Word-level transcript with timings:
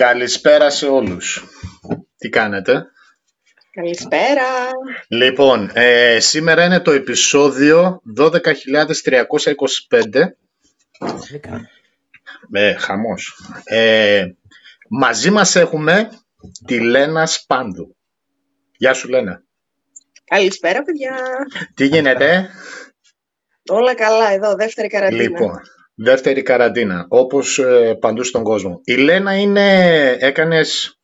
Καλησπέρα 0.00 0.70
σε 0.70 0.86
όλους. 0.86 1.44
Τι 2.16 2.28
κάνετε; 2.28 2.86
Καλησπέρα. 3.70 4.42
Λοιπόν, 5.08 5.70
ε, 5.74 6.20
σήμερα 6.20 6.64
είναι 6.64 6.80
το 6.80 6.90
επεισόδιο 6.90 8.02
12.325. 8.16 10.36
Ε, 12.52 12.74
χαμός. 12.74 13.40
Ε, 13.64 14.26
μαζί 14.88 15.30
μας 15.30 15.56
έχουμε 15.56 16.08
τη 16.66 16.80
Λένα 16.80 17.26
Σπάνδου. 17.26 17.96
Γεια 18.76 18.92
σου 18.92 19.08
Λένα. 19.08 19.42
Καλησπέρα 20.24 20.82
παιδιά. 20.82 21.16
Τι 21.74 21.86
γίνεται; 21.86 22.50
Όλα 23.68 23.94
καλά 23.94 24.32
εδώ, 24.32 24.54
δεύτερη 24.54 24.88
καραντίνα. 24.88 25.22
Λοιπόν, 25.22 25.60
δεύτερη 26.02 26.42
καραντίνα, 26.42 27.06
όπως 27.08 27.58
ε, 27.58 27.94
παντού 28.00 28.24
στον 28.24 28.42
κόσμο. 28.42 28.80
Η 28.84 28.96
Λένα 28.96 29.36
είναι, 29.36 30.06
έκανες 30.10 30.98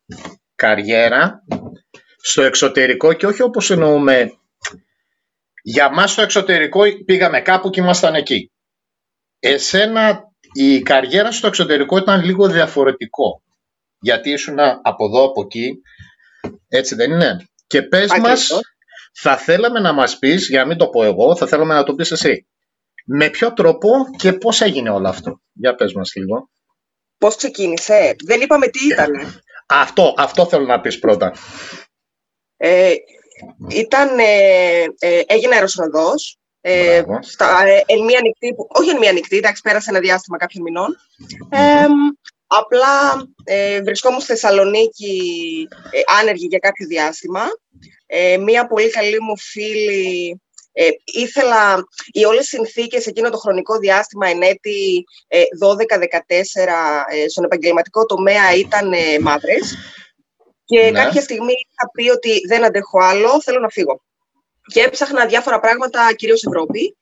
καριέρα 0.55 1.45
στο 2.17 2.43
εξωτερικό 2.43 3.13
και 3.13 3.27
όχι 3.27 3.43
όπως 3.43 3.71
εννοούμε 3.71 4.31
για 5.63 5.93
μας 5.93 6.13
στο 6.13 6.23
εξωτερικό 6.23 6.83
πήγαμε 7.05 7.41
κάπου 7.41 7.71
και 7.71 7.81
ήμασταν 7.81 8.15
εκεί. 8.15 8.51
Εσένα 9.39 10.21
η 10.53 10.83
καριέρα 10.83 11.33
στο 11.33 11.47
εξωτερικό 11.47 11.97
ήταν 11.97 12.25
λίγο 12.25 12.49
διαφορετικό. 12.49 13.43
Γιατί 14.01 14.31
ήσουν 14.31 14.59
από 14.83 15.05
εδώ, 15.05 15.25
από 15.25 15.43
εκεί. 15.43 15.81
Έτσι 16.69 16.95
δεν 16.95 17.11
είναι; 17.11 17.37
Και 17.67 17.83
πες 17.83 18.11
μας, 18.21 18.49
θα 19.15 19.37
θέλαμε 19.37 19.81
να 19.81 19.93
μας 19.93 20.19
πεις, 20.19 20.49
για 20.49 20.61
να 20.61 20.67
μην 20.67 20.77
το 20.77 20.89
πω 20.89 21.05
εγώ, 21.05 21.37
θα 21.37 21.47
θέλαμε 21.47 21.75
να 21.75 21.83
το 21.83 21.95
πεις 21.95 22.11
εσύ. 22.11 22.47
Με 23.09 23.29
ποιο 23.31 23.53
τρόπο 23.53 23.91
και 24.17 24.33
πώς 24.33 24.61
έγινε 24.61 24.91
όλο 24.91 25.09
αυτό; 25.09 25.41
Για 25.53 25.75
πες 25.75 25.93
μας 25.93 26.15
λίγο. 26.15 26.51
Πώς 27.19 27.37
ξεκίνησε; 27.37 28.17
Δεν 28.25 28.41
είπαμε 28.41 28.69
τι 28.69 28.87
ήταν. 28.87 29.11
Αυτό, 29.67 30.15
αυτό 30.17 30.47
θέλω 30.47 30.65
να 30.65 30.81
πεις 30.81 30.99
πρώτα. 30.99 31.35
Ε, 32.57 32.95
ήταν, 33.71 34.19
ε, 34.19 34.85
ε, 34.99 35.23
έγινε 35.27 35.55
αεροσυνοδός. 35.55 36.39
Ε, 36.61 37.03
στα, 37.21 37.67
ε, 37.67 37.83
εν 37.87 38.05
μία 38.05 38.21
νυχτή, 38.23 38.55
όχι 38.69 38.91
εν 38.91 38.99
μία 38.99 39.13
νυχτή, 39.13 39.37
εντάξει, 39.37 39.63
πέρασε 39.63 39.91
ένα 39.91 40.01
διάστημα 40.01 40.37
κάποιων 40.37 40.63
μηνών. 40.63 40.97
Ε, 41.51 41.87
απλά 42.47 43.27
ε, 43.45 43.83
βρισκόμουν 43.83 44.21
στη 44.21 44.33
Θεσσαλονίκη 44.33 45.21
ε, 45.91 46.01
άνεργη 46.21 46.47
για 46.47 46.59
κάποιο 46.59 46.87
διάστημα. 46.87 47.43
Ε, 48.07 48.37
μία 48.37 48.67
πολύ 48.67 48.91
καλή 48.91 49.21
μου 49.21 49.39
φίλη 49.39 50.41
ε, 50.79 50.89
ήθελα 51.05 51.85
οι 52.13 52.25
όλες 52.25 52.45
οι 52.45 52.49
συνθήκες 52.49 53.07
εκείνο 53.07 53.31
το 53.31 53.37
χρονικό 53.37 53.79
διάστημα 53.79 54.29
εν 54.29 54.43
έτη 54.43 55.05
12-14 55.63 55.77
ε, 57.11 57.29
στον 57.29 57.45
επαγγελματικό 57.45 58.07
τομέα 58.07 58.55
ήταν 58.55 58.93
ε, 58.93 59.19
μαύρες 59.21 59.77
και 60.65 60.81
ναι. 60.81 61.03
κάποια 61.03 61.21
στιγμή 61.21 61.53
είχα 61.53 61.91
πει 61.93 62.11
ότι 62.11 62.41
δεν 62.49 62.65
αντέχω 62.65 62.99
άλλο, 62.99 63.43
θέλω 63.43 63.59
να 63.59 63.69
φύγω. 63.69 64.03
Και 64.73 64.81
έψαχνα 64.81 65.27
διάφορα 65.27 65.61
πράγματα, 65.61 66.15
κυρίως 66.15 66.45
Ευρώπη. 66.45 66.97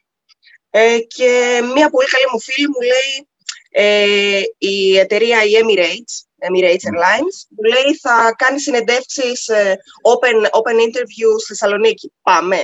Ε, 0.71 0.99
και 0.99 1.61
μία 1.75 1.91
πολύ 1.91 2.09
καλή 2.09 2.25
μου 2.33 2.41
φίλη 2.41 2.69
μου 2.69 2.81
λέει 2.81 3.29
ε, 3.71 4.41
η 4.59 4.99
εταιρεία 4.99 5.45
η 5.45 5.51
Emirates, 5.63 6.15
Emirates 6.49 6.85
Airlines, 6.91 7.37
μου 7.49 7.63
λέει 7.73 7.97
θα 8.01 8.35
κάνεις 8.39 8.63
συνεντεύξεις 8.63 9.49
ε, 9.49 9.77
open, 10.13 10.45
open 10.45 10.77
interview 10.87 11.31
στη 11.39 11.47
Θεσσαλονίκη. 11.47 12.13
Πάμε. 12.23 12.57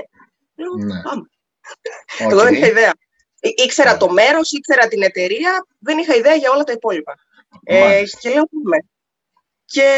Ναι. 0.86 1.02
Πάμε. 1.02 1.22
Okay. 1.62 2.30
Εγώ 2.30 2.42
δεν 2.42 2.54
είχα 2.54 2.66
ιδέα. 2.66 2.92
Ήξερα 3.64 3.96
το 3.96 4.10
μέρος, 4.10 4.52
ήξερα 4.52 4.88
την 4.88 5.02
εταιρεία, 5.02 5.66
δεν 5.78 5.98
είχα 5.98 6.14
ιδέα 6.14 6.34
για 6.34 6.50
όλα 6.50 6.64
τα 6.64 6.72
υπόλοιπα. 6.72 7.14
Ε, 7.64 8.02
και 8.20 8.28
λέω 8.28 8.44
πάμε. 8.44 8.76
Και 9.64 9.90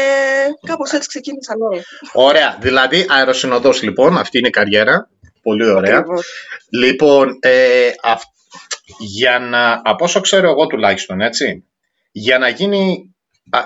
κάπως 0.67 0.91
έτσι 0.91 1.07
ξεκίνησαν 1.07 1.61
όλα. 1.61 1.81
Ωραία. 2.13 2.57
Δηλαδή, 2.61 3.05
αεροσυνοδός 3.09 3.81
λοιπόν, 3.81 4.17
αυτή 4.17 4.37
είναι 4.37 4.47
η 4.47 4.51
καριέρα. 4.51 5.09
Πολύ 5.41 5.69
ωραία. 5.69 5.97
Ακριβώς. 5.97 6.33
Λοιπόν, 6.69 7.37
ε, 7.41 7.91
αυ... 8.01 8.23
για 8.99 9.39
να, 9.39 9.81
από 9.83 10.03
όσο 10.03 10.19
ξέρω 10.19 10.49
εγώ 10.49 10.67
τουλάχιστον, 10.67 11.21
έτσι, 11.21 11.67
για 12.11 12.37
να 12.37 12.47
γίνει, 12.47 13.15
α, 13.49 13.59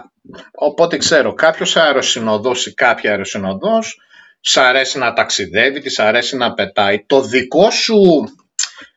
οπότε 0.51 0.97
ξέρω, 0.97 1.33
κάποιος 1.33 1.75
αεροσυνοδός 1.77 2.65
ή 2.65 2.73
κάποια 2.73 3.11
αεροσυνοδός, 3.11 4.01
σ' 4.49 4.57
αρέσει 4.57 4.97
να 4.97 5.13
ταξιδεύει, 5.13 5.79
της 5.79 5.99
αρέσει 5.99 6.37
να 6.37 6.53
πετάει. 6.53 7.05
Το 7.05 7.21
δικό 7.21 7.71
σου, 7.71 8.23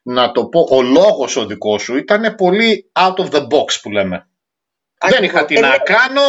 να 0.03 0.33
το 0.33 0.47
πω, 0.47 0.67
ο 0.71 0.83
λόγος 0.83 1.37
ο 1.37 1.47
δικός 1.47 1.83
σου 1.83 1.97
ήταν 1.97 2.35
πολύ 2.35 2.91
out 2.93 3.15
of 3.15 3.31
the 3.31 3.41
box 3.41 3.81
που 3.83 3.91
λέμε. 3.91 4.29
Δεν 5.09 5.25
είχα 5.25 5.45
τι 5.45 5.61
να 5.61 5.79
κάνω 5.79 6.23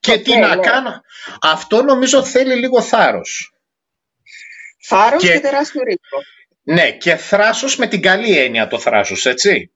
και 0.00 0.18
τι 0.18 0.36
να 0.36 0.56
κάνω. 0.56 1.00
Αυτό 1.40 1.82
νομίζω 1.82 2.24
θέλει 2.24 2.54
λίγο 2.54 2.82
θάρρος. 2.82 3.54
Θάρρος 4.88 5.22
και, 5.22 5.32
και 5.32 5.40
τεράστιο 5.40 5.82
ρίσκο. 5.82 6.18
Ναι, 6.62 6.92
και 6.92 7.16
θράσος 7.16 7.76
με 7.76 7.86
την 7.86 8.02
καλή 8.02 8.38
έννοια 8.38 8.68
το 8.68 8.78
θράσος, 8.78 9.26
έτσι. 9.26 9.71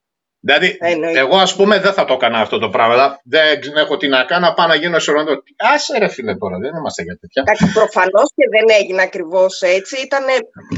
Δηλαδή, 0.46 0.78
εγώ 1.16 1.36
ας 1.36 1.56
πούμε 1.56 1.80
δεν 1.80 1.92
θα 1.92 2.04
το 2.04 2.14
έκανα 2.14 2.38
αυτό 2.38 2.58
το 2.58 2.68
πράγμα. 2.68 3.20
Δεν 3.24 3.76
έχω 3.76 3.96
τι 3.96 4.08
να 4.08 4.24
κάνω, 4.24 4.52
πάω 4.56 4.66
να 4.66 4.74
γίνω 4.74 4.98
σε 4.98 5.12
ρόντο. 5.12 5.32
Άσε 5.74 5.98
ρε 5.98 6.08
φίλε 6.08 6.36
τώρα, 6.36 6.58
δεν 6.58 6.74
είμαστε 6.74 7.02
για 7.02 7.18
τέτοια. 7.20 7.42
Εντάξει, 7.46 7.72
προφανώς 7.72 8.32
και 8.34 8.48
δεν 8.50 8.76
έγινε 8.80 9.02
ακριβώς 9.02 9.60
έτσι. 9.60 10.02
Ήταν 10.02 10.24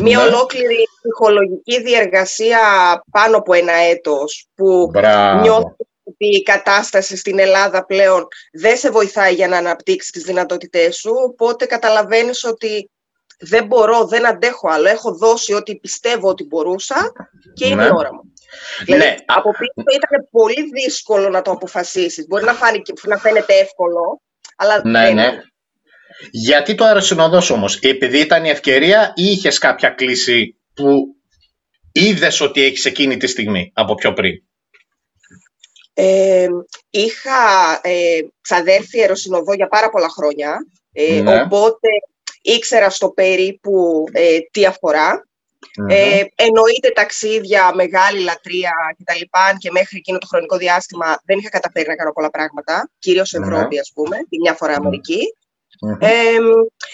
μια 0.01 0.19
ναι. 0.19 0.25
ολόκληρη 0.25 0.89
ψυχολογική 1.03 1.83
διεργασία 1.83 2.59
πάνω 3.11 3.37
από 3.37 3.55
ένα 3.55 3.73
έτος 3.73 4.49
που 4.55 4.91
νιώθω 5.43 5.77
ότι 6.05 6.37
η 6.37 6.43
κατάσταση 6.43 7.17
στην 7.17 7.39
Ελλάδα 7.39 7.85
πλέον 7.85 8.27
δεν 8.53 8.77
σε 8.77 8.91
βοηθάει 8.91 9.35
για 9.35 9.49
να 9.49 9.57
αναπτύξεις 9.57 10.11
τις 10.11 10.23
δυνατότητές 10.23 10.97
σου. 10.97 11.13
Οπότε 11.25 11.67
καταλαβαίνεις 11.67 12.45
ότι 12.45 12.91
δεν 13.41 13.67
μπορώ, 13.67 14.05
δεν 14.05 14.27
αντέχω 14.27 14.69
άλλο. 14.71 14.89
Έχω 14.89 15.15
δώσει 15.15 15.53
ό,τι 15.53 15.77
πιστεύω 15.77 16.29
ότι 16.29 16.45
μπορούσα 16.45 17.13
και 17.55 17.67
είναι 17.67 17.83
η 17.83 17.87
ναι. 17.87 17.93
ώρα 17.97 18.15
μου. 18.15 18.33
Δηλαδή, 18.85 19.05
ναι. 19.05 19.15
από 19.27 19.51
πίσω 19.51 19.97
ήταν 19.97 20.29
πολύ 20.31 20.69
δύσκολο 20.73 21.29
να 21.29 21.43
το 21.43 21.51
αποφασίσεις. 21.51 22.27
Μπορεί 22.27 22.45
να, 22.45 22.53
φάνει, 22.53 22.83
να 23.07 23.17
φαίνεται 23.17 23.55
εύκολο, 23.55 24.23
αλλά 24.57 24.81
ναι, 24.85 25.03
δεν 25.03 25.15
ναι. 25.15 25.39
Γιατί 26.31 26.75
το 26.75 26.85
αεροσυνοδός 26.85 27.51
όμως, 27.51 27.79
επειδή 27.79 28.19
ήταν 28.19 28.45
η 28.45 28.49
ευκαιρία 28.49 29.13
ή 29.15 29.25
είχες 29.25 29.59
κάποια 29.59 29.89
κλίση 29.89 30.57
που 30.75 31.17
είδες 31.93 32.41
ότι 32.41 32.63
έχεις 32.63 32.85
εκείνη 32.85 33.17
τη 33.17 33.27
στιγμή 33.27 33.73
από 33.75 33.95
πιο 33.95 34.13
πριν; 34.13 34.33
Ε, 35.95 36.47
είχα 36.91 37.81
ε, 37.83 38.19
ξαδέρφει 38.41 39.01
αεροσυνοδό 39.01 39.55
για 39.55 39.69
πάρα 39.69 39.91
πολλά 39.91 40.09
χρόνια, 40.09 40.57
ε, 40.93 41.21
ναι. 41.21 41.41
οπότε 41.41 41.89
ήξερα 42.43 42.91
στο 42.91 43.09
περίπου 43.11 44.05
ε, 44.13 44.39
τι 44.51 44.67
αφορά. 44.67 45.28
Ε, 45.89 46.25
εννοείται 46.35 46.91
ταξίδια, 46.95 47.75
μεγάλη 47.75 48.21
λατρεία 48.21 48.73
κτλ. 48.99 49.21
Και 49.59 49.71
μέχρι 49.71 49.97
εκείνο 49.97 50.19
το 50.19 50.27
χρονικό 50.27 50.57
διάστημα 50.57 51.21
δεν 51.25 51.39
είχα 51.39 51.49
καταφέρει 51.49 51.89
να 51.89 51.95
κάνω 51.95 52.13
πολλά 52.13 52.31
πράγματα, 52.31 52.91
κυρίως 52.99 53.33
Ευρώπη, 53.33 53.79
ας 53.79 53.91
πούμε, 53.95 54.17
τη 54.29 54.39
μια 54.39 54.55
φορά 54.55 54.77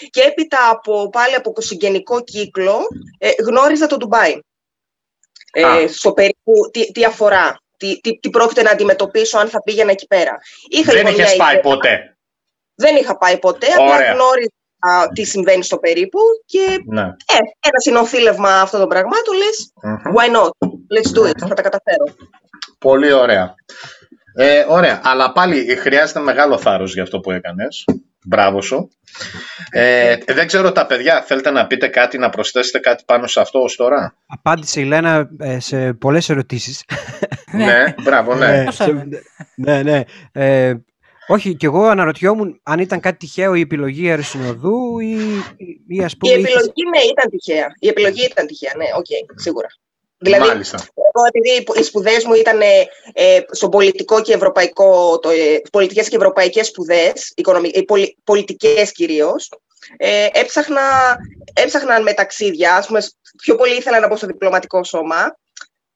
και 0.09 0.21
έπειτα 0.21 0.69
από, 0.69 1.09
πάλι 1.09 1.35
από 1.35 1.53
συγγενικό 1.61 2.23
κύκλο 2.23 2.79
ε, 3.17 3.29
γνώριζα 3.47 3.87
το 3.87 3.97
Ντουμπάι. 3.97 4.39
Ε, 5.51 5.87
στο 5.87 6.13
περίπου 6.13 6.69
τι, 6.71 6.91
τι 6.91 7.03
αφορά, 7.03 7.61
τι, 7.77 7.99
τι, 8.01 8.19
τι, 8.19 8.29
πρόκειται 8.29 8.61
να 8.61 8.71
αντιμετωπίσω 8.71 9.37
αν 9.37 9.49
θα 9.49 9.63
πήγαινα 9.63 9.91
εκεί 9.91 10.07
πέρα. 10.07 10.37
Είχα, 10.69 10.93
δεν 10.93 11.05
λοιπόν, 11.05 11.19
είχες 11.19 11.35
πάει 11.35 11.59
ποτέ. 11.59 12.17
Δεν 12.75 12.95
είχα 12.95 13.17
πάει 13.17 13.39
ποτέ, 13.39 13.67
απλά 13.67 14.11
γνώριζα 14.13 14.51
τι 15.13 15.23
συμβαίνει 15.23 15.63
στο 15.63 15.77
περίπου 15.77 16.19
και 16.45 16.83
ναι. 16.85 17.01
ε, 17.01 17.35
ένα 17.59 17.79
συνοθήλευμα 17.83 18.61
αυτών 18.61 18.79
των 18.79 18.89
πραγμάτων 18.89 19.35
λες 19.37 19.73
why 20.15 20.35
not, 20.35 20.67
let's 20.67 21.19
do 21.19 21.29
it, 21.29 21.47
θα 21.47 21.55
τα 21.55 21.61
καταφέρω. 21.61 22.05
Πολύ 22.79 23.11
ωραία. 23.11 23.55
Ε, 24.37 24.65
ωραία, 24.67 25.01
αλλά 25.03 25.31
πάλι 25.31 25.75
χρειάζεται 25.75 26.19
μεγάλο 26.19 26.57
θάρρος 26.57 26.93
για 26.93 27.03
αυτό 27.03 27.19
που 27.19 27.31
έκανες. 27.31 27.85
Μπράβο 28.25 28.61
σου. 28.61 28.89
Ε, 29.69 30.17
δεν 30.27 30.47
ξέρω 30.47 30.71
τα 30.71 30.85
παιδιά, 30.85 31.21
θέλετε 31.21 31.51
να 31.51 31.67
πείτε 31.67 31.87
κάτι, 31.87 32.17
να 32.17 32.29
προσθέσετε 32.29 32.79
κάτι 32.79 33.03
πάνω 33.07 33.27
σε 33.27 33.39
αυτό 33.39 33.59
ως 33.59 33.75
τώρα; 33.75 34.15
Απάντησε 34.27 34.81
η 34.81 34.85
Λένα 34.85 35.29
ε, 35.39 35.59
σε 35.59 35.93
πολλές 35.93 36.29
ερωτήσεις. 36.29 36.83
ναι, 37.51 37.93
μπράβο, 38.03 38.35
ναι. 38.35 38.65
ναι, 39.55 39.83
ναι. 39.83 40.03
Ε, 40.31 40.73
όχι, 41.27 41.55
και 41.55 41.65
εγώ 41.65 41.83
αναρωτιόμουν 41.83 42.59
αν 42.63 42.79
ήταν 42.79 42.99
κάτι 42.99 43.17
τυχαίο 43.17 43.55
η 43.55 43.61
επιλογή 43.61 44.09
αεροσυνοδού 44.09 44.99
ή, 44.99 45.17
ή 45.87 46.03
ας 46.03 46.17
πούμε... 46.17 46.31
Η 46.31 46.35
επιλογή, 46.35 46.83
ναι, 46.93 46.99
ήταν 46.99 47.29
τυχαία. 47.29 47.67
Η 47.79 47.87
επιλογή 47.87 48.25
ήταν 48.25 48.47
τυχαία, 48.47 48.73
ναι, 48.77 48.85
OK, 48.97 49.05
okay, 49.05 49.33
σίγουρα. 49.35 49.67
Δηλαδή, 50.17 50.47
Μάλιστα. 50.47 50.77
εγώ 50.77 51.25
επειδή 51.27 51.79
οι 51.79 51.83
σπουδές 51.83 52.25
μου 52.25 52.33
ήταν 52.33 52.61
ε, 52.61 52.65
ε, 53.13 53.39
στο 53.51 53.69
πολιτικό 53.69 54.21
και 54.21 54.33
ευρωπαϊκό, 54.33 55.19
το, 55.19 55.29
ε, 55.29 55.61
πολιτικές 55.71 56.09
και 56.09 56.15
ευρωπαϊκές 56.15 56.67
σπουδές, 56.67 57.33
ε, 57.71 57.81
πολι, 57.81 58.17
πολιτικές 58.23 58.91
κυρίως, 58.91 59.49
ε, 59.97 60.27
έψαχνα, 60.31 61.17
έψαχναν 61.53 62.03
με 62.03 62.13
ταξίδια, 62.13 62.75
ας 62.75 62.87
πούμε, 62.87 63.01
πιο 63.37 63.55
πολύ 63.55 63.75
ήθελα 63.75 63.99
να 63.99 64.07
μπω 64.07 64.15
στο 64.15 64.27
διπλωματικό 64.27 64.83
σώμα, 64.83 65.37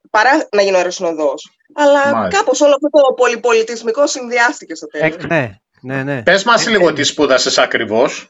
παρά 0.10 0.48
να 0.56 0.62
γίνω 0.62 0.78
αεροσυνοδός. 0.78 1.50
Αλλά 1.74 2.28
κάπως 2.28 2.62
όλο 2.62 2.74
αυτό 2.74 2.90
το 2.90 3.14
πολυπολιτισμικό 3.14 4.08
συνδυάστηκε 4.08 4.76
στο 4.76 4.88
τέλος. 4.88 5.26
ναι. 5.26 5.60
Ναι, 5.82 6.04
ναι. 6.04 6.24
Πες 6.24 6.44
μας 6.44 6.68
ε, 6.68 6.70
λίγο 6.70 6.90
ε, 6.90 6.94
τι 6.94 7.04
σπούδασες 7.04 7.58
ακριβώς. 7.58 8.30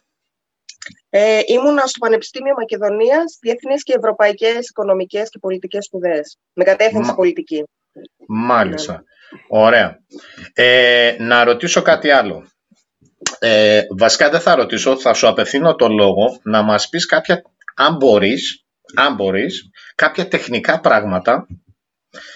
Ε, 1.09 1.39
ήμουνα 1.45 1.85
στο 1.85 1.99
Πανεπιστήμιο 1.99 2.53
Μακεδονίας 2.57 3.37
Διεθνείς 3.41 3.83
και 3.83 3.93
Ευρωπαϊκές 3.97 4.69
Οικονομικές 4.69 5.29
και 5.29 5.39
Πολιτικές 5.39 5.85
Σπουδές, 5.85 6.37
με 6.53 6.63
κατεύθυνση 6.63 7.13
πολιτική. 7.15 7.63
Μάλιστα. 8.27 8.93
Ναι. 8.93 8.99
Ωραία. 9.47 9.99
Ε, 10.53 11.15
να 11.19 11.43
ρωτήσω 11.43 11.81
κάτι 11.81 12.09
άλλο. 12.09 12.47
Ε, 13.39 13.81
βασικά 13.97 14.29
δεν 14.29 14.39
θα 14.39 14.55
ρωτήσω, 14.55 14.99
θα 14.99 15.13
σου 15.13 15.27
απευθύνω 15.27 15.75
το 15.75 15.87
λόγο 15.87 16.39
να 16.43 16.61
μας 16.61 16.89
πεις 16.89 17.05
κάποια, 17.05 17.41
αν 17.75 17.95
μπορείς, 17.95 18.65
αν 18.95 19.15
μπορείς 19.15 19.69
κάποια 19.95 20.27
τεχνικά 20.27 20.79
πράγματα 20.79 21.47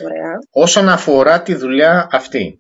Ωραία. 0.04 0.38
όσον 0.50 0.90
αφορά 0.90 1.42
τη 1.42 1.56
δουλειά 1.56 2.08
αυτή. 2.12 2.58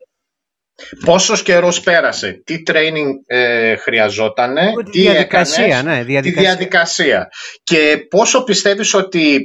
Πόσος 1.05 1.43
καιρός 1.43 1.81
πέρασε, 1.81 2.41
τι 2.45 2.63
training 2.67 3.09
ε, 3.25 3.75
χρειαζότανε, 3.75 4.71
τι 4.91 5.01
διαδικασία, 5.01 5.65
έκανες, 5.65 5.83
ναι, 5.83 6.03
διαδικασία. 6.03 6.41
τη 6.41 6.47
διαδικασία. 6.47 7.29
Και 7.63 8.05
πόσο 8.09 8.43
πιστεύεις 8.43 8.93
ότι 8.93 9.43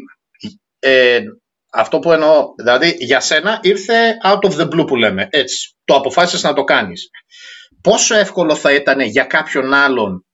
ε, 0.79 1.21
αυτό 1.73 1.99
που 1.99 2.13
εννοώ, 2.13 2.55
δηλαδή 2.57 2.97
για 2.99 3.21
σένα 3.21 3.59
ήρθε 3.63 4.17
out 4.25 4.51
of 4.51 4.61
the 4.61 4.69
blue 4.69 4.87
που 4.87 4.97
λέμε, 4.97 5.29
έτσι, 5.31 5.77
το 5.85 5.95
αποφάσισες 5.95 6.43
να 6.43 6.53
το 6.53 6.65
κάνεις. 6.65 7.11
Πόσο 7.81 8.17
εύκολο 8.17 8.55
θα 8.55 8.73
ήταν 8.73 9.01
για 9.01 9.25
κάποιον 9.25 9.75
άλλον, 9.75 10.27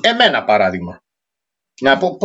εμένα 0.00 0.44
παράδειγμα, 0.44 1.02
να 1.80 1.98
πω, 1.98 2.16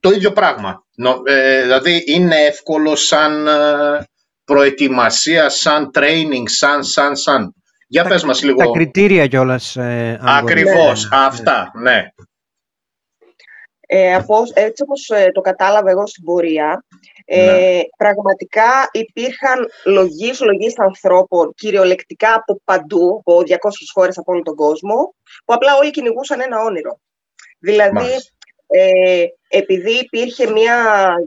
το 0.00 0.10
ίδιο 0.10 0.32
πράγμα. 0.32 0.84
Ε, 1.24 1.62
δηλαδή 1.62 2.04
είναι 2.06 2.36
εύκολο 2.36 2.96
σαν 2.96 3.46
ε, 3.46 4.06
προετοιμασία, 4.44 5.48
σαν 5.48 5.90
training, 5.94 6.42
σαν, 6.44 6.84
σαν, 6.84 7.16
σαν. 7.16 7.54
Για 7.86 8.02
τα, 8.02 8.08
πες 8.08 8.24
μας 8.24 8.42
λίγο. 8.42 8.58
Τα 8.58 8.70
κριτήρια 8.72 9.26
κιόλας. 9.26 9.76
Ε, 9.76 10.20
Ακριβώς, 10.22 11.08
ναι, 11.10 11.16
αυτά, 11.16 11.70
ναι. 11.74 12.06
Ε, 13.86 14.14
από, 14.14 14.42
έτσι 14.54 14.82
όπως 14.82 15.08
ε, 15.08 15.30
το 15.32 15.40
κατάλαβα 15.40 15.90
εγώ 15.90 16.06
στην 16.06 16.24
πορεία, 16.24 16.84
ε, 17.24 17.44
ναι. 17.44 17.80
πραγματικά 17.96 18.88
υπήρχαν 18.92 19.68
λογής, 19.84 20.40
λογής 20.40 20.78
ανθρώπων, 20.78 21.52
κυριολεκτικά 21.54 22.34
από 22.34 22.60
παντού, 22.64 23.16
από 23.18 23.42
200 23.46 23.54
χώρες 23.92 24.18
από 24.18 24.32
όλο 24.32 24.42
τον 24.42 24.54
κόσμο, 24.54 25.14
που 25.44 25.54
απλά 25.54 25.76
όλοι 25.76 25.90
κυνηγούσαν 25.90 26.40
ένα 26.40 26.62
όνειρο. 26.62 27.00
Δηλαδή, 27.58 28.06
ε, 28.72 29.24
επειδή 29.48 29.92
υπήρχε 29.92 30.50
μια 30.50 30.76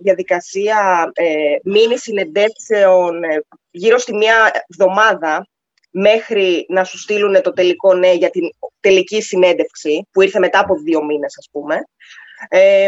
διαδικασία 0.02 1.12
ε, 1.14 1.26
μήνυ 1.64 1.98
συνεντεύξεων 1.98 3.24
ε, 3.24 3.44
γύρω 3.72 3.98
στη 3.98 4.16
μια 4.16 4.66
εβδομάδα 4.68 5.48
μέχρι 5.92 6.66
να 6.70 6.84
σου 6.84 6.98
στείλουν 6.98 7.42
το 7.42 7.54
τελικό 7.54 7.94
ναι 7.94 8.14
για 8.14 8.30
την 8.30 8.50
τελική 8.80 9.22
συνέντευξη, 9.22 10.08
που 10.12 10.22
ήρθε 10.22 10.40
μετά 10.40 10.60
από 10.60 10.76
δύο 10.76 11.04
μήνες, 11.04 11.38
ας 11.38 11.48
πούμε. 11.52 11.76
Ε, 12.50 12.88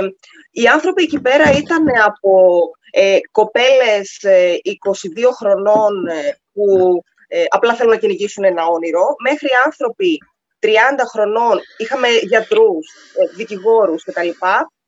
οι 0.51 0.68
άνθρωποι 0.68 1.04
εκεί 1.04 1.21
πέρα 1.21 1.51
ήταν 1.51 1.86
από 2.06 2.62
ε, 2.92 3.18
κοπέλες 3.31 4.19
22 4.21 4.25
ε, 4.25 5.33
χρονών 5.33 6.07
ε, 6.07 6.38
που 6.54 7.01
απλά 7.50 7.75
θέλουν 7.75 7.92
να 7.92 7.98
κυνηγήσουν 7.98 8.44
ένα 8.44 8.65
όνειρο, 8.65 9.15
μέχρι 9.24 9.48
άνθρωποι 9.65 10.18
30 10.59 10.68
χρονών, 11.12 11.59
είχαμε 11.77 12.07
γιατρούς, 12.07 12.88
δικηγόρους 13.36 14.04
κτλ. 14.04 14.30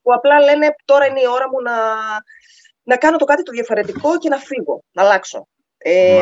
που 0.01 0.13
απλά 0.13 0.39
λένε 0.39 0.75
τώρα 0.85 1.05
είναι 1.05 1.19
η 1.19 1.27
ώρα 1.27 1.49
μου 1.49 1.61
να, 1.61 1.75
να 2.83 2.95
κάνω 2.97 3.17
το 3.17 3.25
κάτι 3.25 3.43
το 3.43 3.51
διαφορετικό 3.51 4.17
και 4.17 4.29
να 4.29 4.37
φύγω, 4.37 4.83
να 4.91 5.03
αλλάξω. 5.03 5.47
Ε, 5.77 6.21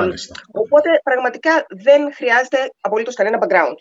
οπότε 0.52 0.90
πραγματικά 1.04 1.66
δεν 1.70 2.14
χρειάζεται 2.14 2.58
απολύτως 2.82 3.16
κανένα 3.16 3.38
background. 3.42 3.76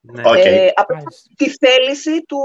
Ναι. 0.00 0.22
Ε, 0.40 0.70
απλά 0.74 1.02
τη 1.36 1.50
θέληση 1.50 2.22
του 2.22 2.38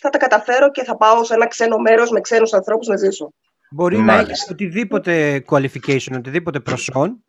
θα 0.00 0.10
τα 0.10 0.18
καταφέρω 0.18 0.70
και 0.70 0.84
θα 0.84 0.96
πάω 0.96 1.24
σε 1.24 1.34
ένα 1.34 1.46
ξένο 1.46 1.78
μέρος 1.78 2.10
με 2.10 2.20
ξένους 2.20 2.52
ανθρώπους 2.52 2.86
να 2.86 2.96
ζήσω. 2.96 3.32
Μπορεί 3.70 3.98
να 3.98 4.18
έχεις 4.18 4.48
οτιδήποτε 4.50 5.44
qualification, 5.50 6.16
οτιδήποτε 6.16 6.60
προσόν. 6.60 7.24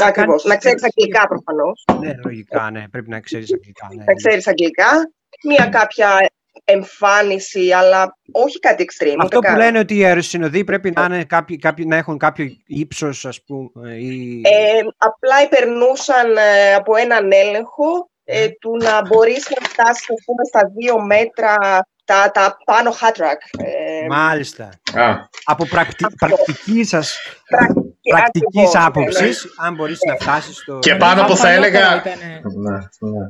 Να 0.00 0.06
Ακριβώς. 0.06 0.44
Να 0.44 0.56
ξέρεις 0.56 0.82
αγγλικά 0.82 1.26
προφανώς. 1.26 1.84
Ναι, 2.00 2.12
λογικά, 2.24 2.70
ναι. 2.70 2.88
Πρέπει 2.88 3.08
να 3.08 3.20
ξέρεις 3.20 3.52
αγγλικά. 3.52 3.88
Ναι. 3.96 4.04
Να 4.04 4.14
ξέρεις 4.14 4.46
αγγλικά. 4.46 5.10
Μία 5.44 5.66
κάποια 5.66 6.30
εμφάνιση, 6.64 7.72
αλλά 7.72 8.16
όχι 8.32 8.58
κάτι 8.58 8.86
extreme. 8.88 9.16
Αυτό 9.18 9.38
που 9.38 9.56
λένε 9.56 9.78
ότι 9.78 9.98
οι 9.98 10.04
αεροσυνοδοί 10.04 10.64
πρέπει 10.64 10.90
να, 10.90 11.04
είναι 11.04 11.24
κάποιοι, 11.24 11.58
κάποιοι, 11.58 11.84
να 11.88 11.96
έχουν 11.96 12.18
κάποιο 12.18 12.46
ύψος, 12.66 13.24
ας 13.24 13.42
πούμε. 13.44 13.94
Ή... 13.94 14.40
Ε, 14.44 14.80
απλά 14.96 15.42
υπερνούσαν 15.42 16.36
ε, 16.36 16.74
από 16.74 16.96
έναν 16.96 17.32
έλεγχο 17.32 18.10
ε, 18.24 18.40
ναι. 18.40 18.48
του 18.48 18.76
να 18.76 19.06
μπορείς 19.06 19.48
να 19.50 19.68
φτάσεις 19.68 20.06
πούμε, 20.24 20.44
στα 20.44 20.70
δύο 20.76 21.00
μέτρα 21.04 21.56
τα, 22.04 22.30
τα 22.30 22.56
πάνω 22.64 22.90
hat 22.90 23.22
track. 23.22 23.64
Ε, 23.64 24.06
Μάλιστα. 24.06 24.68
Από 25.44 25.66
πρακτι, 25.66 26.06
πρακτική 26.18 26.84
σας 26.84 27.18
πρακτικής 27.48 27.85
άποψης, 28.72 29.44
ναι, 29.44 29.50
ναι. 29.62 29.66
αν 29.68 29.74
μπορείς 29.74 29.98
να 30.06 30.14
φτάσεις 30.14 30.56
στο... 30.56 30.78
Και 30.78 30.94
πάνω 30.94 31.24
που 31.24 31.36
θα 31.36 31.50
έλεγα... 31.50 32.02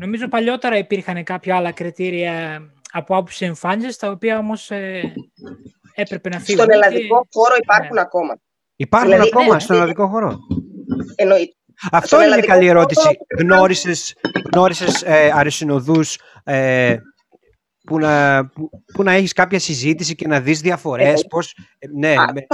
Νομίζω 0.00 0.28
παλιότερα 0.28 0.76
υπήρχαν 0.76 1.25
κάποια 1.25 1.56
άλλα 1.56 1.73
κριτήρια 1.73 2.62
από 2.93 3.17
άποψη 3.17 3.44
εμφάνισης, 3.44 3.96
τα 3.96 4.11
οποία 4.11 4.38
όμως 4.38 4.70
ε, 4.70 5.12
έπρεπε 5.94 6.28
να 6.28 6.38
φύγουν. 6.38 6.64
Στον 6.64 6.73
ελλαδικό 6.73 7.26
χώρο 7.32 7.55
υπάρχουν 7.62 7.99
ακόμα. 7.99 8.38
Υπάρχουν 8.76 9.11
δηλαδή, 9.11 9.31
ακόμα 9.34 9.55
ναι, 9.55 9.61
στον 9.61 9.76
ελλαδικό 9.76 10.08
χώρο; 10.08 10.38
Εννοείται. 11.14 11.55
Αυτό 11.93 12.23
είναι 12.23 12.34
μια 12.34 12.44
καλή 12.46 12.67
ερώτηση. 12.67 13.08
Γνώρισες, 13.38 14.14
γνώρισες 14.52 15.02
ε, 15.02 15.31
αρισινοδούς 15.34 16.19
ε, 16.44 16.96
που 17.87 17.99
να, 17.99 18.46
που, 18.46 18.70
που, 18.94 19.02
να 19.02 19.12
έχεις 19.12 19.32
κάποια 19.32 19.58
συζήτηση 19.58 20.14
και 20.14 20.26
να 20.26 20.40
δεις 20.40 20.61
διαφορές, 20.61 21.23
ε, 21.23 21.26
πώς, 21.28 21.56
ε, 21.78 21.87
ναι, 21.99 22.12
α, 22.12 22.32
με, 22.32 22.46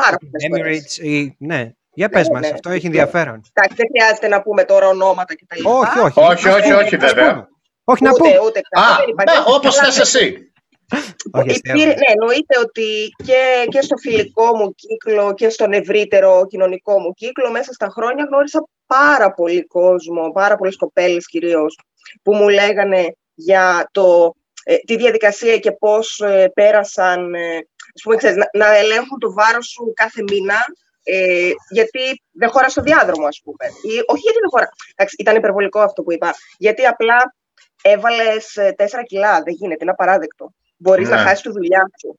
Emirates, 0.48 1.04
ή, 1.04 1.36
ναι. 1.38 1.72
Για 1.94 2.08
πες 2.08 2.26
ναι, 2.28 2.32
μας, 2.32 2.42
ναι, 2.42 2.52
αυτό 2.54 2.70
έχει 2.70 2.86
ενδιαφέρον. 2.86 3.40
Εντάξει, 3.52 3.76
δεν 3.76 3.86
χρειάζεται 3.92 4.28
να 4.28 4.42
πούμε 4.42 4.64
τώρα 4.64 4.88
ονόματα 4.88 5.34
και 5.34 5.44
τα 5.48 5.56
λοιπά. 5.56 5.70
Όχι, 5.70 5.98
όχι. 5.98 6.20
Όχι, 6.20 6.48
όχι, 6.48 6.72
όχι, 6.72 6.96
βέβαια. 6.96 7.48
Όχι 7.84 8.02
να 8.02 8.12
πούμε. 8.12 8.38
Ούτε, 8.44 8.60
Α, 8.70 8.82
ναι, 9.24 9.54
όπως 9.54 9.76
θες 9.76 9.98
εσύ. 9.98 10.52
Υπήρε, 11.56 11.84
ναι, 11.84 12.04
εννοείται 12.06 12.58
ότι 12.60 13.08
και, 13.24 13.67
και 13.69 13.81
στο 13.81 13.96
φιλικό 13.96 14.56
μου 14.56 14.74
κύκλο 14.74 15.34
και 15.34 15.48
στον 15.48 15.72
ευρύτερο 15.72 16.46
κοινωνικό 16.46 17.00
μου 17.00 17.12
κύκλο 17.12 17.50
μέσα 17.50 17.72
στα 17.72 17.88
χρόνια 17.88 18.24
γνώρισα 18.31 18.69
πάρα 18.86 19.32
πολύ 19.32 19.67
κόσμο, 19.67 20.32
πάρα 20.32 20.56
πολλές 20.56 20.76
κοπέλες 20.76 21.26
κυρίως, 21.26 21.78
που 22.22 22.34
μου 22.34 22.48
λέγανε 22.48 23.17
για 23.34 23.88
το, 23.93 24.34
ε, 24.64 24.76
τη 24.76 24.96
διαδικασία 24.96 25.58
και 25.58 25.72
πώς 25.72 26.20
ε, 26.20 26.50
πέρασαν, 26.55 27.34
ε, 27.34 27.56
ας 27.94 28.02
πούμε, 28.02 28.17
ξέρεις, 28.17 28.36
να, 28.36 28.48
να, 28.52 28.76
ελέγχουν 28.76 29.19
το 29.19 29.32
βάρος 29.32 29.67
σου 29.67 29.93
κάθε 29.94 30.22
μήνα, 30.22 30.56
ε, 31.02 31.50
γιατί 31.70 32.22
δεν 32.32 32.50
χώρα 32.50 32.68
στο 32.68 32.82
διάδρομος, 32.82 33.26
ας 33.26 33.40
πούμε. 33.44 33.66
Ή, 33.66 33.92
όχι 34.06 34.20
γιατί 34.20 34.38
δεν 34.40 34.50
χώρα. 34.50 34.68
Εντάξει, 34.94 35.16
ήταν 35.18 35.36
υπερβολικό 35.36 35.80
αυτό 35.80 36.02
που 36.02 36.12
είπα. 36.12 36.34
Γιατί 36.58 36.86
απλά 36.86 37.34
έβαλες 37.82 38.58
τέσσερα 38.76 39.02
κιλά. 39.02 39.42
Δεν 39.42 39.54
γίνεται, 39.54 39.78
είναι 39.80 39.90
απαράδεκτο. 39.90 40.52
Μπορείς 40.76 41.08
ναι. 41.08 41.14
να 41.14 41.22
χάσεις 41.22 41.40
τη 41.40 41.50
δουλειά 41.50 41.90
σου. 42.00 42.18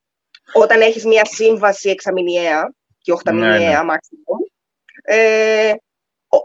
Όταν 0.54 0.82
έχεις 0.82 1.06
μία 1.06 1.26
σύμβαση 1.26 1.90
εξαμηνιαία 1.90 2.74
και 3.02 3.12
οχταμηνιαία, 3.12 3.84
ναι, 3.84 3.92
ναι. 3.92 3.94
maximum, 3.94 4.52
ε, 5.04 5.74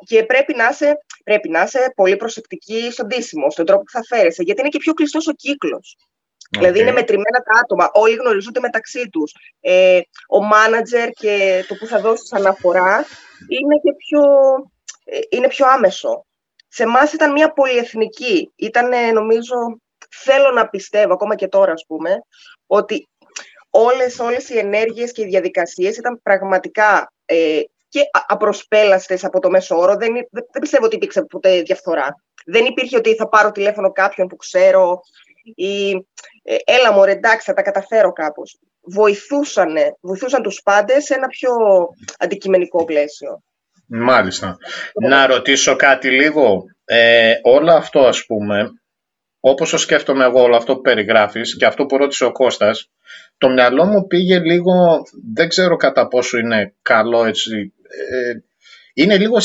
και 0.07 0.25
πρέπει 0.25 0.54
να, 0.54 0.68
είσαι, 0.68 0.99
πρέπει 1.25 1.49
να 1.49 1.62
είσαι 1.62 1.92
πολύ 1.97 2.16
προσεκτική 2.16 2.90
στον 2.90 3.09
τίσιμο, 3.09 3.50
στον 3.50 3.66
τρόπο 3.66 3.83
που 3.83 3.90
θα 3.90 4.02
φέρεσαι, 4.09 4.42
γιατί 4.42 4.61
είναι 4.61 4.68
και 4.68 4.78
πιο 4.78 4.92
κλειστός 4.92 5.26
ο 5.26 5.33
κύκλος. 6.50 6.73
Δηλαδή 6.73 6.81
είναι 6.81 6.93
μετρημένα 7.00 7.38
τα 7.45 7.61
άτομα, 7.62 7.90
όλοι 7.93 8.14
γνωριζούνται 8.14 8.61
μεταξύ 8.61 9.09
τους. 9.09 9.33
Ε, 9.61 10.00
ο 10.28 10.43
μάνατζερ 10.43 11.11
και 11.11 11.64
το 11.69 11.75
που 11.75 11.87
θα 11.87 12.00
δώσει 12.00 12.23
αναφορά 12.31 13.05
είναι, 13.49 13.75
και 13.83 13.93
πιο, 13.97 14.23
ε, 15.05 15.19
είναι 15.31 15.49
πιο 15.49 15.67
άμεσο. 15.67 16.26
Σε 16.69 16.83
εμάς 16.83 17.12
ήταν 17.12 17.33
μια 17.33 17.52
πολυεθνική. 17.52 18.52
Ήταν, 18.57 19.12
νομίζω, 19.12 19.55
θέλω 20.11 20.50
να 20.50 20.69
πιστεύω, 20.69 21.12
ακόμα 21.12 21.35
και 21.35 21.49
τώρα, 21.49 21.73
ας 21.73 21.85
πούμε, 21.87 22.11
ότι 22.67 23.09
όλες, 23.71 24.19
όλες 24.19 24.49
οι 24.49 24.59
ενέργειες 24.59 25.12
και 25.12 25.23
οι 25.23 25.26
διαδικασίες 25.26 25.97
ήταν 25.97 26.21
πραγματικά 26.23 27.12
ε, 27.25 27.61
και 27.88 28.00
απροσπέλαστες 28.26 29.25
από 29.25 29.40
το 29.40 29.50
μέσο 29.50 29.78
όρο. 29.78 29.97
Δεν, 29.97 30.12
δεν, 30.31 30.61
πιστεύω 30.61 30.85
ότι 30.85 30.97
υπήρξε 30.97 31.23
ποτέ 31.23 31.62
διαφθορά. 31.62 32.23
Δεν 32.47 32.64
υπήρχε 32.64 32.97
ότι 32.97 33.14
θα 33.14 33.28
πάρω 33.28 33.50
τηλέφωνο 33.50 33.93
κάποιον 33.93 34.26
που 34.26 34.37
ξέρω 34.37 35.00
ή 35.55 35.90
ε, 36.43 36.57
έλα 36.64 36.93
μωρέ 36.93 37.11
εντάξει 37.12 37.45
θα 37.45 37.55
τα 37.55 37.62
καταφέρω 37.62 38.12
κάπως. 38.12 38.59
Βοηθούσαν, 38.81 39.75
βοηθούσαν 40.00 40.43
τους 40.43 40.61
πάντες 40.62 41.05
σε 41.05 41.14
ένα 41.14 41.26
πιο 41.26 41.50
αντικειμενικό 42.19 42.85
πλαίσιο. 42.85 43.43
Μάλιστα. 43.87 44.57
Να 45.00 45.26
ρωτήσω 45.26 45.76
κάτι 45.76 46.11
λίγο. 46.11 46.64
Ε, 46.85 47.35
όλο 47.43 47.73
αυτό 47.73 48.00
ας 48.00 48.26
πούμε, 48.26 48.71
όπως 49.40 49.71
το 49.71 49.76
σκέφτομαι 49.76 50.25
εγώ 50.25 50.43
όλο 50.43 50.57
αυτό 50.57 50.75
που 50.75 50.81
περιγράφεις 50.81 51.57
και 51.57 51.67
αυτό 51.67 51.87
που 51.87 51.97
ρώτησε 51.97 52.25
ο 52.25 52.33
Κώστας, 52.33 52.90
το 53.38 53.49
μυαλό 53.49 53.85
μου 53.85 54.07
πήγε 54.07 54.38
λίγο, 54.38 55.02
δεν 55.35 55.49
ξέρω 55.49 55.76
κατά 55.76 56.09
πόσο 56.09 56.38
είναι 56.38 56.75
καλό 56.83 57.25
έτσι, 57.25 57.73
ε, 58.11 58.33
είναι 58.95 59.19
λίγο 59.19 59.37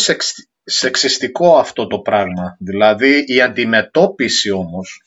σεξιστικό 0.63 1.57
αυτό 1.57 1.88
το 1.88 2.00
πράγμα. 2.00 2.57
Δηλαδή 2.60 3.24
η 3.27 3.41
αντιμετώπιση 3.41 4.51
όμως 4.51 5.01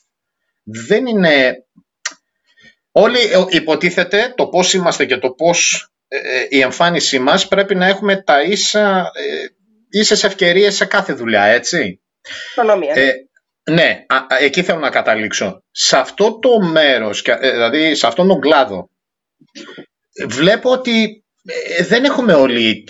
δεν 0.67 1.07
είναι... 1.07 1.65
Όλοι 2.93 3.19
υποτίθεται 3.49 4.33
το 4.37 4.47
πώς 4.49 4.73
είμαστε 4.73 5.05
και 5.05 5.17
το 5.17 5.31
πώς 5.31 5.91
ε, 6.09 6.17
ε, 6.17 6.47
η 6.49 6.61
εμφάνισή 6.61 7.19
μας 7.19 7.49
πρέπει 7.49 7.75
να 7.75 7.87
έχουμε 7.87 8.23
τα 8.23 8.43
ίσα, 8.43 9.11
ε, 9.15 9.47
ίσες 9.91 10.25
ευκαιρίες 10.25 10.75
σε 10.75 10.85
κάθε 10.85 11.13
δουλειά, 11.13 11.43
έτσι. 11.43 12.01
Ε, 12.95 13.13
ναι, 13.71 14.05
εκεί 14.41 14.63
θέλω 14.63 14.79
να 14.79 14.91
καταλήξω. 14.91 15.63
Σε 15.71 15.97
αυτό 15.97 16.39
το 16.39 16.61
μέρος, 16.61 17.23
δηλαδή 17.41 17.95
σε 17.95 18.07
αυτόν 18.07 18.29
τον 18.29 18.41
κλάδο, 18.41 18.91
βλέπω 20.27 20.71
ότι 20.71 21.25
δεν 21.81 22.05
έχουμε 22.05 22.33
όλοι 22.33 22.85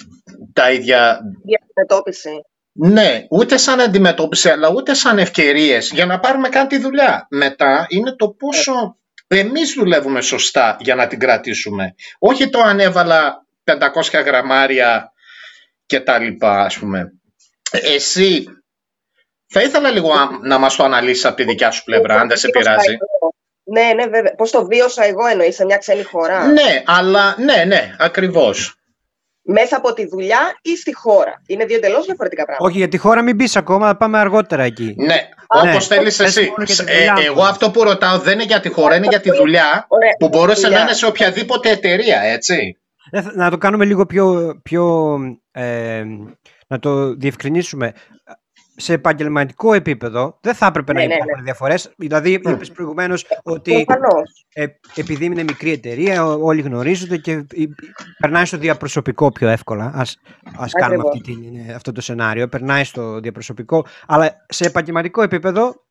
τα 0.52 0.72
ίδια... 0.72 1.20
Αντιμετώπιση. 1.62 2.30
Ναι, 2.78 3.26
ούτε 3.30 3.56
σαν 3.56 3.80
αντιμετώπιση, 3.80 4.48
αλλά 4.48 4.70
ούτε 4.70 4.94
σαν 4.94 5.18
ευκαιρίες 5.18 5.90
για 5.90 6.06
να 6.06 6.20
πάρουμε 6.20 6.48
κάτι 6.48 6.78
δουλειά. 6.78 7.26
Μετά 7.30 7.86
είναι 7.88 8.16
το 8.16 8.28
πόσο 8.28 8.96
εμείς 9.26 9.72
δουλεύουμε 9.72 10.20
σωστά 10.20 10.76
για 10.80 10.94
να 10.94 11.06
την 11.06 11.18
κρατήσουμε. 11.18 11.94
Όχι 12.18 12.50
το 12.50 12.60
αν 12.60 12.80
έβαλα 12.80 13.46
500 13.64 14.22
γραμμάρια 14.24 15.12
και 15.86 16.00
τα 16.00 16.18
λοιπά, 16.18 16.60
ας 16.60 16.78
πούμε. 16.78 17.12
Εσύ, 17.70 18.44
θα 19.48 19.62
ήθελα 19.62 19.90
λίγο 19.90 20.12
να 20.42 20.58
μας 20.58 20.76
το 20.76 20.84
αναλύσεις 20.84 21.24
από 21.24 21.36
τη 21.36 21.44
δικιά 21.44 21.70
σου 21.70 21.84
πλευρά, 21.84 22.20
αν 22.20 22.28
δεν 22.28 22.36
σε 22.36 22.48
πειράζει. 22.48 22.96
Ναι, 23.64 23.92
ναι, 23.94 24.06
βέβαια. 24.06 24.34
Πώς 24.34 24.50
το 24.50 24.66
βίωσα 24.66 25.04
εγώ 25.04 25.26
εννοείς 25.26 25.54
σε 25.54 25.64
μια 25.64 25.76
ξένη 25.76 26.02
χώρα. 26.02 26.46
Ναι, 26.46 26.82
αλλά 26.86 27.34
ναι, 27.38 27.64
ναι, 27.66 27.94
ακριβώς. 27.98 28.76
Μέσα 29.46 29.76
από 29.76 29.92
τη 29.92 30.06
δουλειά 30.06 30.58
ή 30.62 30.76
στη 30.76 30.94
χώρα. 30.94 31.42
Είναι 31.46 31.64
δύο 31.64 31.76
εντελώς 31.76 32.04
διαφορετικά 32.04 32.44
πράγματα. 32.44 32.70
Όχι, 32.70 32.78
για 32.78 32.88
τη 32.88 32.96
χώρα 32.96 33.22
μην 33.22 33.36
πεις 33.36 33.56
ακόμα, 33.56 33.96
πάμε 33.96 34.18
αργότερα 34.18 34.62
εκεί. 34.62 34.94
Ναι, 34.96 35.28
Όπως 35.46 35.88
ναι. 35.88 35.96
θέλεις 35.96 36.20
εσύ. 36.20 36.52
Ε, 36.86 37.26
εγώ 37.26 37.42
αυτό 37.42 37.70
που 37.70 37.82
ρωτάω 37.82 38.18
δεν 38.18 38.34
είναι 38.34 38.44
για 38.44 38.60
τη 38.60 38.68
χώρα, 38.68 38.96
είναι 38.96 39.06
για 39.08 39.20
τη 39.20 39.30
δουλειά 39.30 39.86
που 40.18 40.28
μπορούσε 40.28 40.68
να 40.68 40.80
είναι 40.80 40.92
σε 40.92 41.06
οποιαδήποτε 41.06 41.70
εταιρεία, 41.70 42.20
έτσι. 42.20 42.78
Ε, 43.10 43.20
να 43.34 43.50
το 43.50 43.58
κάνουμε 43.58 43.84
λίγο 43.84 44.06
πιο. 44.06 44.56
πιο 44.62 45.16
ε, 45.52 46.04
να 46.68 46.78
το 46.78 47.14
διευκρινίσουμε 47.14 47.92
σε 48.76 48.92
επαγγελματικό 48.92 49.72
επίπεδο 49.72 50.38
δεν 50.40 50.54
θα 50.54 50.66
έπρεπε 50.66 50.92
να 50.92 51.00
ναι, 51.00 51.06
ναι, 51.06 51.14
υπάρχουν 51.14 51.36
ναι. 51.36 51.42
διαφορές. 51.42 51.92
Δηλαδή, 51.96 52.32
είπες 52.32 52.72
προηγουμένως 52.72 53.26
ότι 53.42 53.86
ε, 54.52 54.66
επειδή 54.94 55.24
είναι 55.24 55.42
μικρή 55.42 55.70
εταιρεία, 55.70 56.24
όλοι 56.26 56.60
γνωρίζονται 56.60 57.16
και 57.16 57.46
περνάει 58.18 58.44
στο 58.44 58.56
διαπροσωπικό 58.56 59.32
πιο 59.32 59.48
εύκολα. 59.48 59.90
Ας, 59.94 60.18
ας 60.56 60.72
κάνουμε 60.72 61.02
αυτή 61.06 61.20
την, 61.20 61.74
αυτό 61.74 61.92
το 61.92 62.00
σενάριο. 62.00 62.48
Περνάει 62.48 62.84
στο 62.84 63.20
διαπροσωπικό. 63.20 63.86
Αλλά 64.06 64.32
σε 64.48 64.64
επαγγελματικό 64.64 65.22
επίπεδο, 65.22 65.84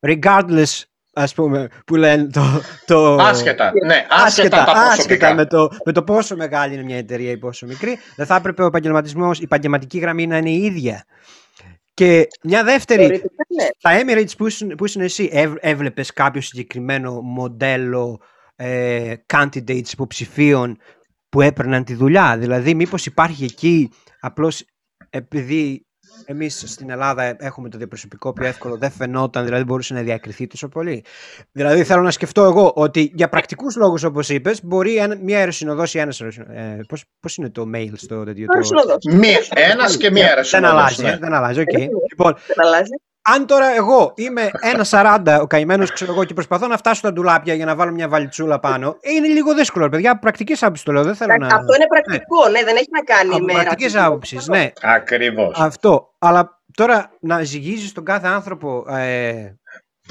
regardless 0.00 0.82
ας 1.14 1.34
πούμε, 1.34 1.68
που 1.86 1.96
λένε 1.96 2.26
το... 2.26 2.42
το... 2.86 3.14
Άσχετα, 3.14 3.72
ναι, 3.86 4.06
άσχετα, 4.08 4.64
τα 4.64 4.72
άσχετα 4.72 5.34
με, 5.34 5.46
το, 5.46 5.70
με 5.84 5.92
το 5.92 6.02
πόσο 6.02 6.36
μεγάλη 6.36 6.74
είναι 6.74 6.82
μια 6.82 6.96
εταιρεία 6.96 7.30
ή 7.30 7.36
πόσο 7.36 7.66
μικρή, 7.66 7.98
δεν 8.16 8.26
θα 8.26 8.36
έπρεπε 8.36 8.62
ο 8.62 8.66
επαγγελματισμός, 8.66 9.38
η 9.38 9.42
επαγγελματική 9.44 9.98
γραμμή 9.98 10.26
να 10.26 10.36
είναι 10.36 10.50
η 10.50 10.62
ίδια. 10.62 11.04
Και 11.94 12.28
μια 12.42 12.64
δεύτερη, 12.64 13.06
ναι. 13.06 13.68
τα 13.80 14.00
Emirates 14.00 14.36
που 14.36 14.46
ήσουν, 14.46 14.68
που 14.68 14.84
ήσουν 14.84 15.02
εσύ, 15.02 15.30
έβλεπες 15.60 16.12
κάποιο 16.12 16.40
συγκεκριμένο 16.40 17.20
μοντέλο 17.20 18.20
ε, 18.56 19.14
candidates 19.34 19.92
υποψηφίων 19.92 20.78
που 21.28 21.40
έπαιρναν 21.40 21.84
τη 21.84 21.94
δουλειά; 21.94 22.38
Δηλαδή 22.38 22.74
μήπως 22.74 23.06
υπάρχει 23.06 23.44
εκεί 23.44 23.90
απλώς 24.20 24.64
επειδή 25.10 25.86
Εμείς 26.24 26.64
στην 26.66 26.90
Ελλάδα 26.90 27.36
έχουμε 27.38 27.68
το 27.68 27.78
διαπροσωπικό 27.78 28.32
πιο 28.32 28.46
εύκολο, 28.46 28.76
δεν 28.76 28.90
φαινόταν, 28.90 29.44
δηλαδή 29.44 29.64
μπορούσε 29.64 29.94
να 29.94 30.00
διακριθεί 30.00 30.46
τόσο 30.46 30.68
πολύ. 30.68 31.04
Δηλαδή 31.52 31.84
θέλω 31.84 32.02
να 32.02 32.10
σκεφτώ 32.10 32.44
εγώ 32.44 32.72
ότι 32.74 33.12
για 33.14 33.28
πρακτικούς 33.28 33.76
λόγους, 33.76 34.02
όπως 34.02 34.28
είπες, 34.28 34.64
μπορεί 34.64 35.00
μια 35.22 35.38
αεροσυνοδό 35.38 35.84
ή 35.92 35.98
ένας. 35.98 36.20
Ε, 36.20 36.80
Πώς 37.20 37.36
είναι 37.36 37.50
το 37.50 37.70
mail 37.74 37.90
στο 37.94 38.24
τέτοιο. 38.24 38.46
Ένας 39.50 39.96
και 39.96 40.10
μία 40.10 40.26
αεροσυνοδό. 40.28 40.66
Δεν 40.66 40.76
αλλάζει, 40.76 41.02
ναι. 41.02 41.16
δεν 41.16 41.32
αλλάζει. 41.32 41.62
Okay. 41.66 41.88
Λοιπόν, 42.10 42.34
δεν 42.46 42.66
αλλάζει 42.66 42.92
αν 43.22 43.46
τώρα 43.46 43.74
εγώ 43.76 44.12
είμαι 44.16 44.50
ένα 44.60 44.86
40 44.90 45.38
ο 45.42 45.46
καημένος, 45.46 45.92
ξέρω 45.92 46.12
εγώ, 46.12 46.24
και 46.24 46.34
προσπαθώ 46.34 46.66
να 46.66 46.76
φτάσω 46.76 46.94
στα 46.94 47.12
ντουλάπια 47.12 47.54
για 47.54 47.64
να 47.64 47.74
βάλω 47.74 47.92
μια 47.92 48.08
βαλιτσούλα 48.08 48.60
πάνω, 48.60 48.96
είναι 49.00 49.26
λίγο 49.26 49.54
δύσκολο, 49.54 49.88
παιδιά. 49.88 50.18
Πρακτικής 50.18 50.62
άποψης 50.62 50.84
το 50.84 50.92
λέω. 50.92 51.02
Δεν 51.02 51.14
θέλω 51.14 51.36
να... 51.36 51.46
Αυτό 51.46 51.74
είναι 51.74 51.86
πρακτικό, 51.86 52.44
ναι, 52.44 52.50
ναι 52.50 52.64
δεν 52.64 52.76
έχει 52.76 52.88
να 52.90 53.02
κάνει 53.02 53.40
με. 53.44 53.52
Πρακτικής 53.52 53.96
άποψης, 53.96 54.46
ναι. 54.46 54.70
Ακριβώς. 54.82 55.60
Αυτό. 55.60 56.14
Αλλά 56.18 56.60
τώρα 56.74 57.10
να 57.20 57.42
ζυγίζεις 57.42 57.92
τον 57.92 58.04
κάθε 58.04 58.26
άνθρωπο 58.26 58.84
ε, 58.88 59.54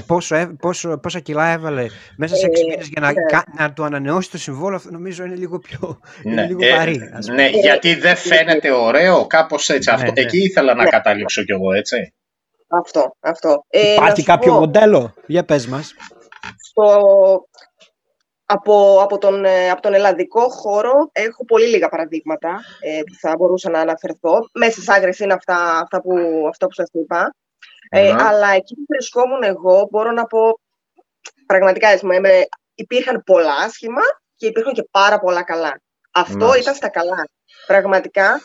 πόσο, 0.05 0.55
πόσο, 0.59 0.97
πόσα 0.97 1.19
κιλά 1.19 1.51
έβαλε 1.51 1.85
μέσα 2.17 2.35
σε 2.35 2.47
6 2.47 2.49
ε, 2.49 2.65
μήνες 2.65 2.87
για 2.87 3.01
να, 3.01 3.11
ναι. 3.11 3.21
να 3.57 3.73
του 3.73 3.83
ανανεώσει 3.83 4.31
το 4.31 4.37
συμβόλαιο, 4.37 4.75
αυτό 4.75 4.91
νομίζω 4.91 5.23
είναι 5.25 5.35
λίγο 5.35 5.59
πιο 5.59 5.99
ναι, 6.23 6.45
λίγο 6.45 6.59
ε, 6.65 6.75
βαρύ. 6.75 6.99
ναι, 7.33 7.47
γιατί 7.47 7.95
δεν 7.95 8.15
φαίνεται 8.15 8.71
ωραίο, 8.71 9.27
κάπως 9.27 9.69
έτσι. 9.69 9.89
Ναι, 9.89 9.95
αυτό, 9.95 10.11
Εκεί 10.15 10.43
ήθελα 10.43 10.73
να 10.73 10.85
καταλήξω 10.85 11.43
κι 11.43 11.51
εγώ, 11.51 11.73
έτσι. 11.73 12.13
Αυτό, 12.71 13.15
αυτό. 13.19 13.65
Ε, 13.69 13.93
Υπάρχει 13.93 14.23
κάποιο 14.23 14.53
μοντέλο, 14.53 15.13
για 15.25 15.45
πες 15.45 15.67
μας. 15.67 15.93
Στο, 16.57 17.01
από, 18.45 19.01
από, 19.01 19.17
τον, 19.17 19.45
ε, 19.45 19.69
από 19.69 19.81
τον 19.81 19.93
ελλαδικό 19.93 20.49
χώρο 20.49 21.09
έχω 21.11 21.45
πολύ 21.45 21.65
λίγα 21.65 21.89
παραδείγματα 21.89 22.59
ε, 22.79 23.01
που 23.05 23.13
θα 23.19 23.35
μπορούσα 23.37 23.69
να 23.69 23.79
αναφερθώ. 23.79 24.49
Μέσα 24.53 24.71
στις 24.71 24.89
άγρες 24.89 25.19
είναι 25.19 25.33
αυτά, 25.33 25.79
αυτά, 25.79 26.01
που, 26.01 26.13
αυτά 26.49 26.65
που 26.65 26.73
σας 26.73 26.89
είπα. 26.91 27.35
Ε, 27.89 28.15
αλλά 28.17 28.49
εκεί 28.49 28.75
που 28.75 28.85
βρισκόμουν 28.87 29.43
εγώ 29.43 29.87
μπορώ 29.91 30.11
να 30.11 30.25
πω 30.25 30.59
πραγματικά 31.45 31.87
με, 32.01 32.19
υπήρχαν 32.75 33.23
πολλά 33.25 33.53
άσχημα 33.53 34.01
και 34.35 34.47
υπήρχαν 34.47 34.73
και 34.73 34.87
πάρα 34.91 35.19
πολλά 35.19 35.43
καλά. 35.43 35.81
Αυτό 36.11 36.55
ήταν 36.55 36.75
στα 36.75 36.89
καλά. 36.89 37.29
Πραγματικά 37.67 38.41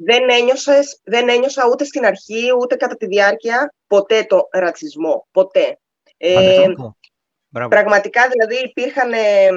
δεν, 0.00 0.28
ένιωσες, 0.28 1.00
δεν 1.04 1.28
ένιωσα 1.28 1.68
ούτε 1.72 1.84
στην 1.84 2.04
αρχή, 2.04 2.52
ούτε 2.60 2.76
κατά 2.76 2.96
τη 2.96 3.06
διάρκεια 3.06 3.74
ποτέ 3.86 4.24
το 4.28 4.48
ρατσισμό. 4.52 5.26
Ποτέ. 5.30 5.78
Ε, 6.16 6.66
πραγματικά 7.68 8.28
δηλαδή 8.28 8.56
υπήρχαν... 8.64 9.12
Ε, 9.12 9.48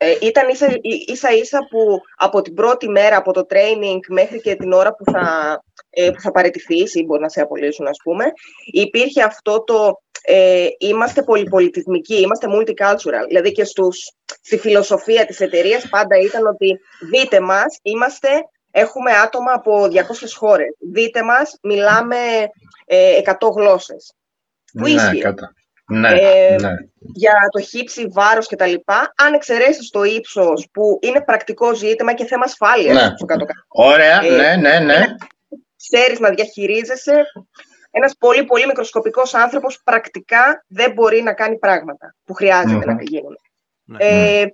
ε, 0.00 0.16
ήταν 0.20 0.48
ίσα, 0.48 0.66
ίσα 1.06 1.30
ίσα 1.32 1.66
που 1.70 2.00
από 2.16 2.42
την 2.42 2.54
πρώτη 2.54 2.88
μέρα, 2.88 3.16
από 3.16 3.32
το 3.32 3.46
training 3.50 3.98
μέχρι 4.08 4.40
και 4.40 4.56
την 4.56 4.72
ώρα 4.72 4.94
που 4.94 5.04
θα, 5.12 5.60
ε, 5.90 6.10
που 6.10 6.20
θα 6.20 6.30
παραιτηθείς 6.30 6.94
ή 6.94 7.04
μπορεί 7.04 7.20
να 7.20 7.28
σε 7.28 7.40
απολύσουν 7.40 7.86
ας 7.86 7.98
πούμε, 8.02 8.24
υπήρχε 8.72 9.22
αυτό 9.22 9.64
το 9.64 10.02
ε, 10.22 10.66
είμαστε 10.78 11.22
πολυπολιτισμικοί, 11.22 12.20
είμαστε 12.20 12.46
multicultural. 12.50 13.26
Δηλαδή 13.28 13.52
και 13.52 13.64
στους, 13.64 14.12
στη 14.42 14.58
φιλοσοφία 14.58 15.26
της 15.26 15.40
εταιρείας 15.40 15.88
πάντα 15.88 16.18
ήταν 16.18 16.46
ότι 16.46 16.80
δείτε 17.10 17.40
μας, 17.40 17.78
είμαστε 17.82 18.28
Έχουμε 18.78 19.12
άτομα 19.12 19.52
από 19.52 19.84
200 19.84 20.34
χώρες. 20.36 20.76
Δείτε 20.92 21.22
μας, 21.22 21.58
μιλάμε 21.62 22.16
ε, 22.86 23.20
100 23.24 23.32
γλώσσες. 23.56 24.14
Που 24.72 24.88
ναι, 24.88 25.18
Κατα... 25.18 25.52
Ναι, 25.90 26.08
ε, 26.08 26.56
ναι. 26.60 26.70
Για 26.98 27.32
το 27.50 27.60
χύψη, 27.60 28.06
βάρος 28.06 28.46
και 28.46 28.56
τα 28.56 28.66
λοιπά, 28.66 29.12
αν 29.16 29.34
εξαιρέσεις 29.34 29.90
το 29.90 30.02
ύψος 30.02 30.68
που 30.72 30.98
είναι 31.02 31.20
πρακτικό 31.20 31.74
ζήτημα 31.74 32.14
και 32.14 32.24
θέμα 32.24 32.44
ασφάλειας. 32.44 32.94
Ναι. 32.94 33.26
κάτω 33.26 33.44
-κάτω. 33.44 33.64
Ωραία, 33.68 34.24
ε, 34.24 34.30
ναι, 34.30 34.56
ναι, 34.56 34.78
ναι. 34.78 35.04
Ξέρεις 35.76 36.18
να 36.18 36.30
διαχειρίζεσαι. 36.30 37.24
Ένας 37.90 38.14
πολύ, 38.18 38.44
πολύ 38.44 38.66
μικροσκοπικός 38.66 39.34
άνθρωπος 39.34 39.80
πρακτικά 39.84 40.64
δεν 40.68 40.92
μπορεί 40.92 41.22
να 41.22 41.32
κάνει 41.32 41.58
πράγματα 41.58 42.14
που 42.24 42.34
χρειάζεται 42.34 42.86
να 42.86 43.02
γίνουν. 43.02 43.38
Ναι. 43.84 43.96
Ε, 44.00 44.46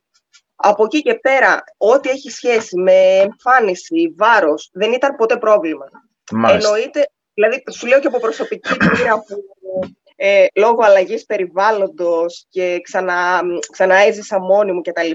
από 0.67 0.85
εκεί 0.85 1.03
και 1.03 1.15
πέρα, 1.15 1.65
ό,τι 1.77 2.09
έχει 2.09 2.31
σχέση 2.31 2.77
με 2.77 2.93
εμφάνιση, 2.93 4.15
βάρος, 4.17 4.71
δεν 4.73 4.93
ήταν 4.93 5.17
ποτέ 5.17 5.37
πρόβλημα. 5.37 5.85
Μάλιστα. 6.33 6.69
Εννοείται, 6.69 7.11
δηλαδή 7.35 7.63
σου 7.71 7.87
λέω 7.87 8.01
και 8.01 8.07
από 8.07 8.21
προσωπική 8.21 8.77
πείρα 8.97 9.15
που 9.15 9.45
ε, 10.17 10.47
λόγω 10.55 10.79
αλλαγής 10.83 11.25
περιβάλλοντος 11.25 12.47
και 12.49 12.81
ξανά, 12.83 13.43
ξανά 13.73 13.95
έζησα 13.95 14.41
μόνη 14.41 14.73
μου 14.73 14.81
κτλ. 14.81 15.11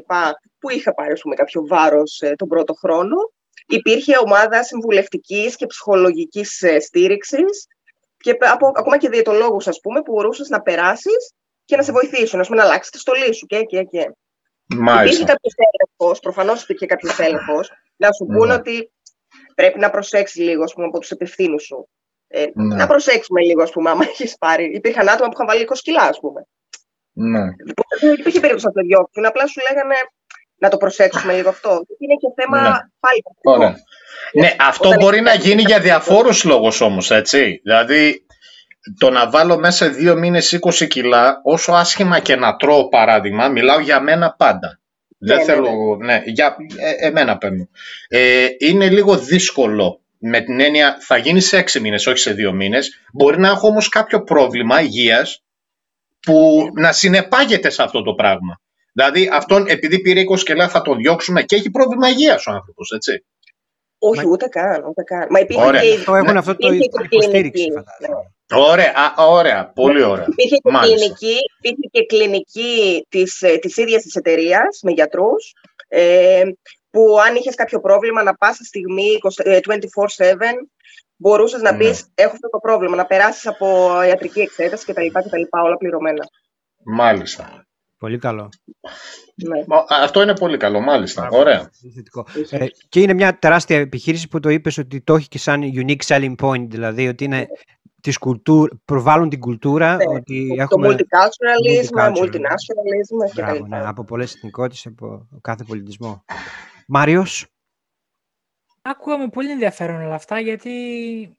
που 0.60 0.70
είχα 0.70 0.94
πάρει 0.94 1.20
πούμε, 1.22 1.36
κάποιο 1.36 1.66
βάρος 1.68 2.22
ε, 2.22 2.34
τον 2.36 2.48
πρώτο 2.48 2.74
χρόνο, 2.74 3.16
υπήρχε 3.68 4.18
ομάδα 4.18 4.64
συμβουλευτικής 4.64 5.56
και 5.56 5.66
ψυχολογικής 5.66 6.62
ε, 6.62 6.80
στήριξης 6.80 7.68
και 8.18 8.38
από, 8.40 8.68
ακόμα 8.68 8.98
και 8.98 9.10
διαιτολόγους, 9.10 9.68
ας 9.68 9.80
πούμε, 9.80 10.02
που 10.02 10.12
μπορούσες 10.12 10.50
να 10.50 10.62
περάσεις 10.62 11.34
και 11.66 11.76
να 11.76 11.84
σε 11.84 11.92
βοηθήσουν, 11.92 12.40
ας 12.40 12.48
πούμε, 12.48 12.62
να 12.62 12.68
αλλάξεις 12.68 12.92
τη 12.92 13.00
στολή 13.00 13.34
σου 13.34 13.46
και, 13.46 13.64
και, 13.64 13.84
και. 13.84 14.12
Μάλιστα. 14.76 15.04
Υπήρχε 15.04 15.24
κάποιος 15.24 15.54
έλεγχος, 15.58 16.20
προφανώς 16.20 16.64
υπήρχε 16.64 16.86
κάποιος 16.86 17.20
έλεγχος, 17.20 17.72
να 17.96 18.12
σου 18.12 18.26
πούνε 18.26 18.54
ναι. 18.54 18.54
ότι 18.54 18.92
πρέπει 19.56 19.80
να 19.80 19.90
προσέξεις 19.90 20.42
λίγο 20.42 20.64
πούμε, 20.74 20.86
από 20.86 21.00
τους 21.00 21.12
επευθύνους 21.12 21.64
σου. 21.64 21.90
Ε, 22.28 22.46
ναι. 22.54 22.76
Να 22.76 22.88
προσέξουμε 22.88 23.42
λίγο, 23.42 23.64
ας 23.64 23.72
πούμε, 23.72 23.90
άμα 23.90 24.04
έχεις 24.10 24.38
πάρει. 24.38 24.72
Υπήρχαν 24.74 25.10
άτομα 25.10 25.28
που 25.28 25.34
είχαν 25.34 25.48
βάλει 25.48 25.68
20 25.70 25.74
κιλά, 25.82 26.02
ας 26.02 26.20
πούμε. 26.20 26.48
Ναι. 27.14 27.40
Δεν 28.00 28.14
υπήρχε 28.14 28.40
περίπτωση 28.40 28.66
να 28.66 28.72
το 28.72 28.82
διώξουν. 28.82 29.26
Απλά 29.26 29.48
σου 29.48 29.62
λέγανε 29.70 29.96
να 30.56 30.70
το 30.70 30.78
προσέξουμε 30.78 31.34
λίγο 31.34 31.50
αυτό. 31.50 31.70
Είναι 31.98 32.16
και 32.16 32.42
θέμα 32.42 32.62
ναι. 32.62 32.70
πάλι 33.00 33.24
Ωραία. 33.44 33.76
Ναι, 34.34 34.56
αυτό 34.60 34.96
μπορεί 35.00 35.22
να 35.22 35.34
γίνει 35.34 35.62
για 35.62 35.80
διαφόρους 35.80 36.44
λόγους 36.44 36.82
όμως, 36.82 37.12
έτσι. 37.12 37.60
Δηλαδή, 37.64 38.26
το 38.98 39.10
να 39.10 39.30
βάλω 39.30 39.60
μέσα 39.60 39.90
δύο 39.90 40.16
μήνες 40.16 40.60
20 40.62 40.88
κιλά, 40.88 41.42
όσο 41.44 41.72
άσχημα 41.72 42.20
και 42.20 42.36
να 42.36 42.56
τρώω 42.56 42.90
παράδειγμα, 42.90 43.48
μιλάω 43.48 43.80
για 43.80 44.02
μένα 44.02 44.36
πάντα. 44.38 44.80
Δεν 45.18 45.38
ναι, 45.38 45.44
ναι 45.44 45.54
θέλω, 45.54 45.98
ναι, 46.00 46.06
ναι 46.06 46.22
για 46.26 46.56
ε, 46.78 47.08
εμένα 47.08 47.38
παίρνω. 47.38 47.70
Ε, 48.08 48.48
είναι 48.60 48.90
λίγο 48.90 49.18
δύσκολο 49.18 50.02
με 50.18 50.42
την 50.42 50.60
έννοια 50.60 50.98
θα 51.00 51.18
γίνει 51.18 51.40
σε 51.40 51.58
έξι 51.58 51.80
μήνες, 51.80 52.08
όχι 52.08 52.18
σε 52.18 52.34
δύο 52.34 52.54
μήνες. 52.54 53.02
Μπορεί 53.14 53.40
να 53.40 53.48
έχω 53.48 53.68
όμως 53.68 53.90
κάποιο 53.90 54.24
πρόβλημα 54.24 54.82
υγείας 54.82 55.44
που 56.20 56.68
να 56.74 56.92
συνεπάγεται 56.92 57.70
σε 57.70 57.84
αυτό 57.84 58.04
το 58.04 58.14
πράγμα. 58.14 58.62
Δηλαδή 58.94 59.30
αυτόν 59.34 59.68
επειδή 59.68 60.02
πήρε 60.02 60.22
20 60.32 60.40
κιλά 60.40 60.70
θα 60.70 60.82
τον 60.82 60.98
διώξουμε 60.98 61.44
και 61.44 61.56
έχει 61.56 61.70
πρόβλημα 61.70 62.10
υγείας 62.10 62.48
ο 62.48 62.52
άνθρωπος, 62.52 62.92
έτσι. 62.92 63.26
Όχι, 64.00 64.28
ούτε 64.28 64.48
καν, 64.48 64.84
ούτε 64.90 65.04
καν. 65.04 65.28
Μα 65.30 65.40
υπήρχε 65.40 65.64
ωραία. 65.64 65.82
και... 65.82 66.04
Το 66.06 66.16
έχουν 66.16 66.38
αυτό 66.38 66.56
το 66.56 66.74
υποστήριξη, 67.10 67.68
Ωραία, 68.56 68.94
α, 68.96 69.26
ωραία, 69.26 69.72
πολύ 69.76 70.04
ωραία. 70.04 70.26
Υπήρχε 70.30 70.56
και 70.56 70.72
κλινική, 70.82 71.38
υπήρχε 71.58 71.88
και 71.92 72.06
κλινική 72.06 73.06
της, 73.10 73.42
ε, 73.42 73.58
της 73.58 73.78
ίδιας 73.78 74.02
της 74.04 74.16
εταιρείας 74.16 74.80
με 74.84 74.92
γιατρούς, 74.92 75.54
ε, 75.88 76.44
που 76.90 77.20
αν 77.28 77.36
είχες 77.36 77.56
κάποιο 77.56 77.80
πρόβλημα 77.80 78.24
να 78.24 78.34
πας 78.34 78.56
στη 78.56 78.66
στιγμή 78.66 79.20
24-7, 79.20 80.46
ε, 80.46 80.54
μπορούσες 81.16 81.62
να 81.62 81.72
ναι. 81.72 81.78
πεις 81.78 82.08
έχω 82.16 82.32
αυτό 82.32 82.50
το 82.50 82.58
πρόβλημα, 82.58 82.96
να 82.96 83.06
περάσεις 83.06 83.48
από 83.48 83.90
ιατρική 84.08 84.40
εξέταση 84.40 84.86
κτλ. 84.86 85.02
όλα 85.50 85.78
πληρωμένα. 85.78 86.24
Μάλιστα. 86.84 87.64
Πολύ 87.98 88.18
καλό. 88.18 88.50
Ναι. 89.36 89.64
Αυτό 89.90 90.22
είναι 90.22 90.36
πολύ 90.36 90.58
καλό, 90.58 90.80
μάλιστα. 90.80 91.28
Ωραία. 91.32 91.70
Ε, 92.50 92.66
και 92.90 93.02
είναι 93.02 93.14
μια 93.14 93.40
τεράστια 93.40 93.78
επιχείρηση 93.80 94.28
που 94.28 94.40
το 94.40 94.50
είπες 94.50 94.78
ότι 94.78 95.02
το 95.02 95.16
έχει 95.16 95.28
και 95.28 95.38
σαν 95.38 95.62
unique 95.76 96.06
selling 96.08 96.36
point, 96.42 96.68
δηλαδή 96.68 97.08
ότι 97.08 97.24
είναι 97.24 97.48
της 98.02 98.18
κουλτούρ, 98.18 98.70
προβάλλουν 98.86 99.30
την 99.30 99.40
κουλτούρα. 99.40 99.96
Ναι, 99.96 100.04
ότι 100.08 100.48
το 100.56 100.62
έχουμε... 100.62 100.88
multiculturalism, 100.88 102.24
multinationalism 102.24 103.34
και 103.34 103.42
Μπράβο, 103.42 103.68
ναι, 103.68 103.80
από 103.86 104.04
πολλές 104.04 104.36
εθνικότητες, 104.36 104.86
από 104.86 105.28
κάθε 105.42 105.64
πολιτισμό. 105.64 106.24
Μάριος; 106.88 107.48
Άκουγα 108.82 109.18
με 109.18 109.28
πολύ 109.28 109.52
ενδιαφέρον 109.52 110.02
όλα 110.02 110.16
αυτά, 110.16 110.40
γιατί 110.40 110.72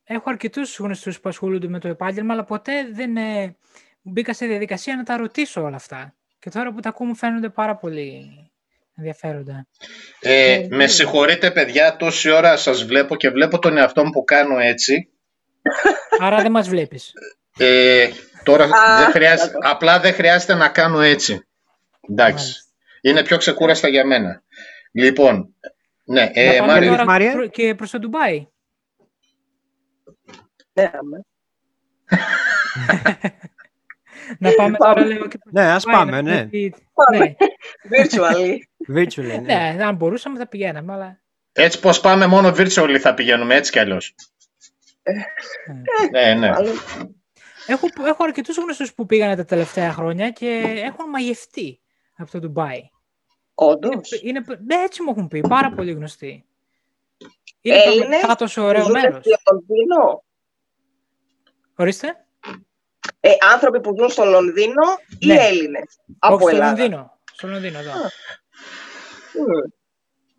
έχω 0.05 0.31
αρκετούς 0.31 0.79
γνωστούς 0.79 1.21
που 1.21 1.29
ασχολούνται 1.29 1.69
με 1.69 1.79
το 1.79 1.88
επάγγελμα, 1.88 2.33
αλλά 2.33 2.45
ποτέ 2.45 2.73
δεν 2.93 3.17
ε, 3.17 3.57
μπήκα 4.02 4.35
σε 4.35 4.47
διαδικασία 4.47 4.97
να 4.97 5.02
τα 5.02 5.17
ρωτήσω 5.17 5.62
όλα 5.62 5.76
αυτά. 5.76 6.14
Και 6.38 6.50
τώρα 6.50 6.73
που 6.73 6.81
τα 6.81 6.88
ακούω 6.88 7.07
μου 7.07 7.14
φαίνονται 7.17 7.49
πάρα 7.49 7.76
πολύ 7.76 8.29
ενδιαφέροντα. 8.97 9.67
Ε, 10.21 10.52
ε, 10.52 10.67
με 10.71 10.87
συγχωρείτε 10.87 11.50
παιδιά, 11.50 11.97
τόση 11.97 12.31
ώρα 12.31 12.57
σας 12.57 12.85
βλέπω 12.85 13.17
και 13.17 13.31
βλέπω 13.31 13.59
τον 13.59 13.76
εαυτό 13.76 14.05
μου 14.05 14.11
που 14.11 14.25
κάνω 14.25 14.59
έτσι. 14.59 15.11
Άρα 16.19 16.43
δεν 16.43 16.50
μας 16.50 16.69
βλέπεις. 16.69 17.12
Ε, 17.59 18.09
τώρα 18.45 18.67
δεν 18.99 19.11
χρειάζεται, 19.11 19.52
απλά 19.61 20.00
δεν 20.00 20.12
χρειάζεται 20.12 20.55
να 20.55 20.69
κάνω 20.69 21.00
έτσι. 21.00 21.47
Εντάξει. 22.11 22.55
Είναι 23.00 23.23
πιο 23.23 23.37
ξεκούραστα 23.37 23.88
για 23.88 24.07
μένα. 24.07 24.43
Λοιπόν, 24.93 25.55
ναι, 26.05 26.31
ε, 26.33 26.61
Μάρια. 27.05 27.47
Και 27.50 27.75
προς 27.75 27.90
το 27.90 27.99
Ντουμπάι. 27.99 28.47
Ναι, 30.73 30.90
Να 34.38 34.50
πάμε 34.50 34.76
τώρα 34.76 35.05
λίγο 35.05 35.29
και 35.29 35.38
Ναι, 35.45 35.62
ας 35.62 35.85
πάμε, 35.85 36.23
ναι. 36.23 36.33
ναι. 36.33 36.49
Virtually. 37.90 38.57
Virtually, 38.97 39.40
ναι. 39.43 39.75
ναι. 39.76 39.85
αν 39.85 39.97
μπορούσαμε 39.97 40.38
θα 40.38 40.47
πηγαίναμε, 40.47 40.92
αλλά... 40.92 41.20
Έτσι 41.53 41.81
πως 41.81 42.01
πάμε 42.01 42.27
μόνο 42.27 42.49
virtually 42.49 42.96
θα 43.01 43.14
πηγαίνουμε, 43.14 43.55
έτσι 43.55 43.73
κι 43.73 43.79
αλλιώς. 43.79 44.14
Ναι, 46.11 46.35
ναι. 46.35 46.51
Έχω, 47.66 47.87
έχω 48.07 48.25
αρκετούς 48.25 48.57
γνωστούς 48.57 48.94
που 48.94 49.07
πήγανε 49.07 49.37
τα 49.37 49.44
τελευταία 49.44 49.92
χρόνια 49.92 50.31
και 50.31 50.83
έχουν 50.85 51.09
μαγευτεί 51.09 51.81
από 52.16 52.31
το 52.31 52.38
Ντουμπάι. 52.38 52.81
Όντως. 53.55 54.20
Είναι, 54.23 54.44
ναι, 54.64 54.75
έτσι 54.75 55.03
μου 55.03 55.11
έχουν 55.11 55.29
πει, 55.29 55.40
πάρα 55.49 55.70
πολύ 55.70 55.92
γνωστοί. 55.92 56.44
Είναι 57.61 57.83
Έλληνες, 57.83 58.20
το 58.20 58.35
τόσο 58.35 58.62
ωραίο 58.62 58.88
μέρος. 58.88 59.25
Ορίστε. 61.75 62.25
Ε, 63.20 63.31
άνθρωποι 63.53 63.81
που 63.81 63.94
ζουν 63.99 64.09
στο 64.09 64.25
Λονδίνο 64.25 64.83
ή 65.18 65.27
ναι. 65.27 65.35
Έλληνες 65.35 65.99
από 66.18 66.35
Όχι, 66.35 66.57
στο 66.57 66.64
Λονδίνο. 66.64 67.18
Στο 67.33 67.49
Λονδίνο, 67.49 67.79
εδώ. 67.79 67.92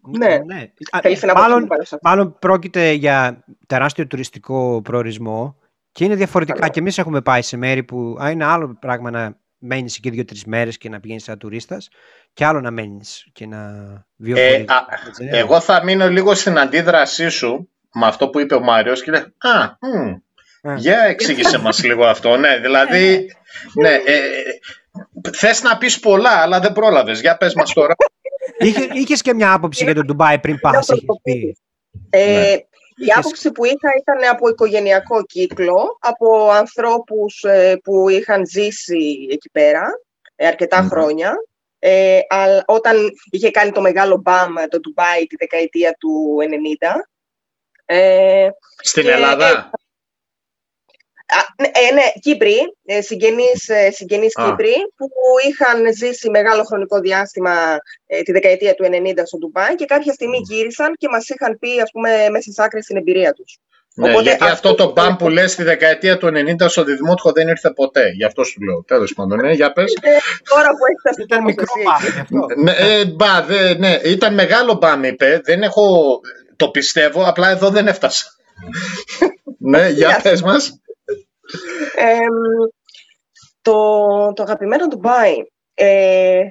Ναι. 0.02 0.40
ναι. 0.46 0.72
Μάλλον, 1.36 1.68
μάλλον 2.02 2.40
πρόκειται 2.40 2.92
για 2.92 3.44
τεράστιο 3.68 4.08
τουριστικό 4.08 4.82
προορισμό 4.84 5.56
και 5.92 6.04
είναι 6.04 6.16
διαφορετικά. 6.16 6.68
Και 6.70 6.80
εμείς 6.80 6.98
έχουμε 6.98 7.22
πάει 7.22 7.42
σε 7.42 7.58
μέρη 7.58 7.84
που 7.84 8.18
είναι 8.32 8.46
άλλο 8.46 8.78
πράγμα 8.80 9.12
να 9.12 9.40
μένεις 9.58 9.98
εκεί 9.98 10.10
δύο-τρεις 10.10 10.46
μέρες 10.46 10.78
και 10.78 10.90
να 10.90 11.00
πηγαίνεις 11.00 11.24
σαν 11.24 11.38
τουρίστας, 11.38 11.90
και 12.34 12.46
άλλο 12.46 12.62
να 12.62 12.72
μένεις 12.72 13.28
και 13.34 13.48
να 13.48 13.60
βιώσει. 14.16 14.66
Ε, 15.18 15.38
εγώ 15.38 15.60
θα 15.60 15.84
μείνω 15.84 16.10
λίγο 16.10 16.34
στην 16.36 16.60
αντίδρασή 16.60 17.30
σου 17.30 17.70
με 17.94 18.06
αυτό 18.06 18.30
που 18.30 18.40
είπε 18.40 18.56
ο 18.56 18.60
Μάριος 18.60 19.04
και 19.04 19.12
λέει 19.12 19.22
Α, 19.22 19.78
μ, 19.80 20.76
για 20.76 21.00
εξήγησε 21.04 21.58
μας 21.58 21.84
λίγο 21.84 22.06
αυτό. 22.06 22.38
Ναι, 22.38 22.58
δηλαδή, 22.58 23.36
ναι, 23.74 23.90
ε, 23.90 24.20
θες 25.34 25.62
να 25.62 25.78
πεις 25.78 26.00
πολλά, 26.00 26.42
αλλά 26.42 26.60
δεν 26.60 26.72
πρόλαβες. 26.72 27.22
Για 27.22 27.38
πες 27.38 27.54
μας 27.54 27.74
τώρα. 27.74 27.96
Είχε, 28.58 28.88
είχες 28.94 29.22
και 29.22 29.34
μια 29.34 29.54
άποψη 29.54 29.84
για 29.84 29.94
τον 29.94 30.06
Ντουμπάι 30.06 30.40
πριν 30.40 30.60
πας, 30.60 30.88
πει. 31.24 31.58
Ε, 32.10 32.26
ναι. 32.26 33.06
Η 33.06 33.12
άποψη 33.16 33.52
που 33.52 33.66
είχα 33.66 33.90
ήταν 34.00 34.30
από 34.30 34.50
οικογενειακό 34.50 35.24
κύκλο, 35.24 35.98
από 36.00 36.50
ανθρώπους 36.50 37.44
ε, 37.44 37.80
που 37.84 38.10
είχαν 38.10 38.48
ζήσει 38.48 39.28
εκεί 39.32 39.50
πέρα 39.52 39.90
ε, 40.36 40.48
αρκετά 40.48 40.82
χρόνια. 40.82 41.36
Ε, 41.80 42.20
όταν 42.66 42.98
είχε 43.32 43.52
κάνει 43.52 43.72
το 43.72 43.82
μεγάλο 43.82 44.18
μπαμ 44.18 44.54
το 44.70 44.80
Ντουμπάι 44.80 45.28
τη 45.28 45.36
δεκαετία 45.36 45.96
του 46.00 46.38
90. 46.82 46.88
Ε, 47.86 48.50
Στην 48.82 49.08
Ελλάδα; 49.08 49.70
Ναι, 51.62 51.68
ε, 51.68 51.94
ναι, 51.94 52.02
Κύπροι, 52.20 52.58
ε, 52.86 53.02
συγγενείς, 53.02 53.70
ε, 53.70 53.92
συγγενείς 53.92 54.34
Κύπροι, 54.34 54.76
που 54.96 55.10
είχαν 55.50 55.94
ζήσει 55.94 56.30
μεγάλο 56.30 56.64
χρονικό 56.64 57.00
διάστημα 57.00 57.78
ε, 58.08 58.22
τη 58.22 58.32
δεκαετία 58.32 58.74
του 58.74 58.86
90 58.86 59.22
στο 59.24 59.38
Ντουμπάι 59.38 59.76
και 59.76 59.86
κάποια 59.86 60.14
στιγμή 60.14 60.38
γύρισαν 60.50 60.94
και 60.98 61.08
μας 61.10 61.30
είχαν 61.30 61.60
πει, 61.60 61.82
ας 61.82 61.92
πούμε, 61.92 62.10
μέσα 62.30 62.42
στις 62.42 62.60
άκρες 62.60 62.86
την 62.86 62.98
εμπειρία 62.98 63.34
τους. 63.34 63.60
Ναι, 63.96 64.10
Οπότε, 64.10 64.24
γιατί 64.24 64.44
αυτό, 64.44 64.76
το 64.76 64.92
μπαμ 64.92 65.16
που 65.16 65.30
λες 65.30 65.52
στη 65.52 65.64
δεκαετία 65.64 66.18
του 66.18 66.28
90 66.28 66.68
στο 66.68 66.84
Διδημότυχο 66.84 67.32
δεν 67.32 67.48
ήρθε 67.48 67.72
ποτέ. 67.72 68.10
Γι' 68.10 68.24
αυτό 68.24 68.44
σου 68.44 68.62
λέω. 68.62 68.84
Τέλος 68.88 69.14
πάντων, 69.14 69.40
ναι, 69.40 69.52
για 69.52 69.72
πες. 69.72 69.94
τώρα 70.50 70.70
που 70.70 70.86
έχεις 70.86 71.26
Ήταν 71.26 71.44
μικρό 71.44 71.66
μπαμ. 71.84 72.46
ναι, 72.64 72.72
ε, 72.72 73.06
μπα, 73.06 73.44
δε, 73.44 73.74
ναι, 73.74 74.00
ήταν 74.04 74.34
μεγάλο 74.34 74.74
μπαμ, 74.74 75.04
είπε. 75.04 75.42
Δεν 75.44 75.62
έχω... 75.62 76.20
Το 76.56 76.70
πιστεύω, 76.70 77.24
απλά 77.28 77.50
εδώ 77.50 77.70
δεν 77.70 77.88
έφτασα. 77.88 78.26
ναι, 79.72 79.90
για 79.90 80.20
πες 80.24 80.42
μας 81.96 82.28
το, 83.62 83.74
το 84.34 84.44
αγαπημένο 84.44 84.88
Ντουμπάι, 84.88 85.36
ε, 85.74 86.50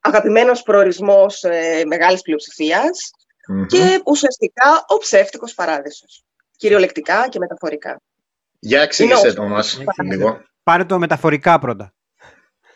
αγαπημένος 0.00 0.62
προορισμός 0.62 1.42
ε, 1.42 1.82
μεγάλης 1.86 2.22
και 3.66 4.00
ουσιαστικά 4.04 4.84
ο 4.88 4.98
ψεύτικος 4.98 5.54
παράδεισος. 5.54 6.24
Κυριολεκτικά 6.56 7.28
και 7.28 7.38
μεταφορικά. 7.38 8.00
Για 8.58 8.82
εξήγησε 8.82 9.32
το 9.32 9.42
μας 9.42 9.82
λίγο. 10.02 10.42
Πάρε 10.62 10.84
το 10.84 10.98
μεταφορικά 10.98 11.58
πρώτα. 11.58 11.92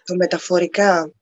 Το 0.05 0.15
μεταφορικά. 0.15 1.13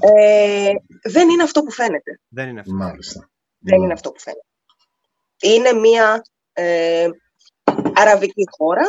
Ε, 0.00 0.72
δεν 1.02 1.28
είναι 1.28 1.42
αυτό 1.42 1.62
που 1.62 1.70
φαίνεται. 1.70 2.20
Δεν 2.28 2.48
είναι 2.48 2.60
αυτό. 2.60 2.72
Μάλιστα. 2.72 3.30
Δεν 3.58 3.82
είναι 3.82 3.92
αυτό 3.92 4.10
που 4.10 4.20
φαίνεται. 4.20 4.46
Είναι 5.40 5.72
μία 5.72 6.22
ε, 6.52 7.08
αραβική 8.00 8.44
χώρα, 8.58 8.86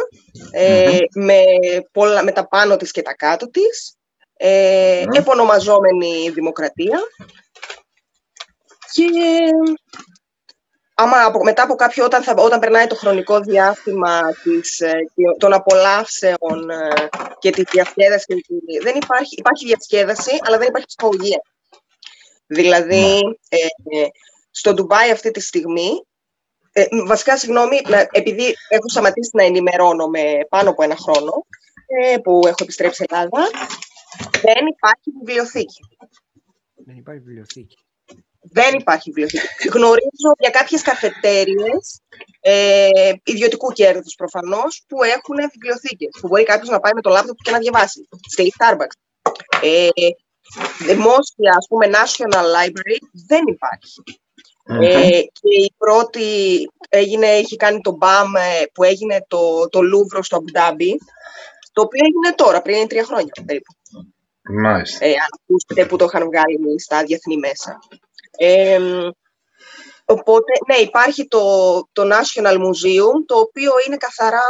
ε, 0.52 0.98
με, 1.16 1.44
πολλά, 1.92 2.24
με 2.24 2.32
τα 2.32 2.48
πάνω 2.48 2.78
της 2.78 2.92
και 2.92 3.02
τα 3.02 3.14
κάτω 3.14 3.50
της, 3.50 3.96
ε, 4.34 5.04
επωνομαζόμενη 5.14 6.30
δημοκρατία. 6.30 7.00
Και 8.92 9.06
άμα 10.94 11.18
μετά 11.44 11.64
από 11.64 11.76
κάποιο, 11.76 12.06
όταν, 12.06 12.24
θα, 12.24 12.34
όταν 12.38 12.60
περνάει 12.60 12.88
το 12.88 12.96
χρονικό 12.96 13.40
διάστημα 13.40 14.22
της, 14.44 14.80
ε, 14.80 14.92
των 15.38 15.54
απολαύσεων 15.54 16.70
ε, 16.70 17.10
και 17.40 17.50
τη 17.50 17.64
διασκέδαση, 17.64 18.46
δεν 18.82 18.96
υπάρχει, 18.96 19.36
υπάρχει 19.38 19.66
διασκέδαση, 19.66 20.32
αλλά 20.42 20.58
δεν 20.58 20.68
υπάρχει 20.68 20.88
ψυχολογία. 20.88 21.42
Δηλαδή, 22.48 23.20
ε, 23.50 23.58
στο 24.52 24.74
Ντουμπάι 24.74 25.12
αυτή 25.12 25.32
τη 25.32 25.40
στιγμή 25.40 26.06
ε, 26.72 26.86
βασικά, 27.06 27.38
συγγνώμη, 27.38 27.78
επειδή 28.12 28.56
έχω 28.70 28.90
σταματήσει 28.90 29.30
να 29.34 29.44
ενημερώνομαι 29.44 30.22
πάνω 30.50 30.70
από 30.70 30.84
ένα 30.84 30.96
χρόνο 30.96 31.46
ε, 31.86 32.18
που 32.18 32.40
έχω 32.46 32.58
επιστρέψει 32.62 33.06
Ελλάδα, 33.10 33.50
δεν 34.42 34.66
υπάρχει 34.68 35.12
βιβλιοθήκη. 35.20 35.82
Δεν 36.86 36.98
υπάρχει 36.98 37.22
βιβλιοθήκη. 37.22 37.78
Δεν 38.42 38.74
υπάρχει 38.80 39.12
βιβλιοθήκη. 39.12 39.68
Γνωρίζω 39.74 40.32
για 40.40 40.50
κάποιες 40.50 40.82
καφετέριες 40.82 42.02
ε, 42.40 42.90
ιδιωτικού 43.24 43.72
κέρδους 43.72 44.16
προφανώς 44.16 44.84
που 44.88 45.04
έχουν 45.04 45.36
βιβλιοθήκες. 45.54 46.10
Που 46.22 46.28
μπορεί 46.28 46.44
κάποιος 46.44 46.70
να 46.70 46.80
πάει 46.80 46.92
με 46.96 47.02
το 47.02 47.10
λάπτοπ 47.10 47.38
και 47.42 47.52
να 47.52 47.58
διαβάσει. 47.58 48.08
Στη 48.30 48.54
Starbucks. 48.58 48.98
Ε, 49.62 49.90
δημόσια, 50.86 51.52
ας 51.58 51.68
πούμε, 51.70 51.90
National 52.00 52.46
Library 52.56 52.98
δεν 53.28 53.44
υπάρχει. 53.48 54.04
Ε, 54.66 55.22
και 55.22 55.62
η 55.64 55.74
πρώτη 55.78 56.28
έγινε, 56.90 57.28
είχε 57.28 57.56
κάνει 57.56 57.82
το 57.82 57.98
BAM 58.02 58.26
ε, 58.38 58.66
που 58.74 58.84
έγινε 58.84 59.26
το, 59.28 59.70
το 59.70 59.82
Λούβρο 59.82 60.24
στο 60.24 60.36
Αμπουντάμπι, 60.36 60.98
το 61.74 61.82
οποίο 61.82 62.00
έγινε 62.04 62.36
τώρα, 62.36 62.62
πριν 62.62 62.88
τρία 62.88 63.04
χρόνια 63.04 63.32
περίπου. 63.46 63.74
Μάλιστα. 64.62 65.06
Ε, 65.06 65.10
αν 65.10 65.30
ακούσετε 65.42 65.86
που 65.86 65.96
το 65.96 66.06
είχαν 66.06 66.24
βγάλει 66.24 66.80
στα 66.80 67.04
διεθνή 67.04 67.38
μέσα. 67.38 67.80
Ε, 68.38 68.80
οπότε, 70.06 70.52
ναι, 70.68 70.76
υπάρχει 70.76 71.28
το, 71.28 71.40
το 71.92 72.04
National 72.04 72.56
Museum, 72.56 73.26
το 73.26 73.36
οποίο 73.38 73.72
είναι 73.88 73.98
καθαρά 73.98 74.42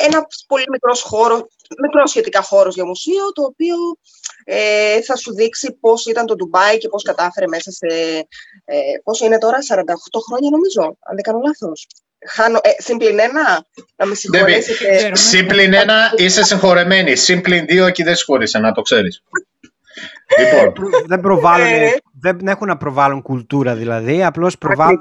ένα 0.00 0.26
πολύ 0.46 0.64
μικρός 0.70 1.02
χώρος, 1.02 1.42
μικρό 1.82 2.06
σχετικά 2.06 2.42
χώρος 2.42 2.74
για 2.74 2.86
μουσείο, 2.86 3.32
το 3.32 3.42
οποίο 3.42 3.76
ε, 4.44 5.02
θα 5.02 5.16
σου 5.16 5.34
δείξει 5.34 5.76
πώς 5.80 6.06
ήταν 6.06 6.26
το 6.26 6.34
Ντουμπάι 6.34 6.78
και 6.78 6.88
πώς 6.88 7.02
κατάφερε 7.02 7.46
μέσα 7.46 7.70
σε, 7.70 7.86
ε, 8.64 8.76
πόσο 9.04 9.24
είναι 9.24 9.38
τώρα, 9.38 9.58
48 9.68 9.84
χρόνια 10.26 10.50
νομίζω, 10.50 10.82
αν 10.82 11.14
δεν 11.14 11.22
κάνω 11.22 11.40
λάθος. 11.46 11.86
Χάνω, 12.26 12.60
ε, 12.62 12.82
συμπλην 12.82 13.18
ένα, 13.18 13.66
να 13.96 14.06
με 14.06 14.14
συγχωρέσετε. 14.14 15.14
Συμπλην 15.14 15.72
ένα 15.72 16.12
είσαι 16.16 16.44
συγχωρεμένη. 16.44 17.16
Συμπλην 17.16 17.66
δύο 17.66 17.86
εκεί 17.86 18.02
δεν 18.02 18.16
συγχωρείσαι, 18.16 18.58
να 18.58 18.72
το 18.72 18.82
ξέρεις. 18.82 19.22
λοιπόν. 20.38 20.92
δεν, 21.06 21.20
προβάλλουν, 21.20 21.66
ε. 21.66 21.92
δεν 22.20 22.46
έχουν 22.46 22.66
να 22.66 22.76
προβάλλουν 22.76 23.22
κουλτούρα 23.22 23.74
δηλαδή, 23.74 24.24
απλώς 24.24 24.58
προβάλλουν 24.58 25.00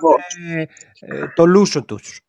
ε, 0.99 1.27
το 1.35 1.45
λούσο 1.45 1.83
τους. 1.83 2.21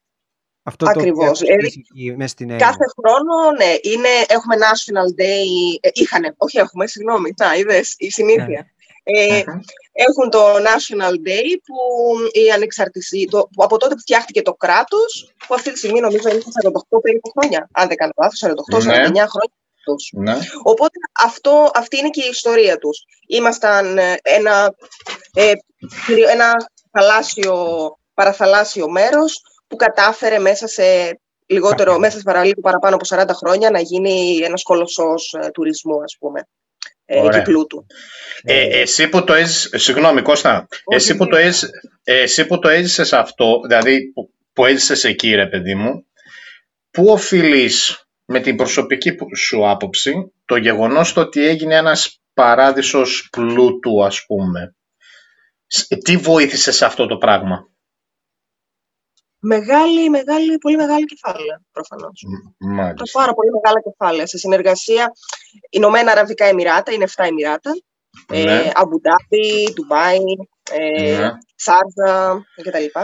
Αυτό 0.62 0.87
Ακριβώς. 0.88 1.38
Το 1.38 2.27
στην 2.27 2.59
κάθε 2.59 2.85
χρόνο, 2.96 3.51
ναι, 3.57 3.75
είναι, 3.83 4.09
έχουμε 4.27 4.57
National 4.57 5.20
Day, 5.20 5.79
ε, 5.81 5.88
είχανε, 5.92 6.35
όχι 6.37 6.59
έχουμε, 6.59 6.87
συγγνώμη, 6.87 7.35
τα 7.35 7.57
είδες, 7.57 7.94
η 7.98 8.11
συνήθεια. 8.11 8.46
Ναι. 8.46 8.61
Ε, 9.05 9.44
έχουν 9.92 10.31
το 10.31 10.55
National 10.55 11.12
Day 11.29 11.48
που 11.64 11.77
η 12.33 12.51
ανεξαρτησία, 12.51 13.27
το, 13.31 13.48
που 13.55 13.64
από 13.64 13.77
τότε 13.79 13.94
που 13.94 14.01
φτιάχτηκε 14.01 14.42
το 14.42 14.55
κράτος, 14.55 15.35
που 15.46 15.55
αυτή 15.55 15.72
τη 15.72 15.79
στιγμή 15.79 16.01
νομίζω 16.01 16.29
είναι 16.29 16.42
48 16.92 17.03
περίπου 17.03 17.31
χρόνια, 17.31 17.68
αν 17.72 17.88
δεν 17.88 17.96
κάνω 17.96 18.12
λάθος, 18.16 18.42
48-49 18.42 18.85
ναι. 18.85 19.03
χρόνια. 19.03 19.27
Ναι. 20.12 20.38
Οπότε 20.62 20.98
αυτό, 21.25 21.70
αυτή 21.75 21.98
είναι 21.98 22.11
και 22.11 22.25
η 22.25 22.29
ιστορία 22.29 22.79
τους. 22.79 23.05
Ήμασταν 23.27 23.98
ε, 23.98 24.14
ένα, 24.22 24.75
ε, 25.35 25.53
ένα 26.33 26.55
θαλάσσιο, 26.90 27.55
παραθαλάσσιο 28.14 28.90
μέρος 28.90 29.42
που 29.72 29.78
κατάφερε 29.78 30.38
μέσα 30.38 30.66
σε 30.66 30.82
λιγότερο, 31.46 31.98
μέσα 31.98 32.16
σε 32.16 32.22
παραλίγο 32.22 32.61
παραπάνω 32.61 32.96
από 32.96 33.04
40 33.08 33.28
χρόνια 33.35 33.70
να 33.70 33.80
γίνει 33.80 34.38
ένας 34.42 34.62
κολοσσός 34.62 35.37
ε, 35.42 35.50
τουρισμού, 35.50 36.02
ας 36.02 36.16
πούμε. 36.18 36.48
Ε, 37.04 37.28
και 37.30 37.42
πλούτου. 37.42 37.87
Ε, 38.42 38.80
εσύ 38.80 39.08
που 39.08 39.24
το 39.24 39.32
έζησες, 39.35 39.82
συγγνώμη 39.82 40.22
Κώστα, 40.22 40.68
εσύ 40.87 41.16
που, 41.16 41.26
το 41.26 41.37
έζησες, 41.37 41.70
εσύ 42.02 42.46
που 42.46 42.58
το 42.58 42.68
έζησες 42.68 43.12
αυτό, 43.12 43.61
δηλαδή 43.66 44.12
που, 44.12 44.30
που 44.52 44.66
έζησες 44.66 45.04
εκεί 45.04 45.35
ρε 45.35 45.46
παιδί 45.46 45.74
μου, 45.74 46.06
πού 46.90 47.04
οφείλεις 47.06 48.06
με 48.24 48.40
την 48.40 48.56
προσωπική 48.56 49.16
σου 49.37 49.68
άποψη 49.68 50.32
το 50.44 50.56
γεγονός 50.56 51.12
το 51.12 51.20
ότι 51.20 51.46
έγινε 51.46 51.74
ένας 51.74 52.20
παράδεισος 52.35 53.28
πλούτου 53.30 54.04
ας 54.04 54.24
πούμε; 54.26 54.74
Τι 56.04 56.16
βοήθησε 56.16 56.72
σε 56.72 56.85
αυτό 56.85 57.06
το 57.06 57.16
πράγμα; 57.16 57.71
Μεγάλη, 59.42 60.11
μεγάλη, 60.11 60.59
πολύ 60.59 60.76
μεγάλη 60.76 61.05
κεφάλαια, 61.05 61.62
προφανώς. 61.72 62.24
Μάλιστα. 62.59 63.18
Πάρα 63.18 63.33
πολύ 63.35 63.50
μεγάλα 63.50 63.81
κεφάλαια. 63.81 64.26
Σε 64.26 64.38
συνεργασία, 64.38 65.12
Ηνωμένα 65.70 66.12
Αραβικά 66.12 66.44
Εμμυράτα, 66.44 66.92
είναι 66.92 67.07
7 67.16 67.24
Εμμυράτα, 67.24 67.70
ε, 68.33 68.44
ναι. 68.44 68.70
Αμπουντάμπι, 68.74 69.72
Ντουμπάι, 69.72 70.18
ε, 70.72 71.16
ναι. 71.18 71.31
Σάρζα 71.55 72.44
κτλ. 72.62 73.00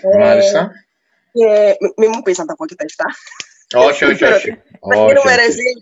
Ε, 0.00 0.18
Μάλιστα. 0.18 0.70
και 1.32 1.76
μην 1.96 2.10
μου 2.14 2.22
πεις 2.22 2.38
να 2.38 2.44
τα 2.44 2.54
πω 2.54 2.66
και 2.66 2.74
τα 2.74 2.84
7. 2.84 3.84
Όχι, 3.88 4.04
όχι, 4.04 4.24
όχι. 4.24 4.50
Θα 4.88 4.96
γίνουμε 5.06 5.34
ρεζίλ 5.34 5.78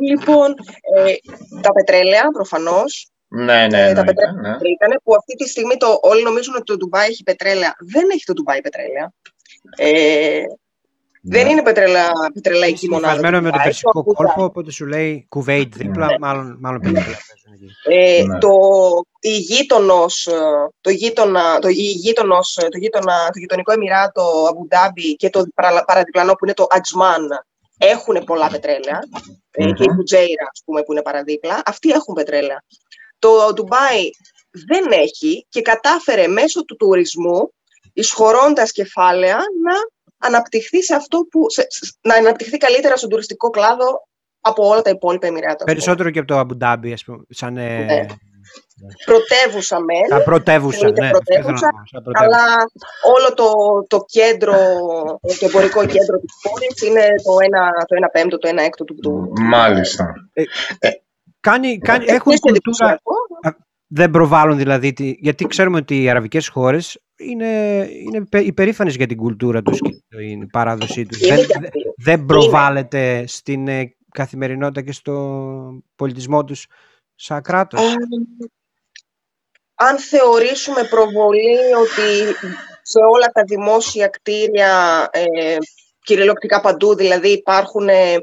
Λοιπόν, 0.00 0.54
ε, 0.96 1.14
τα 1.60 1.72
πετρέλαια, 1.72 2.28
προφανώς, 2.32 3.11
ναι, 3.34 3.66
ναι, 3.66 3.88
ε, 3.88 3.92
τα 3.92 4.04
πετρέλαια 4.04 4.40
ναι. 4.40 4.68
ήταν, 4.68 5.00
που 5.04 5.14
αυτή 5.14 5.34
τη 5.34 5.48
στιγμή 5.48 5.76
το, 5.76 5.98
όλοι 6.02 6.22
νομίζουν 6.22 6.54
ότι 6.54 6.64
το 6.64 6.76
Ντουμπάι 6.76 7.08
έχει 7.08 7.22
πετρέλαια. 7.22 7.74
Δεν 7.78 8.08
έχει 8.12 8.24
το 8.24 8.32
Ντουμπάι 8.32 8.60
πετρέλαια. 8.60 9.12
Ε, 9.76 9.90
ναι. 11.24 11.34
Δεν 11.34 11.48
είναι 11.48 11.62
πετρελα, 11.62 12.10
πετρελαϊκή 12.34 12.88
μονάδα. 12.88 13.28
Είναι 13.28 13.40
με 13.40 13.50
το 13.50 13.58
Περσικό 13.64 14.02
κόλπο, 14.02 14.44
οπότε 14.44 14.70
σου 14.70 14.86
λέει 14.86 15.26
Κουβέιτ 15.28 15.74
δίπλα, 15.74 16.06
ναι. 16.06 16.18
μάλλον, 16.18 16.56
μάλλον 16.60 16.80
πετρέλαια. 16.80 17.18
Ε, 17.88 18.22
ναι. 18.22 18.38
το, 18.38 18.48
η 19.20 19.36
γείτονος, 19.36 20.28
το, 20.80 20.90
γείτονα, 20.90 21.58
το, 21.58 21.68
γείτονος, 21.68 22.58
το, 22.70 22.78
γείτονα, 22.78 23.30
το 23.32 23.38
γειτονικό 23.38 23.72
Εμμυράτο 23.72 24.46
Αμπουντάμπι 24.50 25.16
και 25.16 25.30
το 25.30 25.44
παραδιπλανό 25.86 26.32
που 26.32 26.44
είναι 26.44 26.54
το 26.54 26.66
Ατζμάν 26.70 27.28
έχουν 27.78 28.24
πολλά 28.24 28.48
πετρέλαια. 28.48 29.00
Mm-hmm. 29.58 29.72
και 29.74 29.82
η 29.82 29.92
Μπουτζέιρα, 29.94 30.46
ας 30.52 30.62
πούμε, 30.64 30.82
που 30.82 30.92
είναι 30.92 31.02
παραδίπλα, 31.02 31.62
αυτοί 31.64 31.90
έχουν 31.90 32.14
πετρέλαια. 32.14 32.64
Το 33.22 33.52
Ντουμπάι 33.54 34.10
δεν 34.68 34.92
έχει 34.92 35.46
και 35.48 35.62
κατάφερε 35.62 36.26
μέσω 36.26 36.64
του 36.64 36.76
τουρισμού, 36.76 37.52
εισχωρώντας 37.92 38.72
κεφάλαια, 38.72 39.36
να 39.36 39.74
αναπτυχθεί 40.28 40.82
σε 40.82 40.94
αυτό 40.94 41.18
που, 41.30 41.40
να 42.00 42.14
αναπτυχθεί 42.14 42.56
καλύτερα 42.56 42.96
στον 42.96 43.08
τουριστικό 43.08 43.50
κλάδο 43.50 44.08
από 44.40 44.68
όλα 44.68 44.82
τα 44.82 44.90
υπόλοιπα 44.90 45.26
Εμμυράτα. 45.26 45.64
Περισσότερο 45.64 46.10
και 46.10 46.18
από 46.18 46.28
το 46.28 46.38
Αμπουντάμπι, 46.38 46.92
ας 46.92 47.04
πούμε, 47.04 47.22
σαν... 47.28 47.56
Ε... 47.56 47.84
Ναι. 47.84 48.06
Πρωτεύουσα 49.04 49.80
μεν. 49.80 50.08
Τα 50.08 50.22
πρωτεύουσα, 50.22 50.90
ναι. 50.90 51.10
Πρωτεύουσα, 51.10 51.68
αλλά 52.12 52.42
όλο 53.14 53.34
το, 53.34 53.48
το 53.88 54.04
κέντρο, 54.08 54.56
το 55.20 55.46
εμπορικό 55.46 55.80
κέντρο 55.86 56.18
της 56.18 56.34
πόλης 56.42 56.82
είναι 56.82 57.06
το 57.22 57.32
1, 57.82 57.86
το 57.86 58.06
1 58.06 58.08
πέμπτο, 58.12 58.38
το 58.38 58.48
1 58.48 58.56
έκτο 58.56 58.84
του. 58.84 59.32
Μάλιστα. 59.40 60.14
Ε, 60.32 60.42
ε, 60.78 60.90
Κάνει, 61.42 61.78
κάνει, 61.78 62.04
έχουν 62.08 62.38
κουλτούρα, 62.38 63.00
δεν 63.86 64.10
προβάλλουν 64.10 64.56
δηλαδή, 64.56 65.16
γιατί 65.18 65.46
ξέρουμε 65.46 65.76
ότι 65.76 66.02
οι 66.02 66.10
αραβικές 66.10 66.48
χώρες 66.48 66.98
είναι, 67.16 67.48
είναι 67.90 68.24
υπερήφανες 68.30 68.96
για 68.96 69.06
την 69.06 69.16
κουλτούρα 69.16 69.62
τους 69.62 69.78
και 69.78 70.16
την 70.16 70.46
παράδοσή 70.46 71.06
τους. 71.06 71.18
Δεν, 71.18 71.46
δεν 71.96 72.24
προβάλλεται 72.24 73.24
στην 73.26 73.68
ε, 73.68 73.96
καθημερινότητα 74.12 74.82
και 74.82 74.92
στο 74.92 75.82
πολιτισμό 75.96 76.44
τους 76.44 76.66
σαν 77.14 77.42
κράτος. 77.42 77.80
αν 79.74 79.98
θεωρήσουμε 79.98 80.84
προβολή 80.84 81.58
ότι 81.80 82.34
σε 82.82 82.98
όλα 83.12 83.26
τα 83.26 83.42
δημόσια 83.46 84.08
κτίρια 84.08 85.08
ε, 85.12 85.56
κυριολεκτικά 86.04 86.60
παντού, 86.60 86.94
δηλαδή 86.94 87.28
υπάρχουν 87.28 87.88
ε, 87.88 88.16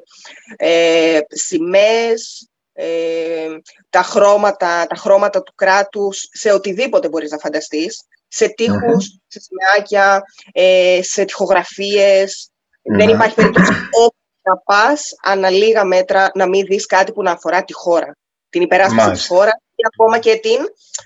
ε 0.57 1.19
σημαίες, 1.27 2.48
ε, 2.81 3.47
τα, 3.89 4.01
χρώματα, 4.01 4.85
τα 4.87 4.95
χρώματα 4.95 5.43
του 5.43 5.53
κράτους 5.55 6.27
σε 6.31 6.51
οτιδήποτε 6.51 7.09
μπορείς 7.09 7.31
να 7.31 7.37
φανταστείς, 7.37 8.05
σε 8.27 8.47
τειχους 8.47 9.19
σε 9.27 9.39
σημαίακια, 9.39 10.23
ε, 10.51 10.99
σε 11.03 11.25
τυχογραφίες. 11.25 12.49
Δεν 12.81 13.09
υπάρχει 13.09 13.35
περίπτωση 13.35 13.71
όπου 13.91 14.15
να 14.41 14.57
πας 14.57 15.13
ανά 15.23 15.49
λίγα 15.49 15.83
μέτρα 15.83 16.31
να 16.33 16.47
μην 16.47 16.65
δεις 16.65 16.85
κάτι 16.85 17.11
που 17.11 17.23
να 17.23 17.31
αφορά 17.31 17.63
τη 17.63 17.73
χώρα. 17.73 18.17
Την 18.49 18.61
υπεράσπιση 18.61 19.11
της 19.11 19.27
χώρας 19.27 19.61
και 19.75 19.83
ακόμα 19.93 20.19
και 20.19 20.35
την, 20.35 20.57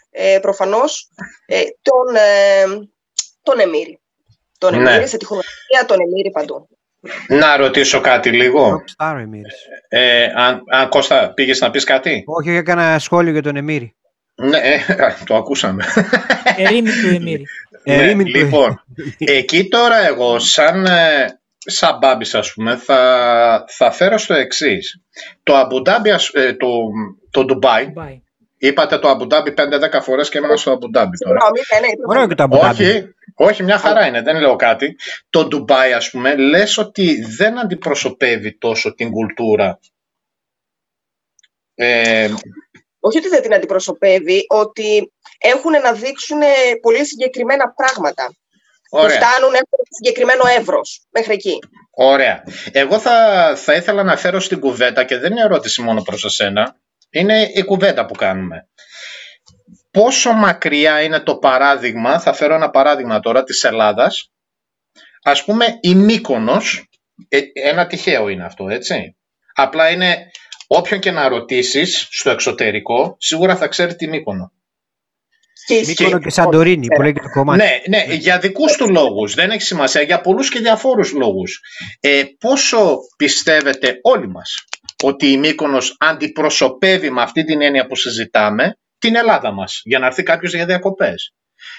ε, 0.09 0.39
προφανώς, 0.41 1.09
ε, 1.45 1.61
τον, 1.81 2.15
ε, 2.15 2.63
τον 3.41 3.59
Εμμύρη. 3.59 3.99
Τον 4.57 4.75
ναι. 4.75 4.89
Εμμύρη 4.89 5.07
σε 5.07 5.17
τυχογραφία, 5.17 5.85
τον 5.87 5.99
Εμμύρη 5.99 6.31
παντού. 6.31 6.67
Να 7.27 7.57
ρωτήσω 7.57 8.01
κάτι 8.01 8.29
λίγο. 8.29 8.83
Ε, 9.87 10.25
αν, 10.35 10.63
αν 10.71 10.89
Κώστα 10.89 11.33
πήγες 11.33 11.59
να 11.59 11.71
πεις 11.71 11.83
κάτι; 11.83 12.23
Όχι, 12.25 12.49
έκανα 12.49 12.99
σχόλιο 12.99 13.31
για 13.31 13.41
τον 13.41 13.55
Εμμύρη. 13.55 13.95
Ναι, 14.35 14.57
ε, 14.57 14.79
το 15.25 15.35
ακούσαμε. 15.35 15.85
Ερήμη 16.57 16.89
του 16.89 17.07
Εμμύρη. 17.15 17.45
Ναι, 17.83 18.13
λοιπόν, 18.13 18.83
εκεί 19.17 19.67
τώρα 19.67 20.07
εγώ 20.07 20.39
σαν, 20.39 20.85
ε, 20.85 21.39
σαν 21.57 21.97
μπάμπης 21.97 22.35
ας 22.35 22.53
πούμε 22.53 22.75
θα, 22.75 23.65
θα 23.67 23.91
φέρω 23.91 24.17
στο 24.17 24.33
εξής. 24.33 25.01
Το 25.43 25.55
Αμπουντάμπι, 25.55 26.09
ε, 26.33 26.53
το, 26.53 26.67
το 27.29 27.45
Ντουμπάι, 27.45 27.93
Είπατε 28.67 28.99
το 28.99 29.07
Αμπουντάμπι 29.09 29.53
5-10 29.57 30.01
φορές 30.01 30.29
και 30.29 30.37
ήμουν 30.37 30.57
στο 30.57 30.71
Αμπουντάμπι 30.71 31.17
τώρα. 31.17 31.39
Ωραίο 32.07 32.27
και 32.27 32.35
το 32.35 32.43
Αμπουντάμπι. 32.43 32.83
Όχι, 32.83 33.15
όχι, 33.35 33.63
μια 33.63 33.77
χαρά 33.77 34.07
είναι, 34.07 34.21
δεν 34.21 34.39
λέω 34.39 34.55
κάτι. 34.55 34.95
Το 35.29 35.45
Ντουμπάι, 35.45 35.93
ας 35.93 36.09
πούμε, 36.09 36.35
λες 36.35 36.77
ότι 36.77 37.21
δεν 37.21 37.59
αντιπροσωπεύει 37.59 38.57
τόσο 38.57 38.93
την 38.93 39.11
κουλτούρα 39.11 39.79
Ε, 41.75 42.29
όχι 42.99 43.17
ότι 43.17 43.29
δεν 43.29 43.41
την 43.41 43.53
αντιπροσωπεύει, 43.53 44.45
ότι 44.47 45.11
έχουν 45.37 45.71
να 45.71 45.91
δείξουν 45.93 46.39
πολύ 46.81 47.05
συγκεκριμένα 47.05 47.73
πράγματα. 47.73 48.33
Ωραία. 48.89 49.05
Που 49.05 49.25
φτάνουν 49.25 49.53
έχουν 49.53 49.79
συγκεκριμένο 49.89 50.43
εύρος 50.57 51.05
μέχρι 51.09 51.33
εκεί. 51.33 51.59
Ωραία. 51.91 52.43
Εγώ 52.71 52.99
θα, 52.99 53.15
θα 53.55 53.73
ήθελα 53.73 54.03
να 54.03 54.17
φέρω 54.17 54.39
στην 54.39 54.59
κουβέντα 54.59 55.03
και 55.03 55.17
δεν 55.17 55.31
είναι 55.31 55.41
ερώτηση 55.41 55.81
μόνο 55.81 56.01
προς 56.01 56.25
εσένα. 56.25 56.81
Είναι 57.13 57.51
η 57.53 57.63
κουβέντα 57.63 58.05
που 58.05 58.13
κάνουμε. 58.13 58.67
Πόσο 59.91 60.31
μακριά 60.31 61.01
είναι 61.01 61.19
το 61.19 61.37
παράδειγμα, 61.37 62.19
θα 62.19 62.33
φέρω 62.33 62.55
ένα 62.55 62.69
παράδειγμα 62.69 63.19
τώρα 63.19 63.43
της 63.43 63.63
Ελλάδας. 63.63 64.31
Ας 65.23 65.43
πούμε 65.43 65.65
η 65.81 65.95
Μύκονος, 65.95 66.89
ε, 67.27 67.39
ένα 67.53 67.87
τυχαίο 67.87 68.27
είναι 68.27 68.45
αυτό 68.45 68.67
έτσι. 68.69 69.17
Απλά 69.53 69.89
είναι 69.89 70.31
όποιον 70.67 70.99
και 70.99 71.11
να 71.11 71.27
ρωτήσεις 71.27 72.07
στο 72.11 72.29
εξωτερικό, 72.29 73.15
σίγουρα 73.19 73.55
θα 73.55 73.67
ξέρει 73.67 73.95
τη 73.95 74.07
Μύκονο. 74.07 74.51
Και 75.65 75.83
Μύκονο 75.87 76.19
και 76.19 76.29
Σαντορίνη 76.29 76.87
που 76.87 77.01
λέγεται 77.01 77.19
το 77.19 77.29
κομμάτι. 77.29 77.63
Ναι, 77.63 77.97
ναι, 77.97 78.13
για 78.13 78.39
δικούς 78.39 78.73
του 78.73 78.89
λόγους. 78.89 79.33
Δεν 79.33 79.49
έχει 79.49 79.61
σημασία. 79.61 80.01
Για 80.01 80.21
πολλούς 80.21 80.49
και 80.49 80.59
διαφόρους 80.59 81.11
λόγους. 81.11 81.61
Ε, 81.99 82.23
πόσο 82.39 82.97
πιστεύετε 83.17 83.99
όλοι 84.01 84.27
μας 84.27 84.65
ότι 85.07 85.31
η 85.31 85.37
Μύκονος 85.37 85.95
αντιπροσωπεύει 85.99 87.09
με 87.09 87.21
αυτή 87.21 87.43
την 87.43 87.61
έννοια 87.61 87.85
που 87.85 87.95
συζητάμε 87.95 88.77
την 88.97 89.15
Ελλάδα 89.15 89.51
μας 89.51 89.81
για 89.83 89.99
να 89.99 90.05
έρθει 90.05 90.23
κάποιος 90.23 90.53
για 90.53 90.65
διακοπές. 90.65 91.33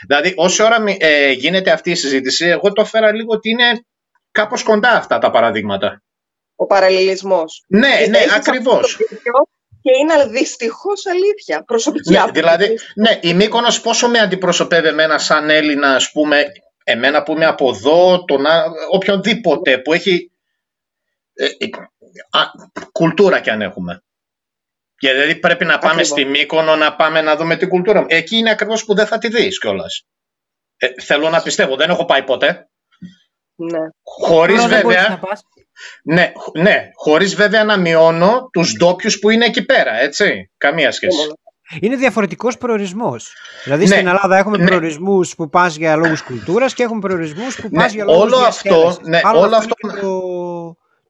Δηλαδή, 0.06 0.32
όση 0.36 0.62
ώρα 0.62 0.84
ε, 0.98 1.30
γίνεται 1.30 1.70
αυτή 1.70 1.90
η 1.90 1.94
συζήτηση, 1.94 2.46
εγώ 2.46 2.72
το 2.72 2.82
έφερα 2.82 3.12
λίγο 3.12 3.32
ότι 3.32 3.50
είναι 3.50 3.84
κάπως 4.30 4.62
κοντά 4.62 4.90
αυτά 4.90 5.18
τα 5.18 5.30
παραδείγματα. 5.30 6.02
Ο 6.56 6.66
παραλληλισμός. 6.66 7.64
Ναι, 7.68 8.06
ναι, 8.08 8.18
ακριβώς 8.36 8.96
και 9.84 9.90
είναι 10.00 10.26
δυστυχώς 10.26 11.06
αλήθεια. 11.06 11.64
Προσωπική 11.64 12.12
ναι, 12.12 12.22
Δηλαδή, 12.32 12.78
ναι, 12.94 13.18
η 13.22 13.34
Μύκονος 13.34 13.80
πόσο 13.80 14.08
με 14.08 14.18
αντιπροσωπεύει 14.18 14.88
εμένα 14.88 15.18
σαν 15.18 15.50
Έλληνα, 15.50 15.94
ας 15.94 16.10
πούμε, 16.10 16.44
εμένα 16.84 17.22
που 17.22 17.32
είμαι 17.32 17.46
από 17.46 17.68
εδώ, 17.68 18.24
τον, 18.24 18.44
οποιονδήποτε 18.90 19.78
που 19.78 19.92
έχει 19.92 20.30
ε, 21.34 21.44
ε, 21.44 21.48
α, 21.48 21.88
κουλτούρα 22.92 23.40
κι 23.40 23.50
αν 23.50 23.62
έχουμε. 23.62 24.02
Δηλαδή 25.00 25.36
πρέπει 25.36 25.64
να 25.64 25.78
πάμε 25.78 26.02
στη 26.02 26.24
Μύκονο 26.24 26.76
να 26.76 26.96
πάμε 26.96 27.20
να 27.20 27.36
δούμε 27.36 27.56
την 27.56 27.68
κουλτούρα. 27.68 28.04
Εκεί 28.08 28.36
είναι 28.36 28.50
ακριβώς 28.50 28.84
που 28.84 28.94
δεν 28.94 29.06
θα 29.06 29.18
τη 29.18 29.28
δεις 29.28 29.58
κιόλας. 29.58 30.04
Ε, 30.76 30.88
θέλω 31.02 31.30
να 31.30 31.42
πιστεύω, 31.42 31.76
δεν 31.76 31.90
έχω 31.90 32.04
πάει 32.04 32.22
ποτέ. 32.22 32.68
Ναι. 33.56 33.78
Χωρίς 34.02 34.66
βέβαια, 34.66 35.20
ναι, 36.02 36.32
ναι, 36.58 36.90
χωρίς 36.94 37.34
βέβαια 37.34 37.64
να 37.64 37.76
μειώνω 37.76 38.48
τους 38.52 38.76
ντόπιους 38.76 39.18
που 39.18 39.30
είναι 39.30 39.44
εκεί 39.44 39.64
πέρα, 39.64 40.00
έτσι. 40.00 40.50
Καμία 40.56 40.92
σχέση. 40.92 41.32
Είναι 41.80 41.96
διαφορετικός 41.96 42.58
προορισμός. 42.58 43.32
Δηλαδή 43.64 43.86
ναι, 43.86 43.94
στην 43.94 44.06
Ελλάδα 44.06 44.36
έχουμε 44.36 44.56
ναι. 44.56 44.64
προορισμούς 44.64 45.34
που 45.34 45.48
πας 45.48 45.76
για 45.76 45.96
λόγους 45.96 46.22
κουλτούρας 46.22 46.74
και 46.74 46.82
έχουμε 46.82 47.00
προορισμούς 47.00 47.60
που 47.60 47.70
πας 47.70 47.90
ναι, 47.90 47.96
για 47.96 48.04
λόγους 48.04 48.22
όλο 48.22 48.36
αυτό, 48.36 48.98
ναι, 49.02 49.20
όλο 49.34 49.56
αυτό. 49.56 49.74
Το, 50.00 50.20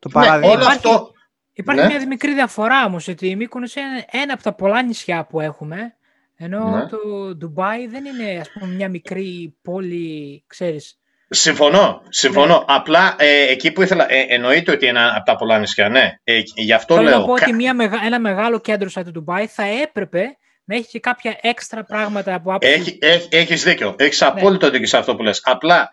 το 0.08 0.18
ναι, 0.18 0.24
παράδειγμα. 0.24 0.52
όλο 0.52 0.62
υπάρχει, 0.62 0.76
αυτό. 0.76 1.12
Υπάρχει 1.52 1.82
ναι. 1.82 1.94
μια 1.94 2.06
μικρή 2.06 2.34
διαφορά 2.34 2.84
όμως, 2.84 3.08
ότι 3.08 3.28
η 3.28 3.36
Μύκονος 3.36 3.74
είναι 3.74 4.04
ένα 4.10 4.32
από 4.32 4.42
τα 4.42 4.54
πολλά 4.54 4.82
νησιά 4.82 5.24
που 5.24 5.40
έχουμε. 5.40 5.96
Ενώ 6.36 6.70
ναι. 6.70 6.86
το 6.86 6.98
Ντουμπάι 7.36 7.86
δεν 7.86 8.04
είναι 8.04 8.40
ας 8.40 8.50
πούμε 8.52 8.74
μια 8.74 8.88
μικρή 8.88 9.56
πόλη, 9.62 10.44
ξέρεις, 10.46 10.98
Συμφωνώ, 11.28 12.02
συμφωνώ. 12.08 12.58
Ναι. 12.58 12.64
Απλά 12.66 13.14
ε, 13.18 13.42
εκεί 13.42 13.72
που 13.72 13.82
ήθελα, 13.82 14.12
ε, 14.12 14.26
εννοείται 14.28 14.72
ότι 14.72 14.86
είναι 14.86 15.04
από 15.14 15.24
τα 15.24 15.36
πολλά 15.36 15.58
νησιά, 15.58 15.88
ναι. 15.88 16.18
Ε, 16.24 16.40
γι' 16.54 16.72
αυτό 16.72 16.94
Θέλω 16.94 17.08
λέω. 17.08 17.18
να 17.18 17.24
πω 17.24 17.32
ότι 17.32 17.52
μια, 17.52 17.74
ένα 18.04 18.20
μεγάλο 18.20 18.60
κέντρο 18.60 18.88
σαν 18.88 19.04
το 19.04 19.10
Ντουμπάι 19.10 19.46
θα 19.46 19.64
έπρεπε 19.82 20.36
να 20.64 20.74
έχει 20.76 20.88
και 20.88 21.00
κάποια 21.00 21.38
έξτρα 21.40 21.84
πράγματα 21.84 22.34
από 22.34 22.50
άποψη. 22.50 22.74
Έχει, 22.74 22.98
έχει, 23.00 23.28
έχεις 23.30 23.62
δίκιο. 23.62 23.94
Έχεις 23.98 24.20
ναι. 24.20 24.26
απόλυτο 24.26 24.70
δίκιο 24.70 24.86
σε 24.86 24.96
αυτό 24.96 25.16
που 25.16 25.22
λες. 25.22 25.40
Απλά, 25.44 25.90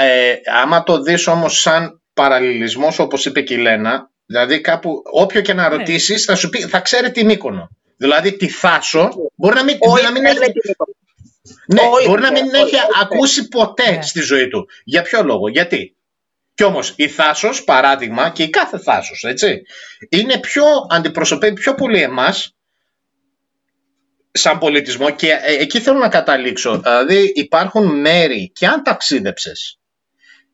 ε, 0.00 0.34
άμα 0.62 0.82
το 0.82 1.02
δεις 1.02 1.26
όμως 1.26 1.60
σαν 1.60 2.02
παραλληλισμός, 2.18 2.98
όπως 2.98 3.26
είπε 3.26 3.40
και 3.40 3.54
η 3.54 3.56
Λένα, 3.56 4.10
δηλαδή 4.26 4.60
κάπου, 4.60 5.02
όποιο 5.12 5.40
και 5.40 5.52
να 5.54 5.68
ναι. 5.68 5.76
ρωτήσεις, 5.76 6.24
θα, 6.24 6.34
σου 6.34 6.48
πει, 6.48 6.60
θα 6.60 6.80
ξέρει 6.80 7.10
τι 7.10 7.24
Μύκονο. 7.24 7.70
Δηλαδή 7.96 8.36
τη 8.36 8.48
Θάσο 8.48 9.10
μπορεί 9.34 9.54
να 9.54 9.64
μην, 9.64 9.78
να 10.02 10.12
μην 10.12 10.24
έχει... 10.24 10.38
Ναι, 11.66 11.82
μπορεί 12.06 12.20
να 12.20 12.32
μην 12.32 12.54
έχει 12.54 12.76
ακούσει 13.02 13.48
ποτέ 13.48 13.90
ναι. 13.90 14.02
στη 14.02 14.20
ζωή 14.20 14.48
του. 14.48 14.68
Για 14.84 15.02
ποιο 15.02 15.22
λόγο, 15.22 15.48
γιατί; 15.48 15.96
Κι 16.54 16.64
όμως 16.64 16.92
η 16.96 17.08
Θάσος, 17.08 17.64
παράδειγμα, 17.64 18.30
και 18.30 18.42
η 18.42 18.50
κάθε 18.50 18.78
Θάσος, 18.78 19.24
έτσι, 19.24 19.62
είναι 20.08 20.38
πιο, 20.38 20.64
αντιπροσωπεύει 20.90 21.54
πιο 21.54 21.74
πολύ 21.74 22.02
εμάς 22.02 22.56
σαν 24.30 24.58
πολιτισμό 24.58 25.10
και 25.10 25.30
ε, 25.30 25.52
εκεί 25.52 25.80
θέλω 25.80 25.98
να 25.98 26.08
καταλήξω. 26.08 26.78
Δηλαδή 26.78 27.32
υπάρχουν 27.34 28.00
μέρη 28.00 28.50
και 28.54 28.66
αν 28.66 28.82
ταξίδεψες 28.82 29.77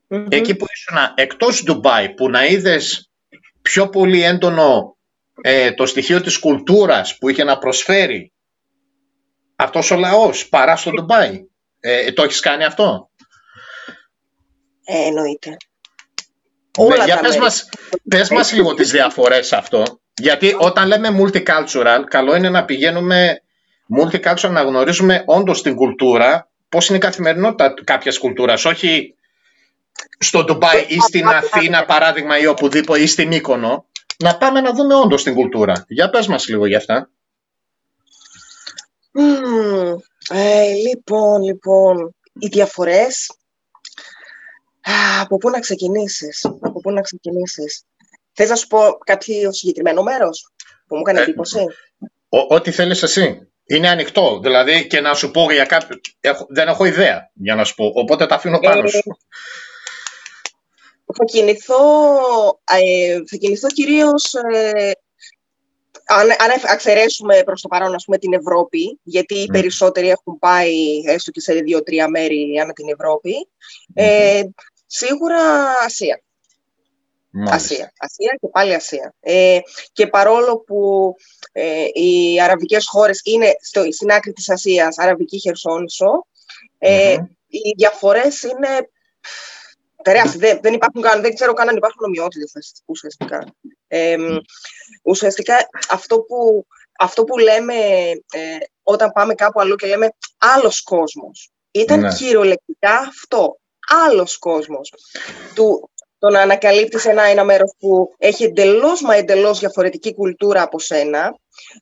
εκεί 0.09 0.55
που 0.55 0.67
ήσουν 0.75 0.97
εκτός 1.15 1.63
Ντουμπάι 1.63 2.15
που 2.15 2.31
να 2.31 2.47
είδες 2.47 3.11
πιο 3.63 3.89
πολύ 3.89 4.23
έντονο 4.23 4.97
ε, 5.41 5.73
το 5.73 5.87
στοιχείο 5.87 6.21
της 6.21 6.39
κουλτούρας 6.39 7.19
που 7.19 7.29
είχε 7.29 7.45
να 7.45 7.59
προσφέρει 7.59 8.33
αυτός 9.57 9.91
ο 9.91 9.97
λαός 9.97 10.49
παρά 10.49 10.77
στο 10.77 10.91
Ντουμπάι. 10.91 11.41
Ε, 11.81 12.13
το 12.13 12.23
έχεις 12.23 12.41
κάνει 12.41 12.65
αυτό; 12.65 13.11
Ε, 14.85 15.07
εννοείται. 15.07 15.57
Ναι, 16.79 17.05
για 17.05 17.19
πες 17.19 17.37
μας, 17.37 17.69
πες 18.09 18.31
μας 18.31 18.53
λίγο 18.53 18.75
τις 18.75 18.91
διαφορές 18.91 19.53
αυτό. 19.53 19.83
Γιατί 20.17 20.57
όταν 20.59 20.89
λέμε 20.89 21.09
multicultural, 21.21 22.03
καλό 22.09 22.37
είναι 22.37 22.49
να 22.51 22.65
πηγαίνουμε 22.65 23.43
multicultural 23.99 24.51
να 24.51 24.63
γνωρίζουμε 24.63 25.23
όντως 25.27 25.63
την 25.63 25.75
κουλτούρα, 25.75 26.51
πώς 26.69 26.89
είναι 26.89 26.97
η 26.97 27.01
καθημερινότητα 27.01 27.75
κάποιας 27.85 28.19
κουλτούρας, 28.19 28.65
όχι 28.65 29.15
στο 30.19 30.45
Ντουμπάι 30.45 30.85
ή 30.89 31.01
στην 31.01 31.27
Αθήνα 31.27 31.85
παράδειγμα 31.85 32.39
ή 32.39 32.47
οπουδήποτε 32.47 33.01
ή 33.01 33.07
στην 33.07 33.29
Μύκονο, 33.29 33.87
να 34.19 34.37
πάμε 34.37 34.61
να 34.61 34.73
δούμε 34.73 34.95
όντως 34.95 35.23
την 35.23 35.35
κουλτούρα. 35.35 35.85
Για 35.89 36.11
πες 36.11 36.27
μας 36.27 36.49
λίγο 36.49 36.67
γι' 36.67 36.75
αυτά. 36.75 37.11
Ε, 40.29 40.73
λοιπόν, 40.73 41.43
λοιπόν, 41.43 42.15
οι 42.39 42.47
διαφορές... 42.47 43.31
Από 45.21 45.37
πού 45.37 45.51
να 45.51 45.61
ξεκινήσεις, 45.61 46.45
από 46.45 46.81
πού 46.81 46.91
να 46.91 47.01
ξεκινήσεις. 47.01 47.85
Θες 48.33 48.49
να 48.49 48.57
σου 48.57 48.67
πω 48.67 48.99
κάποιο 49.05 49.53
συγκεκριμένο 49.53 50.03
μέρος 50.03 50.53
που 50.87 50.97
μου 50.97 51.01
έκανε 51.01 51.21
ε, 51.21 51.23
εντύπωση; 51.23 51.59
Ό,τι 52.29 52.71
θέλεις 52.71 53.03
εσύ. 53.03 53.49
Είναι 53.67 53.89
ανοιχτό, 53.89 54.39
δηλαδή 54.43 54.87
και 54.87 55.01
να 55.01 55.15
σου 55.15 55.31
πω 55.31 55.53
για 55.53 55.65
κάποιο... 55.65 55.97
δεν 56.49 56.69
έχω 56.69 56.85
ιδέα 56.85 57.31
για 57.35 57.55
να 57.55 57.65
σου 57.65 57.75
πω, 57.75 57.93
οπότε 57.95 58.27
τα 58.27 58.35
αφήνω 58.35 58.59
πάνω 58.59 58.87
σου. 58.87 59.03
Ε, 61.15 61.17
θα 61.17 61.25
κινηθώ, 61.25 61.85
ε, 62.65 63.17
θα 63.27 63.37
κινηθώ 63.37 63.69
κυρίως 63.69 64.35
αν, 66.07 66.31
αν 66.31 66.73
εξαιρέσουμε 66.73 67.43
προς 67.45 67.61
το 67.61 67.69
παρόν 67.69 67.95
ας 67.95 68.05
πούμε, 68.05 68.19
την 68.19 68.33
Ευρώπη, 68.33 69.01
γιατί 69.03 69.35
οι 69.35 69.47
ναι. 69.51 69.59
περισσότεροι 69.59 70.09
έχουν 70.09 70.39
πάει 70.39 71.01
έστω 71.07 71.31
και 71.31 71.41
σε 71.41 71.53
δύο-τρία 71.53 72.09
μέρη 72.09 72.59
ανά 72.63 72.73
την 72.73 72.89
Ευρώπη, 72.89 73.49
ε, 73.95 74.43
σίγουρα 74.87 75.39
Ασία. 75.85 76.23
Ασία. 77.47 77.93
Ασία 77.99 78.37
και 78.41 78.49
πάλι 78.49 78.75
Ασία. 78.75 79.15
Ε, 79.21 79.59
και 79.93 80.07
παρόλο 80.07 80.59
που 80.59 81.15
ε, 81.53 81.85
οι 81.93 82.41
αραβικές 82.41 82.87
χώρες 82.87 83.21
είναι 83.25 83.57
στο, 83.61 83.93
στην 83.93 84.11
άκρη 84.11 84.33
της 84.33 84.51
Ασίας, 84.51 84.99
αραβική 84.99 85.39
χερσόνησο, 85.39 86.27
ε, 86.79 87.17
οι 87.49 87.75
διαφορές 87.77 88.43
είναι 88.43 88.89
τεράστιες. 90.05 90.37
Δεν, 90.37 90.59
δεν, 90.63 90.73
υπάρχουν 90.73 91.03
καν, 91.03 91.21
δεν 91.21 91.35
ξέρω 91.35 91.53
καν 91.53 91.69
αν 91.69 91.77
υπάρχουν 91.77 92.05
ομοιότητες 92.05 92.83
ουσιαστικά. 92.85 93.45
Ε, 93.89 94.17
ουσιαστικά 95.03 95.57
αυτό 95.89 96.21
που, 96.21 96.67
αυτό 96.99 97.25
που 97.25 97.39
λέμε 97.39 97.75
ε, 98.33 98.59
όταν 98.83 99.11
πάμε 99.13 99.35
κάπου 99.35 99.61
αλλού 99.61 99.75
και 99.75 99.87
λέμε 99.87 100.09
άλλος 100.39 100.83
κόσμος, 100.83 101.51
ήταν 101.71 102.01
ναι. 102.01 102.15
κυριολεκτικά 102.15 102.97
αυτό. 103.09 103.59
Άλλος 104.07 104.39
κόσμος. 104.39 104.93
Του, 105.55 105.91
το 106.19 106.31
να 106.31 106.41
ανακαλύπτεις 106.41 107.05
ένα, 107.05 107.23
ένα 107.23 107.45
μέρος 107.45 107.75
που 107.79 108.15
έχει 108.19 108.45
εντελώς 108.45 109.03
μα 109.03 109.15
εντελώς 109.15 109.59
διαφορετική 109.59 110.15
κουλτούρα 110.15 110.63
από 110.63 110.77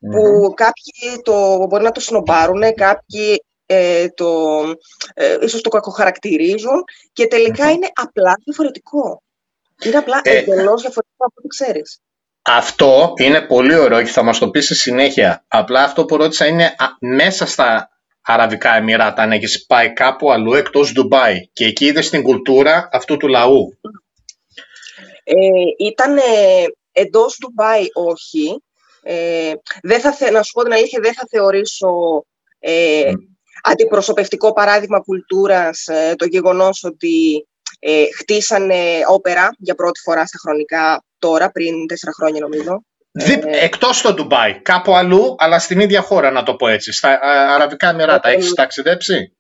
που 0.01 0.53
κάποιοι 0.55 1.21
το, 1.23 1.67
μπορεί 1.67 1.83
να 1.83 1.91
το 1.93 2.01
σνομπάρουν, 2.01 2.75
κάποιοι 2.75 3.45
ε, 3.73 4.09
το, 4.09 4.61
ε, 5.15 5.37
ίσως 5.41 5.61
το 5.61 5.69
κακοχαρακτηρίζουν 5.69 6.85
και 7.13 7.27
τελικά 7.27 7.71
είναι 7.71 7.91
απλά 7.95 8.35
διαφορετικό. 8.45 9.23
Είναι 9.83 9.97
απλά 9.97 10.21
ε, 10.23 10.37
εντελώς 10.37 10.81
διαφορετικό 10.81 11.25
από 11.25 11.35
ό,τι 11.37 11.49
ξέρεις. 11.49 12.01
Αυτό 12.43 13.13
είναι 13.17 13.41
πολύ 13.41 13.75
ωραίο 13.75 14.03
και 14.03 14.11
θα 14.11 14.23
μας 14.23 14.39
το 14.39 14.51
πει 14.51 14.61
στη 14.61 14.75
συνέχεια. 14.75 15.45
Απλά 15.49 15.83
αυτό 15.83 16.05
που 16.05 16.17
ρώτησα 16.17 16.47
είναι 16.47 16.75
μέσα 17.01 17.47
στα 17.47 17.91
Αραβικά 18.23 18.77
Εμμυράτα, 18.77 19.23
αν 19.23 19.33
έχεις 19.33 19.67
πάει 19.67 19.93
κάπου 19.93 20.33
αλλού 20.33 20.55
εκτός 20.55 20.93
Ντουμπάι 20.93 21.49
και 21.53 21.65
εκεί 21.65 21.85
είδες 21.85 22.11
την 22.11 22.23
κουλτούρα 22.23 22.89
αυτού 22.93 23.17
του 23.17 23.29
λαού; 23.29 23.79
Ε, 25.25 25.37
ήταν 25.79 26.19
εντός 26.93 27.39
Ντουμπάι 27.41 27.87
όχι. 27.93 28.63
Ε, 29.03 29.53
δεν 29.83 30.01
θα 30.01 30.31
να 30.31 30.43
σου 30.43 30.53
πω 30.53 30.63
την 30.63 30.73
αλήθεια, 30.73 31.01
δεν 31.03 31.15
θα 31.15 31.23
θεωρήσω 31.31 32.25
ε, 32.59 33.13
αντιπροσωπευτικό 33.63 34.53
παράδειγμα 34.53 35.01
κουλτούρας 35.01 35.87
ε, 35.87 36.15
το 36.17 36.25
γεγονός 36.25 36.85
ότι 36.85 37.47
ε, 37.79 38.05
χτίσανε 38.19 38.81
όπερα 39.09 39.51
για 39.59 39.75
πρώτη 39.75 40.01
φορά 40.01 40.27
στα 40.27 40.39
χρονικά 40.39 41.05
τώρα, 41.19 41.51
πριν 41.51 41.87
τέσσερα 41.87 42.13
χρόνια 42.13 42.41
νομίζω. 42.41 42.85
Δι, 43.13 43.33
ε, 43.33 43.65
εκτός 43.65 43.99
στο 43.99 44.15
Ντουμπάι, 44.15 44.61
κάπου 44.61 44.97
αλλού, 44.97 45.35
αλλά 45.39 45.59
στην 45.59 45.81
ίδια 45.81 46.01
χώρα 46.01 46.31
να 46.31 46.43
το 46.43 46.55
πω 46.55 46.69
έτσι. 46.69 46.93
Στα 46.93 47.19
Αραβικά 47.55 47.89
Εμμυράτα, 47.89 48.29
έχεις 48.29 48.53
ταξιδέψει; 48.53 49.37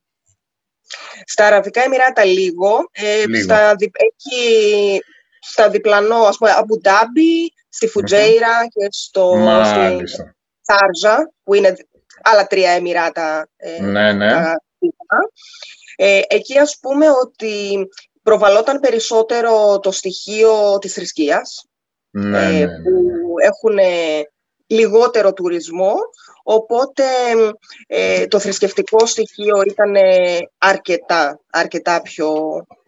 Στα 1.26 1.46
Αραβικά 1.46 1.82
Εμμυράτα 1.82 2.24
λίγο. 2.24 2.88
Ε, 2.92 3.26
λίγο. 3.26 3.42
Στα, 3.42 3.70
εκεί, 3.78 5.00
στα 5.40 5.70
διπλανό, 5.70 6.16
ας 6.16 6.36
πούμε, 6.36 6.50
Αμπου 6.50 6.80
Ντάμπι, 6.80 7.52
στη 7.68 7.86
φουτζειρα 7.86 8.66
και 8.68 8.88
στο 8.90 9.34
Σάρζα, 10.60 11.32
που 11.42 11.54
είναι 11.54 11.74
άλλα 12.22 12.46
τρία 12.46 12.70
Εμμυράτα. 12.70 13.48
Ε, 13.56 13.82
ναι, 13.82 14.12
ναι. 14.12 14.32
ε, 15.96 16.20
εκεί 16.28 16.58
ας 16.58 16.78
πούμε 16.80 17.06
ότι 17.10 17.88
προβαλόταν 18.22 18.80
περισσότερο 18.80 19.78
το 19.78 19.90
στοιχείο 19.90 20.78
της 20.78 20.92
θρησκείας, 20.92 21.66
ναι, 22.10 22.38
ε, 22.38 22.50
ναι, 22.50 22.58
ναι, 22.58 22.66
που 22.66 23.34
έχουν 23.38 23.78
λιγότερο 24.66 25.32
τουρισμό, 25.32 25.94
οπότε 26.42 27.04
ε, 27.86 28.26
το 28.26 28.38
θρησκευτικό 28.38 29.06
στοιχείο 29.06 29.62
ήταν 29.66 29.94
αρκετά, 30.58 31.40
αρκετά 31.50 32.02
πιο, 32.02 32.32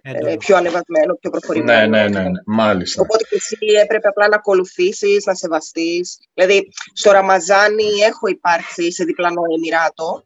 ε, 0.06 0.36
πιο 0.36 0.56
ανεβασμένο, 0.56 1.14
πιο 1.20 1.30
προχωρημένο. 1.30 1.88
Ναι, 1.88 2.02
ναι, 2.02 2.08
ναι, 2.08 2.28
ναι, 2.28 2.40
μάλιστα. 2.46 3.02
Οπότε 3.02 3.24
και 3.28 3.36
εσύ 3.36 3.56
έπρεπε 3.82 4.08
απλά 4.08 4.28
να 4.28 4.36
ακολουθήσεις, 4.36 5.24
να 5.24 5.34
σεβαστείς. 5.34 6.18
Δηλαδή, 6.34 6.68
στο 6.94 7.10
Ραμαζάνι 7.10 7.90
έχω 8.06 8.26
υπάρξει 8.26 8.92
σε 8.92 9.04
διπλανό 9.04 9.42
Εμμυράτο 9.54 10.24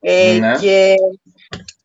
ε, 0.00 0.38
ναι. 0.38 0.56
και 0.56 0.94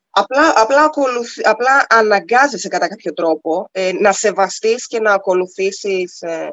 απλά, 0.09 0.53
απλά, 0.55 0.83
ακολουθ, 0.83 1.29
απλά 1.43 1.85
αναγκάζεσαι 1.89 2.67
κατά 2.67 2.87
κάποιο 2.87 3.13
τρόπο 3.13 3.69
ε, 3.71 3.91
να 3.99 4.11
σεβαστείς 4.11 4.87
και 4.87 4.99
να 4.99 5.13
ακολουθήσεις 5.13 6.21
ε, 6.21 6.51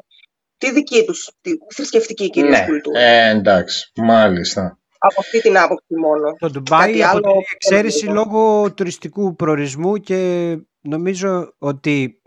τη 0.59 0.72
δική 0.72 1.05
τους, 1.05 1.31
τη 1.40 1.51
θρησκευτική 1.74 2.31
κυρίως 2.31 2.59
ναι. 2.59 2.64
κουλτούρα. 2.66 3.01
Ε, 3.01 3.31
εντάξει, 3.31 3.92
μάλιστα. 3.96 4.79
Από 4.98 5.20
αυτή 5.20 5.40
την 5.40 5.58
άποψη 5.58 5.94
μόνο. 5.94 6.32
Το 6.38 6.50
Ντουμπάι 6.50 7.02
αποτελεί 7.02 7.44
εξαίρεση 7.54 8.06
λόγω 8.06 8.72
τουριστικού 8.72 9.37
προορισμού 9.37 9.96
και 9.96 10.56
νομίζω 10.80 11.54
ότι 11.58 12.22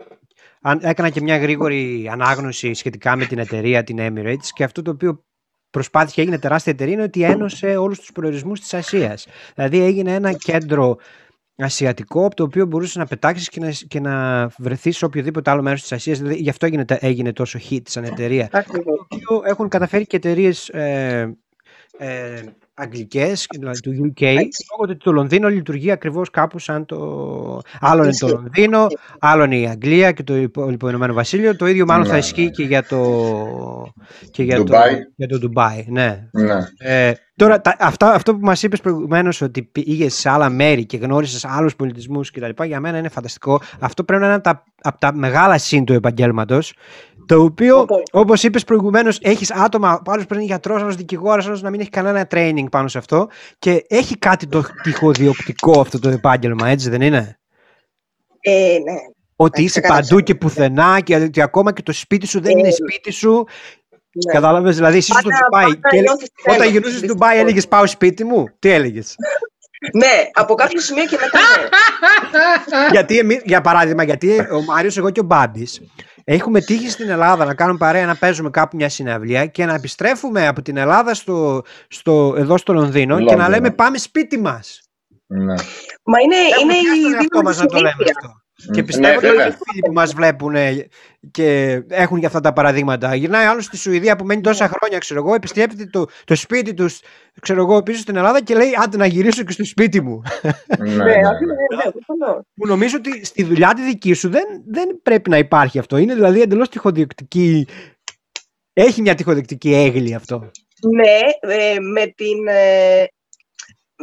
έκανα 0.80 1.10
και 1.10 1.20
μια 1.20 1.38
γρήγορη 1.38 2.08
ανάγνωση 2.12 2.74
σχετικά 2.74 3.16
με 3.16 3.24
την 3.24 3.38
εταιρεία, 3.38 3.84
την 3.84 3.96
Emirates 4.00 4.46
και 4.54 4.64
αυτό 4.64 4.82
το 4.82 4.90
οποίο 4.90 5.24
προσπάθησε 5.70 6.14
και 6.14 6.20
έγινε 6.20 6.38
τεράστια 6.38 6.72
εταιρεία 6.72 6.94
είναι 6.94 7.02
ότι 7.02 7.22
ένωσε 7.22 7.76
όλους 7.76 7.98
τους 7.98 8.12
προορισμούς 8.12 8.60
της 8.60 8.74
Ασίας. 8.74 9.26
Δηλαδή 9.54 9.80
έγινε 9.80 10.14
ένα 10.14 10.32
κέντρο 10.32 10.96
ασιατικό 11.56 12.24
από 12.26 12.34
το 12.34 12.42
οποίο 12.42 12.66
μπορούσες 12.66 12.96
να 12.96 13.06
πετάξεις 13.06 13.48
και 13.48 13.60
να, 13.60 13.70
και 13.88 14.00
να 14.00 14.46
βρεθείς 14.58 14.96
σε 14.96 15.04
οποιοδήποτε 15.04 15.50
άλλο 15.50 15.62
μέρος 15.62 15.80
της 15.80 15.92
Ασίας. 15.92 16.18
Δηλαδή, 16.18 16.36
γι' 16.36 16.50
αυτό 16.50 16.66
έγινε, 16.66 16.84
έγινε 16.88 17.32
τόσο 17.32 17.58
hit 17.70 17.82
σαν 17.84 18.04
εταιρεία. 18.04 18.48
Το 18.48 19.06
οποίο 19.08 19.42
έχουν 19.44 19.68
καταφέρει 19.68 20.06
και 20.06 20.16
εταιρείες 20.16 20.68
ε, 20.68 21.36
ε, 21.98 22.42
αγγλικές, 22.74 23.46
δηλαδή 23.58 23.80
του 23.80 23.90
UK, 23.90 24.22
λόγω 24.22 24.78
ότι 24.78 24.96
το 24.96 25.12
Λονδίνο 25.12 25.48
λειτουργεί 25.48 25.90
ακριβώς 25.90 26.30
κάπου 26.30 26.58
σαν 26.58 26.86
το... 26.86 26.98
Άλλο 27.80 28.02
είναι 28.02 28.16
το 28.18 28.28
Λονδίνο, 28.28 28.86
άλλο 29.18 29.44
είναι 29.44 29.56
η 29.56 29.66
Αγγλία 29.66 30.12
και 30.12 30.22
το 30.22 30.36
υπόλοιπο 30.36 30.88
Ηνωμένο 30.88 31.12
Βασίλειο. 31.12 31.56
Το 31.56 31.66
ίδιο 31.66 31.84
μάλλον 31.86 32.06
θα 32.06 32.12
ναι, 32.12 32.18
ισχύει 32.18 32.44
ναι. 32.44 32.50
και 32.50 32.62
για 32.62 32.82
το, 32.84 33.92
και 34.30 34.42
για 34.42 34.64
το, 34.64 34.74
για 35.16 35.28
το 35.28 35.38
Ντουμπάι. 35.38 35.84
Ναι. 35.88 36.28
ναι. 36.30 36.58
Ε, 36.78 37.12
τώρα, 37.42 37.60
τα, 37.60 37.76
αυτό, 37.78 38.06
αυτό 38.06 38.34
που 38.34 38.40
μας 38.42 38.62
είπες 38.62 38.80
προηγουμένως 38.80 39.40
ότι 39.40 39.62
πήγες 39.62 40.14
σε 40.14 40.30
άλλα 40.30 40.50
μέρη 40.50 40.86
και 40.86 40.96
γνώρισες 40.96 41.44
άλλους 41.44 41.76
πολιτισμούς 41.76 42.30
κτλ. 42.30 42.64
Για 42.64 42.80
μένα 42.80 42.98
είναι 42.98 43.08
φανταστικό. 43.08 43.60
Αυτό 43.80 44.04
πρέπει 44.04 44.20
να 44.22 44.26
είναι 44.26 44.36
από 44.36 44.44
τα, 44.44 44.64
από 44.82 44.98
τα 44.98 45.14
μεγάλα 45.14 45.58
σύν 45.58 45.84
του 45.84 45.92
επαγγέλματος 45.92 46.74
το 47.26 47.42
οποίο, 47.42 47.86
όπως 48.12 48.42
είπες 48.42 48.64
προηγουμένως, 48.64 49.18
έχεις 49.22 49.52
άτομα, 49.52 49.88
άλλος 49.88 50.02
πρέπει 50.04 50.32
να 50.32 50.36
είναι 50.36 50.46
γιατρός, 50.46 50.82
άλλος 50.82 50.96
δικηγόρος, 50.96 51.46
άλλος 51.46 51.62
να 51.62 51.70
μην 51.70 51.80
έχει 51.80 51.90
κανένα 51.90 52.26
training 52.30 52.66
πάνω 52.70 52.88
σε 52.88 52.98
αυτό. 52.98 53.28
Και 53.58 53.84
έχει 53.88 54.18
κάτι 54.18 54.46
το 54.46 54.64
τυχοδιοκτικό 54.82 55.80
αυτό 55.80 55.98
το 55.98 56.08
επάγγελμα, 56.08 56.68
έτσι 56.68 56.90
δεν 56.90 57.00
είναι; 57.00 57.38
Ε, 58.40 58.78
ναι. 58.84 58.96
Ότι 59.36 59.62
είσαι 59.62 59.80
παντού 59.80 60.20
και 60.20 60.34
πουθενά 60.34 61.00
και 61.00 61.16
ότι 61.16 61.40
ακόμα 61.40 61.72
και 61.72 61.82
το 61.82 61.92
σπίτι 61.92 62.26
σου 62.26 62.40
δεν 62.40 62.58
είναι 62.58 62.68
ε, 62.68 62.72
σπίτι 62.72 63.10
σου. 63.10 63.44
Ναι. 64.12 64.32
Κατάλαβες, 64.32 64.76
δηλαδή 64.76 64.96
εσύ 64.96 65.12
στο 65.12 65.28
Ντουμπάι. 65.28 65.72
Όταν 66.54 66.68
γυρνούσες 66.68 66.98
στο 66.98 67.06
Ντουμπάι, 67.06 67.38
έλεγες 67.38 67.68
Πάω 67.68 67.86
σπίτι 67.86 68.24
μου. 68.24 68.48
Τι 68.58 68.70
έλεγες; 68.70 69.16
ναι, 69.92 70.30
από 70.32 70.54
κάποιο 70.54 70.80
σημείο 70.80 71.04
και 71.04 71.18
μετά. 71.20 71.40
Ναι. 72.70 72.86
γιατί, 72.96 73.40
για 73.44 73.60
παράδειγμα, 73.60 74.02
γιατί 74.02 74.38
ο 74.38 74.62
Μάριος, 74.62 74.96
εγώ 74.96 75.10
και 75.10 75.20
ο 75.20 75.22
Μπάμπης 75.22 75.80
Έχουμε 76.24 76.60
τύχει 76.60 76.90
στην 76.90 77.08
Ελλάδα 77.08 77.44
να 77.44 77.54
κάνουμε 77.54 77.78
παρέα 77.78 78.06
να 78.06 78.16
παίζουμε 78.16 78.50
κάπου 78.50 78.76
μια 78.76 78.88
συναυλία 78.88 79.46
και 79.46 79.64
να 79.64 79.74
επιστρέφουμε 79.74 80.46
από 80.46 80.62
την 80.62 80.76
Ελλάδα 80.76 81.14
στο, 81.14 81.62
στο, 81.88 82.34
εδώ 82.36 82.56
στο 82.56 82.72
Λονδίνο 82.72 83.24
και 83.24 83.34
να 83.34 83.48
λέμε 83.48 83.70
πάμε 83.70 83.98
σπίτι 83.98 84.40
μας. 84.40 84.82
Ναι. 85.26 85.54
Μα 86.04 86.18
είναι, 86.20 86.36
είναι 86.62 86.74
η 86.74 87.42
μας 87.44 87.58
να 87.58 87.66
το 87.66 87.76
λέμε 87.76 88.04
αυτό. 88.16 88.40
Και 88.72 88.80
ναι, 88.80 88.86
πιστεύω 88.86 89.28
ότι 89.28 89.36
οι 89.36 89.40
φίλοι 89.40 89.80
που 89.86 89.92
μας 89.92 90.14
βλέπουν 90.14 90.54
και 91.30 91.82
έχουν 91.88 92.18
για 92.18 92.26
αυτά 92.26 92.40
τα 92.40 92.52
παραδείγματα. 92.52 93.14
Γυρνάει 93.14 93.46
άλλος 93.46 93.64
στη 93.64 93.76
Σουηδία 93.76 94.16
που 94.16 94.24
μένει 94.24 94.40
τόσα 94.40 94.68
χρόνια, 94.68 94.98
ξέρω 94.98 95.20
εγώ, 95.20 95.34
επιστρέφεται 95.34 95.86
το, 95.86 96.06
το 96.24 96.34
σπίτι 96.34 96.74
τους, 96.74 97.00
ξέρω 97.40 97.60
εγώ, 97.62 97.82
πίσω 97.82 98.00
στην 98.00 98.16
Ελλάδα 98.16 98.42
και 98.42 98.54
λέει 98.54 98.70
Άντε 98.82 98.96
να 98.96 99.06
γυρίσω 99.06 99.42
και 99.42 99.52
στο 99.52 99.64
σπίτι 99.64 100.00
μου. 100.00 100.22
Ναι, 100.78 100.86
ναι, 100.94 101.04
ναι. 101.04 102.34
Που 102.54 102.66
νομίζω 102.66 102.96
ότι 102.96 103.24
στη 103.24 103.42
δουλειά 103.42 103.72
τη 103.74 103.82
δική 103.82 104.12
σου 104.12 104.30
δεν, 104.30 104.44
δεν 104.66 105.00
πρέπει 105.02 105.30
να 105.30 105.38
υπάρχει 105.38 105.78
αυτό. 105.78 105.96
Είναι 105.96 106.14
δηλαδή 106.14 106.40
εντελώς 106.40 106.68
τυχοδιοκτική. 106.68 107.66
Έχει 108.72 109.00
μια 109.00 109.14
τυχοδιοκτική 109.14 109.74
έγκλη 109.74 110.14
αυτό. 110.14 110.50
Ναι, 110.94 111.18
ε, 111.54 111.78
με 111.80 112.06
την. 112.06 112.46
Ε, 112.46 113.04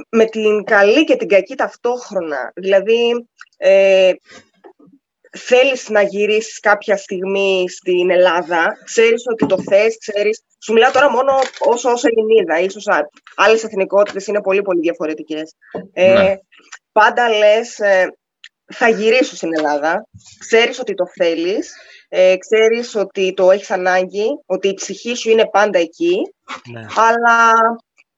με 0.10 0.26
την 0.26 0.64
καλή 0.64 1.04
και 1.04 1.16
την 1.16 1.28
κακή 1.28 1.56
ταυτόχρονα. 1.56 2.52
Δηλαδή, 2.56 3.28
ε, 3.58 4.12
θέλεις 5.38 5.90
να 5.90 6.02
γυρίσεις 6.02 6.60
κάποια 6.60 6.98
στιγμή 6.98 7.66
στην 7.70 8.10
Ελλάδα, 8.10 8.78
ξέρεις 8.84 9.24
ότι 9.32 9.46
το 9.46 9.62
θες, 9.62 9.98
ξέρεις... 9.98 10.44
Σου 10.64 10.74
μιλάω 10.74 10.92
τώρα 10.92 11.12
μόνο 11.12 11.40
όσο, 11.60 11.92
όσο 11.92 12.08
Ελληνίδα, 12.08 12.60
ίσως 12.60 12.88
άλλες 13.36 13.64
εθνικότητες 13.64 14.28
είναι 14.28 14.42
πολύ 14.42 14.62
πολύ 14.62 14.80
διαφορετικές. 14.80 15.56
Ε, 15.94 16.14
ναι. 16.14 16.36
Πάντα 16.92 17.30
λες, 17.30 17.80
ε, 17.80 18.14
θα 18.74 18.90
γυρίσω 18.90 19.36
στην 19.36 19.56
Ελλάδα, 19.56 20.08
ξέρεις 20.40 20.80
ότι 20.80 20.94
το 20.94 21.08
θέλεις, 21.08 21.76
ε, 22.10 22.36
ξέρεις 22.38 22.96
ότι 22.96 23.34
το 23.34 23.52
έχεις 23.52 23.72
ανάγκη, 23.72 24.28
ότι 24.46 24.68
η 24.68 24.74
ψυχή 24.74 25.16
σου 25.16 25.30
είναι 25.30 25.50
πάντα 25.50 25.80
εκεί, 25.80 26.34
ναι. 26.72 26.86
αλλά 26.96 27.54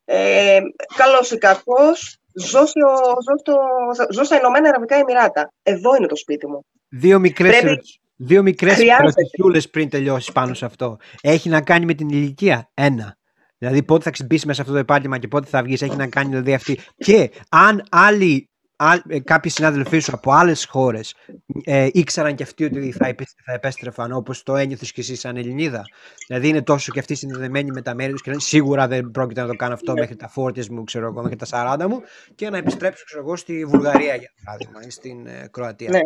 ε, 0.06 0.60
καλός 0.96 1.32
ή 1.32 1.38
κακός, 1.38 2.18
ζω, 2.34 2.66
ζω, 2.66 3.56
ζω 4.12 4.24
στα 4.24 4.36
Ηνωμένα 4.36 4.70
Αραβικά 4.70 4.96
Εμμυράτα. 4.96 5.54
Εδώ 5.64 5.96
είναι 5.96 6.08
το 6.08 6.16
σπίτι 6.16 6.48
μου. 6.48 6.66
Δύο 6.94 7.20
μικρές, 7.20 7.60
Πρέπει... 7.60 7.82
δύο 8.16 8.44
μικρές 8.44 9.70
πριν 9.72 9.90
τελειώσεις 9.90 10.32
πάνω 10.32 10.54
σε 10.54 10.66
αυτό. 10.66 10.98
Έχει 11.22 11.50
να 11.50 11.62
κάνει 11.62 11.86
με 11.86 11.94
την 11.94 12.10
ηλικία. 12.10 12.72
Ένα. 12.74 13.18
Δηλαδή 13.58 13.84
πότε 13.84 14.04
θα 14.04 14.10
ξυπήσει 14.10 14.46
μέσα 14.46 14.56
σε 14.56 14.62
αυτό 14.62 14.74
το 14.74 14.80
επάγγελμα 14.80 15.18
και 15.18 15.28
πότε 15.28 15.48
θα 15.50 15.64
βγεις, 15.64 15.82
έχει 15.82 15.96
να 15.96 16.08
κάνει 16.08 16.30
δηλαδή 16.30 16.54
αυτή. 16.54 16.80
Και 16.98 17.32
αν 17.50 17.84
άλλοι 17.90 18.50
ε, 19.08 19.20
κάποιοι 19.20 19.52
συνάδελφοί 19.52 20.00
σου 20.00 20.12
από 20.14 20.32
άλλες 20.32 20.66
χώρες 20.66 21.16
ε, 21.64 21.88
ήξεραν 21.92 22.36
και 22.36 22.44
αυτοί 22.44 22.64
ότι 22.64 22.92
θα, 22.92 23.16
θα 23.46 23.54
επέστρεφαν 23.54 24.12
όπως 24.12 24.44
το 24.44 24.56
ένιωθες 24.56 24.92
και 24.92 25.02
εσύ 25.02 25.16
σαν 25.16 25.38
Ελληνίδα. 25.38 25.82
Δηλαδή 26.28 26.48
είναι 26.48 26.62
τόσο 26.62 26.92
και 26.92 27.00
αυτοί 27.00 27.16
συνδεδεμένοι 27.16 27.72
με 27.72 27.82
τα 27.82 27.96
μέρη 27.96 28.12
τους 28.12 28.22
και 28.22 28.30
λένε 28.30 28.42
σίγουρα 28.42 28.88
δεν 28.88 29.12
πρόκειται 29.12 29.42
να 29.42 29.48
το 29.48 29.56
κάνω 29.56 29.74
αυτό 29.74 29.94
μέχρι 29.94 30.16
τα 30.16 30.28
φόρτια 30.28 30.64
μου, 30.70 30.84
ξέρω 30.84 31.06
εγώ, 31.06 31.22
μέχρι 31.22 31.38
τα 31.38 31.78
40 31.84 31.86
μου 31.90 32.02
και 32.36 32.50
να 32.50 32.58
επιστρέψω 32.58 33.04
ξέρω 33.06 33.22
εγώ, 33.22 33.36
στη 33.36 33.66
Βουλγαρία 33.66 34.16
για 34.16 34.32
παράδειγμα 34.44 34.80
ή 34.88 34.90
στην 34.90 35.28
ε, 35.28 35.48
Κροατία. 35.52 35.90
Ναι. 35.90 36.00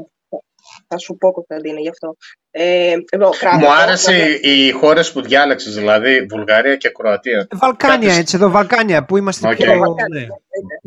Θα 0.88 0.98
σου 0.98 1.16
πω, 1.16 1.32
Κωνσταντίνε, 1.32 1.80
γι' 1.80 1.90
αυτό. 1.90 2.16
Ε, 2.52 2.96
εδώ, 3.10 3.30
Μου 3.60 3.74
άρεσε 3.74 4.40
οι 4.42 4.72
χώρες 4.72 5.12
που 5.12 5.22
διάλεξες, 5.22 5.76
δηλαδή 5.76 6.26
Βουλγαρία 6.30 6.76
και 6.76 6.90
Κροατία. 6.90 7.48
Βαλκάνια, 7.52 8.14
έτσι 8.14 8.36
εδώ, 8.36 8.50
Βαλκάνια, 8.50 9.06
που 9.06 9.18
είμαστε 9.18 9.50
okay. 9.50 9.56
πιο. 9.56 9.96
Ναι. 10.14 10.28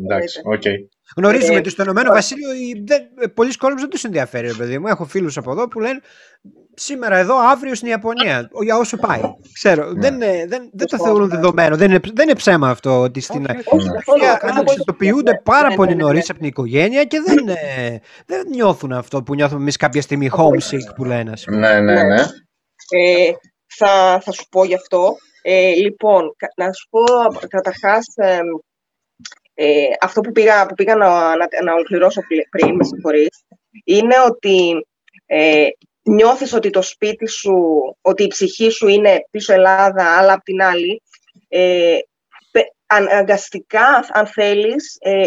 Εντάξει, 0.05 0.41
okay. 0.53 0.75
Γνωρίζουμε 1.15 1.53
ε, 1.53 1.57
ότι 1.57 1.69
στο 1.69 1.83
Ηνωμένο 1.83 2.11
Βασίλειο 2.11 2.47
πολλοί 3.33 3.55
κόσμοι 3.55 3.79
δεν 3.79 3.89
τους 3.89 4.03
ενδιαφέρει, 4.03 4.55
παιδί 4.55 4.79
μου. 4.79 4.87
Έχω 4.87 5.05
φίλους 5.05 5.37
από 5.37 5.51
εδώ 5.51 5.67
που 5.67 5.79
λένε 5.79 5.99
σήμερα 6.73 7.17
εδώ, 7.17 7.37
αύριο 7.37 7.75
στην 7.75 7.87
Ιαπωνία. 7.87 8.49
Για 8.63 8.77
όσο 8.77 8.97
πάει. 8.97 9.21
Ξέρω. 9.53 9.91
Ναι. 9.91 9.99
Δεν, 9.99 10.19
δεν, 10.19 10.69
δεν 10.73 10.87
το 10.87 10.97
θεωρούν 10.97 11.29
δεδομένο. 11.29 11.75
Δεν 11.75 11.89
είναι, 11.89 11.99
δεν 12.13 12.27
είναι 12.27 12.35
ψέμα 12.35 12.69
αυτό 12.69 13.01
ότι 13.01 13.19
στην 13.19 13.45
Αγγλία 13.49 14.39
αναξιστοποιούνται 14.41 15.41
πάρα 15.43 15.67
ναι, 15.67 15.75
πολύ 15.75 15.95
ναι, 15.95 16.03
νωρίς 16.03 16.29
από 16.29 16.39
την 16.39 16.47
οικογένεια 16.47 17.03
και 17.03 17.21
δεν, 17.25 17.55
δεν 18.25 18.47
νιώθουν 18.49 18.91
αυτό 18.91 19.23
που 19.23 19.35
νιώθουμε 19.35 19.61
εμείς 19.61 19.77
κάποια 19.77 20.01
στιγμή 20.01 20.29
homesick 20.37 20.95
που 20.95 21.05
λένε. 21.05 21.33
Ναι, 21.49 21.79
ναι, 21.79 22.03
ναι. 22.03 22.21
Ε, 22.89 23.31
θα, 23.77 24.19
θα 24.23 24.31
σου 24.31 24.45
πω 24.51 24.65
γι' 24.65 24.75
αυτό. 24.75 25.15
Ε, 25.41 25.71
λοιπόν, 25.71 26.35
να 26.55 26.71
σου 26.71 26.87
πω 26.89 27.03
καταρχάς 27.47 28.05
ε, 29.61 29.87
αυτό 30.01 30.21
που 30.21 30.31
πήγα, 30.31 30.65
που 30.65 30.73
πήγα 30.73 30.95
να, 30.95 31.35
να, 31.35 31.47
να 31.63 31.73
ολοκληρώσω 31.73 32.21
πριν, 32.49 32.75
με 32.75 32.83
συγχωρείς, 32.83 33.43
είναι 33.83 34.15
ότι 34.27 34.87
ε, 35.25 35.67
νιώθεις 36.03 36.53
ότι 36.53 36.69
το 36.69 36.81
σπίτι 36.81 37.27
σου, 37.27 37.55
ότι 38.01 38.23
η 38.23 38.27
ψυχή 38.27 38.69
σου 38.69 38.87
είναι 38.87 39.25
πίσω 39.31 39.53
Ελλάδα, 39.53 40.17
αλλά 40.17 40.33
απ' 40.33 40.43
την 40.43 40.61
άλλη, 40.61 41.01
ε, 41.47 41.97
αναγκαστικά, 42.85 44.05
αν 44.11 44.27
θέλεις, 44.27 44.97
ε, 44.99 45.25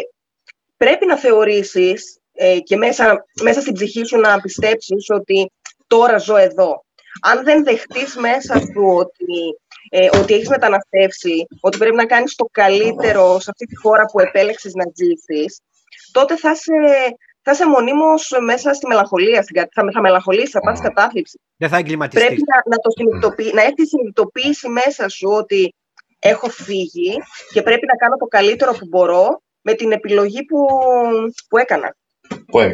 πρέπει 0.77 1.07
να 1.07 1.19
θεωρήσεις 1.19 2.19
ε, 2.33 2.59
και 2.59 2.77
μέσα, 2.77 3.25
μέσα 3.43 3.61
στην 3.61 3.73
ψυχή 3.73 4.05
σου 4.05 4.19
να 4.19 4.41
πιστέψεις 4.41 5.07
ότι 5.09 5.51
τώρα 5.87 6.19
ζω 6.19 6.37
εδώ. 6.37 6.85
Αν 7.23 7.45
δεν 7.45 7.65
δεχτείς 7.65 8.17
μέσα 8.17 8.59
σου 8.59 8.83
ότι, 8.97 9.59
ε, 9.89 10.09
ότι 10.21 10.35
έχεις 10.35 10.49
μεταναστεύσει, 10.49 11.47
ότι 11.61 11.79
πρέπει 11.79 11.97
να 11.97 12.07
κάνεις 12.07 12.35
το 12.35 12.49
καλύτερο 12.51 13.41
σε 13.41 13.51
αυτή 13.51 13.67
τη 13.67 13.77
χώρα 13.77 14.05
που 14.05 14.21
επέλεξες 14.21 14.73
να 14.75 14.85
ζήσεις, 14.95 15.61
τότε 16.13 16.37
θα 16.37 16.51
είσαι, 16.51 17.17
θα 17.43 17.51
είσαι 17.51 17.67
μονίμως 17.67 18.33
μέσα 18.41 18.73
στη 18.73 18.87
μελαγχολία, 18.87 19.43
στην, 19.43 19.57
θα, 19.73 19.85
θα 19.93 20.01
μελαγχολήσεις, 20.01 20.51
θα 20.51 20.61
πας 20.61 20.81
κατάθλιψη. 20.81 21.41
Δεν 21.57 21.69
θα 21.69 21.77
εγκληματιστείς. 21.77 22.27
Πρέπει 22.27 22.43
να, 22.47 22.77
να, 22.77 22.77
το 22.77 22.91
συνειδητοποιη, 22.91 23.51
να 23.55 23.63
έχεις 23.63 23.89
συνειδητοποιήσει 23.89 24.69
μέσα 24.69 25.09
σου 25.09 25.29
ότι 25.31 25.75
έχω 26.19 26.49
φύγει 26.49 27.17
και 27.53 27.63
πρέπει 27.63 27.87
να 27.87 27.97
κάνω 27.97 28.17
το 28.17 28.27
καλύτερο 28.27 28.73
που 28.73 28.87
μπορώ 28.89 29.43
με 29.61 29.75
την 29.75 29.93
επιλογή 29.93 30.45
που, 30.45 30.67
που 31.49 31.59
έκανα. 31.59 31.97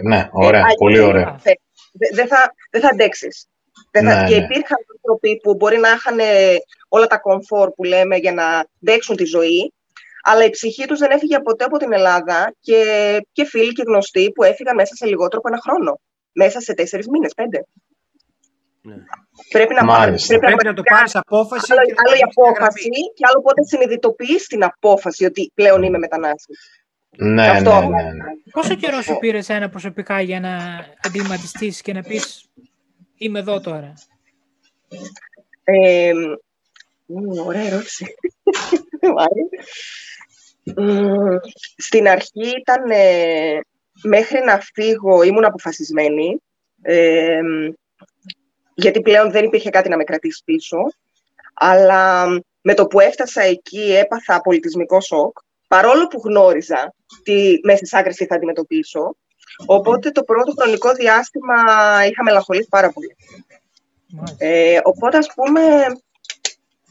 ναι, 0.03 0.29
ωραία, 0.33 0.61
ε, 0.61 0.75
πολύ 0.79 0.99
ωραία. 0.99 1.41
Δεν 2.13 2.27
θα, 2.27 2.55
δε 2.71 2.81
θα 2.81 2.89
αντέξεις. 2.93 3.47
Δεν 3.91 4.05
θα, 4.05 4.23
ναι, 4.23 4.29
και 4.29 4.37
ναι. 4.37 4.45
υπήρχαν 4.45 4.79
άνθρωποι 4.95 5.41
που 5.43 5.55
μπορεί 5.55 5.79
να 5.79 5.89
είχαν 5.89 6.19
όλα 6.89 7.07
τα 7.07 7.19
κομφόρ 7.19 7.71
που 7.71 7.85
λέμε 7.85 8.17
για 8.17 8.33
να 8.33 8.65
δέξουν 8.79 9.17
τη 9.17 9.25
ζωή, 9.25 9.73
αλλά 10.23 10.45
η 10.45 10.51
ψυχή 10.51 10.87
τους 10.87 10.99
δεν 10.99 11.11
έφυγε 11.11 11.41
ποτέ 11.41 11.65
από 11.65 11.79
την 11.79 11.93
Ελλάδα 11.93 12.55
και, 12.61 12.81
και 13.33 13.45
φίλοι 13.45 13.73
και 13.73 13.83
γνωστοί 13.87 14.33
που 14.33 14.43
έφυγαν 14.43 14.75
μέσα 14.75 14.95
σε 14.95 15.07
λιγότερο 15.07 15.39
από 15.45 15.49
ένα 15.49 15.61
χρόνο. 15.63 16.01
Μέσα 16.33 16.61
σε 16.61 16.75
τέσσερις 16.75 17.09
μήνες, 17.09 17.33
πέντε. 17.35 17.67
Ναι. 18.83 18.95
Πρέπει 19.49 19.75
να, 19.75 19.85
Μάλιστα. 19.85 20.27
πρέπει, 20.27 20.45
πρέπει 20.47 20.65
να, 20.65 20.71
να 20.71 20.77
το 20.77 20.83
πάρεις 20.83 21.17
απόφαση. 21.17 21.73
Άλλο, 21.73 21.81
άλλο 22.07 22.17
η 22.17 22.23
απόφαση 22.31 22.89
και 23.15 23.25
άλλο 23.29 23.43
πότε 23.43 23.65
συνειδητοποιείς 23.65 24.47
την 24.47 24.65
απόφαση 24.65 25.25
ότι 25.25 25.53
πλέον 25.55 25.83
είμαι 25.83 25.99
μετανάστης. 25.99 26.83
Ναι, 27.17 27.49
Αυτό, 27.49 27.81
ναι, 27.81 27.87
ναι, 27.87 28.03
ναι. 28.03 28.25
Πόσο 28.53 28.75
καιρό 28.75 29.01
σου 29.01 29.19
πήρε 29.19 29.39
ένα 29.47 29.69
προσωπικά 29.69 30.21
για 30.21 30.41
να 30.41 30.85
εγκληματιστεί 31.03 31.75
και 31.83 31.93
να 31.93 32.03
πεις 32.03 32.49
Είμαι 33.19 33.39
εδώ 33.39 33.61
τώρα. 33.61 33.95
Ε, 35.65 36.13
ωραία 37.47 37.67
ερώτηση. 37.67 38.07
Στην 41.77 42.09
αρχή 42.09 42.49
ήταν 42.59 42.91
ε, 42.91 43.61
μέχρι 44.03 44.45
να 44.45 44.61
φύγω 44.75 45.23
ήμουν 45.23 45.45
αποφασισμένη 45.45 46.43
ε, 46.83 47.41
γιατί 48.75 49.01
πλέον 49.01 49.31
δεν 49.31 49.45
υπήρχε 49.45 49.71
κάτι 49.71 49.89
να 49.89 49.97
με 49.97 50.05
κρατήσει 50.05 50.43
πίσω 50.45 50.77
αλλά 51.55 52.27
με 52.61 52.75
το 52.75 52.87
που 52.87 53.01
έφτασα 53.01 53.43
εκεί 53.43 53.95
έπαθα 53.95 54.41
πολιτισμικό 54.41 55.01
σοκ 55.01 55.39
παρόλο 55.69 56.07
που 56.07 56.21
γνώριζα 56.25 56.95
τι 57.23 57.59
μέσα 57.63 57.77
στις 57.77 57.95
άκρες 57.95 58.17
θα 58.17 58.35
αντιμετωπίσω 58.35 59.17
Οπότε 59.67 60.11
το 60.11 60.23
πρώτο 60.23 60.53
χρονικό 60.59 60.93
διάστημα 60.93 61.55
είχα 62.11 62.23
μελαγχολήσει 62.23 62.69
πάρα 62.69 62.93
πολύ. 62.93 63.17
Ε, 64.39 64.79
οπότε, 64.83 65.17
ας 65.17 65.29
πούμε, 65.35 65.61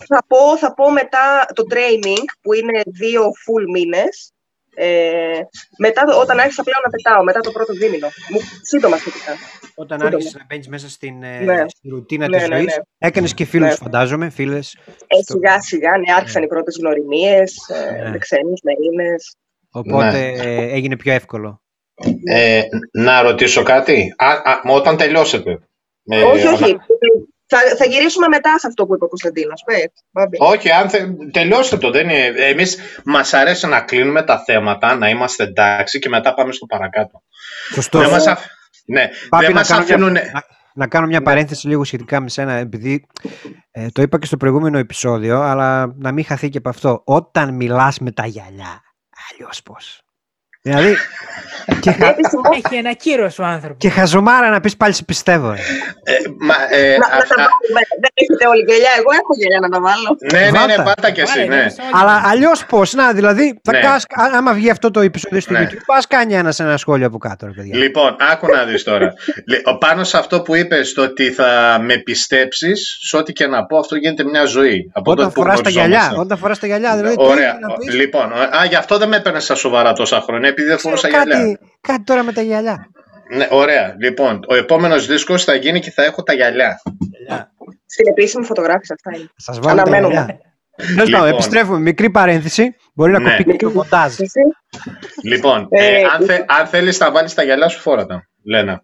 θα 0.07 0.23
πω, 0.27 0.57
θα 0.57 0.73
πω 0.73 0.91
μετά 0.91 1.45
το 1.53 1.63
training, 1.69 2.23
που 2.41 2.53
είναι 2.53 2.81
δύο 2.85 3.23
full 3.23 3.65
μήνες, 3.71 4.31
ε, 4.79 5.39
μετά, 5.77 6.03
όταν 6.21 6.39
άρχισα 6.39 6.63
πλέον 6.63 6.81
να 6.83 6.89
πετάω, 6.89 7.23
μετά 7.23 7.39
το 7.39 7.51
πρώτο 7.51 7.73
δίμηνο. 7.73 8.07
Μου, 8.31 8.39
σύντομα 8.61 8.97
σχετικά. 8.97 9.31
Όταν 9.75 10.01
άρχισες 10.01 10.33
να 10.33 10.45
μπαίνεις 10.47 10.67
μέσα 10.67 10.89
στην, 10.89 11.23
ε, 11.23 11.39
ναι. 11.39 11.63
στη 11.67 11.89
ρουτίνα 11.89 12.27
ναι, 12.27 12.37
της 12.37 12.47
ναι, 12.47 12.55
ζωής, 12.55 12.75
ναι. 12.75 12.83
έκανες 12.97 13.33
και 13.33 13.45
φίλους, 13.45 13.69
ναι. 13.69 13.75
φαντάζομαι, 13.75 14.29
φίλες. 14.29 14.77
Ε, 15.07 15.21
στο... 15.21 15.33
Σιγά 15.33 15.61
σιγά, 15.61 15.97
ναι, 15.97 16.13
άρχισαν 16.13 16.43
οι 16.43 16.47
πρώτες 16.47 16.77
γνωριμίες, 16.79 17.55
ε, 17.67 18.09
ναι. 18.09 18.17
ξένους, 18.17 18.61
μερίνες. 18.63 19.35
Οπότε 19.71 20.31
έγινε 20.71 20.95
πιο 20.95 21.13
εύκολο. 21.13 21.61
Ε, 22.25 22.61
να 22.91 23.21
ρωτήσω 23.21 23.63
κάτι. 23.63 24.13
Α, 24.17 24.27
α, 24.27 24.61
όταν 24.63 24.97
τελειώσετε. 24.97 25.59
Ε, 26.03 26.23
όχι, 26.23 26.47
όχι. 26.47 26.77
Θα, 27.49 27.57
θα 27.77 27.85
γυρίσουμε 27.85 28.27
μετά 28.27 28.59
σε 28.59 28.67
αυτό 28.67 28.85
που 28.85 28.95
είπε 28.95 29.05
ο 29.05 29.07
Κωνσταντίνος. 29.07 29.63
Όχι, 30.37 30.71
αν 30.71 30.89
θε, 30.89 30.99
τελειώστε 31.31 31.77
το. 31.77 31.91
Δεν 31.91 32.09
είναι, 32.09 32.25
εμείς 32.25 32.77
μας 33.05 33.33
αρέσει 33.33 33.67
να 33.67 33.81
κλείνουμε 33.81 34.23
τα 34.23 34.43
θέματα, 34.43 34.95
να 34.95 35.09
είμαστε 35.09 35.43
εντάξει 35.43 35.99
και 35.99 36.09
μετά 36.09 36.33
πάμε 36.33 36.51
στο 36.51 36.65
παρακάτω. 36.65 37.21
Σωστό. 37.73 37.99
Δεν 37.99 38.09
μας, 38.09 38.27
αφ... 38.27 38.45
ναι, 38.85 39.09
δεν 39.39 39.51
μας 39.51 39.69
να 39.69 39.77
αφήνουν... 39.77 40.11
να, 40.11 40.43
να, 40.73 40.87
κάνω 40.87 41.07
μια 41.07 41.21
παρένθεση 41.21 41.67
λίγο 41.67 41.83
σχετικά 41.83 42.21
με 42.21 42.29
σένα, 42.29 42.53
επειδή 42.53 43.07
ε, 43.71 43.87
το 43.91 44.01
είπα 44.01 44.19
και 44.19 44.25
στο 44.25 44.37
προηγούμενο 44.37 44.77
επεισόδιο, 44.77 45.41
αλλά 45.41 45.93
να 45.97 46.11
μην 46.11 46.25
χαθεί 46.25 46.49
και 46.49 46.57
από 46.57 46.69
αυτό. 46.69 47.01
Όταν 47.05 47.53
μιλάς 47.53 47.99
με 47.99 48.11
τα 48.11 48.25
γυαλιά, 48.25 48.81
αλλιώς 49.31 49.61
πώς; 49.63 50.01
Δηλαδή. 50.61 50.95
Και 51.79 51.89
Έχει 52.53 52.75
ένα 52.75 52.93
κύρος 52.93 53.39
ο 53.39 53.43
άνθρωπος. 53.43 53.77
Και 53.77 53.89
χαζομάρα 53.89 54.49
να 54.49 54.59
πεις 54.59 54.77
πάλι 54.77 54.93
σε 54.93 55.03
πιστεύω. 55.03 55.51
Ε, 55.51 56.13
μα, 56.39 56.55
ε, 56.69 56.97
να, 56.97 57.05
α, 57.05 57.17
να 57.17 57.25
τα 57.25 57.35
βάλουμε. 57.35 57.81
Δεν 58.01 58.11
έχετε 58.13 58.47
όλη 58.47 58.63
γελιά. 58.67 58.91
Εγώ 58.99 59.11
έχω 59.21 59.31
γελιά 59.39 59.59
να 59.59 59.69
τα 59.69 59.79
βάλω. 59.81 60.17
Ναι, 60.31 60.59
ναι, 60.59 60.75
ναι, 60.75 60.83
πάτα 60.83 61.09
και 61.11 61.21
εσύ. 61.21 61.47
Ναι. 61.47 61.65
Αλλά 61.91 62.21
αλλιώς 62.25 62.65
πώς. 62.65 62.93
Να, 62.93 63.13
δηλαδή, 63.13 63.59
θα 63.63 63.71
ναι. 63.71 63.79
κάς, 63.79 64.05
άμα 64.35 64.53
βγει 64.53 64.69
αυτό 64.69 64.91
το 64.91 64.99
επεισόδιο 64.99 65.39
στο 65.41 65.53
ναι. 65.53 65.67
YouTube, 65.71 65.81
πας 65.85 66.07
κάνει 66.07 66.33
ένα 66.33 66.53
ένα 66.57 66.77
σχόλιο 66.77 67.07
από 67.07 67.17
κάτω. 67.17 67.45
Ρε, 67.45 67.51
παιδιά. 67.51 67.77
Λοιπόν, 67.77 68.15
άκου 68.31 68.47
να 68.47 68.63
δεις 68.63 68.83
τώρα. 68.83 69.13
Πάνω 69.85 70.03
σε 70.03 70.17
αυτό 70.17 70.41
που 70.41 70.55
είπε, 70.55 70.81
το 70.95 71.01
ότι 71.01 71.31
θα 71.31 71.77
με 71.81 71.97
πιστέψεις, 71.97 72.97
σε 73.01 73.17
ό,τι 73.17 73.33
και 73.33 73.47
να 73.47 73.65
πω, 73.65 73.77
αυτό 73.77 73.95
γίνεται 73.95 74.23
μια 74.23 74.45
ζωή. 74.45 74.91
Από 74.93 75.11
όταν 75.11 75.31
φοράς 75.31 75.61
τα 75.61 75.69
γυαλιά. 75.69 76.13
Όταν 76.17 76.37
φοράς 76.37 76.59
τα 76.59 76.67
γυαλιά, 76.67 76.95
δηλαδή. 76.95 77.15
Ωραία. 77.17 77.57
Λοιπόν, 77.91 78.33
α, 78.33 78.65
γι' 78.69 78.75
αυτό 78.75 78.97
δεν 78.97 79.07
με 79.07 79.15
έπαιρνες 79.15 79.43
στα 79.43 79.55
σοβαρά 79.55 79.93
τόσα 79.93 80.21
χρόνια 80.21 80.53
επειδή 80.57 80.67
δεν 80.67 80.77
φορούσα 80.79 81.07
γυαλιά. 81.07 81.59
Κάτι 81.81 82.03
τώρα 82.03 82.23
με 82.23 82.33
τα 82.33 82.41
γυαλιά. 82.41 82.89
Ναι, 83.35 83.47
ωραία. 83.49 83.95
Λοιπόν, 83.99 84.39
ο 84.47 84.55
επόμενος 84.55 85.05
δίσκος 85.07 85.43
θα 85.43 85.55
γίνει 85.55 85.79
και 85.79 85.91
θα 85.91 86.03
έχω 86.03 86.23
τα 86.23 86.33
γυαλιά. 86.33 86.81
Στην 87.85 88.07
επίσημη 88.07 88.45
φωτογράφηση 88.45 88.93
αυτά 88.93 89.19
είναι. 89.19 89.29
Σας 89.35 89.59
βάλω 89.59 89.81
τα 89.81 89.89
γυαλιά. 89.89 90.39
Λοιπόν, 91.05 91.27
επιστρέφουμε. 91.27 91.79
Μικρή 91.79 92.09
παρένθεση. 92.09 92.75
Μπορεί 92.93 93.11
να 93.11 93.19
ναι. 93.19 93.37
κοπεί 93.37 93.43
και 93.43 93.65
το 93.65 93.71
μοντάζ. 93.71 94.15
Λοιπόν, 95.23 95.67
ε, 95.69 95.85
ε, 95.85 96.01
αν, 96.13 96.25
θε, 96.25 96.43
αν 96.47 96.67
θέλεις 96.67 96.99
να 96.99 97.11
βάλεις 97.11 97.33
τα 97.33 97.43
γυαλιά 97.43 97.67
σου, 97.67 97.79
φόρατα. 97.79 98.27
Λένα. 98.43 98.83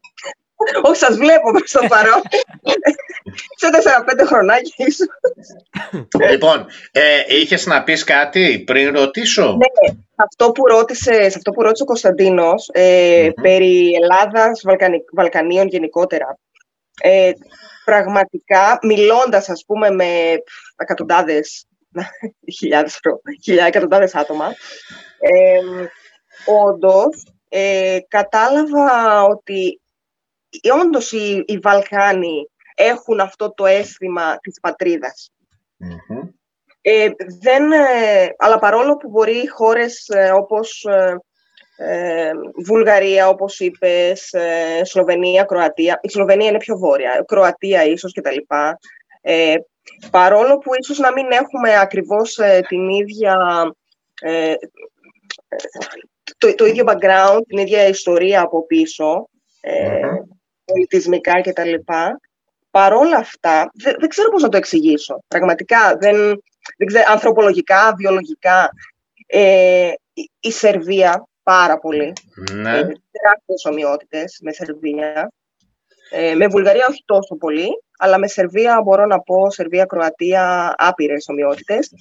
Όχι, 0.87 0.97
σας 0.97 1.15
βλέπω 1.17 1.51
προς 1.51 1.71
το 1.71 1.79
παρόν. 1.87 2.21
Σε 3.59 3.69
4-5 4.23 4.25
χρονάκια 4.25 4.85
ίσως. 4.87 5.07
Λοιπόν, 6.29 6.65
ε, 6.91 7.23
είχες 7.27 7.65
να 7.65 7.83
πεις 7.83 8.03
κάτι 8.03 8.63
πριν 8.65 8.95
ρωτήσω; 8.95 9.51
Ναι, 9.51 9.95
αυτό 10.15 10.51
που 10.51 10.67
ρώτησε, 10.67 11.13
σε 11.13 11.37
αυτό 11.37 11.51
που 11.51 11.61
ρώτησε 11.61 11.83
ο 11.83 11.85
Κωνσταντίνος 11.85 12.69
ε, 12.71 13.29
περί 13.41 13.91
Ελλάδας, 14.01 14.61
Βαλκανίων 15.13 15.67
γενικότερα. 15.67 16.37
Ε, 17.01 17.31
πραγματικά, 17.85 18.79
μιλώντας 18.81 19.49
ας 19.49 19.63
πούμε 19.67 19.89
με 19.89 20.33
εκατοντάδες, 20.75 21.65
χιλιάδες, 22.57 22.99
χιλιάδες 23.43 23.73
εκατοντάδες 23.73 24.15
άτομα, 24.15 24.53
ε, 25.19 25.59
όντως 26.45 27.23
ε, 27.49 27.99
κατάλαβα 28.07 29.23
ότι 29.23 29.81
όντως 30.81 31.11
οι, 31.11 31.43
οι 31.47 31.57
Βαλκάνοι 31.57 32.49
έχουν 32.75 33.19
αυτό 33.19 33.53
το 33.53 33.65
αίσθημα 33.65 34.37
της 34.37 34.59
πατριδας 34.59 35.31
ε, 36.85 37.09
δεν, 37.41 37.71
ε, 37.71 38.33
αλλά 38.37 38.59
παρόλο 38.59 38.97
που 38.97 39.09
μπορεί 39.09 39.47
χώρες 39.49 40.07
ε, 40.07 40.31
όπως 40.31 40.85
Βουλγαρία, 42.65 43.27
όπως 43.27 43.59
είπες, 43.59 44.35
Σλοβενία, 44.81 45.43
Κροατία, 45.43 45.99
η 46.01 46.09
Σλοβενία 46.09 46.49
είναι 46.49 46.57
πιο 46.57 46.77
βόρεια, 46.77 47.23
Κροατία 47.27 47.83
ίσως 47.83 48.13
κτλ. 48.13 48.37
Ε, 49.21 49.55
παρόλο 50.11 50.57
που 50.57 50.71
ίσως 50.79 50.97
να 50.97 51.11
μην 51.11 51.31
έχουμε 51.31 51.79
ακριβώς 51.79 52.39
την 52.67 52.89
ίδια 52.89 53.35
το, 56.37 56.55
το 56.55 56.65
ίδιο 56.65 56.83
background, 56.87 57.39
την 57.47 57.57
ίδια 57.57 57.87
ιστορία 57.87 58.41
από 58.41 58.65
πίσω, 58.65 59.29
πολιτισμικά 60.65 61.41
κτλ. 61.41 61.73
Παρόλα 62.71 63.17
αυτά, 63.17 63.71
δεν, 63.73 63.95
δεν 63.99 64.09
ξέρω 64.09 64.29
πώς 64.29 64.41
να 64.41 64.49
το 64.49 64.57
εξηγήσω. 64.57 65.23
Πραγματικά, 65.27 65.97
δεν, 65.99 66.15
δεν 66.77 66.87
ξέρω, 66.87 67.03
ανθρωπολογικά, 67.07 67.93
βιολογικά. 67.97 68.69
Ε, 69.27 69.91
η, 70.39 70.51
Σερβία, 70.51 71.27
πάρα 71.43 71.77
πολύ. 71.77 72.13
Ναι. 72.51 72.77
Ε, 72.77 72.81
τεράστιες 73.11 73.65
ομοιότητες 73.65 74.39
με 74.41 74.51
Σερβία. 74.51 75.31
Ε, 76.11 76.35
με 76.35 76.47
Βουλγαρία 76.47 76.87
όχι 76.89 77.03
τόσο 77.05 77.35
πολύ, 77.35 77.69
αλλά 78.03 78.17
με 78.19 78.27
Σερβία 78.27 78.81
μπορώ 78.83 79.05
να 79.05 79.19
πω, 79.19 79.51
Σερβία-Κροατία, 79.51 80.73
άπειρες 80.77 81.25
ομοιότητες. 81.27 81.91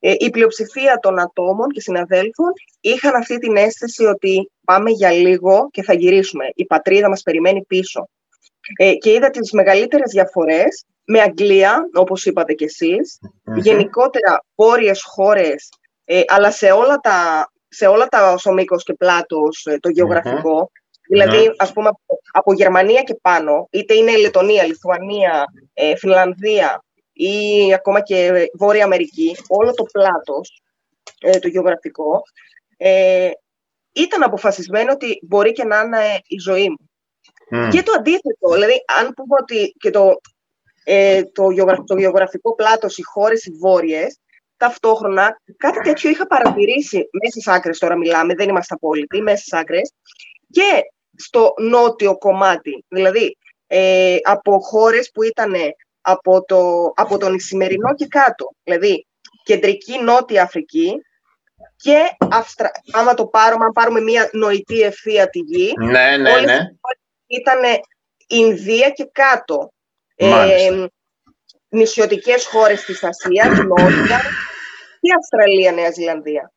Ε, 0.00 0.14
η 0.18 0.30
πλειοψηφία 0.30 0.98
των 1.02 1.20
ατόμων 1.20 1.68
και 1.68 1.80
συναδέλφων 1.80 2.52
είχαν 2.80 3.14
αυτή 3.14 3.38
την 3.38 3.56
αίσθηση 3.56 4.04
ότι 4.04 4.50
πάμε 4.64 4.90
για 4.90 5.10
λίγο 5.10 5.68
και 5.70 5.82
θα 5.82 5.92
γυρίσουμε. 5.92 6.44
Η 6.54 6.64
πατρίδα 6.64 7.08
μας 7.08 7.22
περιμένει 7.22 7.64
πίσω. 7.64 8.08
Ε, 8.76 8.94
και 8.94 9.12
είδα 9.12 9.30
τις 9.30 9.52
μεγαλύτερες 9.52 10.10
διαφορές 10.10 10.84
με 11.04 11.20
Αγγλία, 11.20 11.88
όπως 11.94 12.24
είπατε 12.24 12.52
κι 12.52 12.64
εσείς, 12.64 13.18
γενικότερα 13.56 14.44
βόρειες 14.54 15.02
χώρες, 15.02 15.68
ε, 16.04 16.22
αλλά 16.26 16.50
σε 16.50 16.70
όλα 16.70 16.96
τα, 16.96 17.50
σε 17.68 17.86
όλα 17.86 18.06
τα 18.06 18.34
και 18.84 18.94
πλάτος 18.94 19.66
το 19.80 19.88
γεωγραφικο 19.88 20.70
Δηλαδή, 21.10 21.54
ας 21.56 21.72
πούμε, 21.72 21.90
από 22.32 22.52
Γερμανία 22.52 23.02
και 23.02 23.14
πάνω, 23.22 23.68
είτε 23.70 23.94
είναι 23.94 24.16
Λετωνία, 24.16 24.64
Λιθουανία, 24.66 25.44
ε, 25.74 25.96
Φιλανδία 25.96 26.84
ή 27.12 27.34
ακόμα 27.74 28.00
και 28.00 28.48
Βόρεια 28.58 28.84
Αμερική, 28.84 29.36
όλο 29.48 29.72
το 29.74 29.84
πλάτος, 29.92 30.62
ε, 31.20 31.38
το 31.38 31.48
γεωγραφικό, 31.48 32.22
ε, 32.76 33.30
ήταν 33.92 34.22
αποφασισμένο 34.22 34.92
ότι 34.92 35.18
μπορεί 35.22 35.52
και 35.52 35.64
να 35.64 35.80
είναι 35.80 36.20
η 36.26 36.38
ζωή 36.38 36.68
μου. 36.68 36.90
Και 37.70 37.82
το 37.82 37.92
αντίθετο, 37.98 38.52
δηλαδή, 38.52 38.74
αν 39.00 39.14
πούμε 39.14 39.36
ότι 39.40 39.74
και 39.78 39.90
το, 39.90 40.20
ε, 40.84 41.22
το, 41.22 41.46
το 41.86 41.98
γεωγραφικό 41.98 42.54
πλάτος, 42.54 42.98
οι 42.98 43.02
χώρες 43.02 43.44
οι 43.44 43.50
βόρειες, 43.50 44.18
ταυτόχρονα 44.56 45.40
κάτι 45.56 45.80
τέτοιο 45.80 46.10
είχα 46.10 46.26
παρατηρήσει 46.26 46.96
μέσα 46.96 47.30
στις 47.30 47.48
άκρες, 47.48 47.78
τώρα 47.78 47.96
μιλάμε, 47.96 48.34
δεν 48.34 48.48
είμαστε 48.48 48.74
απόλυτοι, 48.74 49.22
μέσα 49.22 49.36
στις 49.36 49.52
άκρες, 49.52 49.92
και 50.50 50.82
στο 51.20 51.54
νότιο 51.58 52.18
κομμάτι. 52.18 52.84
Δηλαδή, 52.88 53.36
ε, 53.66 54.16
από 54.22 54.60
χώρες 54.60 55.10
που 55.14 55.22
ήταν 55.22 55.54
από, 56.00 56.44
το, 56.44 56.92
από 56.94 57.18
τον 57.18 57.34
Ισημερινό 57.34 57.94
και 57.94 58.06
κάτω. 58.06 58.50
Δηλαδή, 58.62 59.06
κεντρική 59.42 59.98
Νότια 59.98 60.42
Αφρική 60.42 60.92
και 61.76 62.16
Αυστρα... 62.30 62.70
άμα 62.92 63.14
το 63.14 63.26
πάρουμε, 63.26 63.64
αν 63.64 63.72
πάρουμε 63.72 64.00
μια 64.00 64.28
νοητή 64.32 64.80
ευθεία 64.80 65.30
τη 65.30 65.38
γη, 65.38 65.72
ναι, 65.78 66.16
ναι, 66.16 66.40
ναι. 66.40 66.58
ήταν 67.26 67.60
Ινδία 68.26 68.90
και 68.90 69.08
κάτω. 69.12 69.72
Ε, 70.14 70.86
νησιωτικές 71.68 72.46
χώρες 72.46 72.84
της 72.84 73.04
Ασίας, 73.04 73.58
Νότια 73.58 74.20
και 75.00 75.12
Αυστραλία, 75.18 75.72
Νέα 75.72 75.90
Ζηλανδία. 75.90 76.52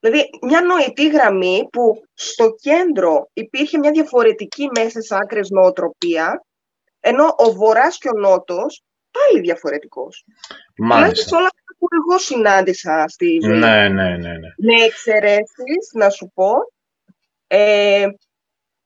Δηλαδή, 0.00 0.30
μια 0.42 0.60
νοητή 0.60 1.08
γραμμή 1.08 1.68
που 1.72 2.02
στο 2.14 2.54
κέντρο 2.60 3.30
υπήρχε 3.32 3.78
μια 3.78 3.90
διαφορετική 3.90 4.68
μέσα 4.74 4.88
στις 4.88 5.12
άκρες 5.12 5.48
νοοτροπία, 5.50 6.44
ενώ 7.00 7.34
ο 7.36 7.52
βορράς 7.52 7.98
και 7.98 8.08
ο 8.08 8.18
νότος 8.18 8.82
πάλι 9.10 9.42
διαφορετικός. 9.42 10.24
Μάλιστα. 10.76 11.36
όλα 11.36 11.46
αυτά 11.46 11.74
που 11.78 11.86
εγώ 11.90 12.18
συνάντησα 12.18 13.04
στη 13.08 13.38
ζωή. 13.42 13.58
Ναι, 13.58 13.88
ναι, 13.88 14.08
ναι. 14.08 14.16
ναι. 14.16 14.48
Με 14.56 14.82
εξαιρέσεις, 14.84 15.90
να 15.92 16.10
σου 16.10 16.30
πω, 16.34 16.52
ε, 17.46 18.06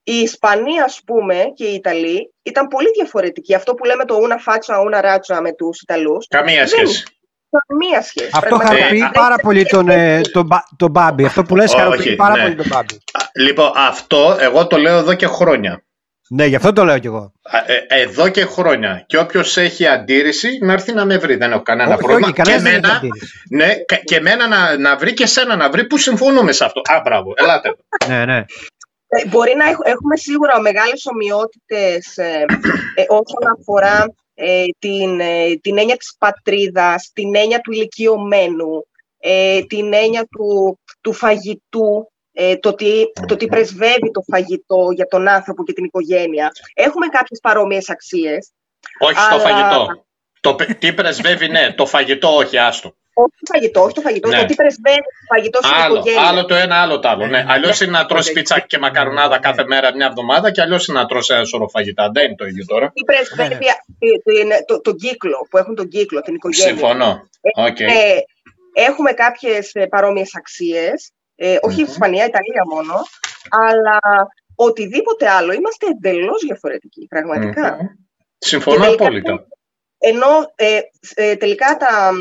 η 0.03 0.13
Ισπανία, 0.19 0.83
ας 0.83 1.01
πούμε, 1.05 1.43
και 1.55 1.65
η 1.65 1.73
Ιταλοί 1.73 2.33
ήταν 2.43 2.67
πολύ 2.67 2.89
διαφορετικοί. 2.91 3.55
Αυτό 3.55 3.73
που 3.73 3.85
λέμε 3.85 4.05
το 4.05 4.15
ούνα 4.15 4.37
φάτσα, 4.37 4.81
ούνα 4.81 5.01
ράτσα 5.01 5.41
με 5.41 5.53
τους 5.53 5.81
Ιταλούς. 5.81 6.27
Καμία 6.27 6.67
σχέση. 6.67 7.03
Καμία 7.67 8.01
σχέση. 8.01 8.29
Αυτό 8.33 8.55
χαροποιεί 8.55 9.09
πάρα 9.13 9.35
πολύ 9.35 9.65
τον, 9.65 9.89
ε, 9.89 10.21
τον, 10.31 10.47
τον 10.77 10.91
Μπάμπη. 10.91 11.25
Αυτό 11.25 11.43
που 11.43 11.55
λες 11.55 11.73
χαροποιεί 11.73 12.15
πάρα 12.15 12.35
ναι. 12.35 12.43
πολύ 12.43 12.55
τον 12.55 12.65
Μπάμπη. 12.69 12.97
Λοιπόν, 13.35 13.71
αυτό 13.75 14.37
εγώ 14.39 14.67
το 14.67 14.77
λέω 14.77 14.97
εδώ 14.97 15.13
και 15.13 15.27
χρόνια. 15.27 15.83
Ναι, 16.29 16.45
γι' 16.45 16.55
αυτό 16.55 16.73
το 16.73 16.83
λέω 16.83 16.99
κι 16.99 17.07
εγώ. 17.07 17.31
Ε, 17.65 18.01
εδώ 18.01 18.29
και 18.29 18.45
χρόνια. 18.45 19.03
Και 19.07 19.17
όποιος 19.17 19.57
έχει 19.57 19.87
αντίρρηση 19.87 20.57
να 20.61 20.73
έρθει 20.73 20.93
να 20.93 21.05
με 21.05 21.17
βρει. 21.17 21.35
Δεν 21.35 21.51
έχω 21.51 21.61
κανένα 21.61 21.89
όχι, 21.89 22.03
πρόβλημα. 22.03 22.27
Όχι, 22.27 22.41
και 22.41 22.51
εμένα, 22.51 23.01
ναι, 23.49 23.73
και 24.03 24.15
εμένα 24.15 24.47
να, 24.47 24.77
να 24.77 24.97
βρει 24.97 25.13
και 25.13 25.25
σένα 25.25 25.55
να 25.55 25.69
βρει 25.69 25.87
που 25.87 25.97
συμφωνούμε 25.97 26.51
σε 26.51 26.65
αυτό. 26.65 26.79
Α, 26.79 27.01
μπράβο, 27.03 27.33
ελάτε. 27.35 27.75
ναι, 28.07 28.25
ναι. 28.25 28.45
Ε, 29.07 29.27
μπορεί 29.27 29.55
να 29.55 29.65
έχουμε 29.65 30.15
σίγουρα 30.15 30.59
μεγάλες 30.59 31.05
ομοιότητες 31.05 32.17
ε, 32.17 32.45
ε, 32.95 33.03
όσον 33.07 33.43
αφορά 33.59 34.13
ε, 34.33 34.63
την, 34.79 35.19
ε, 35.19 35.55
την 35.61 35.77
έννοια 35.77 35.97
της 35.97 36.15
πατρίδας, 36.19 37.11
την 37.13 37.35
έννοια 37.35 37.59
του 37.59 37.71
ηλικιωμένου, 37.71 38.87
ε, 39.19 39.61
την 39.61 39.93
έννοια 39.93 40.27
του, 40.31 40.79
του 41.01 41.13
φαγητού, 41.13 42.11
ε, 42.31 42.57
το, 42.57 42.73
τι, 42.73 43.03
το 43.27 43.35
τι 43.35 43.45
πρεσβεύει 43.45 44.11
το 44.11 44.21
φαγητό 44.31 44.87
για 44.95 45.05
τον 45.05 45.27
άνθρωπο 45.27 45.63
και 45.63 45.73
την 45.73 45.83
οικογένεια. 45.83 46.51
Έχουμε 46.73 47.07
κάποιες 47.07 47.39
παρόμοιες 47.41 47.89
αξίες. 47.89 48.51
Όχι 48.99 49.19
αλλά... 49.19 49.39
στο 49.39 49.49
φαγητό. 49.49 50.05
Το, 50.41 50.55
τι 50.79 50.93
πρεσβεύει, 50.93 51.47
ναι. 51.47 51.73
Το 51.73 51.85
φαγητό, 51.85 52.35
όχι, 52.35 52.57
άστο. 52.57 52.95
Όχι 53.13 53.31
το 53.39 53.51
φαγητό, 53.53 53.81
όχι 53.81 53.93
το 53.93 54.01
φαγητό. 54.01 54.27
Ναι. 54.27 54.39
Το 54.39 54.45
τι 54.45 54.55
πρεσβεύει 54.55 54.97
το 54.97 55.33
φαγητό 55.35 55.59
στην 55.63 55.75
άλλο, 55.83 55.95
οικογένεια. 55.95 56.27
Άλλο 56.27 56.45
το 56.45 56.55
ένα, 56.55 56.81
άλλο 56.81 56.99
το 56.99 57.07
άλλο. 57.09 57.27
Ναι. 57.27 57.45
Αλλιώς 57.47 57.81
είναι 57.81 57.91
να 57.91 58.05
τρώσει 58.05 58.31
πίτσακι 58.31 58.67
και 58.67 58.77
μακαρονάδα 58.77 59.39
κάθε 59.39 59.63
μέρα 59.67 59.95
μια 59.95 60.05
εβδομάδα 60.05 60.51
και 60.51 60.61
αλλιώς 60.61 60.87
είναι 60.87 60.99
να 60.99 61.05
τρώσει 61.05 61.33
ένα 61.33 61.43
σωρό 61.43 61.67
φαγητά. 61.67 62.09
Δεν 62.13 62.25
είναι 62.25 62.35
το 62.35 62.45
ίδιο 62.45 62.65
τώρα. 62.65 62.91
Τι 62.93 63.03
πρεσβεύει 63.03 63.65
το, 64.65 64.65
το, 64.65 64.81
το, 64.81 64.93
κύκλο 64.95 65.47
που 65.49 65.57
έχουν 65.57 65.75
τον 65.75 65.87
κύκλο, 65.87 66.21
την 66.21 66.35
οικογένεια. 66.35 66.67
Συμφωνώ. 66.67 67.29
Okay. 67.67 67.81
Ε, 67.81 68.17
ε, 68.17 68.23
έχουμε 68.73 69.11
κάποιες 69.11 69.71
παρόμοιες 69.89 70.35
αξίες. 70.35 71.11
Ε, 71.35 71.57
όχι 71.61 71.83
mm-hmm. 71.85 71.89
Ισπανία, 71.89 72.25
Ιταλία 72.25 72.63
μόνο. 72.73 72.93
Αλλά 73.49 73.99
οτιδήποτε 74.55 75.29
άλλο 75.29 75.53
είμαστε 75.53 75.85
εντελώς 75.87 76.43
διαφορετικοί, 76.45 77.07
πραγματικά. 77.09 77.77
Mm-hmm. 77.77 78.03
Συμφωνώ 78.37 78.85
απόλυτα. 78.87 79.47
Ενώ 79.97 80.51
ε, 80.55 80.79
ε, 81.15 81.35
τελικά 81.35 81.77
τα, 81.77 82.11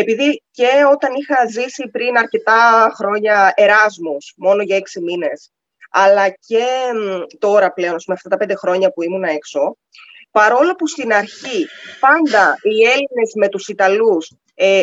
επειδή 0.00 0.42
και 0.50 0.70
όταν 0.92 1.10
είχα 1.14 1.46
ζήσει 1.46 1.88
πριν 1.88 2.16
αρκετά 2.16 2.92
χρόνια 2.94 3.52
Εράσμους, 3.56 4.34
μόνο 4.36 4.62
για 4.62 4.76
έξι 4.76 5.00
μήνες, 5.00 5.50
αλλά 5.90 6.28
και 6.28 6.64
τώρα 7.38 7.72
πλέον, 7.72 7.96
με 8.06 8.14
αυτά 8.14 8.28
τα 8.28 8.36
πέντε 8.36 8.54
χρόνια 8.54 8.92
που 8.92 9.02
ήμουν 9.02 9.22
έξω, 9.22 9.76
παρόλο 10.30 10.74
που 10.74 10.86
στην 10.86 11.12
αρχή 11.12 11.66
πάντα 12.00 12.56
οι 12.62 12.84
Έλληνες 12.84 13.32
με 13.34 13.48
τους 13.48 13.68
Ιταλούς 13.68 14.32
ε, 14.54 14.82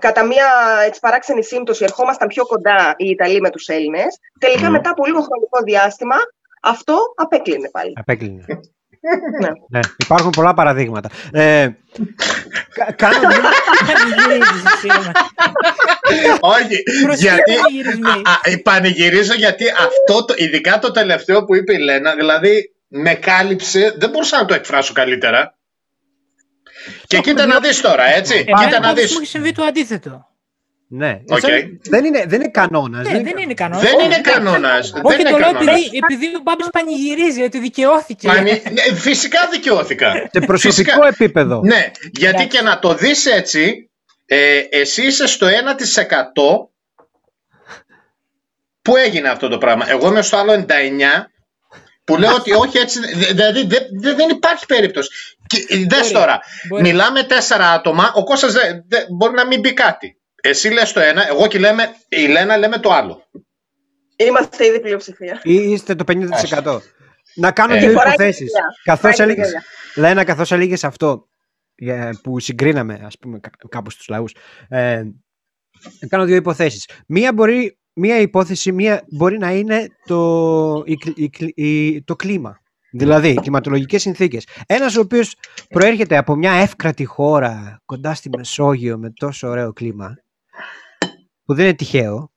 κατά 0.00 0.24
μια 0.24 0.46
έτσι, 0.86 1.00
παράξενη 1.00 1.44
σύμπτωση 1.44 1.84
ερχόμασταν 1.84 2.28
πιο 2.28 2.46
κοντά 2.46 2.94
οι 2.96 3.08
Ιταλοί 3.08 3.40
με 3.40 3.50
τους 3.50 3.68
Έλληνες, 3.68 4.18
τελικά 4.40 4.70
μετά 4.70 4.90
από 4.90 5.06
λίγο 5.06 5.20
χρονικό 5.20 5.62
διάστημα 5.64 6.16
αυτό 6.62 6.98
απέκλεινε 7.16 7.70
πάλι. 7.70 7.92
Απέκλεινε. 7.96 8.44
Ναι. 9.40 9.48
ναι. 9.68 9.80
Υπάρχουν 9.96 10.30
πολλά 10.30 10.54
παραδείγματα. 10.54 11.10
Ε, 11.32 11.68
κάνω 12.96 13.28
Όχι, 16.40 16.82
γιατί 17.16 17.52
πανηγυρίζω 18.62 19.34
γιατί 19.34 19.64
αυτό, 19.68 20.24
το, 20.24 20.34
ειδικά 20.36 20.78
το 20.78 20.90
τελευταίο 20.90 21.44
που 21.44 21.54
είπε 21.54 21.74
η 21.74 21.78
Λένα, 21.78 22.14
δηλαδή 22.14 22.72
με 22.88 23.14
κάλυψε, 23.14 23.94
δεν 23.98 24.10
μπορούσα 24.10 24.38
να 24.38 24.44
το 24.44 24.54
εκφράσω 24.54 24.92
καλύτερα. 24.92 25.56
Και 27.06 27.18
κοίτα 27.18 27.46
να 27.46 27.60
δεις 27.60 27.80
τώρα, 27.80 28.04
έτσι. 28.04 28.44
Κοίτα 28.44 28.80
να 28.80 28.92
δεις. 28.92 29.12
Μου 29.12 29.18
έχει 29.20 29.30
συμβεί 29.30 29.52
το 29.52 29.62
αντίθετο. 29.62 30.27
Ναι, 30.90 31.20
okay. 31.28 31.68
δεν 31.82 32.04
είναι, 32.04 32.24
δεν 32.26 32.40
είναι 32.40 32.50
κανόνας. 32.50 33.08
Ναι, 33.08 33.20
δεν 33.22 33.36
είναι 33.38 33.54
κανόνας. 33.54 33.90
Δεν 33.90 34.00
είναι 34.04 34.20
κανόνας. 34.20 34.92
Όχι, 35.02 35.22
το 35.22 35.38
λέω 35.38 35.48
επειδή, 35.48 35.96
επειδή 36.02 36.26
ο 36.26 36.40
Μπάμπης 36.42 36.66
πανηγυρίζει 36.70 37.42
ότι 37.42 37.58
δικαιώθηκε. 37.58 38.26
Πανι... 38.28 38.62
Ναι, 38.72 38.94
φυσικά 38.94 39.48
δικαιώθηκα. 39.52 40.12
Σε 40.32 40.40
προσωπικό 40.40 40.90
φυσικά. 40.90 41.06
επίπεδο. 41.06 41.60
Ναι, 41.64 41.90
γιατί 42.12 42.46
και 42.46 42.60
να 42.60 42.78
το 42.78 42.94
δεις 42.94 43.26
έτσι, 43.26 43.90
ε, 44.26 44.60
εσύ 44.70 45.06
είσαι 45.06 45.26
στο 45.26 45.46
1% 45.46 45.50
που 48.82 48.96
έγινε 48.96 49.28
αυτό 49.28 49.48
το 49.48 49.58
πράγμα. 49.58 49.90
Εγώ 49.90 50.08
είμαι 50.08 50.22
στο 50.22 50.36
άλλο 50.36 50.64
99% 50.68 50.84
που 52.04 52.16
λέω 52.16 52.34
ότι 52.34 52.52
όχι 52.52 52.78
έτσι, 52.78 53.00
δηλαδή 53.16 53.66
δεν, 53.66 54.14
δεν 54.14 54.28
υπάρχει 54.28 54.66
περίπτωση. 54.66 55.10
Δες 55.88 56.10
τώρα, 56.12 56.40
μιλάμε 56.80 57.22
τέσσερα 57.22 57.72
άτομα, 57.72 58.12
ο 58.14 58.24
Κώστας 58.24 58.52
δεν, 58.52 58.84
μπορεί 59.08 59.34
να 59.34 59.46
μην 59.46 59.60
πει 59.60 59.72
κάτι. 59.72 60.17
Εσύ 60.48 60.68
λες 60.68 60.92
το 60.92 61.00
ένα, 61.00 61.28
εγώ 61.28 61.46
και 61.46 61.58
λέμε, 61.58 61.94
η 62.08 62.26
Λένα 62.26 62.56
λέμε 62.56 62.78
το 62.78 62.92
άλλο. 62.92 63.22
Είμαστε 64.16 64.66
ήδη 64.66 64.80
πλειοψηφία. 64.80 65.40
Είστε 65.42 65.94
το 65.94 66.04
50%. 66.62 66.78
Να 67.34 67.52
κάνω 67.52 67.74
ε. 67.74 67.78
δύο 67.78 67.90
υποθέσεις. 67.90 68.50
Καθώς 68.84 69.18
έλεγες, 69.18 69.52
Λένα, 69.96 70.24
καθώς 70.24 70.52
έλεγες 70.52 70.84
αυτό 70.84 71.28
που 72.22 72.40
συγκρίναμε, 72.40 73.00
ας 73.04 73.18
πούμε, 73.18 73.40
κάπως 73.68 73.92
στους 73.92 74.08
λαούς, 74.08 74.34
ε, 74.68 75.02
να 76.00 76.08
κάνω 76.08 76.24
δύο 76.24 76.36
υποθέσεις. 76.36 76.88
Μία 77.06 77.32
μπορεί, 77.32 77.78
μία 77.92 78.20
υπόθεση 78.20 78.72
μία 78.72 79.04
μπορεί 79.10 79.38
να 79.38 79.52
είναι 79.52 79.86
το, 80.06 80.84
το 82.04 82.16
κλίμα. 82.16 82.60
Δηλαδή, 82.92 83.34
κλιματολογικές 83.34 84.02
συνθήκες. 84.02 84.46
Ένας 84.66 84.96
ο 84.96 85.00
οποίος 85.00 85.34
προέρχεται 85.68 86.16
από 86.16 86.34
μια 86.34 86.52
εύκρατη 86.52 87.04
χώρα 87.04 87.80
κοντά 87.84 88.14
στη 88.14 88.28
Μεσόγειο 88.36 88.98
με 88.98 89.10
τόσο 89.10 89.48
ωραίο 89.48 89.72
κλίμα 89.72 90.16
που 91.48 91.54
δεν 91.54 91.64
είναι 91.64 91.74
τυχαίο 91.74 92.32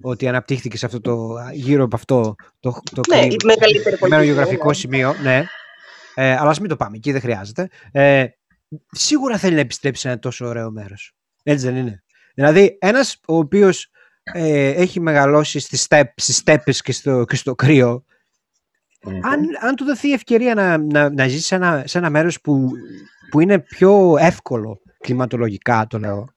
ότι 0.00 0.28
αναπτύχθηκε 0.28 0.76
σε 0.76 0.86
αυτό 0.86 1.00
το, 1.00 1.36
γύρω 1.52 1.84
από 1.84 1.96
αυτό 1.96 2.34
το, 2.60 2.80
το 2.94 3.00
ναι, 3.08 3.26
μεγαλύτερο 3.44 4.22
γεωγραφικό 4.22 4.72
σημείο. 4.72 5.14
Ναι. 5.22 5.44
ε, 6.14 6.36
αλλά 6.36 6.50
ας 6.50 6.60
μην 6.60 6.68
το 6.68 6.76
πάμε 6.76 6.96
εκεί, 6.96 7.12
δεν 7.12 7.20
χρειάζεται. 7.20 7.68
Ε, 7.92 8.26
σίγουρα 8.90 9.38
θέλει 9.38 9.54
να 9.54 9.60
επιστρέψει 9.60 10.00
σε 10.00 10.08
ένα 10.08 10.18
τόσο 10.18 10.46
ωραίο 10.46 10.70
μέρος. 10.70 11.12
Έτσι 11.42 11.66
δεν 11.66 11.76
είναι. 11.76 12.02
Δηλαδή, 12.34 12.78
ένας 12.80 13.20
ο 13.26 13.36
οποίος 13.36 13.90
ε, 14.22 14.68
έχει 14.68 15.00
μεγαλώσει 15.00 15.58
στις, 15.58 15.82
στέπ, 15.82 16.20
στις 16.20 16.36
στέπες 16.36 16.82
και 16.82 16.92
στο, 16.92 17.24
και 17.24 17.36
στο 17.36 17.54
κρύο, 17.54 18.04
αν, 19.22 19.40
αν 19.60 19.74
του 19.74 19.84
δοθεί 19.84 20.08
η 20.08 20.12
ευκαιρία 20.12 20.54
να, 20.54 20.78
να, 20.78 21.10
να 21.10 21.28
ζήσει 21.28 21.46
σε 21.46 21.54
ένα, 21.54 21.82
σε 21.86 21.98
ένα 21.98 22.10
μέρος 22.10 22.40
που, 22.40 22.70
που 23.30 23.40
είναι 23.40 23.58
πιο 23.58 24.16
εύκολο 24.18 24.80
κλιματολογικά, 24.98 25.86
το 25.86 25.98
λέω, 25.98 26.28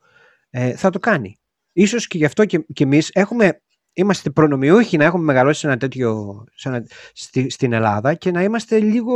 ε, 0.49 0.75
θα 0.75 0.89
το 0.89 0.99
κάνει. 0.99 1.39
Ίσως 1.79 2.07
και 2.07 2.17
γι' 2.17 2.25
αυτό 2.25 2.45
και, 2.45 2.65
και 2.73 2.83
εμείς 2.83 3.09
έχουμε 3.13 3.61
είμαστε 3.93 4.29
προνομιούχοι 4.29 4.97
να 4.97 5.03
έχουμε 5.03 5.23
μεγαλώσει 5.23 5.59
σε 5.59 5.67
ένα 5.67 5.77
τέτοιο, 5.77 6.43
σε 6.55 6.69
ένα, 6.69 6.85
στη, 7.13 7.49
στην 7.49 7.73
Ελλάδα 7.73 8.13
και 8.13 8.31
να 8.31 8.43
είμαστε 8.43 8.79
λίγο 8.79 9.15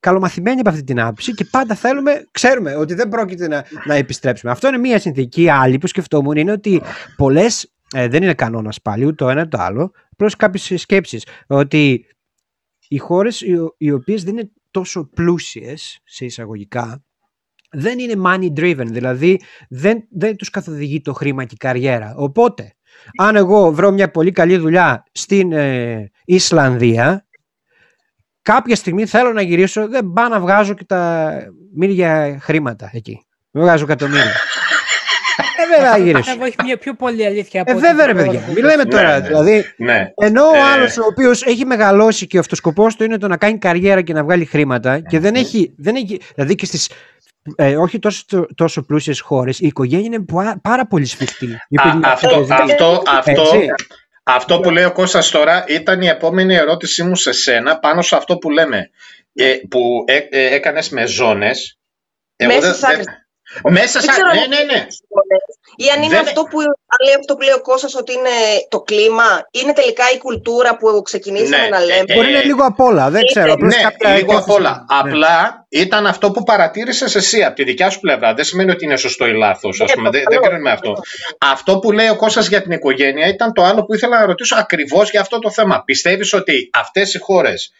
καλομαθημένοι 0.00 0.60
από 0.60 0.68
αυτή 0.68 0.84
την 0.84 1.00
άποψη 1.00 1.34
και 1.34 1.44
πάντα 1.44 1.74
θέλουμε, 1.74 2.28
ξέρουμε 2.30 2.74
ότι 2.74 2.94
δεν 2.94 3.08
πρόκειται 3.08 3.48
να, 3.48 3.64
να 3.84 3.94
επιστρέψουμε. 3.94 4.52
Αυτό 4.52 4.68
είναι 4.68 4.78
μία 4.78 4.98
συνθήκη. 4.98 5.48
Άλλη 5.48 5.78
που 5.78 5.86
σκεφτόμουν 5.86 6.36
είναι 6.36 6.52
ότι 6.52 6.82
πολλές. 7.16 7.72
Ε, 7.94 8.08
δεν 8.08 8.22
είναι 8.22 8.34
κανόνας 8.34 8.82
πάλι 8.82 9.04
ούτε 9.04 9.14
το 9.14 9.28
ένα 9.28 9.48
το 9.48 9.58
άλλο. 9.60 9.92
Απλώς 10.12 10.36
κάποιες 10.36 10.80
σκέψεις. 10.80 11.26
Ότι 11.46 12.06
οι 12.88 12.98
χώρες 12.98 13.40
οι, 13.40 13.56
οι 13.76 13.90
οποίες 13.90 14.24
δεν 14.24 14.36
είναι 14.36 14.50
τόσο 14.70 15.10
πλούσιες 15.14 16.00
σε 16.04 16.24
εισαγωγικά 16.24 17.04
δεν 17.70 17.98
είναι 17.98 18.22
money 18.26 18.60
driven, 18.60 18.86
δηλαδή 18.86 19.40
δεν, 19.68 20.04
δεν 20.10 20.36
τους 20.36 20.50
καθοδηγεί 20.50 21.00
το 21.00 21.12
χρήμα 21.12 21.44
και 21.44 21.54
η 21.54 21.56
καριέρα. 21.56 22.14
Οπότε 22.16 22.72
αν 23.18 23.36
εγώ 23.36 23.72
βρω 23.72 23.90
μια 23.90 24.10
πολύ 24.10 24.32
καλή 24.32 24.56
δουλειά 24.56 25.02
στην 25.12 25.52
ε, 25.52 26.10
Ισλανδία, 26.24 27.26
κάποια 28.42 28.76
στιγμή 28.76 29.06
θέλω 29.06 29.32
να 29.32 29.42
γυρίσω, 29.42 29.88
δεν 29.88 30.12
πάω 30.14 30.28
να 30.28 30.40
βγάζω 30.40 30.74
και 30.74 30.84
τα 30.84 31.32
μύρια 31.74 32.38
χρήματα 32.40 32.90
εκεί. 32.92 33.24
Δεν 33.50 33.62
βγάζω 33.62 33.84
εκατομμύρια. 33.84 34.32
Ε, 35.56 35.76
βέβαια, 35.76 35.98
γυρίσω. 35.98 36.30
Εγώ 36.32 36.44
έχει 36.44 36.56
μια 36.64 36.78
πιο 36.78 36.94
πολύ 36.94 37.26
αλήθεια 37.26 37.60
από 37.62 37.70
Ε, 37.70 37.74
βέβαια, 37.74 38.06
ρε 38.06 38.14
παιδιά. 38.14 38.40
Μιλάμε 38.54 38.84
τώρα. 38.84 39.20
Ναι, 39.20 39.26
δηλαδή, 39.26 39.64
ναι. 39.76 40.12
ενώ 40.16 40.44
ο 40.44 40.54
Ε. 40.54 40.60
άλλος 40.60 40.96
ο 40.98 41.04
οποίος 41.04 41.42
έχει 41.42 41.64
μεγαλώσει 41.64 42.26
και 42.26 42.36
ο 42.36 42.40
αυτοσκοπός 42.40 42.96
του 42.96 43.04
είναι 43.04 43.18
το 43.18 43.28
να 43.28 43.36
κάνει 43.36 43.58
καριέρα 43.58 44.02
και 44.02 44.12
να 44.12 44.24
βγάλει 44.24 44.44
χρήματα 44.44 45.00
και 45.00 45.18
δεν 45.18 45.34
έχει. 45.34 45.74
Δεν 45.76 45.94
έχει 45.94 46.20
δηλαδή 46.34 46.54
και 46.54 46.66
στις 46.66 46.90
ε, 47.56 47.76
όχι 47.76 47.98
τόσο, 47.98 48.24
τόσο 48.54 48.82
πλούσιες 48.82 49.20
χώρες, 49.20 49.58
η 49.60 49.66
οικογένεια 49.66 50.04
είναι 50.06 50.24
πα- 50.24 50.58
πάρα 50.62 50.86
πολύ 50.86 51.04
σφιχτή. 51.04 51.46
Οι 51.68 51.76
Α, 51.76 52.00
αυτό, 52.02 52.28
παιδιά- 52.28 52.56
αυτό, 52.62 53.02
αυτό, 53.06 53.30
Έτσι. 53.42 53.66
αυτό 54.22 54.60
που 54.60 54.70
λέει 54.70 54.84
ο 54.84 54.92
Κώστας 54.92 55.30
τώρα 55.30 55.64
ήταν 55.68 56.00
η 56.02 56.06
επόμενη 56.06 56.54
ερώτησή 56.54 57.02
μου 57.02 57.14
σε 57.14 57.32
σένα 57.32 57.78
πάνω 57.78 58.02
σε 58.02 58.16
αυτό 58.16 58.38
που 58.38 58.50
λέμε. 58.50 58.90
Ε, 59.32 59.54
που 59.70 60.04
ε, 60.06 60.16
ε, 60.16 60.54
έκανες 60.54 60.88
με 60.90 61.06
ζώνες. 61.06 61.78
Εγώ 62.36 62.52
Μέσα 62.54 62.66
δεν- 62.66 62.74
στις 62.74 62.84
άκρες. 62.88 63.04
δεν- 63.04 63.14
Μέσα 63.68 64.00
Δεν 64.00 64.02
σαν... 64.02 64.14
ξέρω 64.14 64.32
Ναι, 64.32 64.40
αν 64.40 64.48
ναι, 64.48 64.62
ναι. 64.72 64.86
Ή 65.76 65.86
αν 65.94 66.02
είναι 66.02 66.14
Δεν- 66.16 66.26
αυτό 66.26 66.42
που, 66.42 66.58
αν 66.60 67.00
λέει 67.04 67.14
αυτό 67.20 67.34
που 67.34 67.42
λέει 67.42 67.54
ο 67.54 67.60
Κώστας 67.60 67.94
ότι 67.94 68.12
είναι 68.12 68.36
το 68.68 68.80
κλίμα, 68.80 69.28
είναι 69.50 69.72
τελικά 69.72 70.04
η 70.14 70.18
κουλτούρα 70.18 70.76
που 70.76 71.02
ξεκινήσαμε 71.02 71.62
Ναι, 71.62 71.68
να 71.68 71.80
λέμε. 71.80 72.04
ε, 72.06 72.14
Μπορεί 72.14 72.26
να 72.26 72.38
είναι 72.38 72.42
λίγο 72.42 72.64
απ' 72.64 72.80
όλα, 72.80 73.10
δεν 73.10 73.20
ναι, 73.20 73.26
ξέρω. 73.26 73.52
Απλώς 73.52 73.74
Ναι, 73.76 73.82
κάποια 73.82 74.14
λίγο 74.14 74.36
απ' 74.36 74.50
όλα. 74.50 74.70
Ναι. 74.70 74.98
Απλά 74.98 75.66
ήταν 75.68 76.06
αυτό 76.06 76.30
που 76.30 76.42
παρατήρησες 76.42 77.14
εσύ 77.14 77.44
από 77.44 77.54
τη 77.54 77.64
δικιά 77.64 77.90
σου 77.90 78.00
πλευρά. 78.00 78.34
Δεν 78.34 78.44
σημαίνει 78.44 78.70
ότι 78.70 78.84
είναι 78.84 78.96
σωστό 78.96 79.26
ή 79.26 79.32
λάθος. 79.32 79.78
Ναι, 79.78 79.86
Δεν, 79.86 80.10
δεν 80.10 80.22
προφανώς. 80.22 80.48
κρίνουμε 80.48 80.70
αυτό. 80.70 80.92
Αυτό 81.38 81.78
που 81.78 81.92
λέει 81.92 82.08
ο 82.08 82.16
Κώστας 82.16 82.48
για 82.48 82.62
την 82.62 82.70
οικογένεια 82.70 83.26
ήταν 83.26 83.52
το 83.52 83.62
άλλο 83.64 83.84
που 83.84 83.94
ήθελα 83.94 84.18
να 84.20 84.26
ρωτήσω 84.26 84.56
ακριβώς 84.58 85.10
για 85.10 85.20
αυτό 85.20 85.38
το 85.38 85.50
θέμα. 85.50 85.82
Πιστεύεις 85.84 86.32
ότι 86.32 86.70
αυτές 86.72 87.14
οι 87.14 87.18
χώρες 87.18 87.72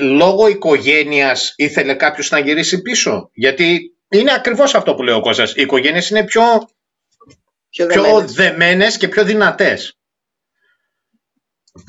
λόγω 0.00 0.48
οικογένειας 0.48 1.52
ήθελε 1.56 1.94
κάποιος 1.94 2.30
να 2.30 2.38
γυρίσει 2.38 2.82
πίσω; 2.82 3.30
Γιατί 3.34 3.92
είναι 4.10 4.32
ακριβώς 4.32 4.74
αυτό 4.74 4.94
που 4.94 5.02
λέει 5.02 5.14
ο 5.14 5.20
Κώστας. 5.20 5.54
Οι 5.56 5.60
οικογένειες 5.62 6.10
είναι 6.10 6.24
πιο, 6.24 6.42
Πιο 7.70 7.86
πιο 7.86 8.02
δεμένες. 8.02 8.32
δεμένες 8.32 8.96
και 8.96 9.08
πιο 9.08 9.24
δυνατές. 9.24 9.92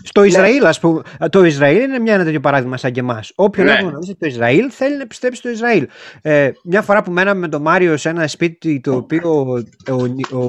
Στο 0.03 0.23
Ισραήλ, 0.23 0.65
ας 0.65 0.79
πούμε, 0.79 1.01
το 1.29 1.43
Ισραήλ 1.43 1.81
είναι 1.81 1.99
μια, 1.99 2.13
ένα 2.13 2.23
τέτοιο 2.23 2.39
παράδειγμα 2.39 2.77
σαν 2.77 2.91
και 2.91 2.99
εμάς. 2.99 3.31
Όποιον 3.35 3.65
Ναι. 3.65 3.71
έχουμε 3.71 3.89
γνωρίσει 3.89 4.15
το 4.15 4.25
Ισραήλ 4.27 4.69
θέλει 4.73 4.95
να 4.95 5.01
επιστρέψει 5.01 5.39
στο 5.39 5.49
Ισραήλ. 5.49 5.87
Ε, 6.21 6.51
μια 6.63 6.81
φορά 6.81 7.03
που 7.03 7.11
μέναμε 7.11 7.39
με 7.39 7.47
τον 7.47 7.61
Μάριο 7.61 7.97
σε 7.97 8.09
ένα 8.09 8.27
σπίτι 8.27 8.79
το 8.81 8.95
οποίο 8.95 9.29
ο, 9.41 9.57
ο, 9.93 10.03
ο, 10.31 10.43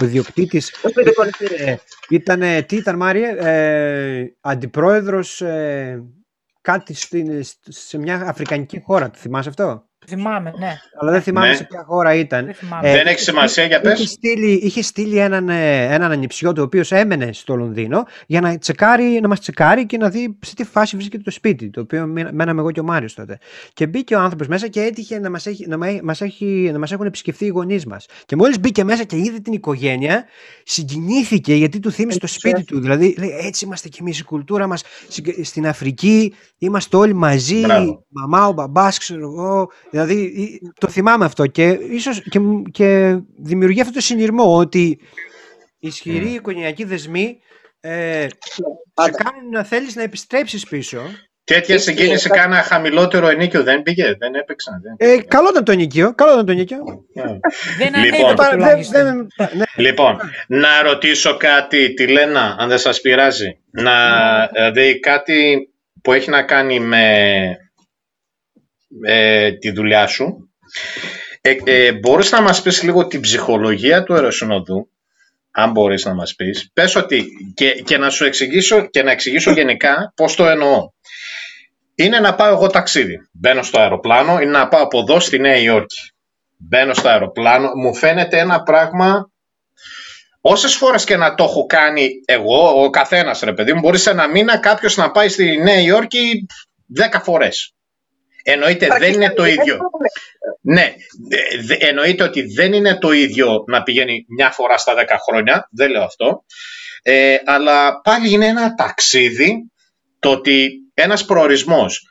ο 0.00 0.04
ιδιοκτήτης 0.04 0.70
Το 0.82 0.88
σπίτι 0.88 1.12
κορυφή. 1.12 1.44
ε, 1.64 1.76
ήταν, 2.08 2.40
τι 2.66 2.76
ήταν 2.76 2.96
Μάριε, 2.96 3.28
ε, 3.38 4.24
αντιπρόεδρος 4.40 5.40
ε, 5.40 6.04
κάτι 6.60 6.94
στην, 6.94 7.40
σε 7.68 7.98
μια 7.98 8.14
αφρικανική 8.26 8.80
χώρα. 8.80 9.10
Το 9.10 9.18
θυμάσαι 9.18 9.48
αυτό; 9.48 9.87
Θυμάμαι, 10.08 10.52
ναι. 10.58 10.76
Αλλά 11.00 11.10
δεν 11.10 11.22
θυμάμαι 11.22 11.48
Ναι. 11.48 11.54
σε 11.54 11.64
ποια 11.64 11.84
χώρα 11.86 12.14
ήταν. 12.14 12.44
Δεν 12.44 12.54
θυμάμαι. 12.54 12.88
Ε, 12.90 12.92
Δεν 12.92 13.06
έχει 13.06 13.18
σημασία 13.20 13.64
για 13.64 13.76
Είχε 13.84 13.88
πες. 13.88 14.10
στείλει, 14.10 14.50
είχε 14.52 14.82
στείλει 14.82 15.16
έναν, 15.18 15.48
ε, 15.48 15.94
έναν 15.94 16.10
ανιψιό 16.12 16.52
του, 16.52 16.60
ο 16.60 16.64
οποίος 16.64 16.92
έμενε 16.92 17.32
στο 17.32 17.54
Λονδίνο, 17.56 18.04
για 18.26 18.40
να, 18.40 18.58
τσεκάρει, 18.58 19.18
να 19.22 19.28
μας 19.28 19.40
τσεκάρει 19.40 19.86
και 19.86 19.96
να 19.96 20.08
δει 20.08 20.38
σε 20.46 20.54
τι 20.54 20.64
φάση 20.64 20.96
βρίσκεται 20.96 21.22
το 21.22 21.30
σπίτι, 21.30 21.70
το 21.70 21.80
οποίο 21.80 22.06
μέ- 22.06 22.32
μέναμε 22.32 22.60
εγώ 22.60 22.70
και 22.70 22.80
ο 22.80 22.84
Μάριος 22.84 23.14
τότε. 23.14 23.38
Και 23.72 23.86
μπήκε 23.86 24.14
ο 24.14 24.20
άνθρωπος 24.20 24.46
μέσα 24.48 24.68
και 24.68 24.80
έτυχε 24.80 25.18
να 25.18 25.30
μας 25.30 25.46
έχει, 25.46 25.66
να 25.68 25.76
μα- 25.76 25.98
μας 26.02 26.20
έχει, 26.20 26.70
να 26.72 26.78
μας 26.78 26.92
έχουν 26.92 27.06
επισκεφθεί 27.06 27.44
οι 27.44 27.48
γονείς 27.48 27.86
μας. 27.86 28.06
Και 28.26 28.36
μόλις 28.36 28.60
μπήκε 28.60 28.84
μέσα 28.84 29.04
και 29.04 29.16
είδε 29.16 29.38
την 29.38 29.52
οικογένεια, 29.52 30.24
συγκινήθηκε 30.64 31.54
γιατί 31.54 31.78
του 31.80 31.90
θύμισε 31.90 32.18
το 32.18 32.26
σπίτι 32.26 32.64
του. 32.64 32.80
Δηλαδή, 32.80 33.14
λέει, 33.18 33.30
έτσι 33.42 33.64
είμαστε 33.64 33.88
κι 33.88 33.98
εμείς, 34.00 34.18
η 34.18 34.24
κουλτούρα 34.24 34.66
μας 34.66 34.82
στην 35.42 35.66
Αφρική, 35.66 36.34
είμαστε 36.58 36.96
όλοι 36.96 37.14
μαζί, 37.14 37.60
Μπράβο. 37.60 38.04
μαμά, 38.08 38.46
ο 38.46 38.52
μπαμπάς, 38.52 38.98
ξέρω 38.98 39.20
εγώ. 39.20 39.70
Δηλαδή, 40.04 40.22
ή- 40.22 40.60
το 40.80 40.88
θυμάμαι 40.88 41.24
αυτό 41.24 41.46
και 41.46 41.68
ίσως 41.90 42.22
και, 42.30 42.38
μ- 42.40 42.62
και 42.70 43.18
δημιουργεί 43.38 43.80
αυτό 43.80 43.92
το 43.92 44.00
συνειρμό 44.00 44.56
ότι 44.56 44.98
ισχυροί 45.78 46.28
οικογενειακοί 46.30 46.84
δεσμοί 46.84 47.38
ε, 47.80 48.26
σε 48.38 48.62
Πάντα. 48.94 49.22
κάνουν 49.22 49.50
να 49.50 49.64
θέλεις 49.64 49.96
να 49.96 50.02
επιστρέψεις 50.02 50.66
πίσω. 50.66 51.00
Τέτοια 51.44 51.74
Ισχύει. 51.74 51.90
συγκίνηση 51.90 52.28
κάνα 52.28 52.56
χαμηλότερο 52.56 53.28
ενίκιο 53.28 53.62
δεν 53.62 53.82
πήγε, 53.82 54.04
δεν 54.18 54.34
έπαιξαν. 54.34 54.80
Δεν. 54.98 55.10
Ε, 55.10 55.20
καλό 55.22 55.48
ήταν 55.50 55.64
το 55.64 55.72
νοικείο, 55.72 56.14
καλό 56.14 56.32
ήταν 56.32 56.46
το 56.46 56.52
νοικείο. 56.52 56.78
Ναι. 57.14 57.22
Δεν 57.22 57.38
Λοιπόν. 57.78 57.94
ανέβηκε 57.94 58.22
Παρα- 58.22 58.48
δεν- 58.48 58.58
τουλάχιστον. 58.58 59.02
δεν- 59.36 59.48
ναι. 59.56 59.64
Λοιπόν, 59.76 60.16
να 60.48 60.82
ρωτήσω 60.82 61.36
κάτι, 61.36 61.94
τη 61.94 62.06
Λένα, 62.06 62.56
αν 62.58 62.68
δεν 62.68 62.78
σας 62.78 63.00
πειράζει. 63.00 63.58
Να 63.70 63.92
δηλαδή 64.46 65.00
κάτι 65.00 65.68
που 66.02 66.12
έχει 66.12 66.30
να 66.30 66.42
κάνει 66.42 66.80
με 66.80 67.02
ε, 69.02 69.52
τη 69.52 69.70
δουλειά 69.70 70.06
σου. 70.06 70.50
Ε, 71.40 71.56
ε, 71.64 71.92
μπορείς 71.92 72.30
να 72.30 72.40
μας 72.40 72.62
πεις 72.62 72.82
λίγο 72.82 73.06
την 73.06 73.20
ψυχολογία 73.20 74.02
του 74.02 74.14
αεροσυνοδού, 74.14 74.90
αν 75.50 75.70
μπορείς 75.70 76.04
να 76.04 76.14
μας 76.14 76.34
πεις. 76.34 76.70
Πες 76.72 76.94
ότι 76.94 77.26
και, 77.54 77.70
και 77.70 77.98
να 77.98 78.10
σου 78.10 78.24
εξηγήσω 78.24 78.86
και 78.86 79.02
να 79.02 79.10
εξηγήσω 79.10 79.50
γενικά 79.50 80.12
πώς 80.16 80.34
το 80.34 80.46
εννοώ. 80.46 80.90
Είναι 81.94 82.20
να 82.20 82.34
πάω 82.34 82.52
εγώ 82.52 82.66
ταξίδι. 82.66 83.18
Μπαίνω 83.32 83.62
στο 83.62 83.80
αεροπλάνο, 83.80 84.40
είναι 84.40 84.50
να 84.50 84.68
πάω 84.68 84.82
από 84.82 84.98
εδώ 84.98 85.20
στη 85.20 85.38
Νέα 85.38 85.56
Υόρκη. 85.56 86.12
Μπαίνω 86.56 86.94
στο 86.94 87.08
αεροπλάνο, 87.08 87.70
μου 87.74 87.94
φαίνεται 87.94 88.38
ένα 88.38 88.62
πράγμα 88.62 89.30
Όσες 90.40 90.74
φορές 90.74 91.04
και 91.04 91.16
να 91.16 91.34
το 91.34 91.44
έχω 91.44 91.66
κάνει 91.66 92.08
εγώ, 92.24 92.82
ο 92.82 92.90
καθένας 92.90 93.40
ρε 93.40 93.52
παιδί 93.52 93.72
μου, 93.72 93.80
μπορεί 93.80 93.98
σε 93.98 94.10
ένα 94.10 94.28
μήνα 94.28 94.58
κάποιος 94.58 94.96
να 94.96 95.10
πάει 95.10 95.28
στη 95.28 95.56
Νέα 95.56 95.80
Υόρκη 95.80 96.46
10 97.12 97.20
φορές. 97.22 97.74
Εννοείται 98.50 98.86
δεν 98.98 99.12
είναι 99.12 99.32
το 99.32 99.44
ίδιο. 99.44 99.78
Ναι, 100.62 100.94
δε- 101.28 101.62
δε- 101.66 101.86
εννοείται 101.88 102.22
ότι 102.22 102.42
δεν 102.54 102.72
είναι 102.72 102.98
το 102.98 103.12
ίδιο 103.12 103.64
να 103.66 103.82
πηγαίνει 103.82 104.24
μια 104.36 104.50
φορά 104.50 104.78
στα 104.78 104.94
10 104.94 105.16
χρόνια, 105.28 105.68
δεν 105.70 105.90
λέω 105.90 106.02
αυτό. 106.02 106.44
Ε, 107.02 107.36
αλλά 107.44 108.00
πάλι 108.00 108.30
είναι 108.30 108.46
ένα 108.46 108.74
ταξίδι 108.74 109.54
το 110.18 110.30
ότι 110.30 110.70
ένας 110.94 111.24
προορισμός. 111.24 112.02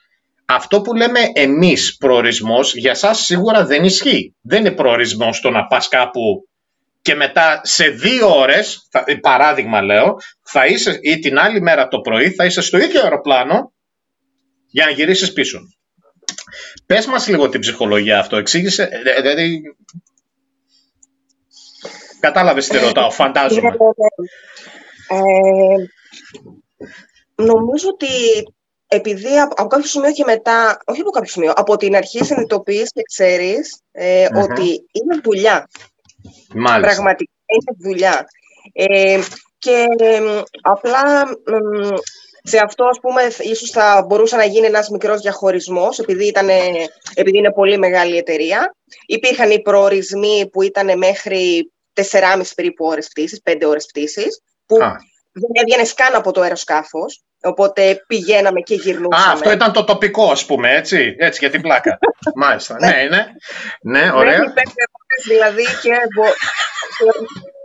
Αυτό 0.45 0.81
που 0.81 0.93
λέμε 0.95 1.19
εμείς 1.33 1.95
προορισμός 1.97 2.75
για 2.75 2.93
σας 2.95 3.19
σίγουρα 3.19 3.65
δεν 3.65 3.83
ισχύει. 3.83 4.35
Δεν 4.41 4.59
είναι 4.59 4.71
προορισμός 4.71 5.39
το 5.39 5.49
να 5.49 5.65
πας 5.67 5.87
κάπου 5.87 6.49
και 7.01 7.15
μετά 7.15 7.61
σε 7.63 7.89
δύο 7.89 8.37
ώρες, 8.39 8.87
θα- 8.91 9.05
παράδειγμα 9.21 9.81
λέω, 9.81 10.15
θα 10.43 10.65
είσαι 10.65 10.99
ή 11.01 11.19
την 11.19 11.37
άλλη 11.39 11.61
μέρα 11.61 11.87
το 11.87 11.99
πρωί 11.99 12.31
θα 12.31 12.45
είσαι 12.45 12.61
στο 12.61 12.77
ίδιο 12.77 13.01
αεροπλάνο 13.03 13.73
για 14.67 14.85
να 14.85 14.91
γυρίσεις 14.91 15.33
πίσω. 15.33 15.59
Πες 16.85 17.05
μας 17.05 17.27
λίγο 17.27 17.49
την 17.49 17.59
ψυχολογία 17.59 18.19
αυτό, 18.19 18.35
εξήγησε, 18.37 18.89
ε, 18.91 19.21
δηλαδή... 19.21 19.61
Κατάλαβες 22.19 22.67
τι 22.67 22.77
ρωτάω, 22.77 23.11
φαντάζομαι. 23.11 23.67
Ε, 25.09 25.85
νομίζω 27.43 27.89
ότι 27.89 28.07
επειδή 28.87 29.39
από, 29.39 29.53
από 29.57 29.67
κάποιο 29.67 29.87
σημείο 29.87 30.11
και 30.11 30.23
μετά, 30.25 30.79
όχι 30.85 31.01
από 31.01 31.09
κάποιο 31.09 31.29
σημείο, 31.29 31.53
από 31.55 31.77
την 31.77 31.95
αρχή 31.95 32.23
συνειδητοποιείς 32.23 32.91
και 32.91 33.01
ξέρεις 33.01 33.81
ε, 33.91 34.27
Μμμ. 34.31 34.41
ότι 34.41 34.69
είναι 34.91 35.19
δουλειά. 35.23 35.69
Μάλιστα. 36.55 36.79
Πραγματικά 36.79 37.31
είναι 37.45 37.89
δουλειά. 37.89 38.25
Ε, 38.73 39.19
και 39.57 39.85
ε, 39.97 40.41
απλά 40.61 41.27
μ, 41.27 41.95
Σε 42.47 42.59
αυτό, 42.63 42.85
ας 42.85 42.99
πούμε, 42.99 43.21
ίσως 43.39 43.69
θα 43.69 44.05
μπορούσε 44.07 44.35
να 44.35 44.43
γίνει 44.43 44.65
ένας 44.65 44.89
μικρός 44.89 45.21
διαχωρισμός, 45.21 45.99
επειδή, 45.99 46.27
ήταν, 46.27 46.49
επειδή 47.13 47.37
είναι 47.37 47.51
πολύ 47.51 47.77
μεγάλη 47.77 48.17
εταιρεία. 48.17 48.75
Υπήρχαν 49.05 49.51
οι 49.51 49.61
προορισμοί 49.61 50.49
που 50.51 50.61
ήταν 50.61 50.97
μέχρι 50.97 51.71
4,5 51.93 52.41
περίπου 52.55 52.85
ώρες 52.85 53.07
πτήσης, 53.07 53.41
5 53.43 53.65
ώρες 53.67 53.85
πτήσης, 53.85 54.41
που 54.65 54.77
δεν 55.31 55.51
έβγαινε 55.53 55.89
καν 55.95 56.15
από 56.15 56.31
το 56.31 56.41
αεροσκάφος. 56.41 57.21
Οπότε 57.41 58.03
πηγαίναμε 58.07 58.61
και 58.61 58.75
γυρνούσαμε. 58.75 59.29
Α, 59.29 59.33
αυτό 59.33 59.51
ήταν 59.51 59.73
το 59.73 59.83
τοπικό, 59.83 60.31
ας 60.31 60.45
πούμε, 60.45 60.75
έτσι. 60.75 61.15
Έτσι, 61.17 61.39
για 61.39 61.49
την 61.49 61.61
πλάκα. 61.61 61.99
Μάλιστα. 62.35 62.77
ναι, 62.79 63.07
ναι. 63.09 63.25
Ναι, 63.81 64.11
ωραία. 64.13 64.37
Ναι, 64.37 64.53
δηλαδή 65.27 65.63
και 65.63 65.91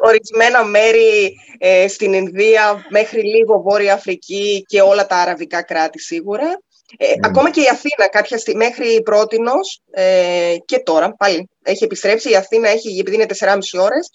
ορισμένα 0.00 0.64
μέρη 0.64 1.36
ε, 1.58 1.88
στην 1.88 2.12
Ινδία 2.12 2.86
μέχρι 2.88 3.22
λίγο 3.22 3.60
Βόρεια 3.60 3.94
Αφρική 3.94 4.64
και 4.68 4.80
όλα 4.80 5.06
τα 5.06 5.16
αραβικά 5.16 5.62
κράτη 5.62 6.00
σίγουρα. 6.00 6.60
Ε, 6.98 7.06
mm. 7.06 7.18
Ακόμα 7.22 7.50
και 7.50 7.60
η 7.60 7.68
Αθήνα 7.70 8.08
κάποια 8.10 8.38
στιγμή, 8.38 8.64
μέχρι 8.64 9.02
πρότινος 9.02 9.82
ε, 9.90 10.54
και 10.64 10.78
τώρα 10.78 11.14
πάλι 11.16 11.48
έχει 11.62 11.84
επιστρέψει. 11.84 12.30
Η 12.30 12.36
Αθήνα 12.36 12.68
έχει, 12.68 12.98
επειδή 12.98 13.16
είναι 13.16 13.26
4,5 13.38 13.58
ώρες, 13.80 14.10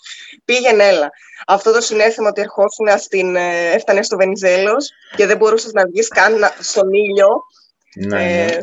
πήγαινε 0.45 0.83
έλα. 0.83 1.09
Αυτό 1.47 1.71
το 1.71 1.81
συνέστημα 1.81 2.29
ότι 2.29 2.41
ερχόσουν 2.41 2.87
στην, 2.97 3.35
ε, 3.35 3.71
έφτανε 3.71 4.03
στο 4.03 4.17
Βενιζέλος 4.17 4.89
και 5.15 5.25
δεν 5.25 5.37
μπορούσες 5.37 5.71
να 5.71 5.85
βγεις 5.85 6.07
καν 6.07 6.33
στον 6.59 6.93
ήλιο. 6.93 7.27
Ναι, 7.95 8.23
ε, 8.23 8.45
ναι. 8.45 8.57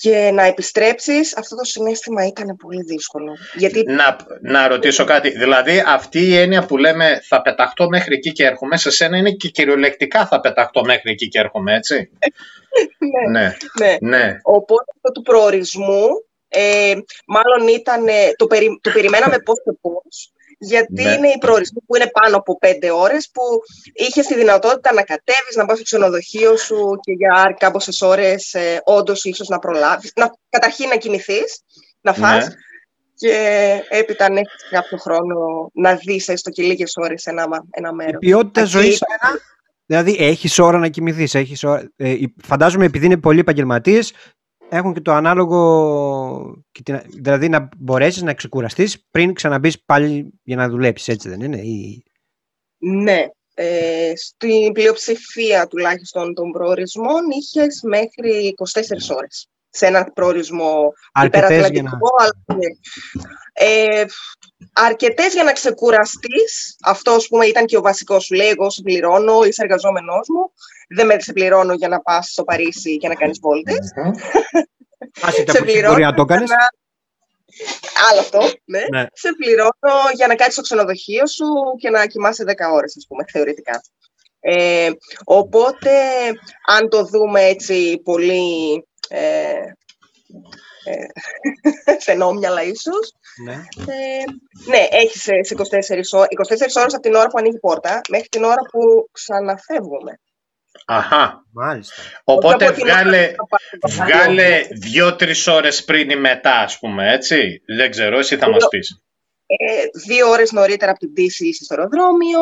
Και 0.00 0.30
να 0.34 0.42
επιστρέψεις, 0.42 1.36
αυτό 1.36 1.56
το 1.56 1.64
συνέστημα 1.64 2.26
ήταν 2.26 2.56
πολύ 2.56 2.82
δύσκολο. 2.82 3.36
Γιατί... 3.54 3.82
Να, 3.86 4.16
να 4.40 4.68
ρωτήσω 4.68 5.04
κάτι. 5.04 5.30
Δηλαδή, 5.30 5.82
αυτή 5.86 6.20
η 6.20 6.36
έννοια 6.36 6.66
που 6.66 6.76
λέμε 6.76 7.20
θα 7.22 7.42
πεταχτώ 7.42 7.88
μέχρι 7.88 8.14
εκεί 8.14 8.32
και 8.32 8.44
έρχομαι, 8.44 8.76
σε 8.76 8.90
σένα 8.90 9.16
είναι 9.16 9.30
και 9.30 9.48
κυριολεκτικά 9.48 10.26
θα 10.26 10.40
πεταχτώ 10.40 10.84
μέχρι 10.84 11.10
εκεί 11.10 11.28
και 11.28 11.38
έρχομαι, 11.38 11.74
έτσι; 11.74 11.94
ναι, 13.30 13.40
ναι, 13.40 13.56
ναι. 13.78 13.96
ναι. 14.00 14.38
Οπότε 14.42 14.92
αυτό 14.96 15.12
του 15.12 15.22
προορισμού, 15.22 16.06
ε, 16.48 16.94
μάλλον 17.26 17.68
ήταν, 17.74 18.04
το, 18.36 18.46
περι, 18.46 18.78
το 18.82 18.90
περιμέναμε 18.90 19.38
πώς 19.38 19.62
και 19.64 19.72
πώς, 19.80 20.32
γιατί 20.58 21.02
ναι. 21.02 21.12
είναι 21.12 21.28
οι 21.28 21.38
προορισμοί 21.38 21.80
που 21.86 21.96
είναι 21.96 22.10
πάνω 22.12 22.36
από 22.36 22.58
πέντε 22.58 22.90
ώρες 22.90 23.30
που 23.32 23.42
είχε 23.92 24.22
τη 24.22 24.34
δυνατότητα 24.34 24.92
να 24.92 25.02
κατέβεις, 25.02 25.56
να 25.56 25.64
πας 25.64 25.76
στο 25.76 25.84
ξενοδοχείο 25.84 26.56
σου 26.56 26.98
και 27.00 27.12
για 27.12 27.56
κάποιες 27.58 28.02
ώρες 28.02 28.54
ε, 28.54 28.80
όντως 28.84 29.24
ίσως 29.24 29.48
να 29.48 29.58
προλάβεις, 29.58 30.12
να, 30.16 30.30
καταρχήν 30.48 30.88
να 30.88 30.96
κοιμηθείς, 30.96 31.62
να 32.00 32.12
φας 32.12 32.48
ναι. 32.48 32.54
και 33.14 33.36
έπειτα 33.88 34.30
να 34.30 34.38
έχεις 34.38 34.68
κάποιο 34.70 34.98
χρόνο 34.98 35.70
να 35.72 35.94
δεις 35.94 36.28
έστω 36.28 36.50
και 36.50 36.62
λίγες 36.62 36.92
ώρες 36.96 37.26
ένα, 37.26 37.46
ένα 37.70 37.92
μέρος. 37.92 38.14
Η 38.14 38.26
ποιότητα 38.26 38.62
Aquí... 38.62 38.66
ζωής 38.66 39.02
Δηλαδή, 39.88 40.16
έχεις 40.18 40.58
ώρα 40.58 40.78
να 40.78 40.88
κοιμηθείς. 40.88 41.34
Έχεις 41.34 41.64
ώρα... 41.64 41.90
ε, 41.96 42.14
φαντάζομαι 42.42 42.84
επειδή 42.84 43.06
είναι 43.06 43.16
πολλοί 43.16 43.38
επαγγελματίες, 43.38 44.12
έχουν 44.68 44.94
και 44.94 45.00
το 45.00 45.12
ανάλογο, 45.12 46.64
δηλαδή 47.08 47.48
να 47.48 47.68
μπορέσεις 47.76 48.22
να 48.22 48.34
ξεκουραστείς 48.34 49.04
πριν 49.10 49.32
ξαναμπείς 49.34 49.84
πάλι 49.84 50.32
για 50.42 50.56
να 50.56 50.68
δουλέψεις, 50.68 51.08
έτσι 51.08 51.28
δεν 51.28 51.40
είναι; 51.40 51.60
Ή... 51.60 52.04
Ναι. 52.78 53.26
Ε, 53.58 54.12
στην 54.16 54.72
πλειοψηφία 54.72 55.66
τουλάχιστον 55.66 56.34
των 56.34 56.50
προορισμών 56.50 57.22
είχες 57.30 57.80
μέχρι 57.82 58.54
24 59.10 59.16
ώρες 59.16 59.48
σε 59.76 59.86
ένα 59.86 60.04
προορισμό 60.14 60.92
υπερατλαντικό. 61.24 62.10
Να... 62.46 62.56
Ε, 63.52 64.04
αρκετές 64.72 65.32
για 65.32 65.44
να 65.44 65.52
ξεκουραστείς. 65.52 66.76
Αυτό, 66.84 67.10
ας 67.10 67.26
πούμε, 67.28 67.46
ήταν 67.46 67.64
και 67.64 67.76
ο 67.76 67.80
βασικός 67.80 68.24
σου. 68.24 68.34
Λέει, 68.34 68.48
εγώ 68.48 68.70
σε 68.70 68.82
πληρώνω, 68.82 69.42
είσαι 69.44 69.62
εργαζόμενός 69.62 70.28
μου. 70.28 70.52
Δεν 70.88 71.06
με 71.06 71.20
σε 71.20 71.32
πληρώνω 71.32 71.74
για 71.74 71.88
να 71.88 72.00
πας 72.00 72.28
στο 72.30 72.44
Παρίσι 72.44 72.96
και 72.96 73.08
να 73.08 73.14
κάνεις 73.14 73.38
βόλτες. 73.40 73.92
σε 75.52 75.62
πληρώνω 75.62 76.14
το 76.14 76.24
κάνεις. 76.24 76.50
Άλλο 78.10 78.20
αυτό, 78.20 78.40
ναι. 78.64 78.82
ναι. 78.90 79.06
Σε 79.12 79.28
πληρώνω 79.36 79.94
για 80.14 80.26
να 80.26 80.34
κάτσεις 80.34 80.52
στο 80.52 80.62
ξενοδοχείο 80.62 81.26
σου 81.26 81.46
και 81.78 81.90
να 81.90 82.06
κοιμάσαι 82.06 82.44
10 82.46 82.52
ώρες, 82.72 82.96
ας 82.96 83.06
πούμε, 83.08 83.24
θεωρητικά. 83.32 83.80
Ε, 84.40 84.90
οπότε, 85.24 85.90
αν 86.66 86.88
το 86.88 87.04
δούμε 87.04 87.42
έτσι 87.42 88.00
πολύ 88.04 88.85
ε, 89.08 89.52
ε, 90.84 91.06
φαινόμοιαλα 92.06 92.62
ίσως. 92.62 93.12
Ναι, 93.44 93.52
ε, 93.52 94.24
ναι 94.66 94.86
έχεις 94.90 95.22
σε 95.22 95.32
24 95.56 95.62
ώρες, 95.90 96.12
24 96.12 96.80
ώρες 96.80 96.94
από 96.94 97.02
την 97.02 97.14
ώρα 97.14 97.26
που 97.26 97.38
ανοίγει 97.38 97.56
η 97.56 97.60
πόρτα 97.60 98.00
μέχρι 98.08 98.28
την 98.28 98.44
ώρα 98.44 98.62
που 98.70 99.08
ξαναφεύγουμε. 99.12 100.20
Αχα. 100.86 101.44
Μάλιστα. 101.52 101.94
Οπότε 102.24 102.72
βγάλε, 102.72 103.34
βγάλε 103.88 104.66
δύο-τρεις 104.70 105.46
ώρες 105.46 105.84
πριν 105.84 106.10
ή 106.10 106.16
μετά, 106.16 106.58
ας 106.58 106.78
πούμε, 106.78 107.12
έτσι. 107.12 107.62
Δεν 107.66 107.90
ξέρω, 107.90 108.18
εσύ 108.18 108.36
θα 108.36 108.46
δύο, 108.46 108.54
μας 108.54 108.68
πεις. 108.68 109.02
Ε, 109.46 109.84
δύο 110.06 110.28
ώρες 110.28 110.52
νωρίτερα 110.52 110.90
από 110.90 111.00
την 111.00 111.12
πτήση 111.12 111.48
είσαι 111.48 111.64
στο 111.64 111.74
αεροδρόμιο 111.74 112.40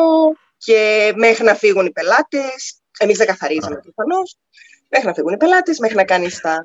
και 0.57 1.11
μέχρι 1.15 1.43
να 1.43 1.55
φύγουν 1.55 1.85
οι 1.85 1.91
πελάτες. 1.91 2.79
Εμείς 2.99 3.17
δεν 3.17 3.27
καθαρίζαμε 3.27 3.79
προφανώς 3.79 4.37
μέχρι 4.89 5.07
να 5.07 5.13
φύγουν 5.13 5.33
οι 5.33 5.37
πελάτες, 5.37 5.79
μέχρι 5.79 5.95
να 5.95 6.03
κάνεις 6.03 6.39
τα, 6.41 6.63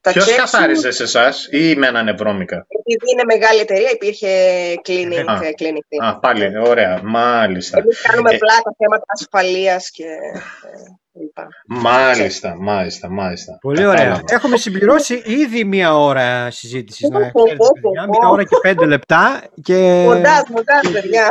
τα 0.00 0.12
Ποιος 0.12 0.34
καθάριζε 0.34 0.90
σε 0.90 1.02
εσάς 1.02 1.48
ή 1.50 1.74
με 1.76 1.86
έναν 1.86 2.08
ευρώμικα; 2.08 2.66
Επειδή 2.68 3.12
είναι 3.12 3.22
μεγάλη 3.24 3.60
εταιρεία, 3.60 3.90
υπήρχε 3.90 4.28
cleaning. 4.88 5.24
Α, 5.26 5.38
cleaning 5.58 6.04
α 6.04 6.18
πάλι, 6.18 6.58
ωραία, 6.58 7.00
μάλιστα. 7.02 7.78
Εμείς 7.78 8.00
κάνουμε 8.00 8.30
ε, 8.30 8.36
πλάτα 8.36 8.74
θέματα 8.78 9.04
ασφαλείας 9.06 9.90
και. 9.90 10.04
Ε, 10.04 11.42
μάλιστα, 11.66 12.56
μάλιστα, 12.58 13.10
μάλιστα. 13.10 13.58
Πολύ 13.60 13.86
ωραία. 13.86 14.22
Έχουμε 14.26 14.56
συμπληρώσει 14.56 15.22
ήδη 15.24 15.64
μία 15.64 15.96
ώρα 15.96 16.50
συζήτησης. 16.50 17.08
Μία 17.08 18.28
ώρα 18.30 18.44
και 18.44 18.56
πέντε 18.62 18.86
λεπτά. 18.86 19.42
Και... 19.62 20.02
Μοντάζ, 20.06 20.42
μοντάζ, 20.48 20.92
παιδιά. 20.92 21.28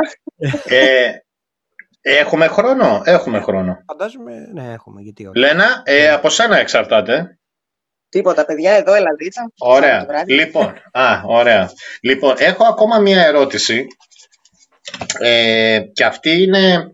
Ε, 2.00 2.16
Έχουμε 2.16 2.46
χρόνο, 2.46 3.02
έχουμε 3.04 3.40
χρόνο. 3.40 3.82
Φαντάζομαι, 3.86 4.32
ναι, 4.52 4.72
έχουμε. 4.72 5.00
Γιατί 5.00 5.26
όχι. 5.26 5.38
Λένα, 5.38 5.82
ε, 5.84 6.10
από 6.10 6.28
σένα 6.28 6.58
εξαρτάται. 6.58 7.38
Τίποτα, 8.08 8.44
παιδιά, 8.44 8.72
εδώ 8.72 8.94
ελαδίτσα. 8.94 9.52
Ωραία. 9.58 10.06
Λοιπόν, 10.26 10.74
α, 10.92 11.20
ωραία. 11.24 11.70
Λοιπόν, 12.00 12.34
έχω 12.38 12.64
ακόμα 12.64 12.98
μία 12.98 13.26
ερώτηση. 13.26 13.86
Ε, 15.18 15.80
και 15.92 16.04
αυτή 16.04 16.42
είναι 16.42 16.90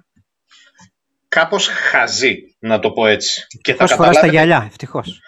κάπως 1.29 1.69
χαζή, 1.69 2.57
να 2.59 2.79
το 2.79 2.91
πω 2.91 3.07
έτσι. 3.07 3.47
Και 3.63 3.75
θα 3.75 3.87
καταλάβετε... 3.87 4.21
τα 4.21 4.27
γυαλιά, 4.27 4.65
ευτυχώς. 4.67 5.21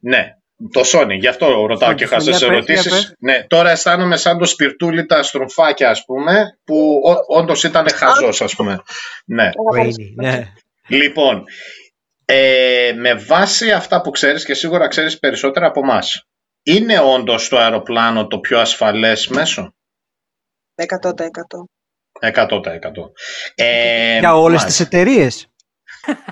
Ναι, 0.00 0.32
το 0.72 0.80
Sony, 0.92 1.16
γι' 1.18 1.28
αυτό 1.28 1.66
ρωτάω 1.66 1.92
και 1.92 2.06
χασέ 2.06 2.46
ερωτήσεις. 2.46 3.14
Ναι, 3.18 3.44
τώρα 3.46 3.70
αισθάνομαι 3.70 4.16
σαν 4.16 4.38
το 4.38 4.44
σπιρτούλι 4.44 5.06
τα 5.06 5.22
στροφάκια, 5.22 5.90
ας 5.90 6.04
πούμε, 6.04 6.58
που 6.64 7.00
όντως 7.26 7.64
ήταν 7.64 7.90
χαζός, 7.90 8.40
ας 8.40 8.54
πούμε. 8.54 8.82
Ναι. 9.24 9.50
ναι. 10.14 10.52
Λοιπόν, 10.88 11.44
ε, 12.24 12.92
με 12.96 13.14
βάση 13.14 13.72
αυτά 13.72 14.00
που 14.00 14.10
ξέρεις 14.10 14.44
και 14.44 14.54
σίγουρα 14.54 14.88
ξέρεις 14.88 15.18
περισσότερα 15.18 15.66
από 15.66 15.80
εμάς. 15.80 16.26
είναι 16.62 16.98
όντως 17.00 17.48
το 17.48 17.58
αεροπλάνο 17.58 18.26
το 18.26 18.38
πιο 18.38 18.58
ασφαλές 18.58 19.28
μέσο; 19.28 19.74
100%. 20.74 20.84
100%. 22.20 22.60
Ε, 23.54 24.18
Για 24.18 24.34
όλες 24.36 24.64
τις 24.64 24.80
εταιρείες. 24.80 25.46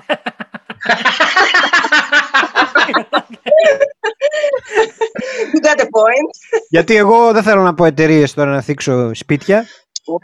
You 5.53 5.59
got 5.67 5.79
the 5.79 5.83
point. 5.83 6.29
Γιατί 6.69 6.95
εγώ 6.95 7.31
δεν 7.31 7.43
θέλω 7.43 7.61
να 7.61 7.73
πω 7.73 7.85
εταιρείες 7.85 8.33
τώρα 8.33 8.51
να 8.51 8.61
θίξω 8.61 9.11
σπίτια. 9.13 9.65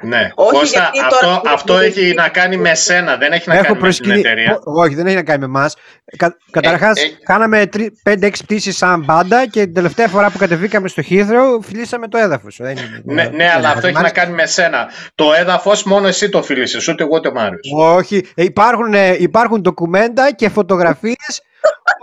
Ναι, 0.02 0.30
όχι, 0.36 0.58
Κώστα, 0.58 0.92
αυτό, 1.06 1.42
αυτό 1.46 1.78
έχει 1.78 2.14
να 2.14 2.30
κάνει 2.30 2.58
με 2.58 2.76
σένα, 2.76 3.18
δεν 3.18 3.32
έχει 3.32 3.50
να 3.50 3.56
Έχω 3.56 3.64
κάνει 3.64 3.80
προσκυνή... 3.80 4.16
με 4.16 4.22
την 4.22 4.26
εταιρεία. 4.26 4.60
Όχι, 4.64 4.96
δεν 4.96 5.08
έχει 5.08 5.16
να 5.16 5.24
κάνει 5.24 5.40
με 5.40 5.46
εμάς. 5.46 5.76
Κα... 6.18 6.38
Καταρχάς, 6.52 7.02
ε, 7.02 7.06
ε... 7.06 7.10
κάναμε 7.24 7.70
5-6 8.10 8.32
πτήσεις 8.44 8.78
σαν 8.78 9.04
μπάντα 9.04 9.48
και 9.48 9.64
την 9.64 9.74
τελευταία 9.74 10.08
φορά 10.08 10.30
που 10.30 10.38
κατεβήκαμε 10.38 10.88
στο 10.88 11.02
Χίθρο, 11.02 11.60
φιλήσαμε 11.64 12.08
το 12.08 12.18
έδαφος. 12.18 12.60
Ναι, 13.04 13.24
ναι, 13.24 13.52
αλλά 13.56 13.70
αυτό 13.70 13.88
έχει 13.88 14.02
να 14.02 14.10
κάνει 14.10 14.34
με 14.34 14.46
σένα. 14.46 14.90
Το 15.16 15.34
έδαφος 15.34 15.84
μόνο 15.84 16.08
εσύ 16.08 16.30
το 16.30 16.44
φιλήσεις, 16.44 16.88
ούτε 16.88 17.04
εγώ 17.04 17.16
ούτε 17.16 17.28
ο 17.28 17.32
Μάριος. 17.32 17.72
Όχι, 17.76 18.28
ε, 18.36 18.44
υπάρχουν, 18.44 18.94
ε, 18.94 19.16
υπάρχουν 19.20 19.62
ντοκουμέντα 19.62 20.32
και 20.32 20.50
φωτογραφίες 20.50 21.42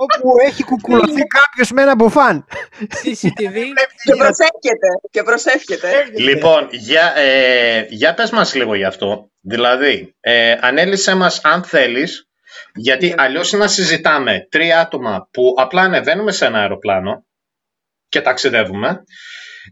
όπου 0.03 0.35
έχει 0.47 0.65
κουκουλωθεί 0.65 1.23
κάποιος 1.23 1.71
με 1.71 1.83
ένα 1.83 1.95
μπουφάν. 1.95 2.47
CCTV. 3.05 3.57
και 4.05 4.15
προσεύχεται. 4.17 4.89
Και 5.11 5.23
προσεύχεται. 5.23 5.89
Λοιπόν, 6.17 6.69
για, 6.71 7.13
ε, 7.17 7.87
για 7.89 8.15
πες 8.15 8.31
μας 8.31 8.55
λίγο 8.55 8.75
γι' 8.75 8.85
αυτό. 8.85 9.31
Δηλαδή, 9.41 10.15
ε, 10.21 10.57
ανέλησέ 10.61 11.15
μας 11.15 11.41
αν 11.43 11.65
θέλεις, 11.65 12.29
γιατί 12.75 13.07
yeah. 13.07 13.17
Ναι. 13.17 13.23
αλλιώς 13.23 13.53
να 13.53 13.69
συζητάμε 13.69 14.47
τρία 14.51 14.81
άτομα 14.81 15.29
που 15.31 15.55
απλά 15.57 15.83
ανεβαίνουμε 15.83 16.33
σε 16.33 16.47
ένα 16.47 16.59
αεροπλάνο 16.59 17.25
και 18.09 18.21
ταξιδεύουμε. 18.21 19.05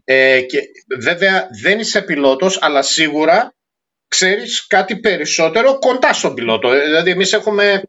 Ε, 0.03 0.41
και 0.41 0.59
βέβαια 0.99 1.47
δεν 1.61 1.79
είσαι 1.79 2.01
πιλότος, 2.01 2.61
αλλά 2.61 2.81
σίγουρα 2.81 3.53
ξέρεις 4.07 4.67
κάτι 4.67 4.99
περισσότερο 4.99 5.79
κοντά 5.79 6.13
στον 6.13 6.33
πιλότο. 6.33 6.71
Ε, 6.71 6.83
δηλαδή 6.83 7.11
εμείς 7.11 7.33
έχουμε 7.33 7.81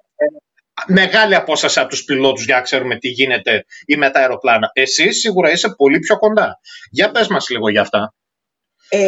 μεγάλη 0.91 1.34
απόσταση 1.34 1.80
από 1.80 1.88
τους 1.88 2.05
πιλότους 2.05 2.45
για 2.45 2.57
να 2.57 2.62
ξέρουμε 2.62 2.99
τι 2.99 3.09
γίνεται 3.09 3.64
ή 3.86 3.97
με 3.97 4.11
τα 4.11 4.20
αεροπλάνα. 4.20 4.70
Εσύ 4.72 5.12
σίγουρα 5.12 5.51
είσαι 5.51 5.74
πολύ 5.76 5.99
πιο 5.99 6.18
κοντά. 6.18 6.61
Για 6.91 7.11
πες 7.11 7.28
μας 7.28 7.49
λίγο 7.49 7.68
για 7.68 7.80
αυτά. 7.80 8.14
Ε, 8.88 8.99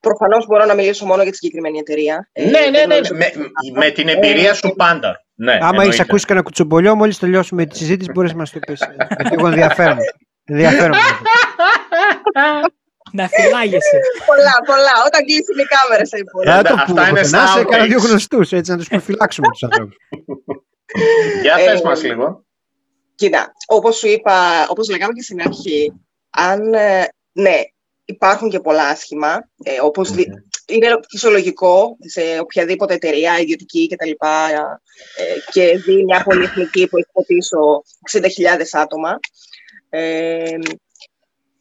Προφανώς 0.00 0.46
μπορώ 0.46 0.64
να 0.64 0.74
μιλήσω 0.74 1.06
μόνο 1.06 1.22
για 1.22 1.30
τη 1.30 1.36
συγκεκριμένη 1.36 1.78
εταιρεία. 1.78 2.28
Ε, 2.32 2.44
ναι, 2.44 2.50
ναι, 2.50 2.86
ναι. 2.86 3.00
ναι. 3.00 3.08
Με, 3.10 3.32
με, 3.74 3.90
την 3.90 4.08
εμπειρία 4.08 4.54
σου 4.54 4.74
πάντα. 4.76 5.24
Ναι, 5.34 5.58
Άμα 5.60 5.82
έχεις 5.82 6.00
ακούσει 6.00 6.24
κανένα 6.24 6.44
κουτσομπολιό, 6.44 6.94
μόλις 6.94 7.18
τελειώσουμε 7.18 7.66
τη 7.66 7.76
συζήτηση, 7.76 8.10
μπορείς 8.14 8.30
να 8.30 8.36
μας 8.36 8.50
το 8.50 8.58
πεις. 8.58 8.82
Γιατί 9.16 9.34
εγώ 9.38 9.46
ενδιαφέρομαι. 9.46 10.02
ενδιαφέρομαι. 13.12 13.22
Να 13.22 13.26
φυλάγεσαι. 13.28 13.98
πολλά, 14.30 14.54
πολλά. 14.70 14.94
Όταν 15.06 15.20
κλείσουν 15.26 15.58
οι 15.62 15.66
κάμερε, 15.74 16.04
θα 16.12 16.18
υπόλοιπα. 16.24 16.62
το 16.62 16.76
πούμε. 16.86 17.20
Να 17.36 17.46
σε 17.46 17.64
κάνα 17.64 17.84
δύο 17.84 18.00
γνωστούς, 18.06 18.52
έτσι 18.52 18.70
να 18.70 18.76
τους 18.76 18.88
προφυλάξουμε 18.88 19.48
τους 19.52 19.62
ανθρώπους. 19.62 19.96
Για 21.42 21.54
πες 21.56 21.80
ε, 21.80 21.84
μας 21.84 22.02
λίγο. 22.02 22.44
Κοίτα, 23.14 23.52
όπως 23.66 23.96
σου 23.96 24.08
είπα, 24.08 24.66
όπως 24.68 24.88
λέγαμε 24.88 25.12
και 25.12 25.22
στην 25.22 25.40
αρχή, 25.40 25.92
αν 26.30 26.74
ε, 26.74 27.08
ναι, 27.32 27.60
υπάρχουν 28.04 28.50
και 28.50 28.60
πολλά 28.60 28.86
άσχημα, 28.86 29.48
ε, 29.62 29.80
όπως 29.80 30.10
είναι 30.66 31.00
φυσιολογικό 31.08 31.96
σε 32.00 32.38
οποιαδήποτε 32.40 32.94
εταιρεία, 32.94 33.38
ιδιωτική 33.38 33.88
κτλ. 33.88 34.10
Ε, 34.10 35.50
και 35.52 35.78
δει 35.84 36.04
μια 36.04 36.22
πολυεθνική 36.22 36.88
που 36.88 36.96
έχει 36.98 37.26
πίσω 37.26 37.82
60.000 38.10 38.62
άτομα. 38.72 39.18
Ε, 39.88 40.58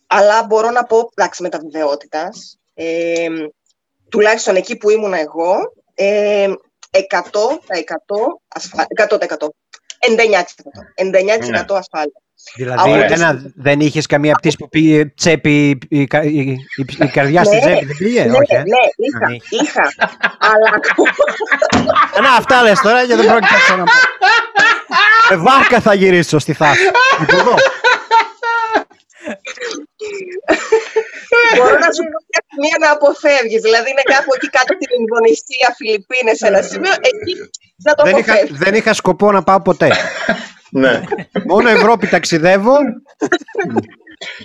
αλλά 0.10 0.46
μπορώ 0.46 0.70
να 0.70 0.84
πω, 0.84 1.10
εντάξει, 1.16 1.42
με 1.42 1.50
τα 1.50 1.60
βεβαιότητας, 1.60 2.60
ε, 2.74 3.28
τουλάχιστον 4.10 4.56
εκεί 4.56 4.78
που 4.78 4.90
ήμουν 4.90 5.14
εγώ, 5.14 5.56
ε, 5.94 6.48
100%, 6.92 7.60
100%, 7.68 9.18
100%, 9.18 9.56
99%, 10.00 10.82
99% 10.96 11.76
ασφάλεια. 11.76 12.22
Δηλαδή 12.56 13.14
ένα, 13.14 13.52
δεν 13.56 13.80
είχες 13.80 14.06
καμία 14.06 14.34
πτήση 14.34 14.58
που 14.58 14.70
πήγε 14.70 15.06
τσέπη, 15.06 15.80
η, 15.90 16.00
η, 16.00 16.08
η, 17.00 17.08
καρδιά 17.12 17.44
στην 17.44 17.58
ναι, 17.58 17.66
τσέπη, 17.66 17.86
δεν 17.86 17.96
πήγε, 17.98 18.24
ναι, 18.24 18.38
όχι. 18.38 18.56
Ε; 18.56 18.58
Ναι, 18.58 18.84
είχα, 18.96 19.28
είχα. 19.50 19.94
αλλά 20.40 20.80
Να, 22.22 22.36
αυτά 22.36 22.64
λες 22.64 22.80
τώρα 22.80 23.06
και 23.06 23.16
δεν 23.16 23.26
πρόκειται 23.26 23.54
να 23.54 23.60
ξαναπώ. 23.60 23.92
Με 25.30 25.36
βάρκα 25.36 25.80
θα 25.82 25.94
γυρίσω 25.94 26.40
στη 26.40 26.54
θάση. 26.54 26.82
Εδώ. 27.22 27.54
Μπορώ 31.58 31.76
να 31.86 31.90
σου 31.96 32.04
πω 32.12 32.18
μια 32.64 32.78
να 32.84 32.90
αποφεύγεις. 32.98 33.62
Δηλαδή 33.68 33.88
είναι 33.94 34.06
κάπου 34.14 34.32
εκεί 34.36 34.50
κάτω 34.58 34.72
την 34.82 34.90
Ινδονησία, 35.02 35.68
Φιλιππίνες, 35.78 36.40
ένα 36.50 36.62
σημείο, 36.70 36.94
εκεί 37.12 37.34
να 37.86 37.94
το 37.94 38.04
δεν 38.04 38.18
είχα, 38.18 38.34
δεν 38.64 38.74
είχα 38.76 38.94
σκοπό 38.94 39.32
να 39.32 39.42
πάω 39.44 39.62
ποτέ. 39.62 39.90
Ναι. 40.72 41.02
Μόνο 41.46 41.70
Ευρώπη 41.70 42.08
ταξιδεύω. 42.08 42.76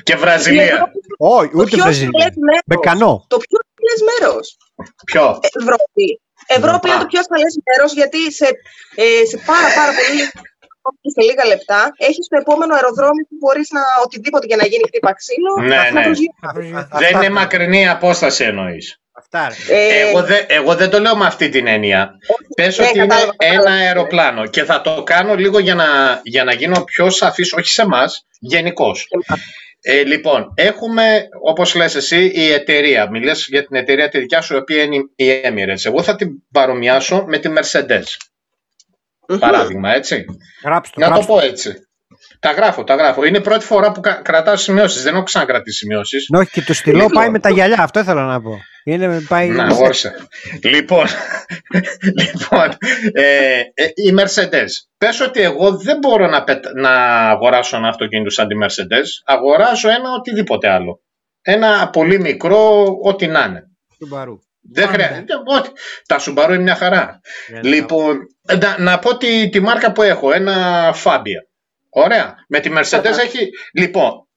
Και 0.02 0.16
Βραζιλία. 0.16 0.92
Όχι, 1.18 1.50
ούτε 1.55 1.76
Βραζιλία. 1.76 2.32
Με 2.66 2.76
κανό. 2.82 3.24
Το 3.28 3.36
πιο 3.36 3.59
ασφαλέ 3.64 3.94
μέρος. 4.11 4.57
Ποιο; 5.05 5.38
Ευρώπη. 5.61 6.20
Ευρώπη 6.46 6.88
είναι 6.88 6.98
το 6.98 7.07
πιο 7.07 7.20
ασφαλές 7.20 7.55
μέρος 7.66 7.92
γιατί 7.92 8.32
σε, 8.32 8.48
ε, 8.94 9.26
σε 9.30 9.36
πάρα, 9.50 9.68
πάρα 9.78 9.92
πολύ 9.98 10.22
σε 11.14 11.22
λίγα 11.28 11.45
λεπτά 11.47 11.93
έχεις 11.97 12.26
το 12.28 12.37
επόμενο 12.41 12.74
αεροδρόμιο 12.74 13.24
που 13.28 13.37
μπορείς 13.41 13.68
να 13.70 13.80
οτιδήποτε 14.05 14.47
για 14.47 14.57
να 14.57 14.66
γίνει 14.66 14.85
χτύπα 14.87 15.12
ξύλο. 15.20 15.53
Ναι, 15.61 15.91
ναι. 15.93 16.03
Δεν 16.99 17.14
είναι 17.14 17.30
μακρινή 17.30 17.89
απόσταση 17.89 18.45
εννοείς. 18.45 18.99
Ε, 19.68 20.09
εγώ, 20.09 20.22
δε, 20.22 20.39
εγώ 20.47 20.74
δεν 20.74 20.91
το 20.91 21.01
λέω 21.01 21.16
με 21.16 21.26
αυτή 21.26 21.49
την 21.49 21.66
έννοια. 21.66 22.18
Πες 22.57 22.78
ναι, 22.78 22.87
ότι 22.87 22.99
είναι 22.99 23.14
ένα 23.37 23.70
αεροπλάνο 23.70 24.47
και 24.47 24.64
θα 24.64 24.80
το 24.80 25.03
κάνω 25.03 25.35
λίγο 25.35 25.59
για 25.59 25.74
να, 25.74 25.87
για 26.22 26.45
να 26.45 26.53
γίνω 26.53 26.85
πιο 26.85 27.11
σαφής, 27.11 27.53
όχι 27.53 27.68
σε 27.68 27.82
εμάς, 27.82 28.26
γενικώς. 28.39 29.09
Ε, 29.80 30.03
λοιπόν, 30.03 30.53
έχουμε, 30.55 31.28
όπως 31.43 31.74
λες 31.74 31.95
εσύ, 31.95 32.30
η 32.35 32.53
εταιρεία. 32.53 33.11
Μιλές 33.11 33.47
για 33.49 33.66
την 33.66 33.76
εταιρεία 33.76 34.09
τη 34.09 34.18
δικιά 34.18 34.41
σου, 34.41 34.55
η 34.55 34.57
οποία 34.57 34.82
είναι 34.82 34.97
η 35.16 35.43
Emirates. 35.45 35.85
Εγώ 35.85 36.03
θα 36.03 36.16
την 36.16 36.28
παρομοιάσω 36.53 37.24
με 37.26 37.39
τη 37.39 37.53
Mercedes. 37.57 38.03
Παράδειγμα, 39.39 39.95
έτσι. 39.95 40.25
Γράψτε, 40.64 41.09
να 41.09 41.18
το 41.18 41.25
πω 41.27 41.41
έτσι. 41.41 41.75
Τα 42.39 42.53
γράφω, 42.53 42.85
τα 42.85 42.95
γράφω. 42.95 43.25
Είναι 43.25 43.39
η 43.39 43.41
πρώτη 43.41 43.64
φορά 43.64 43.93
που 43.93 44.01
κρατάω 44.22 44.57
σημειώσεις. 44.57 45.03
Δεν 45.03 45.14
έχω 45.14 45.22
ξανακρατήσει 45.22 45.77
σημειώσεις. 45.77 46.29
Όχι, 46.33 46.51
και 46.51 46.62
το 46.62 46.75
στυλό 46.75 47.07
πάει 47.07 47.31
με 47.31 47.39
τα 47.39 47.51
γυαλιά. 47.51 47.83
Αυτό 47.83 48.01
ήθελα 48.01 48.25
να 48.27 48.41
πω. 48.41 48.59
Είναι, 48.85 49.20
πάει... 49.29 49.49
Να, 49.49 49.72
γόρσε. 49.72 50.14
λοιπόν, 50.62 51.07
λοιπόν 52.22 52.68
ε, 53.12 53.59
ε, 53.75 53.85
η 53.95 54.14
Mercedes. 54.18 54.68
Πες 54.99 55.20
ότι 55.20 55.41
εγώ 55.41 55.77
δεν 55.77 55.99
μπορώ 55.99 56.29
να, 56.29 56.45
να 56.75 56.91
αγοράσω 57.31 57.77
ένα 57.77 57.89
αυτοκίνητο 57.89 58.31
σαν 58.31 58.49
τη 58.49 58.55
Mercedes. 58.62 59.07
Αγοράζω 59.25 59.89
ένα 59.89 60.12
οτιδήποτε 60.18 60.68
άλλο. 60.68 61.03
Ένα 61.43 61.91
πολύ 61.91 62.20
μικρό, 62.20 62.87
ό,τι 63.03 63.27
να 63.27 63.45
είναι. 63.45 63.62
Σουμπαρού. 63.97 64.39
Δεν 64.71 64.89
χρειάζεται. 64.89 65.35
Τα 66.07 66.19
Σουμπαρού 66.19 66.53
είναι 66.53 66.62
μια 66.62 66.75
χαρά. 66.75 67.21
Ναι, 67.51 67.61
ναι. 67.61 67.69
λοιπόν, 67.69 68.19
να, 68.61 68.79
να 68.79 68.99
πω 68.99 69.17
τη, 69.17 69.49
τη 69.49 69.61
μάρκα 69.61 69.93
που 69.93 70.03
έχω. 70.03 70.33
Ένα 70.33 70.95
Fabia. 71.05 71.43
Ωραία. 71.89 72.35
Με 72.49 72.61
τη 72.61 72.71
Mercedes 72.73 73.19
έχει... 73.19 73.49
Λοιπόν, 73.73 74.29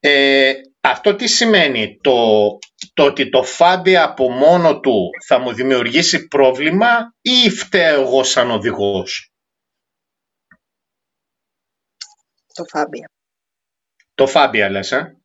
ε, 0.00 0.52
αυτό 0.80 1.14
τι 1.14 1.26
σημαίνει; 1.26 1.98
Το, 2.00 2.46
το 2.94 3.04
ότι 3.04 3.28
το 3.28 3.44
Fabia 3.58 3.92
από 3.92 4.30
μόνο 4.30 4.80
του 4.80 5.10
θα 5.26 5.38
μου 5.38 5.52
δημιουργήσει 5.52 6.26
πρόβλημα 6.26 7.14
ή 7.20 7.50
φταίω 7.50 8.00
εγώ 8.00 8.24
σαν 8.24 8.50
οδηγός; 8.50 9.32
Το 12.52 12.64
Fabia. 12.72 13.06
Το 14.14 14.32
Fabia 14.34 14.68
λες, 14.70 14.92
ε; 14.92 15.21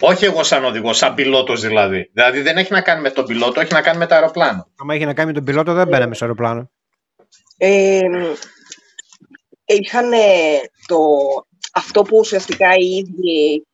Όχι 0.00 0.24
εγώ 0.24 0.42
σαν 0.42 0.64
οδηγό, 0.64 0.92
σαν 0.92 1.14
πιλότος 1.14 1.60
δηλαδή. 1.60 2.10
Δηλαδή 2.12 2.40
δεν 2.40 2.56
έχει 2.56 2.72
να 2.72 2.80
κάνει 2.80 3.00
με 3.00 3.10
τον 3.10 3.24
πιλότο, 3.26 3.60
έχει 3.60 3.72
να 3.72 3.82
κάνει 3.82 3.98
με 3.98 4.06
το 4.06 4.14
αεροπλάνο. 4.14 4.68
Αν 4.76 4.90
έχει 4.90 5.04
να 5.04 5.14
κάνει 5.14 5.28
με 5.28 5.34
τον 5.34 5.44
πιλότο 5.44 5.72
δεν 5.72 5.88
μπαίναμε 5.88 6.14
στο 6.14 6.24
αεροπλάνο. 6.24 6.70
Ε, 7.56 8.00
είχαν 9.64 10.10
το, 10.86 10.96
αυτό 11.74 12.02
που 12.02 12.18
ουσιαστικά 12.18 12.74
οι 12.74 12.96
ίδιοι 12.96 13.66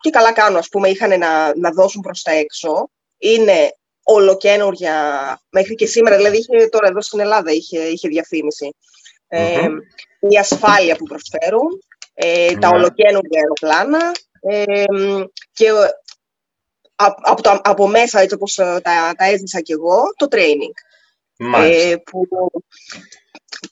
και, 0.00 0.10
καλά 0.10 0.32
κάνουν, 0.32 0.58
ας 0.58 0.68
πούμε, 0.68 0.88
είχαν 0.88 1.18
να, 1.18 1.56
να 1.56 1.70
δώσουν 1.70 2.00
προς 2.00 2.22
τα 2.22 2.32
έξω. 2.32 2.90
Είναι 3.18 3.76
ολοκένουργια, 4.02 4.94
μέχρι 5.50 5.74
και 5.74 5.86
σήμερα, 5.86 6.16
δηλαδή 6.16 6.36
είχε, 6.36 6.68
τώρα 6.68 6.88
εδώ 6.88 7.00
στην 7.00 7.20
Ελλάδα 7.20 7.52
είχε, 7.52 7.78
είχε 7.78 8.08
Ε, 9.28 9.68
η 10.18 10.38
ασφάλεια 10.38 10.96
που 10.96 11.04
προσφέρουν, 11.04 11.82
ε, 12.14 12.56
τα 12.56 12.70
ναι. 12.70 12.76
ολοκένουργια 12.76 13.40
αεροπλάνα 13.40 14.12
ε, 14.42 14.84
και 15.52 15.68
από, 17.22 17.42
το, 17.42 17.60
από 17.64 17.88
μέσα, 17.88 18.20
έτσι 18.20 18.34
όπως 18.34 18.54
τα, 18.54 18.80
τα 19.16 19.24
έζησα 19.24 19.60
κι 19.60 19.72
εγώ, 19.72 20.02
το 20.16 20.26
training. 20.30 20.74
Ε, 21.64 21.96
που 21.96 22.26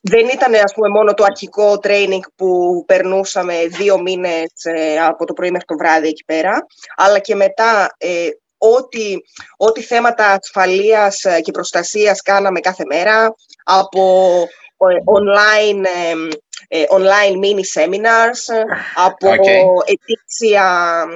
δεν 0.00 0.28
ήταν 0.28 0.54
ας 0.54 0.72
πούμε, 0.74 0.88
μόνο 0.88 1.14
το 1.14 1.24
αρχικό 1.24 1.78
training 1.82 2.20
που 2.36 2.82
περνούσαμε 2.86 3.66
δύο 3.66 4.00
μήνες 4.00 4.52
ε, 4.62 4.98
από 4.98 5.24
το 5.24 5.32
πρωί 5.32 5.50
μέχρι 5.50 5.66
το 5.66 5.76
βράδυ 5.76 6.08
εκεί 6.08 6.24
πέρα, 6.24 6.66
αλλά 6.96 7.18
και 7.18 7.34
μετά 7.34 7.94
ε, 7.98 8.28
ό,τι, 8.58 9.14
ό,τι 9.56 9.82
θέματα 9.82 10.38
ασφαλείας 10.40 11.24
ε, 11.24 11.40
και 11.40 11.50
προστασίας 11.50 12.22
κάναμε 12.22 12.60
κάθε 12.60 12.84
μέρα, 12.86 13.34
από 13.64 14.32
ε, 14.42 14.69
online, 15.04 15.86
online 16.88 17.36
mini 17.38 17.64
seminars, 17.64 18.42
από 18.94 19.28
okay. 19.28 19.92
ετήσια, 19.92 21.06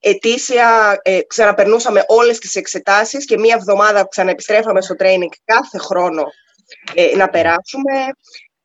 ετήσια 0.00 1.00
ξαναπερνούσαμε 1.26 2.04
όλες 2.06 2.38
τις 2.38 2.56
εξετάσεις 2.56 3.24
και 3.24 3.38
μία 3.38 3.54
εβδομάδα 3.58 4.06
ξαναεπιστρέφαμε 4.08 4.80
στο 4.80 4.94
training 4.98 5.32
κάθε 5.44 5.78
χρόνο 5.78 6.24
ε, 6.94 7.16
να 7.16 7.28
περάσουμε. 7.28 7.92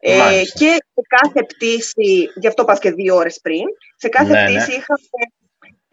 Ε, 0.06 0.42
και 0.54 0.72
σε 0.94 1.02
κάθε 1.08 1.44
πτήση, 1.44 2.30
γι' 2.36 2.48
αυτό 2.48 2.66
πας 2.66 2.80
και 2.80 2.92
δύο 2.92 3.16
ώρες 3.16 3.40
πριν, 3.42 3.64
σε 3.96 4.10
κάθε 4.10 4.34
ναι, 4.34 4.42
ναι. 4.42 4.46
πτήση 4.46 4.72
είχαμε, 4.78 5.08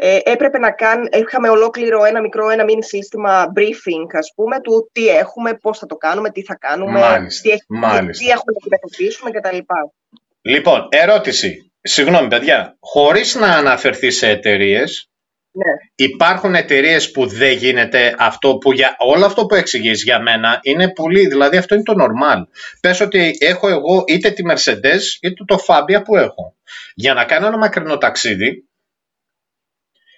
ε, 0.03 0.19
έπρεπε 0.23 0.59
να 0.59 0.71
κάνουμε, 0.71 1.09
είχαμε 1.13 1.49
ολόκληρο 1.49 2.05
ένα 2.05 2.21
μικρό, 2.21 2.49
ένα 2.49 2.65
μίνι 2.65 2.85
σύστημα 2.85 3.53
briefing, 3.57 4.09
ας 4.13 4.33
πούμε, 4.35 4.61
του 4.61 4.91
τι 4.93 5.09
έχουμε, 5.09 5.55
πώς 5.55 5.79
θα 5.79 5.87
το 5.87 5.95
κάνουμε, 5.95 6.31
τι 6.31 6.43
θα 6.43 6.57
κάνουμε, 6.57 7.01
τι, 7.43 7.51
έχει, 7.51 7.65
τι 8.11 8.29
έχουμε 8.29 8.53
να 8.53 8.59
αντιμετωπίσουμε 8.61 9.31
κτλ. 9.31 9.57
Λοιπόν, 10.43 10.89
ερώτηση. 10.91 11.73
Συγγνώμη, 11.83 12.29
παιδιά. 12.29 12.77
Χωρίς 12.81 13.35
να 13.35 13.47
αναφερθεί 13.47 14.11
σε 14.11 14.29
εταιρείες, 14.29 15.11
ναι. 15.53 16.05
Υπάρχουν 16.07 16.55
εταιρείες 16.55 17.11
που 17.11 17.27
δεν 17.27 17.53
γίνεται 17.53 18.15
αυτό 18.19 18.57
που 18.57 18.73
για 18.73 18.97
όλο 18.99 19.27
αυτό 19.27 19.47
που 19.47 19.55
εξηγείς 19.55 20.03
για 20.03 20.21
μένα 20.21 20.59
είναι 20.63 20.93
πολύ, 20.93 21.27
δηλαδή 21.27 21.57
αυτό 21.57 21.75
είναι 21.75 21.85
το 21.85 21.95
normal. 21.95 22.43
Πες 22.81 23.01
ότι 23.01 23.37
έχω 23.41 23.69
εγώ 23.69 24.05
είτε 24.07 24.31
τη 24.31 24.43
Mercedes 24.51 25.01
είτε 25.21 25.45
το 25.45 25.65
Fabia 25.67 26.05
που 26.05 26.17
έχω. 26.17 26.57
Για 26.95 27.15
να 27.15 27.25
κάνω 27.25 27.47
ένα 27.47 27.59
μακρινό 27.59 27.99
ταξίδι, 27.99 28.70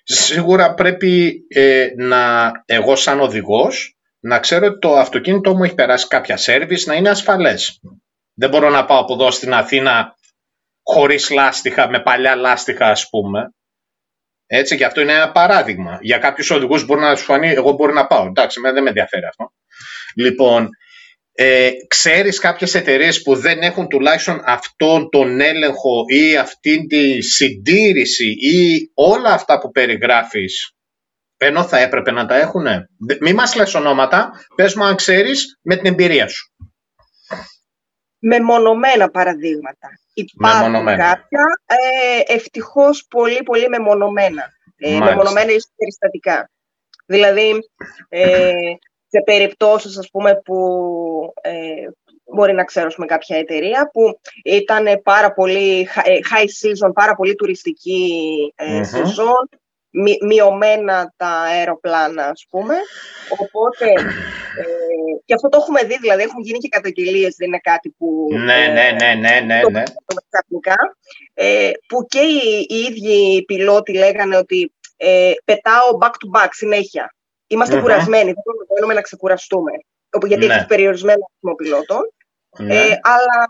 σίγουρα 0.03 0.75
πρέπει 0.75 1.45
ε, 1.49 1.89
να 1.97 2.51
εγώ 2.65 2.97
σαν 2.97 3.21
οδηγός 3.21 3.97
να 4.21 4.39
ξέρω 4.39 4.67
ότι 4.67 4.79
το 4.79 4.97
αυτοκίνητό 4.97 5.57
μου 5.57 5.65
έχει 5.65 5.75
περάσει 5.75 6.07
κάποια 6.07 6.37
σέρβις 6.37 6.87
να 6.87 6.95
είναι 6.95 7.09
ασφαλές. 7.09 7.81
Δεν 8.35 8.51
μπορώ 8.51 8.71
να 8.71 8.85
πάω 8.85 8.99
από 8.99 9.13
εδώ 9.13 9.31
στην 9.31 9.55
Αθήνα 9.55 10.17
χωρίς 10.83 11.31
λάστιχα, 11.31 11.89
με 11.89 12.01
παλιά 12.01 12.37
λάστιχα 12.37 12.87
ας 12.87 13.09
πούμε. 13.09 13.55
Έτσι, 14.47 14.77
και 14.77 14.85
αυτό 14.85 15.01
είναι 15.01 15.13
ένα 15.13 15.33
παράδειγμα. 15.33 15.99
Για 16.01 16.19
κάποιους 16.19 16.51
οδηγούς 16.51 16.85
μπορεί 16.85 17.01
να 17.01 17.17
σου 17.17 17.25
φανεί, 17.25 17.49
εγώ 17.49 17.73
μπορεί 17.73 17.93
να 17.93 18.07
πάω. 18.07 18.27
Εντάξει, 18.27 18.61
δεν 18.61 18.83
με 18.83 18.89
ενδιαφέρει 18.89 19.25
αυτό. 19.25 19.53
Λοιπόν, 20.17 20.69
ε, 21.33 21.71
ξέρεις 21.89 22.39
κάποιες 22.39 22.75
εταιρείες 22.75 23.23
που 23.23 23.35
δεν 23.35 23.59
έχουν 23.59 23.89
τουλάχιστον 23.89 24.43
αυτόν 24.45 25.09
τον 25.11 25.41
έλεγχο 25.41 26.05
ή 26.07 26.37
αυτή 26.37 26.87
τη 26.87 27.23
συντήρηση 27.23 28.31
ή 28.41 28.91
όλα 28.95 29.33
αυτά 29.33 29.59
που 29.59 29.71
περιγράφεις 29.71 30.75
ενώ 31.45 31.65
θα 31.65 31.79
έπρεπε 31.79 32.11
να 32.11 32.27
τα 32.27 32.37
έχουν. 32.37 32.67
Μη 33.21 33.33
μας 33.33 33.55
λες 33.55 33.75
ονόματα, 33.75 34.31
πες 34.55 34.75
μου 34.75 34.85
αν 34.85 34.97
ξέρεις 34.97 35.59
με 35.63 35.77
την 35.77 35.87
εμπειρία 35.87 36.29
σου. 36.29 36.53
Μεμονωμένα 38.19 39.11
παραδείγματα. 39.11 39.89
Υπάρχουν 40.15 40.71
μεμονωμένα. 40.71 41.05
κάποια, 41.05 41.45
ε, 41.67 42.35
ευτυχώς 42.35 43.07
πολύ 43.11 43.43
πολύ 43.43 43.69
μεμονωμένα. 43.69 44.45
Ε, 44.77 44.99
μεμονωμένα 44.99 45.51
ίσως 45.51 45.73
περιστατικά. 45.77 46.51
Δηλαδή, 47.07 47.59
ε, 48.09 48.53
σε 49.13 49.23
περιπτώσεις 49.25 49.99
ας 49.99 50.09
πούμε 50.13 50.41
που 50.45 50.57
ε, 51.41 51.53
μπορεί 52.35 52.53
να 52.53 52.65
ξέρω 52.65 52.89
με 52.97 53.07
κάποια 53.07 53.37
εταιρεία 53.37 53.91
που 53.93 54.19
ήταν 54.45 55.01
πάρα 55.03 55.33
πολύ 55.33 55.89
ε, 56.05 56.19
high 56.33 56.49
season, 56.61 56.91
πάρα 56.95 57.15
πολύ 57.15 57.35
τουριστική 57.35 58.11
ε, 58.57 58.83
σεζόν, 58.83 59.49
μειωμένα 60.27 61.15
τα 61.17 61.29
αεροπλάνα 61.29 62.25
ας 62.25 62.47
πούμε. 62.51 62.75
Οπότε, 63.39 63.85
ε, 64.61 64.65
και 65.25 65.35
αυτό 65.35 65.49
το 65.49 65.59
έχουμε 65.61 65.83
δει, 65.83 65.99
δηλαδή 65.99 66.23
έχουν 66.23 66.43
γίνει 66.43 66.59
και 66.59 66.69
καταγγελίες, 66.69 67.35
δεν 67.39 67.49
είναι 67.49 67.61
κάτι 67.63 67.95
που... 67.99 68.27
Ναι, 68.31 68.67
ναι, 68.67 68.97
ναι, 69.01 69.15
ναι, 69.15 69.41
ναι. 69.41 69.61
ναι. 69.71 69.83
ε, 71.35 71.71
που 71.89 72.07
και 72.09 72.21
οι, 72.21 72.67
οι 72.69 72.77
ίδιοι 72.77 73.45
πιλότοι 73.45 73.93
λέγανε 73.93 74.37
ότι 74.37 74.73
ε, 74.97 75.33
πετάω 75.45 75.99
back 76.01 76.11
to 76.11 76.41
back 76.41 76.49
συνέχεια. 76.51 77.15
Είμαστε 77.53 77.77
mm-hmm. 77.77 77.81
κουρασμένοι, 77.81 78.25
δεν 78.25 78.67
μπορούμε 78.69 78.95
να 78.95 79.01
ξεκουραστούμε. 79.01 79.73
Γιατί 80.27 80.47
ναι. 80.47 80.55
έχεις 80.55 80.67
περιορισμένο 80.67 81.19
αριθμό 81.31 81.55
πιλότων. 81.55 82.13
Ναι. 82.59 82.75
Ε, 82.75 82.99
αλλά 83.03 83.47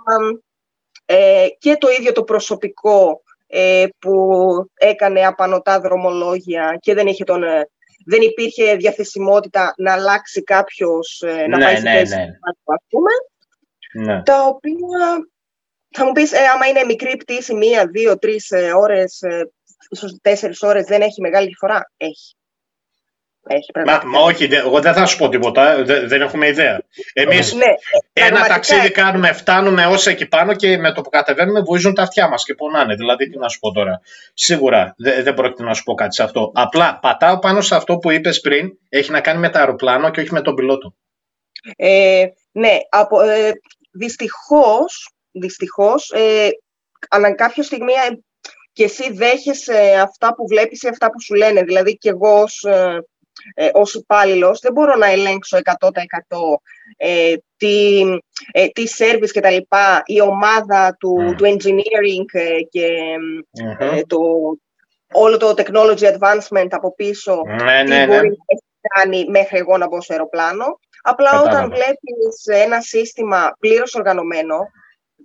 ε, 1.04 1.46
και 1.58 1.76
το 1.76 1.88
ίδιο 1.98 2.12
το 2.12 2.22
προσωπικό 2.22 3.22
ε, 3.46 3.86
που 3.98 4.12
έκανε 4.74 5.26
απανοτά 5.26 5.80
δρομολόγια 5.80 6.78
και 6.80 6.94
δεν, 6.94 7.06
είχε 7.06 7.24
τον, 7.24 7.42
ε, 7.42 7.68
δεν 8.06 8.20
υπήρχε 8.20 8.76
διαθεσιμότητα 8.76 9.74
να 9.76 9.92
αλλάξει 9.92 10.42
κάποιος, 10.42 11.22
ε, 11.26 11.46
να 11.46 11.56
ναι, 11.56 11.64
πάει 11.64 11.76
σε 11.76 11.82
ναι, 11.82 11.90
θέση, 11.90 12.14
ναι. 12.14 12.26
ας 12.64 12.82
πούμε. 12.88 13.10
Ναι. 13.94 14.22
Τα 14.22 14.46
οποία 14.46 15.26
θα 15.90 16.04
μου 16.04 16.12
πεις, 16.12 16.32
ε, 16.32 16.46
άμα 16.54 16.66
είναι 16.66 16.84
μικρή 16.84 17.16
πτήση, 17.16 17.54
μία, 17.54 17.86
δύο, 17.86 18.18
τρεις 18.18 18.50
ε, 18.50 18.72
ώρες, 18.72 19.22
ε, 19.22 19.50
ίσως 19.90 20.18
τέσσερις 20.22 20.62
ώρες, 20.62 20.84
δεν 20.84 21.00
έχει 21.00 21.20
μεγάλη 21.20 21.46
διαφορά. 21.46 21.90
Έχει. 21.96 22.36
Έχει, 23.46 23.70
μα, 23.86 24.02
μα, 24.04 24.20
όχι, 24.20 24.48
εγώ 24.50 24.80
δεν 24.80 24.94
θα 24.94 25.06
σου 25.06 25.18
πω 25.18 25.28
τίποτα, 25.28 25.82
δεν, 25.84 26.20
έχουμε 26.20 26.48
ιδέα. 26.48 26.82
Εμείς 27.12 27.54
ναι, 27.54 27.74
ένα 28.12 28.46
ταξίδι 28.46 28.90
κάνουμε, 28.90 29.32
φτάνουμε 29.32 29.86
όσο 29.86 30.10
εκεί 30.10 30.26
πάνω 30.26 30.54
και 30.54 30.78
με 30.78 30.92
το 30.92 31.00
που 31.00 31.10
κατεβαίνουμε 31.10 31.60
βοηθούν 31.60 31.94
τα 31.94 32.02
αυτιά 32.02 32.28
μας 32.28 32.44
και 32.44 32.54
πονάνε. 32.54 32.94
Δηλαδή, 32.94 33.28
τι 33.28 33.38
να 33.38 33.48
σου 33.48 33.58
πω 33.58 33.72
τώρα. 33.72 34.00
Σίγουρα 34.34 34.94
δεν, 34.98 35.24
δεν 35.24 35.34
πρόκειται 35.34 35.62
να 35.62 35.74
σου 35.74 35.82
πω 35.82 35.94
κάτι 35.94 36.14
σε 36.14 36.22
αυτό. 36.22 36.52
Απλά 36.54 36.98
πατάω 36.98 37.38
πάνω 37.38 37.60
σε 37.60 37.74
αυτό 37.74 37.98
που 37.98 38.10
είπες 38.10 38.40
πριν, 38.40 38.78
έχει 38.88 39.10
να 39.10 39.20
κάνει 39.20 39.38
με 39.38 39.50
το 39.50 39.58
αεροπλάνο 39.58 40.10
και 40.10 40.20
όχι 40.20 40.32
με 40.32 40.40
τον 40.40 40.54
πιλότο. 40.54 40.94
Ε, 41.76 42.26
ναι, 42.52 42.76
από, 42.88 43.20
ε, 43.20 43.52
δυστυχώς, 43.92 45.12
δυστυχώς 45.30 46.10
ε, 46.10 46.48
ανά 47.08 47.34
κάποια 47.34 47.62
στιγμή 47.62 47.92
ε, 47.92 48.18
και 48.72 48.84
εσύ 48.84 49.12
δέχεσαι 49.12 50.00
αυτά 50.02 50.34
που 50.34 50.46
βλέπεις 50.46 50.82
ή 50.82 50.88
αυτά 50.88 51.10
που 51.10 51.22
σου 51.22 51.34
λένε. 51.34 51.62
Δηλαδή 51.62 51.96
και 51.96 52.08
εγώ 52.08 52.40
ως, 52.40 52.66
ε, 53.54 53.66
ε, 53.66 53.70
ως 53.72 53.94
υπάλληλος, 53.94 54.60
δεν 54.60 54.72
μπορώ 54.72 54.96
να 54.96 55.06
ελέγξω 55.06 55.58
100% 55.80 55.90
ε, 56.96 57.34
τι, 57.56 58.00
ε, 58.52 58.66
τι 58.68 58.84
service 58.98 59.30
και 59.32 59.40
τα 59.40 59.50
λοιπά, 59.50 60.02
η 60.06 60.20
ομάδα 60.20 60.96
του, 61.00 61.16
mm. 61.20 61.36
του 61.36 61.44
engineering 61.44 62.24
ε, 62.32 62.62
και 62.70 62.88
mm-hmm. 63.62 64.02
το, 64.06 64.18
όλο 65.12 65.36
το 65.36 65.54
technology 65.56 66.18
advancement 66.18 66.68
από 66.70 66.94
πίσω, 66.94 67.42
ναι, 67.46 67.82
τι 67.84 67.88
ναι, 67.88 68.06
μπορεί 68.06 68.28
ναι. 68.28 68.34
να 68.80 69.00
κάνει 69.00 69.24
μέχρι 69.28 69.58
εγώ 69.58 69.76
να 69.76 69.88
μπω 69.88 70.00
στο 70.00 70.12
αεροπλάνο. 70.12 70.78
Απλά 71.02 71.30
Κατάλαβα. 71.30 71.50
όταν 71.50 71.70
βλέπεις 71.70 72.64
ένα 72.64 72.80
σύστημα 72.80 73.56
πλήρως 73.58 73.94
οργανωμένο, 73.94 74.58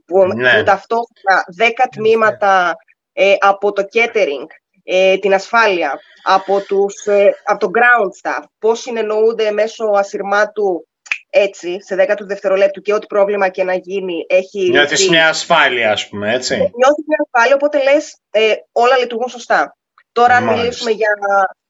που, 0.06 0.26
ναι. 0.26 0.58
που 0.58 0.64
ταυτόχρονα 0.64 1.44
10 1.60 1.86
τμήματα 1.96 2.76
ε, 3.14 3.36
από 3.40 3.72
το 3.72 3.84
catering, 3.94 4.48
ε, 4.90 5.18
την 5.18 5.34
ασφάλεια, 5.34 6.00
από, 6.24 6.60
τους, 6.62 7.06
ε, 7.06 7.36
από 7.44 7.60
το 7.60 7.72
ground 7.74 8.10
staff, 8.22 8.44
πώς 8.60 8.80
συνεννοούνται 8.80 9.52
μέσω 9.52 9.86
ασυρμάτου 9.86 10.88
έτσι, 11.30 11.78
σε 11.82 11.96
10 11.96 12.14
του 12.18 12.26
δευτερολέπτου 12.26 12.82
και 12.82 12.94
ό,τι 12.94 13.08
πρόβλημα 13.08 13.50
και 13.50 13.64
να 13.64 13.74
γίνει 13.74 14.26
έχει 14.28 14.70
Νιώθεις 14.70 15.10
μια 15.10 15.28
ασφάλεια, 15.28 15.92
ας 15.92 16.10
πούμε, 16.10 16.34
έτσι; 16.34 16.54
Ε, 16.54 16.58
νιώθεις 16.58 17.06
μια 17.08 17.18
ασφάλεια, 17.26 17.56
οπότε 17.56 17.84
λες 17.84 18.18
ε, 18.32 18.54
όλα 18.72 18.98
λειτουργούν 18.98 19.30
σωστά. 19.30 19.78
Τώρα, 20.12 20.36
αν 20.36 20.44
μιλήσουμε 20.44 20.92
για 20.92 21.10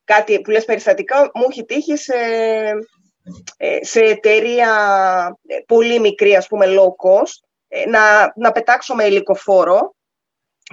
κάτι 0.03 0.41
που 0.41 0.51
λες 0.51 0.65
περιστατικά, 0.65 1.31
μου 1.33 1.45
έχει 1.49 1.65
τύχει 1.65 1.97
σε, 1.97 2.13
ε, 3.57 3.77
σε 3.81 3.99
εταιρεία 3.99 4.69
πολύ 5.65 5.99
μικρή, 5.99 6.35
ας 6.35 6.47
πούμε, 6.47 6.65
low 6.65 6.89
cost, 7.05 7.39
να, 7.87 8.33
να 8.35 8.51
πετάξω 8.51 8.95
με 8.95 9.03
υλικοφόρο 9.03 9.95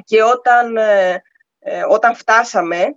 και 0.05 0.23
όταν 0.23 0.77
ε, 0.77 1.23
όταν 1.89 2.15
φτάσαμε, 2.15 2.97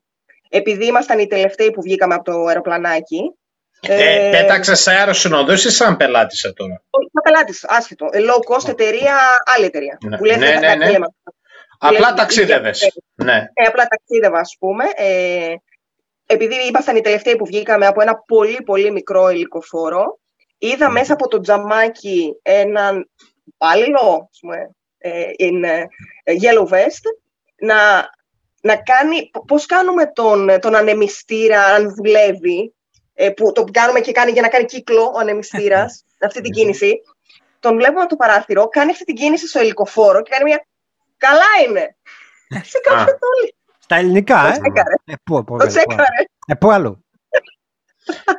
επειδή 0.49 0.86
ήμασταν 0.86 1.20
οι 1.20 1.28
τελευταίοι 1.28 1.72
που 1.72 1.82
βγήκαμε 1.82 2.13
από 2.13 2.24
το 2.24 2.45
αεροπλανάκι. 2.45 3.36
Ε, 3.82 4.28
ε, 4.28 4.30
πέταξες 4.30 4.80
σε 4.80 4.91
αεροσυνοδό 4.91 5.53
ή 5.53 5.57
σαν 5.57 5.97
πελάτης 5.97 6.53
τώρα; 6.55 6.84
Όχι, 6.89 7.09
σαν 7.13 7.22
πελάτης, 7.24 7.65
άσχετο. 7.68 8.09
Ε, 8.11 8.20
low 8.20 8.55
cost 8.55 8.70
εταιρεία, 8.70 9.18
άλλη 9.55 9.65
εταιρεία. 9.65 9.97
Ναι, 10.01 10.18
που 10.18 10.26
λέτε, 10.26 10.39
ναι, 10.39 10.68
ναι, 10.68 10.76
ναι. 10.76 10.91
Λέμε, 10.91 11.07
απλά 11.78 12.13
ταξίδευες. 12.13 12.99
Ναι. 13.15 13.49
Ε, 13.53 13.65
απλά 13.68 13.88
ταξίδευα, 13.88 14.39
ας 14.39 14.55
πούμε. 14.59 14.84
Ε, 14.95 15.55
επειδή 16.26 16.68
ήμασταν 16.68 16.95
οι 16.95 17.01
τελευταίοι 17.01 17.36
που 17.36 17.45
βγήκαμε 17.45 17.86
από 17.86 18.01
ένα 18.01 18.15
πολύ 18.15 18.61
πολύ 18.65 18.91
μικρό 18.91 19.30
υλικοφόρο, 19.30 20.20
είδα 20.57 20.89
μέσα 20.89 21.13
από 21.13 21.28
το 21.28 21.39
τζαμάκι 21.39 22.39
έναν 22.41 23.09
υπάλληλο, 23.43 24.30
ε, 24.97 25.24
in 25.39 25.65
yellow 26.41 26.68
vest, 26.74 27.03
να 27.59 28.09
να 28.68 28.76
κάνει, 28.76 29.30
πώς 29.47 29.65
κάνουμε 29.65 30.05
τον, 30.05 30.59
τον 30.59 30.76
ανεμιστήρα, 30.76 31.63
αν 31.63 31.93
δουλεύει, 31.95 32.74
ε, 33.13 33.30
που 33.30 33.51
το 33.51 33.63
κάνουμε 33.72 33.99
και 33.99 34.11
κάνει 34.11 34.32
για 34.32 34.41
να 34.41 34.47
κάνει 34.47 34.65
κύκλο 34.65 35.03
ο 35.15 35.20
ανεμιστήρας, 35.20 36.03
αυτή 36.28 36.41
την 36.41 36.51
κίνηση. 36.51 37.01
Τον 37.59 37.76
βλέπουμε 37.76 37.99
από 37.99 38.09
το 38.09 38.15
παράθυρο, 38.15 38.68
κάνει 38.68 38.91
αυτή 38.91 39.03
την 39.03 39.15
κίνηση 39.15 39.47
στο 39.47 39.59
ελικοφόρο 39.59 40.22
και 40.22 40.30
κάνει 40.32 40.43
μια 40.43 40.65
«Καλά 41.18 41.68
είναι!» 41.68 41.95
Σε 42.72 42.80
κάποιο 42.84 43.18
τόλι. 43.20 43.55
Στα 43.80 43.95
ελληνικά, 43.95 44.47
ε. 44.47 44.57
ε 45.05 45.13
πού, 45.24 45.43
πού, 45.43 45.57
το 45.57 45.68
τσέκαρε. 45.68 46.03
Ε, 46.47 46.53
πού 46.53 46.72
άλλο. 46.72 47.03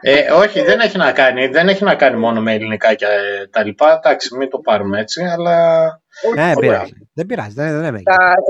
Ε, 0.00 0.30
όχι, 0.30 0.62
δεν 0.62 0.80
έχει, 0.80 0.96
να 0.96 1.12
κάνει, 1.12 1.46
δεν 1.46 1.68
έχει 1.68 1.84
να 1.84 1.94
κάνει 1.94 2.16
μόνο 2.16 2.40
με 2.40 2.52
ελληνικά 2.54 2.94
και 2.94 3.06
τα 3.50 3.64
λοιπά. 3.64 3.92
Εντάξει, 3.92 4.36
μην 4.36 4.50
το 4.50 4.58
πάρουμε 4.58 5.00
έτσι, 5.00 5.22
αλλά 5.22 5.86
ναι, 6.34 6.46
δεν 6.46 6.56
πειράζει. 6.56 6.92
Δεν 7.12 7.26
πειράζει. 7.26 7.54
Δεν, 7.54 7.80
δεν 7.80 8.02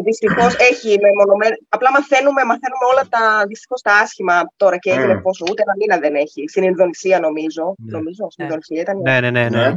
Δυστυχώς 0.04 0.56
έχει 0.70 0.98
μεμονωμένα. 1.00 1.56
Απλά 1.68 1.90
μαθαίνουμε, 1.90 2.44
μαθαίνουμε 2.44 2.84
όλα 2.92 3.04
τα, 3.08 3.44
δυστυχώς, 3.46 3.80
τα 3.82 3.92
άσχημα 3.92 4.52
τώρα 4.56 4.76
και 4.76 4.90
έγινε 4.90 5.14
mm. 5.18 5.22
πόσο. 5.22 5.44
Ούτε 5.50 5.62
ένα 5.62 5.74
μήνα 5.78 5.96
δεν 5.98 6.14
έχει. 6.14 6.48
Στην 6.48 6.62
Ινδονησία 6.62 7.20
νομίζω. 7.20 7.74
Ναι. 7.78 7.92
Νομίζω 7.96 8.30
στην 8.30 8.44
ναι. 8.44 8.44
Ινδονησία 8.44 8.80
ήταν. 8.80 8.96
Ναι, 9.00 9.20
ναι, 9.20 9.30
ναι. 9.30 9.48
ναι. 9.48 9.76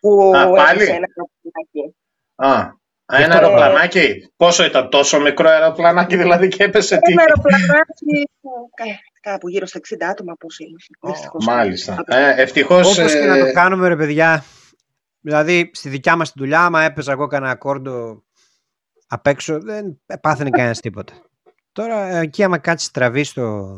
Που 0.00 0.32
Α, 0.36 0.50
πάλι; 0.50 0.82
ένα 0.82 1.06
Α, 2.34 2.70
ένα 3.06 3.34
αεροπλανάκι. 3.34 4.30
Πόσο 4.36 4.64
ήταν 4.64 4.88
τόσο 4.90 5.20
μικρό 5.20 5.48
αεροπλανάκι 5.48 6.16
δηλαδή 6.16 6.48
και 6.48 6.64
έπεσε 6.64 6.96
τι. 6.96 7.12
Ένα 7.12 7.22
αεροπλανάκι 7.22 8.28
κάπου 9.20 9.48
γύρω 9.48 9.66
στα 9.66 9.80
60 9.80 9.96
άτομα 10.10 10.34
πώς 10.38 10.58
είναι. 10.58 10.76
Oh, 11.00 11.44
μάλιστα. 11.44 12.04
Ε, 12.06 12.42
ευτυχώς... 12.42 12.98
Όπως 12.98 13.12
και 13.12 13.24
να 13.24 13.38
το 13.38 13.44
ε, 13.44 13.52
κάνουμε 13.52 13.88
ρε 13.88 13.96
παιδιά, 13.96 14.44
Δηλαδή, 15.26 15.70
στη 15.72 15.88
δικιά 15.88 16.16
μας 16.16 16.32
τη 16.32 16.38
δουλειά, 16.38 16.64
άμα 16.64 16.82
έπαιζα 16.82 17.12
εγώ 17.12 17.26
κανένα 17.26 17.52
ακόρντο 17.52 18.24
απ' 19.06 19.26
έξω, 19.26 19.60
δεν 19.60 20.00
πάθαινε 20.20 20.50
κανένας 20.50 20.80
τίποτα. 20.80 21.12
Τώρα, 21.72 22.16
εκεί 22.16 22.42
άμα 22.42 22.58
κάτσεις 22.58 22.90
τραβεί 22.90 23.24
στο... 23.24 23.74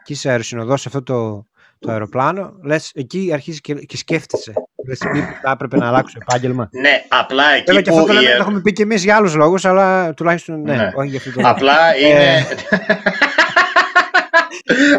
εκεί 0.00 0.14
σε 0.14 0.30
αεροσυνοδό, 0.30 0.76
σε 0.76 0.84
αυτό 0.88 1.02
το, 1.02 1.46
το 1.82 1.90
αεροπλάνο, 1.90 2.52
λες, 2.62 2.90
εκεί 2.94 3.30
αρχίζει 3.32 3.60
και, 3.60 3.74
και 3.74 3.96
σκέφτεσαι. 3.96 4.52
Λες, 4.88 4.98
μήπως 5.12 5.38
θα 5.42 5.50
έπρεπε 5.50 5.76
να 5.76 5.88
αλλάξω 5.88 6.18
επάγγελμα. 6.20 6.68
Ναι, 6.72 7.04
απλά 7.08 7.50
εκεί 7.50 7.64
Βέβαια, 7.64 7.82
που... 7.82 7.88
Και 7.88 7.90
αυτό 7.90 8.06
το, 8.06 8.12
λέμε, 8.12 8.36
το 8.36 8.42
έχουμε 8.42 8.60
πει 8.60 8.72
και 8.72 8.82
εμείς 8.82 9.04
για 9.04 9.16
άλλους 9.16 9.34
λόγους, 9.34 9.64
αλλά 9.64 10.14
τουλάχιστον 10.14 10.62
ναι, 10.62 10.76
ναι. 10.76 10.90
όχι 10.94 11.08
για 11.08 11.18
αυτό 11.18 11.40
το 11.40 11.48
Απλά 11.48 11.96
είναι... 11.96 12.46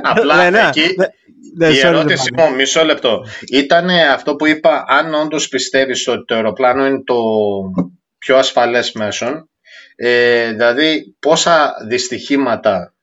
απλά 0.11 0.35
ναι, 0.35 0.49
ναι, 0.49 0.67
εκεί... 0.67 0.95
Ναι, 1.57 1.67
η 1.67 1.79
ερώτηση 1.79 2.33
μου, 2.33 2.55
μισό 2.55 2.83
λεπτό. 2.83 3.25
Ήταν 3.51 3.89
αυτό 3.89 4.35
που 4.35 4.47
είπα, 4.47 4.85
αν 4.87 5.13
όντως 5.13 5.47
πιστεύεις 5.47 6.07
ότι 6.07 6.25
το 6.25 6.35
αεροπλάνο 6.35 6.85
είναι 6.85 7.03
το 7.03 7.15
πιο 8.17 8.37
ασφαλές 8.37 8.91
μέσον, 8.91 9.49
ε, 9.95 10.51
δηλαδή 10.51 11.15
πόσα 11.19 11.73
δυστυχήματα, 11.87 12.93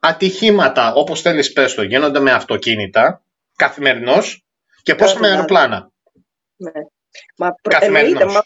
ατυχήματα, 0.00 0.92
όπως 0.92 1.20
θέλεις 1.20 1.52
πες 1.52 1.74
το, 1.74 1.82
γίνονται 1.82 2.20
με 2.20 2.30
αυτοκίνητα, 2.30 3.22
καθημερινώς, 3.60 4.44
και 4.82 4.94
πόσα 4.94 5.18
με 5.18 5.28
αεροπλάνα. 5.28 5.90
Ναι. 6.56 6.70
Μα 7.36 7.54
εννοείται, 7.80 8.24
μα 8.24 8.40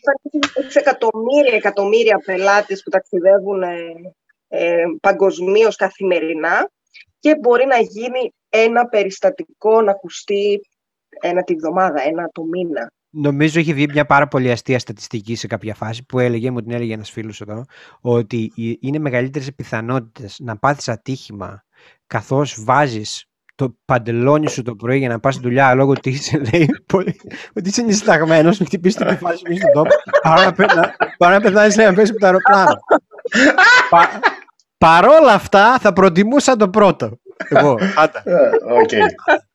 σε 0.68 0.78
εκατομμύρια, 0.78 1.54
εκατομμύρια 1.54 2.22
πελάτες 2.24 2.82
που 2.82 2.90
ταξιδεύουν 2.90 3.62
ε, 3.62 3.76
ε, 4.48 4.84
παγκοσμίως 5.00 5.76
καθημερινά 5.76 6.70
και 7.18 7.36
μπορεί 7.38 7.66
να 7.66 7.78
γίνει 7.78 8.32
ένα 8.48 8.86
περιστατικό 8.86 9.82
να 9.82 9.90
ακουστεί 9.90 10.60
ένα 11.20 11.42
τη 11.42 11.54
βδομάδα, 11.54 12.02
ένα 12.02 12.28
το 12.32 12.44
μήνα. 12.44 12.92
Νομίζω 13.10 13.58
έχει 13.58 13.74
βγει 13.74 13.86
μια 13.86 14.04
πάρα 14.04 14.28
πολύ 14.28 14.50
αστεία 14.50 14.78
στατιστική 14.78 15.34
σε 15.34 15.46
κάποια 15.46 15.74
φάση 15.74 16.04
που 16.04 16.18
έλεγε, 16.18 16.50
μου 16.50 16.62
την 16.62 16.72
έλεγε 16.72 16.94
ένας 16.94 17.10
φίλος 17.10 17.40
εδώ, 17.40 17.64
ότι 18.00 18.52
είναι 18.80 18.98
μεγαλύτερες 18.98 19.54
πιθανότητες 19.54 20.38
να 20.38 20.58
πάθεις 20.58 20.88
ατύχημα 20.88 21.64
καθώς 22.06 22.64
βάζεις 22.64 23.28
το 23.54 23.76
παντελόνι 23.84 24.48
σου 24.48 24.62
το 24.62 24.74
πρωί 24.74 24.98
για 24.98 25.08
να 25.08 25.20
πας 25.20 25.34
στη 25.34 25.42
δουλειά 25.42 25.74
λόγω 25.74 25.90
ότι 25.90 26.10
είσαι, 26.10 26.40
λέει, 26.52 26.68
ότι 27.54 27.68
είσαι 27.68 27.82
νησταγμένο, 27.82 28.48
να 28.48 28.66
χτυπήσεις 28.66 28.96
την 28.98 29.06
κεφάλι 29.06 29.36
σου 29.36 29.56
στον 29.56 29.72
τόπο, 29.72 29.90
παρά 31.18 31.34
να 31.34 31.40
πεθάνεις 31.40 31.76
να 31.76 31.94
πέσεις 31.94 32.10
από 32.10 32.18
το 32.18 32.26
αεροπλάνο. 32.26 32.78
Παρόλα 34.78 35.32
αυτά 35.32 35.78
θα 35.78 35.92
προτιμούσα 35.92 36.56
το 36.56 36.68
πρώτο. 36.68 37.18
Εγώ, 37.48 37.78
πάντα. 37.94 38.22
Okay. 38.82 39.00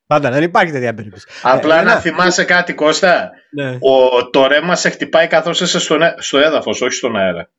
Πάντα, 0.08 0.30
δεν 0.32 0.44
υπάρχει 0.44 0.72
τέτοια 0.72 0.94
περίπτωση. 0.94 1.26
Απλά 1.42 1.80
ε, 1.80 1.84
να 1.84 1.96
θυμάσαι 1.96 2.44
κάτι, 2.44 2.74
Κώστα. 2.74 3.32
Ναι. 3.52 3.78
Ο, 3.80 4.30
το 4.30 4.48
ρεύμα 4.48 4.76
σε 4.76 4.90
χτυπάει 4.90 5.28
καθώς 5.28 5.62
είσαι 5.62 5.80
στο, 5.80 5.98
στο 6.18 6.38
έδαφος, 6.38 6.82
όχι 6.82 6.94
στον 6.94 7.16
αέρα. 7.16 7.50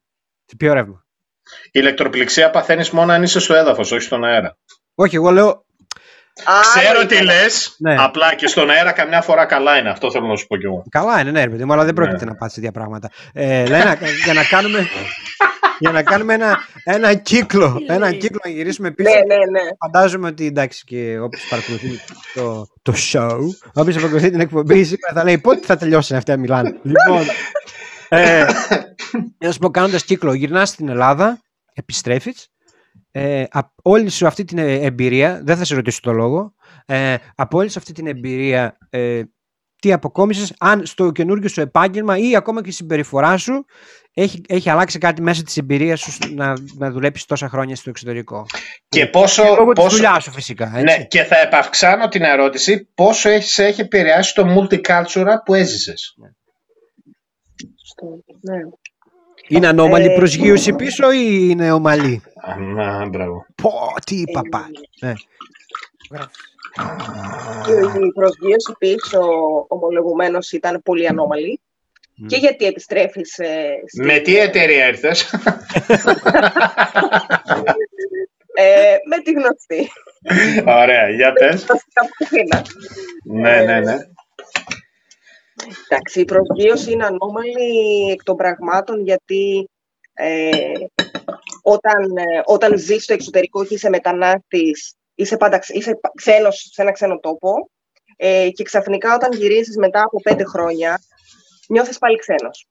Ποιο 0.57 0.72
ρεύμα; 0.72 1.05
Η 1.64 1.70
ηλεκτροπληξία 1.72 2.51
παθαίνεις 2.51 2.91
μόνο 2.91 3.12
αν 3.12 3.22
είσαι 3.22 3.41
στο 3.41 3.55
έδαφος, 3.55 3.93
όχι 3.93 4.03
στον 4.03 4.24
αέρα. 4.24 4.57
Όχι, 4.95 5.16
εγώ 5.16 5.30
λέω. 5.30 5.64
Ξέρω 6.74 7.07
τι 7.07 7.22
λες. 7.22 7.74
Ναι. 7.78 7.95
Απλά 7.99 8.34
και 8.34 8.47
στον 8.47 8.70
αέρα 8.70 8.93
καμιά 8.93 9.20
φορά 9.20 9.45
καλά 9.45 9.78
είναι. 9.78 9.91
Αυτό 9.91 10.11
θέλω 10.11 10.26
να 10.26 10.36
σου 10.36 10.47
πω 10.47 10.57
κι 10.57 10.66
εγώ. 10.66 10.84
Καλά 10.91 11.20
είναι, 11.20 11.30
ναι, 11.30 11.45
ρε 11.45 11.64
αλλά 11.68 11.84
δεν 11.84 11.95
πρόκειται 11.95 12.24
ναι. 12.24 12.30
να 12.30 12.36
πάθει 12.36 12.55
τέτοια 12.55 12.72
πράγματα. 12.72 13.11
Ε, 13.32 13.66
Λένα, 13.66 13.97
για 14.24 14.34
να 14.34 14.45
κάνουμε 14.45 14.88
για 15.80 15.91
να 15.91 16.03
κάνουμε 16.03 16.34
ένα, 16.34 16.59
ένα 16.84 17.14
κύκλο. 17.14 17.82
ένα 17.86 18.12
κύκλο 18.12 18.38
να 18.45 18.51
γυρίσουμε 18.51 18.91
πίσω. 18.91 19.11
Ναι, 19.11 19.34
ναι, 19.34 19.61
ναι. 19.61 19.68
Φαντάζομαι 19.78 20.26
ότι 20.26 20.47
εντάξει 20.47 20.84
και 20.84 21.18
όποιος 21.18 21.47
παρακολουθεί 21.49 22.01
το, 22.34 22.66
το 22.82 22.93
show, 23.12 23.38
όποιος 23.72 23.95
παρακολουθεί 23.95 24.30
την 24.30 24.41
εκπομπή 24.41 24.84
σήμερα 24.84 25.12
θα 25.14 25.24
λέει 25.24 25.38
πότε 25.38 25.61
θα 25.66 25.76
τελειώσει 25.76 26.14
αυτή 26.14 26.30
να 26.30 26.36
μιλάνε. 26.36 26.74
λοιπόν, 26.82 27.24
ε, 28.09 28.45
να 29.45 29.53
σου 29.53 29.59
πω 29.59 29.70
κάνοντας 29.70 30.05
κύκλο, 30.05 30.32
γυρνάς 30.32 30.68
στην 30.68 30.88
Ελλάδα, 30.88 31.41
επιστρέφεις. 31.74 32.49
Ε, 33.12 33.44
όλη 33.82 34.08
σου 34.11 34.26
αυτή 34.26 34.44
την 34.44 34.58
εμπειρία, 34.58 35.40
δεν 35.44 35.56
θα 35.56 35.64
σε 35.64 35.74
ρωτήσω 35.74 36.00
το 36.02 36.12
λόγο, 36.12 36.54
ε, 36.86 37.14
από 37.34 37.58
όλη 37.58 37.68
σου 37.70 37.78
αυτή 37.78 37.92
την 37.92 38.06
εμπειρία 38.06 38.78
ε, 38.90 39.22
τι 39.80 39.92
αποκόμισες, 39.92 40.54
αν 40.58 40.86
στο 40.86 41.11
καινούργιο 41.11 41.48
σου 41.48 41.61
επάγγελμα 41.61 42.18
ή 42.18 42.36
ακόμα 42.36 42.62
και 42.62 42.68
η 42.68 42.72
συμπεριφορά 42.72 43.36
σου 43.36 43.64
έχει, 44.14 44.40
έχει 44.48 44.70
αλλάξει 44.70 44.98
κάτι 44.98 45.22
μέσα 45.22 45.42
της 45.42 45.56
εμπειρίας 45.56 46.00
σου 46.00 46.34
να, 46.34 46.52
να 46.76 46.90
δουλέψεις 46.90 47.26
τόσα 47.26 47.48
χρόνια 47.48 47.76
στο 47.76 47.90
εξωτερικό; 47.90 48.46
Και 48.88 49.06
πόσο... 49.06 49.42
Και 49.42 49.48
λόγω 49.48 49.72
πόσο, 49.72 49.88
της 49.88 49.96
δουλειάς 49.96 50.22
σου 50.22 50.30
φυσικά. 50.30 50.72
Έτσι. 50.74 50.98
Ναι, 50.98 51.04
και 51.04 51.22
θα 51.22 51.38
επαυξάνω 51.40 52.08
την 52.08 52.22
ερώτηση 52.22 52.88
πόσο 52.94 53.28
έχει, 53.28 53.62
έχει 53.62 53.80
επηρεάσει 53.80 54.34
το 54.34 54.44
multicultural 54.56 55.36
που 55.44 55.54
έζησες; 55.54 56.14
Ναι. 58.40 58.61
Είναι 59.48 59.66
ανώμαλη 59.66 60.06
ε, 60.06 60.14
προσγείωση 60.14 60.72
πίσω 60.72 61.12
ή 61.12 61.46
είναι 61.50 61.72
ομαλή; 61.72 62.22
Α, 62.41 63.07
μπράβο. 63.09 63.47
Πω, 63.62 63.72
τι 64.07 64.14
είπα 64.16 64.43
ε, 65.01 65.07
ναι. 65.07 65.14
Η 68.07 68.12
προσγείωση 68.14 68.74
πίσω 68.78 69.20
ομολογουμένως 69.68 70.53
ήταν 70.53 70.82
πολύ 70.84 71.07
ανώμαλη. 71.07 71.61
Και 72.26 72.36
γιατί 72.36 72.66
επιστρέφεις... 72.66 73.38
Ε, 73.38 73.74
με 74.03 74.18
τι 74.18 74.36
εταιρεία 74.36 74.86
ήρθες; 74.86 75.34
ε, 78.55 78.97
με 79.09 79.18
τη 79.24 79.32
γνωστή. 79.32 79.91
Ωραία, 80.66 81.09
για 81.09 81.32
πες. 81.32 81.66
ναι, 83.24 83.61
ναι, 83.61 83.80
ναι. 83.80 83.97
Εντάξει, 85.88 86.20
η 86.20 86.24
προσγείωση 86.24 86.93
είναι 86.93 87.05
ανώμαλη 87.05 88.11
εκ 88.11 88.22
των 88.22 88.36
πραγμάτων 88.36 89.03
γιατί 89.03 89.68
ε, 90.12 90.51
όταν, 91.62 92.16
ε, 92.16 92.40
όταν 92.44 92.78
ζεις 92.78 93.02
στο 93.02 93.12
εξωτερικό 93.12 93.64
και 93.64 93.74
είσαι 93.74 93.88
μετανάστης, 93.88 94.94
είσαι, 95.14 95.36
πάντα, 95.36 95.61
είσαι 95.68 96.00
ξένος 96.14 96.68
σε 96.72 96.82
ένα 96.82 96.92
ξένο 96.92 97.18
τόπο 97.18 97.70
ε, 98.16 98.48
και 98.50 98.64
ξαφνικά 98.64 99.14
όταν 99.14 99.32
γυρίζεις 99.32 99.76
μετά 99.76 100.02
από 100.02 100.20
πέντε 100.22 100.44
χρόνια 100.44 101.00
νιώθεις 101.68 101.98
πάλι 101.98 102.16
ξένος. 102.16 102.68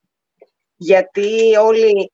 Γιατί 0.76 1.56
όλοι, 1.56 2.12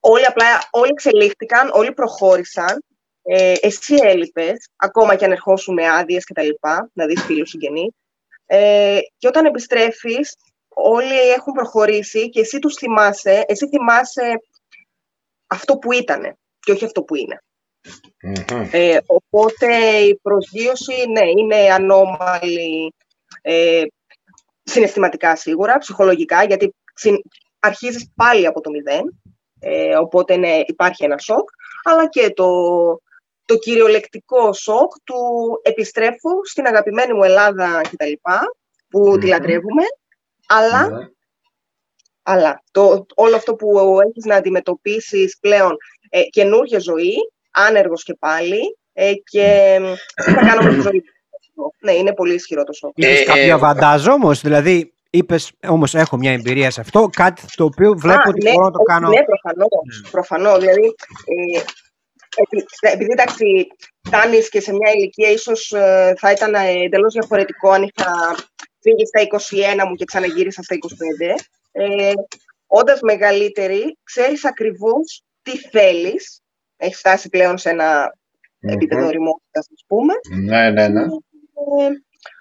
όλοι 0.00 0.26
απλά 0.26 0.46
όλοι 0.70 0.90
εξελίχθηκαν, 0.90 1.70
όλοι 1.72 1.92
προχώρησαν, 1.92 2.84
ε, 3.22 3.54
εσύ 3.60 3.94
έλειπες, 4.02 4.68
ακόμα 4.76 5.16
και 5.16 5.24
αν 5.24 5.32
ερχόσουν 5.32 5.74
με 5.74 5.88
άδειες 5.88 6.24
και 6.24 6.34
τα 6.34 6.42
λοιπά, 6.42 6.90
να 6.92 7.06
δεις 7.06 7.22
φίλους 7.22 7.48
συγγενείς. 7.48 7.92
Ε, 8.46 8.98
και 9.18 9.28
όταν 9.28 9.44
επιστρέφεις, 9.44 10.34
όλοι 10.68 11.30
έχουν 11.36 11.52
προχωρήσει 11.52 12.28
και 12.28 12.40
εσύ 12.40 12.58
τους 12.58 12.74
θυμάσαι, 12.74 13.44
εσύ 13.46 13.68
θυμάσαι 13.68 14.40
αυτό 15.46 15.76
που 15.76 15.92
ήταν 15.92 16.36
και 16.60 16.72
όχι 16.72 16.84
αυτό 16.84 17.02
που 17.02 17.14
ειναι 17.16 17.40
Ε, 18.70 18.98
οπότε 19.06 19.76
η 19.98 20.16
προσγείωση, 20.22 20.92
ναι, 21.08 21.28
είναι 21.40 21.72
ανώμαλη 21.72 22.94
ε, 23.42 23.82
συναισθηματικά 24.62 25.36
σίγουρα, 25.36 25.78
ψυχολογικά, 25.78 26.44
γιατί 26.44 26.74
αρχίζεις 27.58 28.10
πάλι 28.14 28.46
από 28.46 28.60
το 28.60 28.70
μηδέν, 28.70 29.20
ε, 29.60 29.96
οπότε 29.96 30.36
ναι, 30.36 30.60
υπάρχει 30.66 31.04
ένα 31.04 31.18
σοκ, 31.18 31.48
αλλά 31.82 32.08
και 32.08 32.30
το, 32.30 32.48
το 33.44 33.58
κυριολεκτικό 33.58 34.52
σοκ 34.52 34.92
του 35.04 35.16
επιστρέφω 35.62 36.44
στην 36.44 36.66
αγαπημένη 36.66 37.12
μου 37.12 37.24
Ελλάδα 37.24 37.80
κτλ, 37.80 38.12
που 38.88 39.18
τη 39.18 39.26
λατρεύουμε, 39.26 39.82
αλλά, 40.46 40.88
ναι. 40.88 41.08
Αλλά 42.28 42.62
το, 42.70 43.06
όλο 43.14 43.36
αυτό 43.36 43.54
που 43.54 43.98
έχεις 44.08 44.24
να 44.24 44.34
αντιμετωπίσεις 44.34 45.38
πλέον 45.40 45.76
ε, 46.10 46.22
καινούργια 46.22 46.78
ζωή, 46.78 47.14
άνεργος 47.50 48.02
και 48.02 48.14
πάλι, 48.18 48.60
ε, 48.92 49.12
και 49.24 49.78
τι 50.24 50.30
θα 50.32 50.40
κάνω 50.40 50.62
με 50.62 50.74
τη 50.74 50.80
ζωή 50.80 51.02
ναι, 51.80 51.92
είναι 51.92 52.14
πολύ 52.14 52.34
ισχυρό 52.34 52.64
το 52.64 52.72
σοκ. 52.72 52.92
Είχε 52.94 53.20
ε, 53.20 53.24
κάποιο 53.24 53.54
αβαντάζ 53.54 54.06
όμως, 54.06 54.40
δηλαδή 54.40 54.92
είπες 55.10 55.52
όμως 55.66 55.94
έχω 55.94 56.16
μια 56.16 56.32
εμπειρία 56.32 56.70
σε 56.70 56.80
αυτό, 56.80 57.08
κάτι 57.12 57.42
το 57.54 57.64
οποίο 57.64 57.94
βλέπω 57.96 58.28
ότι 58.28 58.42
ναι, 58.42 58.52
μπορώ 58.52 58.64
να 58.64 58.70
το 58.70 58.82
κάνω. 58.82 59.08
Ναι, 59.08 59.24
προφανώς. 59.24 60.04
Mm. 60.04 60.08
Προφανώς, 60.10 60.58
δηλαδή, 60.58 60.94
ε, 62.80 62.90
επειδή 62.92 63.12
εντάξει, 63.12 63.66
φτάνεις 64.06 64.48
και 64.48 64.60
σε 64.60 64.72
μια 64.72 64.92
ηλικία, 64.92 65.30
ίσως 65.30 65.72
ε, 65.72 66.14
θα 66.18 66.30
ήταν 66.30 66.54
εντελώς 66.54 67.12
διαφορετικό 67.12 67.70
αν 67.70 67.82
είχα 67.82 68.36
φύγει 68.80 69.06
στα 69.06 69.20
21 69.82 69.88
μου 69.88 69.94
και 69.94 70.04
ξαναγύρισα 70.04 70.62
στα 70.62 70.74
25. 70.74 70.78
Ε, 71.78 72.12
Όντας 72.66 73.00
μεγαλύτερη, 73.00 73.98
ξέρεις 74.02 74.44
ακριβώς 74.44 75.22
τι 75.42 75.58
θέλεις. 75.58 76.40
Έχει 76.76 76.94
φτάσει 76.94 77.28
πλέον 77.28 77.58
σε 77.58 77.70
ένα 77.70 78.06
mm-hmm. 78.06 78.72
επίπεδο 78.72 79.06
οριμότητα, 79.06 79.58
ας 79.58 79.84
πούμε. 79.86 80.14
Ναι, 80.42 80.70
ναι, 80.70 80.88
ναι. 80.88 81.02
Ε, 81.02 81.88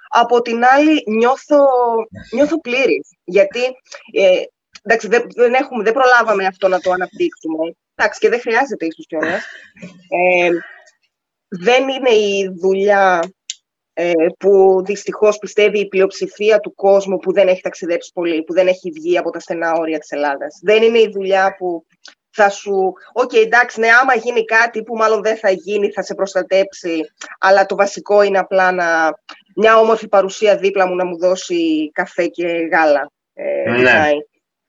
από 0.09 0.41
την 0.41 0.63
άλλη 0.63 1.03
νιώθω, 1.07 1.65
νιώθω 2.33 2.61
πλήρης, 2.61 3.09
γιατί 3.23 3.63
ε, 4.13 4.43
εντάξει, 4.81 5.07
δεν, 5.07 5.25
δεν, 5.35 5.53
έχουμε, 5.53 5.83
δεν 5.83 5.93
προλάβαμε 5.93 6.45
αυτό 6.45 6.67
να 6.67 6.79
το 6.79 6.91
αναπτύξουμε. 6.91 7.75
Εντάξει, 7.95 8.19
και 8.19 8.29
δεν 8.29 8.39
χρειάζεται 8.39 8.85
ίσως 8.85 9.05
κιόλας. 9.07 9.43
Ε, 10.09 10.49
δεν 11.47 11.87
είναι 11.87 12.09
η 12.09 12.49
δουλειά 12.61 13.19
ε, 13.23 13.27
που 14.39 14.81
δυστυχώς 14.85 15.37
πιστεύει 15.37 15.79
η 15.79 15.87
πλειοψηφία 15.87 16.59
του 16.59 16.75
κόσμου 16.75 17.17
που 17.17 17.33
δεν 17.33 17.47
έχει 17.47 17.61
ταξιδέψει 17.61 18.11
πολύ, 18.13 18.43
που 18.43 18.53
δεν 18.53 18.67
έχει 18.67 18.91
βγει 18.91 19.17
από 19.17 19.29
τα 19.29 19.39
στενά 19.39 19.73
όρια 19.73 19.99
της 19.99 20.11
Ελλάδας. 20.11 20.59
Δεν 20.63 20.83
είναι 20.83 20.99
η 20.99 21.09
δουλειά 21.13 21.55
που 21.57 21.85
θα 22.35 22.49
σου, 22.49 22.93
OK, 23.13 23.31
okay, 23.31 23.45
εντάξει, 23.45 23.79
ναι, 23.79 23.87
άμα 24.01 24.15
γίνει 24.15 24.45
κάτι 24.45 24.83
που 24.83 24.95
μάλλον 24.95 25.21
δεν 25.21 25.37
θα 25.37 25.49
γίνει, 25.49 25.91
θα 25.91 26.01
σε 26.01 26.15
προστατέψει, 26.15 27.01
αλλά 27.39 27.65
το 27.65 27.75
βασικό 27.75 28.21
είναι 28.21 28.37
απλά 28.37 28.71
να, 28.71 29.13
μια 29.55 29.79
όμορφη 29.79 30.07
παρουσία 30.07 30.57
δίπλα 30.57 30.87
μου 30.87 30.95
να 30.95 31.05
μου 31.05 31.17
δώσει 31.17 31.91
καφέ 31.93 32.27
και 32.27 32.47
γάλα. 32.47 33.11
Ε, 33.33 33.71
ναι. 33.71 34.11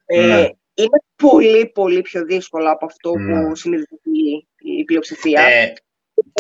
Ε, 0.06 0.26
ναι. 0.26 0.48
Είναι 0.74 1.02
πολύ, 1.16 1.66
πολύ 1.66 2.02
πιο 2.02 2.24
δύσκολο 2.24 2.70
από 2.70 2.84
αυτό 2.84 3.16
ναι. 3.16 3.42
που 3.42 3.56
συνειδητοποιεί 3.56 4.48
η 4.56 4.84
πλειοψηφία. 4.84 5.42
Ε, 5.42 5.72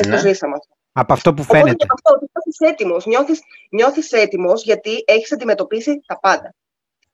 ναι. 0.06 0.12
το 0.12 0.18
ζήσαμε 0.18 0.54
αυτό. 0.54 0.75
Από 0.98 1.12
αυτό 1.12 1.34
που 1.34 1.42
φαίνεται. 1.42 1.70
Οπότε 1.70 1.84
από 1.84 1.94
αυτό 1.94 2.14
ότι 2.14 2.26
νιώθεις 2.32 2.72
έτοιμος. 2.72 3.06
Νιώθεις, 3.06 3.40
νιώθεις 3.70 4.12
έτοιμος 4.12 4.64
γιατί 4.64 5.02
έχεις 5.06 5.32
αντιμετωπίσει 5.32 6.02
τα 6.06 6.18
πάντα. 6.18 6.54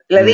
Δηλαδή, 0.05 0.31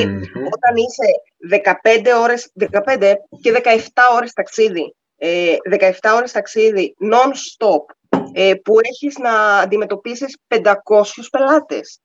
όταν 0.56 0.76
είσαι 0.76 1.08
15 1.38 2.14
ώρες, 2.22 2.52
15 2.54 3.16
και 3.42 3.52
17 3.52 4.02
ώρες 4.16 4.34
ταξίδι, 4.34 4.96
ε, 5.18 5.56
17 5.70 6.14
ώρες 6.16 6.32
ταξίδι 6.32 6.96
non-stop, 7.12 8.18
ε, 8.34 8.54
που 8.64 8.76
έχεις 8.82 9.18
να 9.18 9.58
αντιμετωπίσεις 9.58 10.38
500 10.48 11.30
πελάτες 11.30 12.00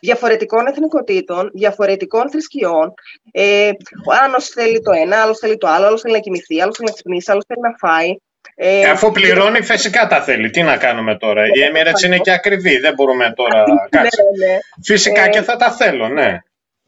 διαφορετικών 0.00 0.66
εθνικότητων, 0.66 1.50
διαφορετικών 1.54 2.30
θρησκειών. 2.30 2.94
Ε, 3.32 3.70
ο 4.06 4.12
άλλος 4.24 4.48
θέλει 4.48 4.80
το 4.80 4.92
ένα, 4.92 5.22
άλλος 5.22 5.38
θέλει 5.38 5.56
το 5.56 5.68
άλλο, 5.68 5.86
άλλος 5.86 6.00
θέλει 6.00 6.14
να 6.14 6.20
κοιμηθεί, 6.20 6.60
άλλος 6.60 6.76
θέλει 6.76 6.88
να 6.88 6.94
ξυπνήσει, 6.94 7.30
άλλος 7.30 7.44
θέλει 7.46 7.60
να 7.60 7.88
φάει. 7.88 8.16
Ε, 8.54 8.84
Αφού 8.90 9.12
πληρώνει, 9.12 9.62
φυσικά 9.62 10.06
τα 10.06 10.22
θέλει. 10.22 10.50
Τι 10.50 10.62
να 10.62 10.76
κάνουμε 10.76 11.16
τώρα; 11.16 11.46
Η 11.46 11.50
Emirates 11.70 12.04
είναι 12.04 12.18
και 12.18 12.32
ακριβή. 12.32 12.78
Δεν 12.78 12.94
μπορούμε 12.94 13.32
τώρα. 13.36 13.64
Ναι, 13.90 14.00
ναι. 14.00 14.58
Φυσικά 14.84 15.24
ε, 15.24 15.28
και 15.28 15.42
θα 15.42 15.56
τα 15.56 15.70
θέλω, 15.70 16.08
ναι. 16.08 16.38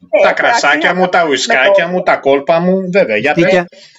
Ε, 0.09 0.21
τα 0.23 0.33
κρασάκια 0.33 0.95
μου, 0.95 1.07
τα 1.07 1.25
ουισκάκια 1.25 1.87
μου, 1.87 2.03
τα 2.03 2.15
κόλπα 2.15 2.59
μου, 2.59 2.89
βέβαια. 2.91 3.17
Γιατί... 3.17 3.41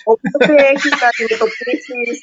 Οπότε 0.04 0.54
έχεις 0.74 0.90
να 1.00 1.08
αντιμετωπίσεις. 1.12 2.20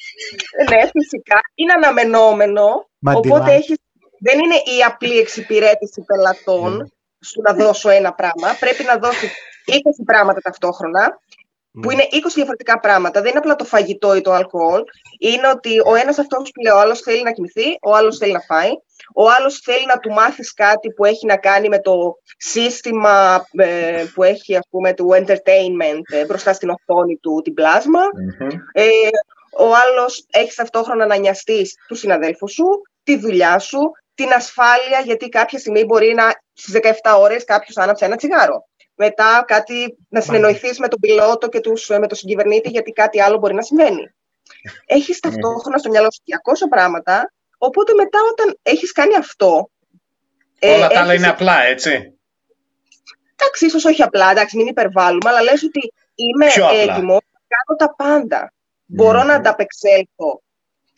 Ναι, 0.70 0.82
φυσικά. 0.92 1.40
Είναι 1.56 1.74
αναμενόμενο. 1.74 2.90
Οπότε 3.04 3.54
έχει. 3.54 3.74
Δεν 4.22 4.40
είναι 4.40 4.56
η 4.56 4.84
απλή 4.88 5.18
εξυπηρέτηση 5.18 6.02
πελατών 6.02 6.82
mm. 6.84 7.26
σου 7.26 7.42
να 7.42 7.54
δώσω 7.54 7.90
ένα 7.90 8.14
πράγμα. 8.14 8.58
Πρέπει 8.60 8.84
να 8.84 8.96
δώσεις 8.98 9.32
20 9.66 9.72
πράγματα 10.06 10.40
ταυτόχρονα 10.42 11.20
που 11.82 11.92
είναι 11.92 12.08
20 12.12 12.32
διαφορετικά 12.34 12.80
πράγματα. 12.80 13.22
Δεν 13.22 13.30
είναι 13.30 13.40
απλά 13.40 13.56
το 13.56 13.64
φαγητό 13.64 14.16
ή 14.16 14.22
το 14.22 14.32
αλκοόλ. 14.32 14.84
Είναι 15.20 15.48
ότι 15.48 15.80
ο 15.86 15.96
ένας 15.96 16.20
αυτός 16.20 16.52
που 16.54 16.62
λέει, 16.62 16.74
ο 16.74 16.80
άλλος 16.80 17.00
θέλει 17.00 17.24
να 17.24 17.32
κοιμηθεί, 17.32 17.78
ο 17.82 17.96
άλλος 17.96 18.18
θέλει 18.18 18.32
να 18.32 18.40
φάει, 18.40 18.72
ο 19.14 19.30
άλλος 19.38 19.60
θέλει 19.60 19.86
να 19.86 20.00
του 20.00 20.12
μάθεις 20.12 20.54
κάτι 20.54 20.92
που 20.92 21.06
έχει 21.06 21.26
να 21.26 21.38
κάνει 21.38 21.70
με 21.70 21.80
το 21.80 22.16
σύστημα 22.38 23.46
ε, 23.52 24.04
που 24.14 24.24
έχει, 24.24 24.56
ας 24.56 24.68
πούμε, 24.70 24.94
του 24.94 25.10
entertainment 25.12 26.02
ε, 26.14 26.26
μπροστά 26.26 26.54
στην 26.54 26.70
οθόνη 26.70 27.18
του, 27.18 27.42
την 27.44 27.54
πλασμα 27.54 28.02
Ε, 28.74 28.88
ο 29.58 29.66
άλλος 29.66 30.26
έχεις 30.30 30.56
ταυτόχρονα 30.56 31.06
να 31.06 31.16
νοιαστείς 31.16 31.76
τους 31.88 32.00
συναδέλφους 32.00 32.52
σου, 32.52 32.66
τη 33.04 33.18
δουλειά 33.18 33.60
σου, 33.60 33.80
την 34.14 34.34
ασφάλεια, 34.34 35.00
γιατί 35.06 35.30
κάποια 35.30 35.60
στιγμή 35.60 35.86
μπορεί 35.86 36.14
να 36.14 36.24
στις 36.54 36.74
17 37.04 37.18
ώρες 37.20 37.44
κάποιος 37.44 37.78
άναψε 37.78 38.06
ένα 38.06 38.16
τσιγάρο 38.16 38.69
μετά 39.02 39.44
κάτι 39.48 39.98
να 40.10 40.22
συνεννοηθείς 40.22 40.80
με 40.80 40.88
τον 40.88 41.00
πιλότο 41.00 41.50
και 41.50 41.60
τους, 41.60 41.90
με 41.90 42.08
τον 42.08 42.18
συγκυβερνήτη 42.18 42.70
γιατί 42.70 42.92
κάτι 42.92 43.22
άλλο 43.22 43.38
μπορεί 43.38 43.54
να 43.54 43.62
συμβαίνει. 43.62 44.14
Έχεις 44.98 45.20
ναι. 45.24 45.32
ταυτόχρονα 45.32 45.78
στο 45.78 45.90
μυαλό 45.90 46.12
σου 46.12 46.22
200 46.66 46.70
πράγματα, 46.70 47.32
οπότε 47.58 47.94
μετά 47.94 48.20
όταν 48.32 48.58
έχεις 48.62 48.92
κάνει 48.92 49.16
αυτό... 49.16 49.70
Ε, 50.60 50.76
Όλα 50.76 50.88
τα 50.88 51.00
άλλα 51.00 51.14
είναι 51.14 51.28
απλά, 51.28 51.64
έτσι. 51.64 51.90
Εντάξει, 53.36 53.66
ίσως 53.66 53.86
όχι 53.86 54.02
απλά, 54.02 54.32
εντάξει, 54.32 54.58
μην 54.58 54.68
υπερβάλλουμε, 54.68 55.30
αλλά 55.30 55.42
λες 55.42 55.64
ότι 55.64 55.94
είμαι 56.16 56.46
έτοιμος 56.82 57.22
να 57.32 57.40
κάνω 57.48 57.78
τα 57.78 57.96
πάντα. 57.96 58.54
Μπορώ 58.86 59.24
να 59.24 59.34
ανταπεξέλθω 59.34 60.42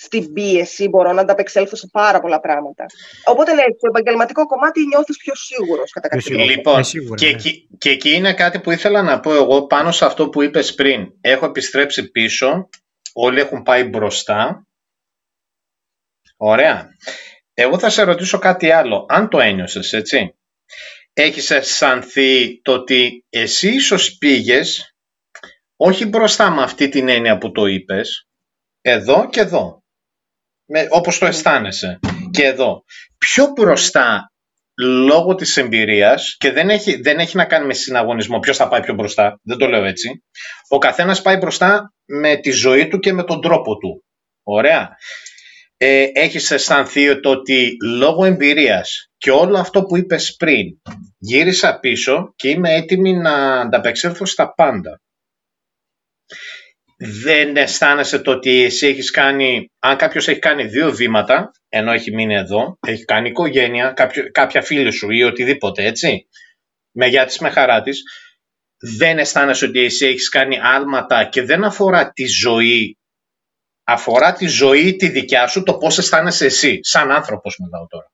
στην 0.03 0.33
πίεση, 0.33 0.89
μπορώ 0.89 1.13
να 1.13 1.21
ανταπεξέλθω 1.21 1.75
σε 1.75 1.87
πάρα 1.91 2.19
πολλά 2.19 2.39
πράγματα. 2.39 2.85
Οπότε, 3.25 3.53
ναι, 3.53 3.63
στο 3.77 3.87
επαγγελματικό 3.87 4.45
κομμάτι 4.45 4.85
νιώθεις 4.85 5.17
πιο 5.17 5.35
σίγουρος 5.35 5.91
κατά 5.91 6.07
κάποιο 6.07 6.35
τρόπο. 6.35 6.49
Λοιπόν, 6.49 6.79
ε, 6.79 6.83
σίγουρα, 6.83 7.15
και, 7.15 7.25
ναι. 7.25 7.31
εκεί, 7.31 7.67
και 7.77 7.89
εκεί 7.89 8.13
είναι 8.13 8.33
κάτι 8.33 8.59
που 8.59 8.71
ήθελα 8.71 9.01
να 9.01 9.19
πω 9.19 9.33
εγώ 9.33 9.67
πάνω 9.67 9.91
σε 9.91 10.05
αυτό 10.05 10.29
που 10.29 10.41
είπες 10.41 10.75
πριν. 10.75 11.13
Έχω 11.21 11.45
επιστρέψει 11.45 12.11
πίσω, 12.11 12.69
όλοι 13.13 13.39
έχουν 13.39 13.63
πάει 13.63 13.83
μπροστά. 13.83 14.67
Ωραία. 16.37 16.87
Εγώ 17.53 17.79
θα 17.79 17.89
σε 17.89 18.03
ρωτήσω 18.03 18.37
κάτι 18.39 18.71
άλλο, 18.71 19.05
αν 19.09 19.29
το 19.29 19.39
ένιωσες, 19.39 19.93
έτσι. 19.93 20.35
Έχεις 21.13 21.51
αισθανθεί 21.51 22.61
το 22.61 22.73
ότι 22.73 23.25
εσύ 23.29 23.69
ίσως 23.69 24.17
πήγες, 24.17 24.95
όχι 25.75 26.05
μπροστά 26.05 26.51
με 26.51 26.61
αυτή 26.61 26.89
την 26.89 27.09
έννοια 27.09 27.37
που 27.37 27.51
το 27.51 27.65
είπες, 27.65 28.27
εδώ 28.81 29.29
και 29.29 29.39
εδώ 29.39 29.80
με, 30.71 30.87
όπως 30.89 31.17
το 31.17 31.25
αισθάνεσαι. 31.25 31.99
Και 32.31 32.43
εδώ, 32.43 32.83
πιο 33.17 33.47
μπροστά 33.55 34.31
λόγω 34.81 35.35
της 35.35 35.57
εμπειρίας 35.57 36.35
και 36.37 36.51
δεν 36.51 36.69
έχει, 36.69 37.01
δεν 37.01 37.19
έχει 37.19 37.37
να 37.37 37.45
κάνει 37.45 37.65
με 37.65 37.73
συναγωνισμό 37.73 38.39
ποιος 38.39 38.57
θα 38.57 38.67
πάει 38.67 38.81
πιο 38.81 38.93
μπροστά, 38.93 39.39
δεν 39.43 39.57
το 39.57 39.67
λέω 39.67 39.83
έτσι. 39.83 40.23
Ο 40.67 40.77
καθένας 40.77 41.21
πάει 41.21 41.37
μπροστά 41.37 41.93
με 42.05 42.35
τη 42.35 42.51
ζωή 42.51 42.87
του 42.87 42.99
και 42.99 43.13
με 43.13 43.23
τον 43.23 43.41
τρόπο 43.41 43.77
του. 43.77 44.03
Ωραία. 44.43 44.89
Ε, 45.77 46.05
έχεις 46.13 46.51
αισθανθεί 46.51 47.19
το 47.19 47.29
ότι 47.29 47.71
λόγω 47.83 48.25
εμπειρίας 48.25 49.09
και 49.17 49.31
όλο 49.31 49.57
αυτό 49.57 49.83
που 49.83 49.97
είπες 49.97 50.35
πριν 50.35 50.67
γύρισα 51.17 51.79
πίσω 51.79 52.33
και 52.35 52.49
είμαι 52.49 52.73
έτοιμη 52.73 53.13
να 53.13 53.59
ανταπεξέλθω 53.59 54.25
στα 54.25 54.53
πάντα 54.53 55.01
δεν 57.03 57.57
αισθάνεσαι 57.57 58.19
το 58.19 58.31
ότι 58.31 58.63
εσύ 58.63 58.87
έχεις 58.87 59.11
κάνει, 59.11 59.71
αν 59.79 59.97
κάποιος 59.97 60.27
έχει 60.27 60.39
κάνει 60.39 60.63
δύο 60.63 60.91
βήματα, 60.91 61.51
ενώ 61.69 61.91
έχει 61.91 62.13
μείνει 62.13 62.35
εδώ, 62.35 62.77
έχει 62.87 63.05
κάνει 63.05 63.29
οικογένεια, 63.29 63.91
κάποιο, 63.91 64.31
κάποια 64.31 64.61
φίλη 64.61 64.91
σου 64.91 65.11
ή 65.11 65.23
οτιδήποτε, 65.23 65.85
έτσι, 65.85 66.27
με 66.91 67.07
γεια 67.07 67.25
της, 67.25 67.39
με 67.39 67.49
χαρά 67.49 67.81
της, 67.81 68.01
δεν 68.97 69.17
αισθάνεσαι 69.19 69.65
ότι 69.65 69.79
εσύ 69.79 70.05
έχεις 70.05 70.29
κάνει 70.29 70.59
άλματα 70.59 71.25
και 71.25 71.41
δεν 71.41 71.63
αφορά 71.63 72.11
τη 72.11 72.25
ζωή, 72.25 72.97
αφορά 73.83 74.33
τη 74.33 74.47
ζωή 74.47 74.95
τη 74.95 75.09
δικιά 75.09 75.47
σου, 75.47 75.63
το 75.63 75.77
πώς 75.77 75.97
αισθάνεσαι 75.97 76.45
εσύ, 76.45 76.79
σαν 76.81 77.11
άνθρωπος 77.11 77.57
μιλάω 77.57 77.87
τώρα. 77.87 78.11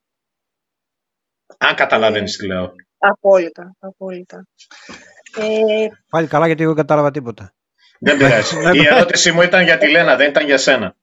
Αν 1.58 1.74
καταλαβαίνεις 1.74 2.36
τι 2.36 2.46
λέω. 2.46 2.72
Απόλυτα, 2.98 3.76
απόλυτα. 3.78 4.46
Ε... 5.36 5.88
Πάλι 6.10 6.26
καλά 6.26 6.46
γιατί 6.46 6.62
εγώ 6.62 6.74
κατάλαβα 6.74 7.10
τίποτα. 7.10 7.52
Δεν 8.00 8.16
πειράζει. 8.16 8.56
Η 8.72 8.86
ερώτησή 8.86 9.32
μου 9.32 9.42
ήταν 9.42 9.64
για 9.64 9.78
τη 9.78 9.90
Λένα, 9.90 10.16
δεν 10.16 10.28
ήταν 10.28 10.44
για 10.44 10.58
σένα. 10.58 10.96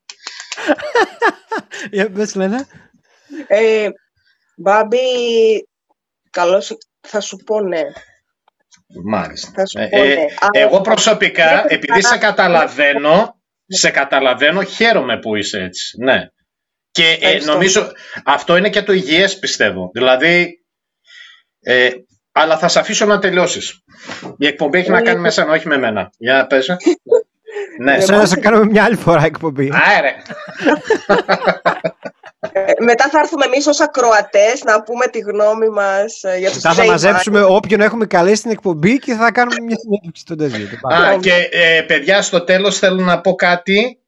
Για 1.91 2.11
πες 2.11 2.35
Λένα. 2.35 2.67
Ε, 3.47 3.87
Μπάμπη, 4.57 4.97
καλώς 6.29 6.77
θα 7.01 7.21
σου 7.21 7.37
πω 7.37 7.61
ναι. 7.61 7.81
Μάλιστα. 9.03 9.63
Ε, 9.73 10.05
ναι. 10.05 10.25
εγώ 10.51 10.81
προσωπικά, 10.81 11.65
επειδή 11.67 12.03
σε 12.03 12.17
καταλαβαίνω, 12.17 13.41
σε 13.65 13.89
καταλαβαίνω, 13.89 14.63
χαίρομαι 14.63 15.19
που 15.19 15.35
είσαι 15.35 15.61
έτσι. 15.61 15.97
Ναι. 16.03 16.27
Και 16.91 17.17
ε, 17.21 17.43
νομίζω 17.43 17.91
αυτό 18.25 18.57
είναι 18.57 18.69
και 18.69 18.83
το 18.83 18.93
υγιές 18.93 19.39
πιστεύω. 19.39 19.89
Δηλαδή, 19.93 20.65
ε, 21.59 21.91
αλλά 22.37 22.57
θα 22.57 22.67
σε 22.67 22.79
αφήσω 22.79 23.05
να 23.05 23.19
τελειώσεις. 23.19 23.83
Η 24.37 24.47
εκπομπή 24.47 24.77
έχει 24.77 24.89
να 24.89 25.01
κάνει 25.01 25.19
με 25.19 25.29
σένα, 25.29 25.53
όχι 25.53 25.67
με 25.67 25.77
μένα. 25.77 26.09
Για 26.17 26.33
να 26.33 26.47
πες. 26.47 26.67
ναι. 27.83 27.99
Σαν 27.99 28.17
να 28.17 28.25
σε 28.25 28.35
κάνουμε 28.35 28.65
μια 28.65 28.83
άλλη 28.83 28.95
φορά 28.95 29.23
εκπομπή. 29.23 29.71
Άρα. 29.97 30.09
Ε, 32.51 32.83
μετά 32.83 33.09
θα 33.09 33.19
έρθουμε 33.19 33.45
εμείς 33.45 33.67
ως 33.67 33.79
ακροατές 33.79 34.63
να 34.63 34.83
πούμε 34.83 35.07
τη 35.07 35.19
γνώμη 35.19 35.69
μας 35.69 36.23
ε, 36.23 36.37
για 36.37 36.51
τους 36.51 36.61
Θα 36.61 36.85
μαζέψουμε 36.85 37.41
όποιον 37.41 37.81
έχουμε 37.81 38.05
καλέσει 38.05 38.35
στην 38.35 38.51
εκπομπή 38.51 38.99
και 38.99 39.13
θα 39.13 39.31
κάνουμε 39.31 39.61
μια 39.61 39.75
συνέντευξη 39.77 40.21
στον 40.21 40.37
τέτοιο. 40.37 40.65
Α, 40.93 41.17
και 41.19 41.49
ε, 41.51 41.81
παιδιά, 41.81 42.21
στο 42.21 42.43
τέλος 42.43 42.79
θέλω 42.79 43.03
να 43.03 43.21
πω 43.21 43.35
κάτι 43.35 43.99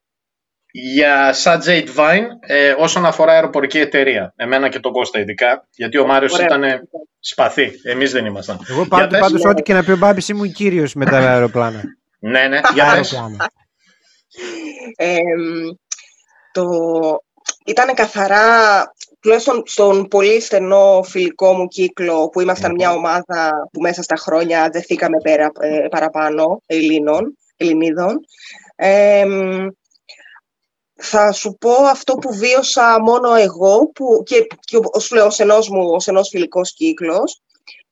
για 0.79 1.35
Subject 1.43 1.87
Vine 1.95 2.25
ε, 2.39 2.73
όσον 2.77 3.05
αφορά 3.05 3.31
αεροπορική 3.31 3.79
εταιρεία. 3.79 4.33
Εμένα 4.35 4.69
και 4.69 4.79
τον 4.79 4.91
Κώστα 4.91 5.19
ειδικά, 5.19 5.67
γιατί 5.71 5.97
ο 5.97 6.05
Μάριος 6.05 6.39
ήταν 6.39 6.63
σπαθή. 7.19 7.71
Εμείς 7.83 8.11
δεν 8.11 8.25
ήμασταν. 8.25 8.59
Εγώ 8.69 8.85
πάντως, 8.85 9.19
πάντως 9.19 9.45
ό,τι 9.45 9.61
και 9.61 9.73
να 9.73 9.83
πει 9.83 9.91
ο 9.91 9.97
Μπάμπης 9.97 10.29
ήμουν 10.29 10.51
κύριος 10.51 10.93
με 10.93 11.05
τα 11.05 11.17
αεροπλάνα. 11.17 11.83
ναι, 12.19 12.47
ναι, 12.47 12.59
για 12.73 12.93
πες. 12.95 13.21
ε, 14.95 15.17
το... 16.51 16.65
Ήταν 17.65 17.93
καθαρά, 17.93 18.45
τουλάχιστον 19.19 19.63
στον 19.65 20.07
πολύ 20.07 20.41
στενό 20.41 21.03
φιλικό 21.03 21.53
μου 21.53 21.67
κύκλο, 21.67 22.29
που 22.29 22.41
ήμασταν 22.41 22.71
μια 22.71 22.91
ομάδα 22.91 23.51
που 23.71 23.81
μέσα 23.81 24.01
στα 24.01 24.15
χρόνια 24.15 24.69
δεθήκαμε 24.71 25.17
πέρα, 25.23 25.51
ε, 25.59 25.87
παραπάνω 25.89 26.61
Ελλήνων, 26.65 27.37
Ελληνίδων. 27.57 28.19
Ε, 28.75 29.25
θα 30.97 31.31
σου 31.31 31.57
πω 31.59 31.71
αυτό 31.71 32.13
που 32.13 32.35
βίωσα 32.35 33.01
μόνο 33.01 33.33
εγώ 33.33 33.87
που, 33.87 34.23
και, 34.25 34.47
και 34.59 34.79
ως, 34.83 35.11
λέω, 35.11 35.25
ως 35.25 35.39
ενός 35.39 35.69
μου, 35.69 35.89
ως 35.89 36.07
ενός 36.07 36.29
φιλικός 36.29 36.73
κύκλος, 36.73 37.41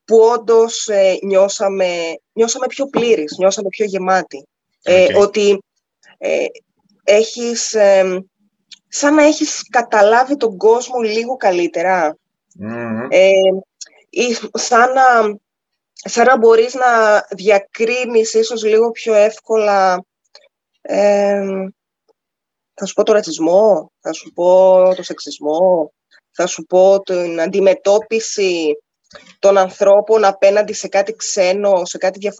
που 0.04 0.18
όντως 0.18 0.88
ε, 0.88 1.18
νιώσαμε, 1.22 1.88
νιώσαμε 2.32 2.66
πιο 2.66 2.86
πλήρης, 2.86 3.36
νιώσαμε 3.38 3.68
πιο 3.68 3.84
γεμάτοι. 3.84 4.46
Ε, 4.82 5.18
ότι 5.18 5.62
ε, 6.18 6.44
έχεις, 7.04 7.76
σαν 8.88 9.14
να 9.14 9.22
έχεις 9.22 9.68
καταλάβει 9.70 10.36
τον 10.36 10.56
κόσμο 10.56 11.00
λίγο 11.00 11.36
σαν 14.52 14.92
να, 14.92 15.36
σαν 15.92 16.26
να 16.26 16.38
μπορείς 16.38 16.74
να 16.74 17.22
διακρίνεις 17.30 18.34
ίσως 18.34 18.64
λίγο 18.64 18.90
πιο 18.90 19.14
εύκολα 19.14 20.04
θα 22.76 22.86
σου 22.86 22.94
πω 22.94 23.02
το 23.02 23.12
ρατσισμό, 23.12 23.92
θα 24.00 24.12
σου 24.12 24.32
πω 24.32 24.78
το 24.96 25.02
σεξισμό, 25.02 25.92
θα 26.30 26.46
σου 26.46 26.64
πω 26.64 27.02
την 27.02 27.40
αντιμετώπιση 27.40 28.78
των 29.38 29.58
ανθρώπων 29.58 30.24
απέναντι 30.24 30.72
σε 30.72 30.88
κάτι 30.88 31.14
ξένο, 31.14 31.84
σε 31.84 31.98
κάτι 31.98 32.30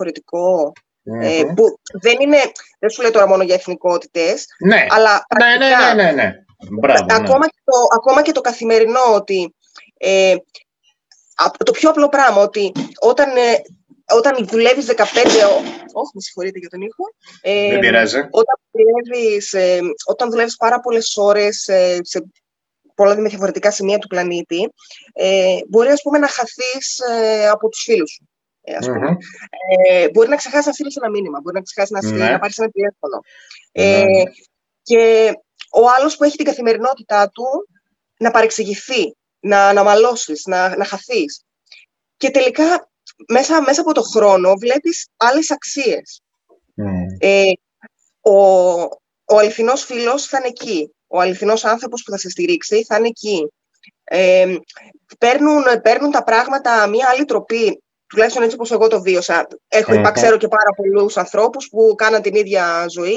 ε, 1.21 1.43
που 1.57 1.79
δεν 1.93 2.17
είναι, 2.21 2.39
δεν 2.79 2.91
σου 2.91 3.03
λέω 3.03 3.11
τώρα 3.11 3.29
μόνο 3.29 3.43
για 3.43 3.55
εθνικότητες, 3.55 4.47
ναι. 4.59 4.87
αλλά 4.89 5.27
ναι, 5.39 5.67
ναι, 5.67 5.95
ναι, 5.95 6.03
ναι, 6.03 6.13
ναι. 6.13 6.33
Μπράβο, 6.81 7.05
ναι. 7.05 7.15
ακόμα, 7.15 7.47
Και 7.47 7.61
το, 7.65 7.73
ακόμα 7.95 8.23
και 8.23 8.33
το 8.33 8.41
καθημερινό 8.41 9.01
ότι 9.15 9.55
ε, 9.97 10.37
το 11.65 11.73
πιο 11.73 11.91
απλό 11.91 12.09
πράγμα 12.09 12.43
ότι 12.43 12.73
όταν, 13.01 13.37
ε, 13.37 13.63
όταν 14.15 14.47
δουλεύεις 14.47 14.87
15 14.87 14.93
όχι 15.93 16.11
με 16.15 16.20
συγχωρείτε 16.20 16.59
για 16.59 16.69
τον 16.69 16.81
ήχο 16.81 17.05
ε, 17.41 17.70
δεν 17.70 17.78
πειράζει. 17.78 18.19
όταν 18.31 18.57
δουλεύεις, 18.70 19.53
ε, 19.53 19.81
όταν 20.07 20.31
δουλεύεις 20.31 20.57
πάρα 20.57 20.81
πολλές 20.81 21.16
ώρες 21.16 21.69
ε, 21.69 21.99
σε 22.03 22.24
πολλά 22.95 23.15
διαφορετικά 23.15 23.70
σημεία 23.70 23.99
του 23.99 24.07
πλανήτη 24.07 24.73
ε, 25.12 25.59
μπορεί 25.69 25.89
ας 25.89 26.03
πούμε 26.03 26.19
να 26.19 26.28
χαθείς 26.28 26.99
ε, 26.99 27.49
από 27.49 27.69
τους 27.69 27.83
φίλους 27.83 28.11
σου 28.11 28.28
ε, 28.69 28.74
ας 28.74 28.87
πούμε. 28.87 29.16
Ε, 29.89 30.09
μπορεί 30.11 30.28
να 30.28 30.37
ξεχάσεις 30.37 30.66
να 30.66 30.73
στείλεις 30.73 30.97
ένα 30.97 31.11
μήνυμα, 31.11 31.41
μπορεί 31.41 31.57
να 31.57 31.62
ξεχάσεις 31.62 31.91
να, 31.91 32.01
στείλεις, 32.01 32.20
ναι. 32.20 32.31
να 32.31 32.39
πάρεις 32.39 32.59
ένα 32.59 32.70
τηλέφωνο. 32.70 33.20
Ε, 33.73 34.05
ναι. 34.05 34.23
και 34.83 35.33
ο 35.70 35.89
άλλος 35.99 36.16
που 36.16 36.24
έχει 36.24 36.37
την 36.37 36.45
καθημερινότητά 36.45 37.31
του 37.31 37.69
να 38.19 38.31
παρεξηγηθεί, 38.31 39.16
να 39.41 39.69
αναμαλώσεις, 39.69 40.45
να, 40.47 40.77
να 40.77 40.85
χαθείς. 40.85 41.43
Και 42.16 42.31
τελικά 42.31 42.91
μέσα, 43.29 43.63
μέσα 43.63 43.81
από 43.81 43.93
το 43.93 44.03
χρόνο 44.03 44.55
βλέπεις 44.55 45.09
άλλες 45.17 45.51
αξίες. 45.51 46.21
Ε, 47.19 47.51
ο, 48.21 48.41
ο 49.25 49.39
αληθινός 49.39 49.85
φίλος 49.85 50.27
θα 50.27 50.39
είναι 50.39 50.49
εκεί. 50.49 50.91
Ο 51.07 51.21
αληθινός 51.21 51.65
άνθρωπος 51.65 52.03
που 52.03 52.11
θα 52.11 52.19
σε 52.19 52.31
στηρίξει 52.31 52.85
θα 52.85 52.97
είναι 52.97 53.09
εκεί. 53.09 53.53
Ε, 54.05 54.57
παίρνουν, 55.19 55.63
παίρνουν 55.83 56.11
τα 56.11 56.25
πράγματα 56.25 56.87
μία 56.87 57.09
άλλη 57.11 57.25
τροπή 57.25 57.83
τουλάχιστον 58.07 58.43
έτσι 58.43 58.55
όπως 58.55 58.71
εγώ 58.71 58.89
το 58.89 59.03
βίωσα. 59.03 59.47
Έχω, 59.69 59.93
mm 59.97 60.11
ξέρω 60.13 60.37
και 60.37 60.49
πάρα 60.49 60.71
πολλούς 60.77 61.17
ανθρώπους 61.17 61.69
που 61.69 61.95
κάναν 61.97 62.23
την 62.23 62.35
ίδια 62.35 62.87
ζωή 62.89 63.17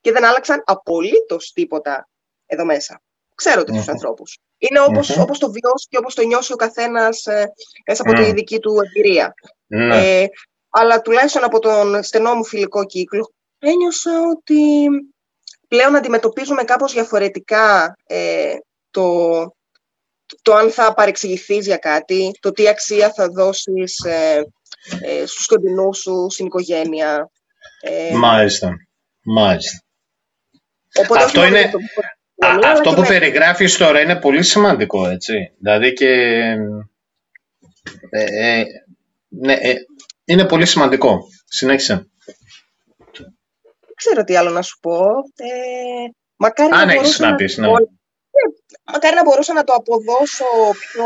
και 0.00 0.12
δεν 0.12 0.24
άλλαξαν 0.24 0.62
απολύτως 0.66 1.52
τίποτα 1.52 2.08
εδώ 2.46 2.64
μέσα. 2.64 3.00
Ξέρω 3.38 3.64
τέτοιους 3.64 3.84
mm-hmm. 3.84 3.92
ανθρώπους. 3.92 4.38
Είναι 4.58 4.80
όπως, 4.80 5.16
όπως 5.18 5.38
το 5.38 5.46
βιώσει 5.46 5.86
και 5.88 5.98
όπως 5.98 6.14
το 6.14 6.22
νιώσει 6.22 6.52
ο 6.52 6.56
καθένας 6.56 7.26
ε, 7.26 7.52
μέσα 7.86 8.02
από 8.02 8.12
τη 8.12 8.32
δική 8.32 8.58
του 8.58 8.76
εμπειρία. 8.86 9.34
Ε, 9.68 10.26
αλλά 10.70 11.00
τουλάχιστον 11.00 11.44
από 11.44 11.58
τον 11.58 12.02
στενό 12.02 12.34
μου 12.34 12.44
φιλικό 12.44 12.84
κύκλο 12.84 13.32
ένιωσα 13.58 14.10
ότι 14.36 14.88
πλέον 15.68 15.96
αντιμετωπίζουμε 15.96 16.62
κάπως 16.62 16.92
διαφορετικά 16.92 17.96
ε, 18.06 18.54
το, 18.90 19.30
το 20.42 20.54
αν 20.54 20.70
θα 20.70 20.94
παρεξηγηθείς 20.94 21.66
για 21.66 21.76
κάτι, 21.76 22.30
το 22.40 22.52
τι 22.52 22.68
αξία 22.68 23.12
θα 23.12 23.28
δώσεις 23.28 23.98
ε, 23.98 24.44
ε, 25.00 25.26
στους 25.26 25.46
κοντινούς 25.46 25.98
σου, 25.98 26.26
στην 26.30 26.46
οικογένεια. 26.46 27.30
Ε, 27.80 28.14
μάλιστα. 28.14 28.72
Μάλιστα. 29.22 29.82
αυτό 31.16 31.44
είναι... 31.44 31.70
αυτό 32.64 32.94
που 32.94 33.02
περιγράφεις 33.02 33.76
τώρα 33.76 34.00
είναι 34.00 34.16
πολύ 34.16 34.42
σημαντικό, 34.42 35.08
έτσι. 35.08 35.52
Δηλαδή 35.58 35.92
και... 35.92 36.06
Ε, 38.10 38.58
ε 38.58 38.64
ναι, 39.28 39.56
είναι 40.24 40.44
πολύ 40.44 40.66
σημαντικό. 40.66 41.18
Συνέχισε. 41.44 41.94
Δεν 43.80 43.94
ξέρω 43.94 44.24
τι 44.24 44.36
άλλο 44.36 44.50
να 44.50 44.62
σου 44.62 44.78
πω. 44.80 44.98
Ε, 45.36 46.10
μακάρι 46.36 46.70
Αν 46.72 46.88
έχεις 46.88 47.18
να 47.18 47.34
πεις, 47.34 47.56
ναι 47.56 47.68
μακάρι 48.92 49.14
να 49.14 49.24
μπορούσα 49.24 49.52
να 49.52 49.64
το 49.64 49.72
αποδώσω 49.72 50.44
πιο, 50.78 51.04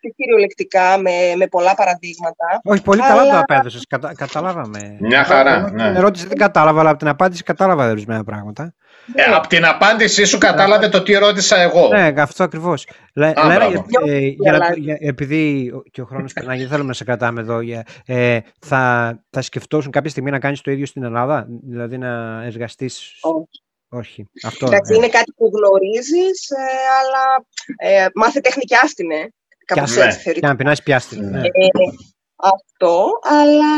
πιο 0.00 0.10
κυριολεκτικά 0.16 0.98
με, 0.98 1.10
με 1.36 1.46
πολλά 1.46 1.74
παραδείγματα. 1.74 2.46
Όχι, 2.64 2.82
πολύ 2.82 3.02
αλλά... 3.02 3.14
καλά 3.14 3.30
το 3.30 3.38
απέδωσες. 3.38 3.86
Κατα, 3.88 4.14
καταλάβαμε. 4.14 4.96
Μια 5.00 5.24
χαρά. 5.24 5.70
Ναι. 5.70 5.86
Την 5.86 5.96
ερώτηση 5.96 6.26
δεν 6.26 6.36
κατάλαβα, 6.36 6.80
αλλά 6.80 6.90
από 6.90 6.98
την 6.98 7.08
απάντηση 7.08 7.42
κατάλαβα 7.42 7.90
ορισμένα 7.90 8.24
πράγματα. 8.24 8.74
Ε, 9.12 9.22
από 9.22 9.48
την 9.48 9.64
απάντησή 9.64 10.24
σου 10.24 10.38
κατάλαβε 10.38 10.88
το 10.88 11.02
τι 11.02 11.12
ρώτησα 11.12 11.56
εγώ. 11.56 11.88
Ναι, 11.88 12.12
αυτό 12.16 12.44
ακριβώς. 12.44 12.86
επειδή 14.98 15.72
και 15.90 16.00
ο 16.00 16.04
χρόνος 16.04 16.32
περνάει, 16.32 16.66
θέλουμε 16.66 16.88
να 16.88 16.92
σε 16.92 17.04
κρατάμε 17.04 17.40
εδώ. 17.40 17.60
Ε, 18.06 18.38
θα, 18.58 19.14
θα 19.30 19.42
σκεφτόσουν 19.42 19.90
κάποια 19.90 20.10
στιγμή 20.10 20.30
να 20.30 20.38
κάνεις 20.38 20.60
το 20.60 20.70
ίδιο 20.70 20.86
στην 20.86 21.02
Ελλάδα, 21.02 21.46
δηλαδή 21.68 21.98
να 21.98 22.42
εργαστείς; 22.44 23.12
Όχι. 23.88 24.28
Αυτό, 24.42 24.66
Εντάξει, 24.66 24.92
ε. 24.92 24.96
είναι 24.96 25.08
κάτι 25.08 25.32
που 25.36 25.50
γνωρίζεις, 25.54 26.50
ε, 26.50 26.62
αλλά 27.00 27.46
ε, 27.76 28.06
μάθε 28.14 28.40
τεχνική 28.40 28.74
άστινε. 28.74 29.28
Κάπως 29.64 29.96
έτσι 29.96 30.18
θεωρείται. 30.18 30.38
Για 30.38 30.48
να 30.48 30.56
πεινάσει 30.56 30.82
πιάστηνε. 30.82 31.30
Ναι. 31.30 31.40
Ε, 31.40 31.68
αυτό, 32.36 33.08
αλλά 33.22 33.74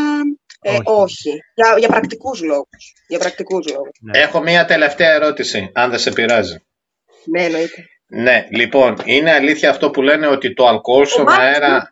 ε, 0.62 0.70
όχι. 0.70 0.82
όχι. 0.84 1.38
Για, 1.54 1.74
για 1.78 1.88
πρακτικούς 1.88 2.42
λόγους. 2.42 2.92
Για 3.08 3.18
πρακτικούς 3.18 3.66
λόγους. 3.72 3.98
Ναι. 4.00 4.18
Έχω 4.18 4.40
μία 4.40 4.64
τελευταία 4.64 5.12
ερώτηση, 5.12 5.70
αν 5.74 5.90
δεν 5.90 5.98
σε 5.98 6.10
πειράζει. 6.10 6.56
Ναι, 7.24 7.44
εννοείται. 7.44 7.84
Ναι, 8.08 8.46
λοιπόν, 8.50 8.96
είναι 9.04 9.32
αλήθεια 9.32 9.70
αυτό 9.70 9.90
που 9.90 10.02
λένε 10.02 10.26
ότι 10.26 10.54
το 10.54 10.66
αλκοόλ 10.66 11.06
στον 11.06 11.28
αέρα... 11.28 11.88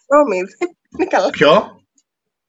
Συγγνώμη, 0.00 0.38
είναι 0.98 1.08
καλά. 1.08 1.30
Ποιο; 1.30 1.80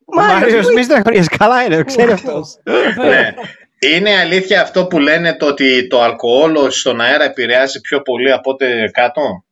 Ο 0.06 0.22
Μάριος, 0.22 0.74
μη 0.74 0.84
στεναχωρίες, 0.84 1.28
καλά 1.28 1.64
είναι, 1.64 1.84
ξέρει 1.84 2.12
αυτός. 2.12 2.58
ναι. 2.96 3.34
Είναι 3.80 4.18
αλήθεια 4.18 4.62
αυτό 4.62 4.88
που 4.88 5.00
λένε 5.00 5.36
το 5.36 5.46
ότι 5.46 5.88
το 5.88 6.02
αλκοόλ 6.02 6.72
στον 6.72 7.02
αέρα 7.02 7.24
επηρεάζει 7.24 7.82
πιο 7.82 8.02
πολύ 8.02 8.32
από 8.32 8.52
ό,τι 8.52 8.66
κάτω; 8.92 9.44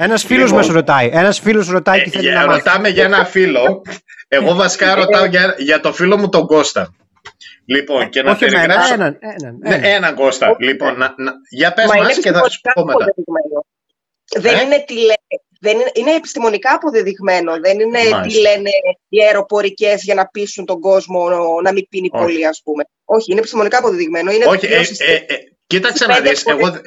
Ένας 0.00 0.24
φίλος 0.24 0.44
λοιπόν, 0.44 0.58
μας 0.58 0.68
ρωτάει. 0.68 1.08
Ένας 1.12 1.40
φίλος 1.40 1.68
ρωτάει 1.68 2.02
και 2.02 2.10
θέλει 2.10 2.28
ε, 2.28 2.32
να 2.32 2.46
μάθει. 2.46 2.58
Ρωτάμε 2.58 2.88
για 2.88 3.04
ένα 3.04 3.24
φίλο. 3.24 3.82
Εγώ 4.28 4.54
βασικά 4.54 4.94
ρωτάω 4.94 5.24
για, 5.24 5.54
για 5.58 5.80
το 5.80 5.92
φίλο 5.92 6.18
μου 6.18 6.28
τον 6.28 6.46
Κώστα. 6.46 6.94
Λοιπόν, 7.64 8.08
και 8.08 8.22
να 8.22 8.30
Όχι 8.30 8.38
περιγράψω. 8.38 8.94
Έναν, 8.94 9.18
έναν, 9.20 9.58
έναν. 9.62 9.80
Ναι, 9.80 9.88
έναν 9.88 10.14
Κώστα. 10.14 10.56
Λοιπόν, 10.58 10.98
να, 10.98 11.14
να, 11.16 11.32
για 11.50 11.72
πες 11.72 11.86
μας 11.86 12.18
και 12.18 12.32
θα 12.32 12.48
σου 12.48 12.60
πω 12.74 12.84
μετά. 12.84 13.04
Δεν 14.36 14.54
ε; 14.54 14.62
είναι 14.62 14.84
τηλε, 14.86 15.14
δεν 15.60 15.74
είναι, 15.74 15.90
είναι 15.94 16.14
επιστημονικά 16.14 16.74
αποδεδειγμένο. 16.74 17.60
Δεν 17.60 17.80
είναι 17.80 17.98
Μάλιστα. 17.98 18.20
τι 18.20 18.40
λένε 18.40 18.70
οι 19.08 19.22
αεροπορικές 19.24 20.02
για 20.02 20.14
να 20.14 20.26
πείσουν 20.26 20.64
τον 20.64 20.80
κόσμο 20.80 21.30
να 21.62 21.72
μην 21.72 21.88
πίνει 21.88 22.08
Όχι. 22.12 22.24
πολύ, 22.24 22.46
ας 22.46 22.60
πούμε. 22.64 22.84
Όχι, 23.04 23.30
είναι 23.30 23.38
επιστημονικά 23.38 23.78
αποδεδειγμένο. 23.78 24.30
Είναι 24.30 24.44
Όχι, 24.46 24.66
ε, 24.66 24.76
ε, 24.98 25.14
ε, 25.14 25.36
κοίταξε 25.66 26.06
να 26.06 26.20
δεις. 26.20 26.44
Εγώ 26.46 26.80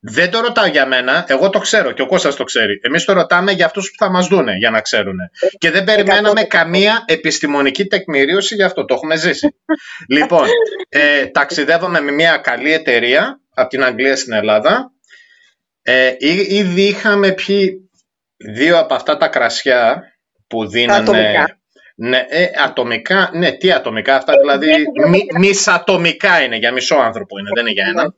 δεν 0.00 0.30
το 0.30 0.40
ρωτάω 0.40 0.66
για 0.66 0.86
μένα. 0.86 1.24
Εγώ 1.28 1.50
το 1.50 1.58
ξέρω 1.58 1.92
και 1.92 2.02
ο 2.02 2.06
Κώστας 2.06 2.36
το 2.36 2.44
ξέρει. 2.44 2.80
Εμείς 2.82 3.04
το 3.04 3.12
ρωτάμε 3.12 3.52
για 3.52 3.66
αυτούς 3.66 3.90
που 3.90 4.04
θα 4.04 4.10
μας 4.10 4.26
δούνε 4.26 4.56
για 4.56 4.70
να 4.70 4.80
ξέρουν. 4.80 5.16
Και 5.58 5.70
δεν 5.70 5.84
περιμέναμε 5.84 6.42
καμία 6.42 7.04
επιστημονική 7.06 7.86
τεκμηρίωση 7.86 8.54
γι' 8.54 8.62
αυτό. 8.62 8.84
Το 8.84 8.94
έχουμε 8.94 9.16
ζήσει. 9.16 9.54
λοιπόν, 10.16 10.48
ε, 10.88 11.26
ταξιδεύαμε 11.26 12.00
με 12.00 12.10
μια 12.10 12.36
καλή 12.36 12.72
εταιρεία 12.72 13.40
από 13.54 13.68
την 13.68 13.84
Αγγλία 13.84 14.16
στην 14.16 14.32
Ελλάδα. 14.32 14.92
Ε, 15.82 16.14
ήδη 16.48 16.82
είχαμε 16.82 17.32
πιει 17.32 17.90
δύο 18.36 18.78
από 18.78 18.94
αυτά 18.94 19.16
τα 19.16 19.28
κρασιά 19.28 20.02
που 20.46 20.68
δίνανε... 20.68 21.00
Ατομικά. 21.00 21.58
Ναι, 21.98 22.24
ε, 22.28 22.50
ατομικά, 22.64 23.30
ναι, 23.32 23.52
τι 23.52 23.72
ατομικά, 23.72 24.16
αυτά 24.16 24.32
ε, 24.32 24.36
δηλαδή 24.38 24.72
μη, 25.08 25.26
μισατομικά 25.38 26.42
είναι, 26.42 26.56
για 26.56 26.72
μισό 26.72 26.94
άνθρωπο 26.96 27.38
είναι, 27.38 27.50
δεν 27.54 27.66
είναι 27.66 27.74
για 27.74 27.86
ένα. 27.86 28.14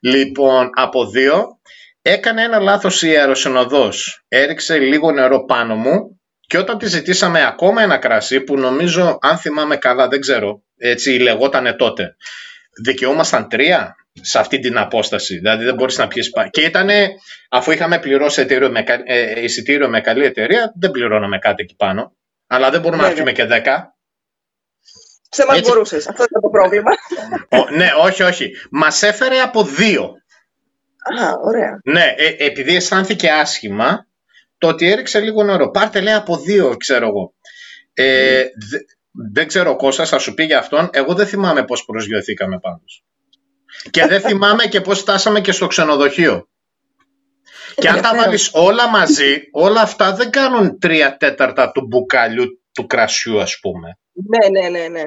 Λοιπόν, 0.00 0.70
από 0.74 1.06
δύο, 1.06 1.60
έκανε 2.02 2.42
ένα 2.42 2.58
λάθος 2.58 3.02
η 3.02 3.16
αεροσυνοδός, 3.16 4.24
έριξε 4.28 4.78
λίγο 4.78 5.10
νερό 5.12 5.44
πάνω 5.44 5.74
μου 5.74 6.20
και 6.46 6.58
όταν 6.58 6.78
τη 6.78 6.86
ζητήσαμε 6.86 7.46
ακόμα 7.46 7.82
ένα 7.82 7.96
κρασί 7.96 8.40
που 8.40 8.58
νομίζω, 8.58 9.18
αν 9.20 9.38
θυμάμαι 9.38 9.76
καλά, 9.76 10.08
δεν 10.08 10.20
ξέρω, 10.20 10.62
έτσι 10.76 11.10
λεγότανε 11.10 11.72
τότε, 11.72 12.16
δικαιούμασταν 12.82 13.48
τρία, 13.48 13.94
σε 14.20 14.38
αυτή 14.38 14.58
την 14.58 14.78
απόσταση. 14.78 15.34
Δηλαδή 15.34 15.64
δεν 15.64 15.74
μπορείς 15.74 15.98
να 15.98 16.08
πιεις 16.08 16.30
πάνω. 16.30 16.48
Και 16.50 16.60
ήταν, 16.60 16.88
αφού 17.50 17.70
είχαμε 17.70 17.98
πληρώσει 17.98 18.40
εισιτήριο 18.40 18.70
με, 18.70 18.84
ε, 19.04 19.42
εισιτήριο 19.42 19.88
με 19.88 20.00
καλή 20.00 20.24
εταιρεία, 20.24 20.72
δεν 20.78 20.90
πληρώναμε 20.90 21.38
κάτι 21.38 21.62
εκεί 21.62 21.74
πάνω. 21.76 22.16
Αλλά 22.52 22.70
δεν 22.70 22.80
μπορούμε 22.80 23.02
να 23.02 23.12
πιούμε 23.12 23.32
και 23.32 23.44
δέκα. 23.44 23.96
Σε 25.30 25.44
μας 25.46 25.60
μπορούσες. 25.60 26.08
Αυτό 26.08 26.24
ήταν 26.24 26.42
το 26.42 26.48
πρόβλημα. 26.48 26.90
ναι, 27.76 27.88
όχι, 28.00 28.22
όχι. 28.22 28.50
Μας 28.70 29.02
έφερε 29.02 29.40
από 29.40 29.64
δύο. 29.64 30.02
Α, 31.20 31.32
ωραία. 31.44 31.80
Ναι, 31.84 32.14
ε, 32.16 32.34
επειδή 32.38 32.76
αισθάνθηκε 32.76 33.30
άσχημα, 33.30 34.06
το 34.58 34.68
ότι 34.68 34.90
έριξε 34.90 35.20
λίγο 35.20 35.42
νερό. 35.42 35.70
Πάρτε 35.70 36.00
λέει 36.00 36.14
από 36.14 36.36
δύο, 36.36 36.76
ξέρω 36.76 37.06
εγώ. 37.06 37.34
Ε, 37.92 38.44
δεν 39.32 39.46
ξέρω, 39.46 39.76
Κώστα, 39.76 40.04
θα 40.04 40.18
σου 40.18 40.34
πει 40.34 40.44
για 40.44 40.58
αυτόν. 40.58 40.90
Εγώ 40.92 41.14
δεν 41.14 41.26
θυμάμαι 41.26 41.64
πώς 41.64 41.84
προσγειωθήκαμε 41.84 42.58
πάντως. 42.58 43.04
Και 43.90 44.06
δεν 44.06 44.20
θυμάμαι 44.20 44.66
και 44.66 44.80
πώς 44.80 45.00
φτάσαμε 45.00 45.40
και 45.40 45.52
στο 45.52 45.66
ξενοδοχείο. 45.66 46.48
Και 47.80 47.88
αν 47.88 48.00
τα 48.00 48.14
βάλεις 48.16 48.50
όλα 48.52 48.88
μαζί, 48.88 49.40
όλα 49.52 49.80
αυτά 49.80 50.14
δεν 50.14 50.30
κάνουν 50.30 50.78
τρία 50.78 51.16
τέταρτα 51.16 51.72
του 51.72 51.86
μπουκαλιού 51.86 52.44
του 52.72 52.86
κρασιού, 52.86 53.40
ας 53.40 53.58
πούμε. 53.60 53.98
Ναι, 54.12 54.60
ναι, 54.60 54.68
ναι, 54.68 54.88
ναι. 54.88 55.02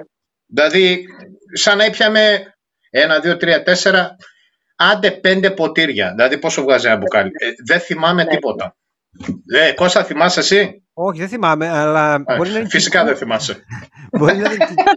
Δηλαδή, 0.45 1.05
σαν 1.53 1.77
να 1.77 1.85
ήπιαμε 1.85 2.53
ένα, 2.89 3.19
δύο, 3.19 3.37
τρία, 3.37 3.63
τέσσερα, 3.63 4.15
άντε 4.75 5.11
πέντε 5.11 5.51
ποτήρια. 5.51 6.09
Δηλαδή 6.15 6.37
πόσο 6.37 6.61
βγάζει 6.61 6.87
ένα 6.87 6.97
μπουκάλι. 6.97 7.31
Ε, 7.33 7.49
δεν 7.65 7.79
θυμάμαι 7.79 8.23
ναι. 8.23 8.29
τίποτα. 8.29 8.75
Ε, 9.53 9.71
Κώστα, 9.71 10.03
θυμάσαι 10.03 10.39
εσύ; 10.39 10.82
Όχι, 10.95 11.19
δεν 11.19 11.27
θυμάμαι, 11.27 11.69
αλλά 11.69 12.23
μπορεί 12.37 12.49
να 12.49 12.59
είναι 12.59 12.69
Φυσικά 12.69 13.03
δεν 13.03 13.15
θυμάσαι. 13.15 13.63
μπορεί, 14.19 14.37
να, 14.37 14.49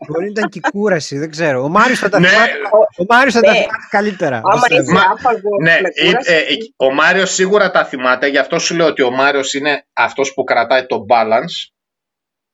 μπορεί 0.09 0.24
να 0.24 0.31
ήταν 0.31 0.48
και 0.48 0.60
κούραση, 0.70 1.18
δεν 1.18 1.31
ξέρω. 1.31 1.62
Ο 1.62 1.68
Μάριος 1.68 1.98
θα 1.98 2.09
τα 2.09 2.20
ναι. 2.20 2.28
θυμάται, 2.28 2.52
ο 2.97 3.05
Μάριος 3.09 3.35
θα 3.35 3.40
τα 3.40 3.51
ναι. 3.51 3.56
θυμάται 3.56 3.86
καλύτερα. 3.90 4.36
Άμα 4.44 4.66
είσαι 4.68 5.06
άφαγο 5.12 5.62
ναι, 5.62 5.78
ε, 5.94 6.10
ε, 6.36 6.56
ο 6.77 6.93
Μάριος 6.93 7.35
σίγουρα 7.35 7.70
τα 7.70 7.85
θυμάται, 7.85 8.27
γι' 8.27 8.39
αυτό 8.39 8.59
σου 8.59 8.74
λέω 8.74 8.86
ότι 8.86 9.02
ο 9.02 9.10
Μάριος 9.10 9.55
είναι 9.55 9.86
αυτός 9.93 10.35
που 10.35 10.44
κρατάει 10.44 10.86
το 10.86 11.05
balance 11.09 11.70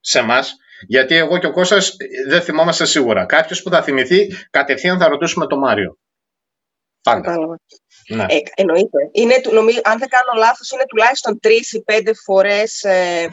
σε 0.01 0.19
εμά. 0.19 0.39
Γιατί 0.87 1.15
εγώ 1.15 1.39
και 1.39 1.47
ο 1.47 1.53
Κώστας 1.53 1.97
δεν 2.29 2.43
θυμόμαστε 2.43 2.85
σίγουρα. 2.85 3.27
Κάποιος 3.27 3.63
που 3.63 3.71
θα 3.71 3.83
θυμηθεί, 3.83 4.35
κατευθείαν 4.51 4.99
θα 4.99 5.09
ρωτήσουμε 5.09 5.47
τον 5.47 5.59
Μάριο. 5.59 5.99
Πάντα. 7.03 7.37
Ναι. 8.17 8.23
Ε, 8.23 8.37
εννοείται. 8.55 8.99
Είναι, 9.13 9.41
νομίζω, 9.53 9.81
αν 9.85 9.99
δεν 9.99 10.09
κάνω 10.09 10.33
λάθος, 10.45 10.71
είναι 10.71 10.85
τουλάχιστον 10.89 11.41
τρεις 11.41 11.73
ή 11.73 11.83
πέντε 11.83 12.13
φορές 12.25 12.83
ε, 12.83 13.29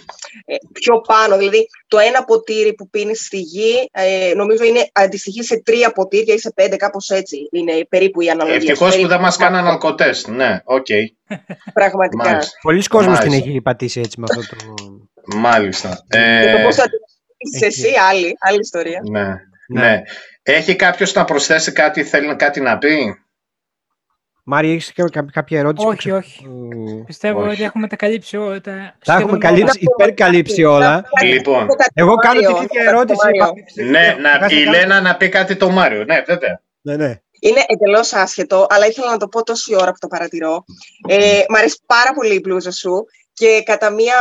ε, 0.46 0.56
πιο 0.74 1.02
πάνω. 1.02 1.38
Δηλαδή, 1.38 1.68
το 1.88 1.98
ένα 1.98 2.24
ποτήρι 2.24 2.74
που 2.74 2.90
πίνει 2.90 3.16
στη 3.16 3.38
γη, 3.38 3.90
ε, 3.92 4.34
νομίζω 4.36 4.64
είναι 4.64 4.90
αντιστοιχεί 4.92 5.44
σε 5.44 5.62
τρία 5.62 5.92
ποτήρια 5.92 6.34
ή 6.34 6.40
σε 6.40 6.52
πέντε, 6.56 6.76
κάπως 6.76 7.10
έτσι. 7.10 7.38
Είναι 7.52 7.86
περίπου 7.90 8.22
η 8.22 8.30
αναλογία. 8.30 8.56
Ευτυχώς 8.56 8.98
που 8.98 9.08
δεν 9.08 9.20
μας 9.20 9.38
κάναν 9.38 9.68
αλκοτέστ. 9.68 10.28
Ναι, 10.28 10.62
OK. 10.64 10.86
Okay. 10.90 11.36
Πραγματικά. 11.74 12.40
Πολλοί 12.62 12.84
κόσμος 12.84 13.20
την 13.20 13.32
έχει 13.32 13.62
πατήσει 13.62 14.00
έτσι 14.00 14.20
με 14.20 14.26
αυτό 14.30 14.56
το... 14.56 14.56
Μάλιστα. 15.38 16.06
Ε... 16.08 16.42
Και 16.46 16.52
το 16.52 16.64
πώς 16.64 16.76
θα 16.76 16.84
την 16.84 17.68
εσύ, 17.68 17.94
άλλη, 18.10 18.34
άλλη 18.40 18.60
ιστορία. 18.60 19.02
Ναι. 19.12 19.22
ναι. 19.22 19.82
ναι. 19.82 20.02
Έχει 20.44 20.76
κάποιος 20.76 21.14
να 21.14 21.26
προσθέσει 21.26 21.72
κάτι, 21.72 22.04
θέλει 22.04 22.36
κάτι 22.36 22.62
να 22.62 22.78
πει; 22.78 23.16
Μάρια, 24.44 24.74
έχεις 24.74 24.94
κάποια 25.32 25.60
ερώτηση. 25.60 25.88
Όχι, 25.88 26.12
όχι. 26.12 26.48
Πιστεύω 27.06 27.42
ότι 27.42 27.64
έχουμε 27.64 27.88
τα 27.88 27.96
καλύψει 27.96 28.38
όλα. 28.38 28.62
Τα, 28.62 28.96
τα 29.06 29.14
έχουμε 29.14 29.38
καλύψει, 29.38 29.80
υπερκαλύψει 29.80 30.64
όλα. 30.64 31.06
Λοιπόν, 31.24 31.68
εγώ 31.94 32.16
κάνω 32.16 32.40
την 32.40 32.56
ίδια 32.56 32.84
ερώτηση. 32.88 33.28
Ναι, 33.90 34.16
να, 34.20 34.48
η 34.48 34.66
Λένα 34.66 35.02
να 35.02 35.16
πει 35.16 35.30
κάτι 35.30 35.56
το 35.56 35.70
Μάριο. 35.70 36.04
Ναι, 36.04 36.22
βέβαια. 36.26 36.62
Ναι, 36.82 36.96
ναι. 36.96 37.22
Είναι 37.40 37.64
εντελώς 37.68 38.14
άσχετο, 38.14 38.66
αλλά 38.70 38.88
ήθελα 38.88 39.12
να 39.12 39.18
το 39.18 39.28
πω 39.28 39.44
τόση 39.44 39.76
ώρα 39.76 39.92
που 39.92 39.98
το 40.00 40.08
παρατηρώ. 40.08 40.64
Ε, 41.08 41.44
μ' 41.50 41.56
αρέσει 41.56 41.82
πάρα 41.86 42.14
πολύ 42.14 42.36
η 42.36 42.40
μπλούζα 42.44 42.72
σου 42.72 43.06
και 43.34 43.64
κατά 43.66 43.90
μία 43.90 44.16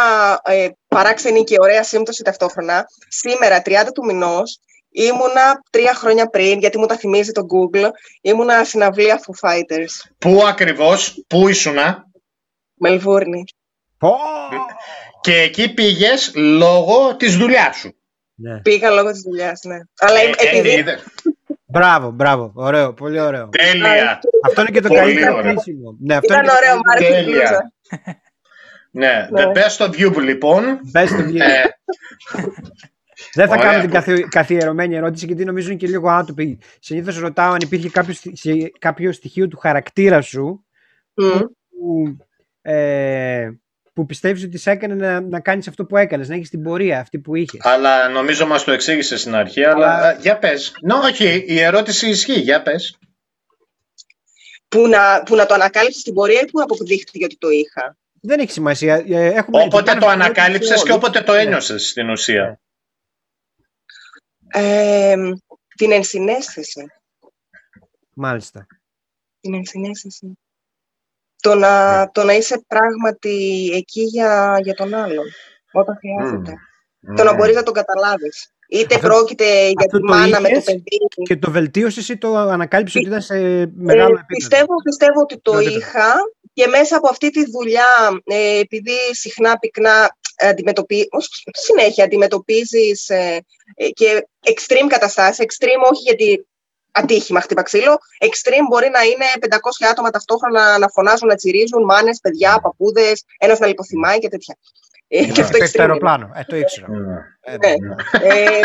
ε, 0.45 0.69
παράξενη 0.89 1.45
και 1.45 1.57
ωραία 1.61 1.83
σύμπτωση 1.83 2.23
ταυτόχρονα, 2.23 2.87
σήμερα, 3.09 3.63
30 3.65 3.71
του 3.95 4.05
μηνός, 4.05 4.61
Ήμουνα 4.99 5.63
τρία 5.71 5.95
χρόνια 5.95 6.27
πριν, 6.27 6.59
γιατί 6.59 6.79
μου 6.79 6.87
τα 6.87 6.97
θυμίζει 6.97 7.33
το 7.33 7.43
Google, 7.43 7.89
ήμουνα 8.21 8.65
συναυλία 8.65 9.21
Foo 9.21 9.49
Fighters. 9.49 10.11
Πού 10.19 10.43
ακριβώς, 10.47 11.25
πού 11.27 11.49
ήσουνα; 11.49 12.05
Μελβούρνη. 12.75 13.45
Και 15.21 15.35
εκεί 15.35 15.75
πήγες 15.75 16.33
λόγω 16.35 17.17
της 17.17 17.37
δουλειάς 17.37 17.77
σου. 17.77 17.95
Ναι. 18.35 18.61
Πήγα 18.61 18.91
λόγω 18.91 19.11
της 19.11 19.21
δουλειάς, 19.21 19.61
ναι. 19.63 19.77
Αλλά 19.99 20.19
ε, 20.21 20.31
επειδή... 20.37 20.71
Ε, 20.71 20.99
μπράβο, 21.65 22.11
μπράβο. 22.11 22.53
Ωραίο, 22.55 22.95
πολύ 22.95 23.21
ωραίο. 23.21 23.49
Τέλεια. 23.49 24.21
Αυτό 24.45 24.61
είναι 24.61 24.71
και 24.71 24.81
το 24.81 24.95
καλύτερο 24.95 25.41
κρίσιμο. 25.41 25.97
Ναι, 26.01 26.15
αυτό 26.15 26.35
Ήταν 26.35 26.47
ωραίο, 26.57 26.77
μου 26.77 26.83
Τέλεια. 26.99 27.73
Ναι, 28.91 29.29
the 29.37 29.47
best 29.47 29.87
of 29.87 29.91
you 29.91 30.23
λοιπόν. 30.23 30.81
Best 30.93 31.21
of 31.21 31.29
you. 31.29 31.43
Ε, 33.29 33.31
δεν 33.35 33.49
θα 33.49 33.57
Ωραία. 33.57 33.71
κάνω 33.71 33.81
την 33.81 33.91
καθι... 33.91 34.23
καθιερωμένη 34.29 34.97
ερώτηση 34.97 35.27
γιατί 35.27 35.45
νομίζω 35.45 35.69
είναι 35.69 35.79
και 35.79 35.87
λίγο 35.87 36.11
άτοπη. 36.11 36.59
Συνήθως 36.81 37.19
ρωτάω 37.19 37.53
αν 37.53 37.59
υπήρχε 37.63 37.91
κάποιο, 37.91 38.15
κάποιο 38.79 39.13
στοιχείο 39.13 39.49
του 39.49 39.57
χαρακτήρα 39.57 40.21
σου 40.21 40.65
mm. 41.21 41.41
που, 41.69 42.17
ε, 42.63 43.51
που 43.93 44.07
πιστεύεις 44.07 44.45
ότι 44.45 44.59
σε 44.59 44.71
έκανε 44.71 44.95
να, 44.95 45.21
να 45.21 45.41
κάνεις 45.41 45.69
αυτό 45.69 45.85
που 45.85 45.97
έκανες, 45.97 46.29
να 46.29 46.35
έχεις 46.35 46.51
την 46.51 46.63
πορεία 46.63 47.01
αυτή 47.01 47.19
που 47.19 47.35
είχες. 47.35 47.61
Αλλά 47.65 48.09
νομίζω 48.09 48.47
μας 48.47 48.65
το 48.65 48.73
εξήγησες 48.73 49.21
στην 49.21 49.35
αρχή, 49.35 49.65
αλλά, 49.65 49.97
αλλά... 49.97 50.13
για 50.13 50.39
πες. 50.39 50.73
Ναι, 50.83 50.95
όχι, 50.95 51.45
η 51.47 51.61
ερώτηση 51.61 52.09
ισχύει, 52.09 52.41
για 52.41 52.63
πες. 52.63 52.99
Που 54.69 54.89
να, 54.89 55.23
που 55.23 55.35
να 55.35 55.47
το 55.47 55.55
ανακάλυψες 55.55 56.01
στην 56.01 56.15
πορεία 56.15 56.41
ή 56.41 56.45
που 56.45 56.61
αποδείχθηκε 56.61 57.25
ότι 57.25 57.37
το 57.39 57.49
είχα; 57.49 57.97
Δεν 58.21 58.41
έχει 58.41 58.53
σημασία. 58.53 59.05
Ε, 59.09 59.27
έχουμε 59.27 59.63
όποτε 59.63 59.95
το 59.95 60.09
ανακάλυψες 60.09 60.83
και 60.83 60.93
όποτε 60.93 61.21
το 61.21 61.33
ένιωσες 61.33 61.89
στην 61.89 62.11
ουσία. 62.11 62.61
Ναι 64.57 65.15
την 65.79 65.93
ενσυναίσθηση. 65.93 66.87
Μάλιστα. 68.15 68.67
Την 69.41 69.55
ενσυναίσθηση. 69.55 70.39
Το 71.43 71.55
να, 71.55 71.99
ναι. 71.99 72.11
το 72.11 72.25
να 72.25 72.33
είσαι 72.33 72.65
πράγματι 72.67 73.71
εκεί 73.75 74.03
για, 74.03 74.61
για 74.63 74.75
τον 74.75 74.95
άλλον, 74.95 75.25
όταν 75.73 75.99
χρειάζεται. 75.99 76.55
Το 77.17 77.25
να 77.25 77.31
ναι. 77.31 77.37
μπορείς 77.37 77.55
να 77.55 77.63
τον 77.63 77.75
καταλάβεις. 77.75 78.53
Είτε 78.69 78.95
αυτό, 78.95 79.09
πρόκειται 79.09 79.67
για 79.67 79.87
τη 79.87 80.03
μάνα 80.03 80.41
με 80.41 80.49
το 80.49 80.61
παιδί. 80.65 80.99
Και 81.23 81.37
το 81.37 81.51
βελτίωσες 81.51 82.09
ή 82.09 82.19
το 82.19 82.37
ανακάλυψες 82.37 83.01
ότι 83.01 83.09
ήταν 83.09 83.23
σε 83.23 83.37
μεγάλο 83.75 84.17
ε, 84.17 84.21
επίπεδο; 84.21 84.25
Πιστεύω, 84.27 84.75
πιστεύω 84.85 85.21
ότι 85.21 85.41
το 85.41 85.59
είχα 85.59 86.15
και 86.53 86.67
μέσα 86.67 86.97
από 86.97 87.09
αυτή 87.09 87.31
τη 87.31 87.51
δουλειά, 87.51 88.21
ε, 88.25 88.59
επειδή 88.59 88.97
συχνά 89.13 89.59
πυκνά 89.59 90.17
αντιμετωπί... 90.39 91.09
συνέχεια 91.53 92.05
αντιμετωπίζεις 92.05 93.09
ε, 93.09 93.45
ε, 93.75 93.89
και 93.89 94.27
extreme 94.45 94.87
καταστάσεις, 94.89 95.45
extreme 95.45 95.91
όχι 95.91 96.03
γιατί 96.03 96.47
ατύχημα 96.93 97.41
χτύπα 97.41 97.63
ξύλο, 97.63 97.99
extreme 98.19 98.67
μπορεί 98.69 98.91
να 98.91 99.03
είναι 99.03 99.25
500 99.41 99.57
άτομα 99.91 100.11
ταυτόχρονα 100.11 100.79
να 100.79 100.89
φωνάζουν, 100.89 101.29
να 101.29 101.35
τσιρίζουν, 101.35 101.85
μάνες, 101.85 102.19
παιδιά, 102.23 102.61
παππούδες, 102.63 103.25
ένας 103.39 103.59
να 103.59 103.67
λιποθυμάει 103.67 104.19
και 104.19 104.29
τέτοια. 104.29 104.57
Ε, 105.09 105.25
και 105.25 105.41
αυτό 105.41 105.59
extreme. 105.59 105.81
αεροπλάνο, 105.81 106.31
ε, 106.35 106.45
το 106.45 106.57
ήξερα. 106.57 106.89
Ναι. 106.89 106.99
ναι. 107.01 108.61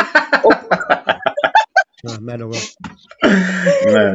Μένω 2.20 2.50
εγώ. 2.52 2.60
Ναι. 3.92 4.14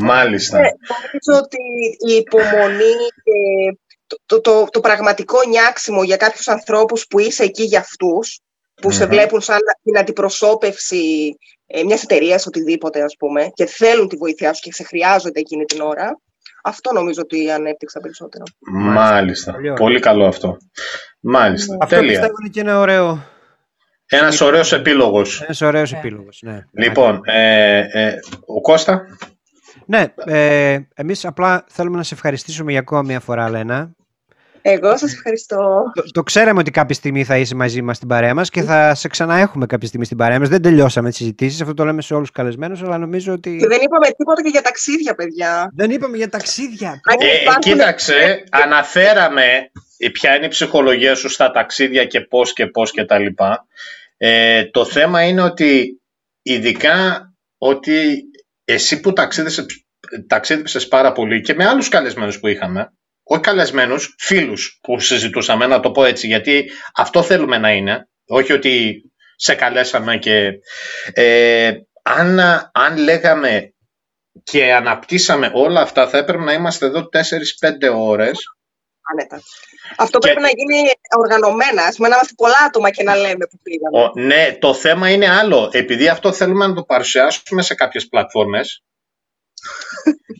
Μάλιστα. 0.00 0.58
Νομίζω 0.58 1.42
ότι 1.44 1.58
η 2.08 2.12
υπομονή 2.12 2.94
και 3.24 3.38
το, 4.26 4.40
το, 4.40 4.66
το, 4.70 4.80
πραγματικό 4.80 5.38
νιάξιμο 5.48 6.02
για 6.02 6.16
κάποιους 6.16 6.48
ανθρώπους 6.48 7.06
που 7.06 7.18
είσαι 7.18 7.42
εκεί 7.42 7.62
για 7.62 7.78
αυτούς, 7.78 8.40
που 8.74 8.90
σε 8.90 9.06
βλέπουν 9.06 9.40
σαν 9.40 9.58
την 9.82 9.98
αντιπροσώπευση 9.98 11.36
ε, 11.66 11.82
μιας 11.82 12.02
εταιρείας, 12.02 12.46
οτιδήποτε, 12.46 13.02
ας 13.02 13.16
πούμε, 13.18 13.50
και 13.54 13.66
θέλουν 13.66 14.08
τη 14.08 14.16
βοήθειά 14.16 14.52
σου 14.52 14.60
και 14.62 14.72
σε 14.72 14.82
χρειάζονται 14.82 15.40
εκείνη 15.40 15.64
την 15.64 15.80
ώρα, 15.80 16.20
αυτό 16.62 16.92
νομίζω 16.92 17.20
ότι 17.22 17.50
ανέπτυξα 17.50 18.00
περισσότερο. 18.00 18.44
Μάλιστα. 18.72 19.54
Πολύ, 19.76 20.00
καλό 20.00 20.26
αυτό. 20.26 20.56
Μάλιστα. 21.20 21.76
Αυτό 21.80 21.96
Τέλεια. 21.96 22.10
πιστεύω 22.10 22.34
είναι 22.40 22.50
και 22.50 22.60
ένα 22.60 22.78
ωραίο... 22.78 23.24
Ένας 24.12 24.40
ωραίος 24.40 24.72
επίλογος. 24.72 25.42
Ένας 25.42 25.60
ωραίος 25.60 25.92
επίλογος, 25.92 26.40
ναι. 26.42 26.64
Λοιπόν, 26.72 27.20
ε, 27.24 27.78
ε, 27.78 28.14
ο 28.46 28.60
Κώστα; 28.60 29.06
Ναι, 29.86 30.04
ε, 30.24 30.78
εμείς 30.94 31.24
απλά 31.24 31.64
θέλουμε 31.68 31.96
να 31.96 32.02
σε 32.02 32.14
ευχαριστήσουμε 32.14 32.70
για 32.70 32.80
ακόμα 32.80 33.02
μια 33.02 33.20
φορά, 33.20 33.50
Λένα, 33.50 33.94
εγώ 34.62 34.96
σας 34.96 35.12
ευχαριστώ. 35.12 35.82
Το, 35.94 36.02
το 36.10 36.22
ξέραμε 36.22 36.60
ότι 36.60 36.70
κάποια 36.70 36.94
στιγμή 36.94 37.24
θα 37.24 37.38
είσαι 37.38 37.54
μαζί 37.54 37.82
μας 37.82 37.96
στην 37.96 38.08
παρέα 38.08 38.34
μας 38.34 38.50
και 38.50 38.62
θα 38.62 38.94
σε 38.94 39.08
ξαναέχουμε 39.08 39.66
κάποια 39.66 39.88
στιγμή 39.88 40.04
στην 40.04 40.16
παρέα 40.16 40.38
μας. 40.38 40.48
Δεν 40.48 40.62
τελειώσαμε 40.62 41.08
τις 41.08 41.18
συζητήσεις, 41.18 41.60
αυτό 41.60 41.74
το 41.74 41.84
λέμε 41.84 42.02
σε 42.02 42.14
όλους 42.14 42.28
τους 42.28 42.36
καλεσμένους, 42.36 42.82
αλλά 42.82 42.98
νομίζω 42.98 43.32
ότι... 43.32 43.56
Και 43.56 43.66
δεν 43.66 43.80
είπαμε 43.82 44.06
τίποτα 44.16 44.42
και 44.42 44.48
για 44.48 44.62
ταξίδια, 44.62 45.14
παιδιά. 45.14 45.72
Δεν 45.76 45.90
είπαμε 45.90 46.16
για 46.16 46.28
ταξίδια. 46.28 47.00
Ε, 47.18 47.58
κοίταξε, 47.58 48.44
αναφέραμε 48.50 49.70
ποια 50.12 50.36
είναι 50.36 50.46
η 50.46 50.48
ψυχολογία 50.48 51.14
σου 51.14 51.28
στα 51.28 51.50
ταξίδια 51.50 52.04
και 52.04 52.20
πώς 52.20 52.52
και 52.52 52.66
πώς 52.66 52.90
και 52.90 53.04
τα 53.04 53.18
λοιπά. 53.18 53.66
Ε, 54.16 54.64
το 54.64 54.84
θέμα 54.84 55.22
είναι 55.22 55.42
ότι 55.42 56.00
ειδικά 56.42 57.30
ότι 57.58 58.22
εσύ 58.64 59.00
που 59.00 59.12
ταξίδεψες 60.26 60.88
πάρα 60.88 61.12
πολύ 61.12 61.40
και 61.40 61.54
με 61.54 61.66
άλλους 61.66 61.88
καλεσμένους 61.88 62.40
που 62.40 62.46
είχαμε, 62.46 62.92
όχι 63.32 63.42
καλεσμένους, 63.42 64.14
φίλους 64.18 64.78
που 64.82 65.00
συζητούσαμε, 65.00 65.66
να 65.66 65.80
το 65.80 65.90
πω 65.90 66.04
έτσι, 66.04 66.26
γιατί 66.26 66.70
αυτό 66.94 67.22
θέλουμε 67.22 67.58
να 67.58 67.70
είναι, 67.70 68.08
όχι 68.26 68.52
ότι 68.52 69.02
σε 69.36 69.54
καλέσαμε 69.54 70.16
και... 70.16 70.50
Ε, 71.12 71.72
αν, 72.02 72.40
αν 72.72 72.96
λέγαμε 72.96 73.74
και 74.42 74.72
αναπτύσσαμε 74.72 75.50
όλα 75.54 75.80
αυτά, 75.80 76.08
θα 76.08 76.18
έπρεπε 76.18 76.42
να 76.42 76.52
είμαστε 76.52 76.86
εδώ 76.86 77.00
4-5 77.00 77.08
ώρες. 77.94 78.38
Άνετα. 79.12 79.42
Αυτό 79.96 80.18
και... 80.18 80.26
πρέπει 80.26 80.40
να 80.40 80.48
γίνει 80.48 80.90
οργανωμένα, 81.18 81.82
ας 81.82 81.96
πούμε, 81.96 82.08
να 82.08 82.14
είμαστε 82.14 82.34
πολλά 82.36 82.58
άτομα 82.66 82.90
και 82.90 83.02
να 83.02 83.16
λέμε 83.16 83.46
που 83.50 83.58
πήγαμε. 83.62 84.26
ναι, 84.26 84.56
το 84.58 84.74
θέμα 84.74 85.10
είναι 85.10 85.28
άλλο. 85.28 85.70
Επειδή 85.72 86.08
αυτό 86.08 86.32
θέλουμε 86.32 86.66
να 86.66 86.74
το 86.74 86.82
παρουσιάσουμε 86.82 87.62
σε 87.62 87.74
κάποιες 87.74 88.08
πλατφόρμες, 88.08 88.84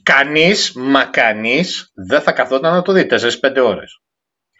κανείς, 0.02 0.72
μα 0.72 1.04
κανείς 1.04 1.92
δεν 1.94 2.20
θα 2.20 2.32
καθόταν 2.32 2.72
να 2.72 2.82
το 2.82 2.92
δει 2.92 3.06
4-5 3.10 3.16
ώρες. 3.64 4.00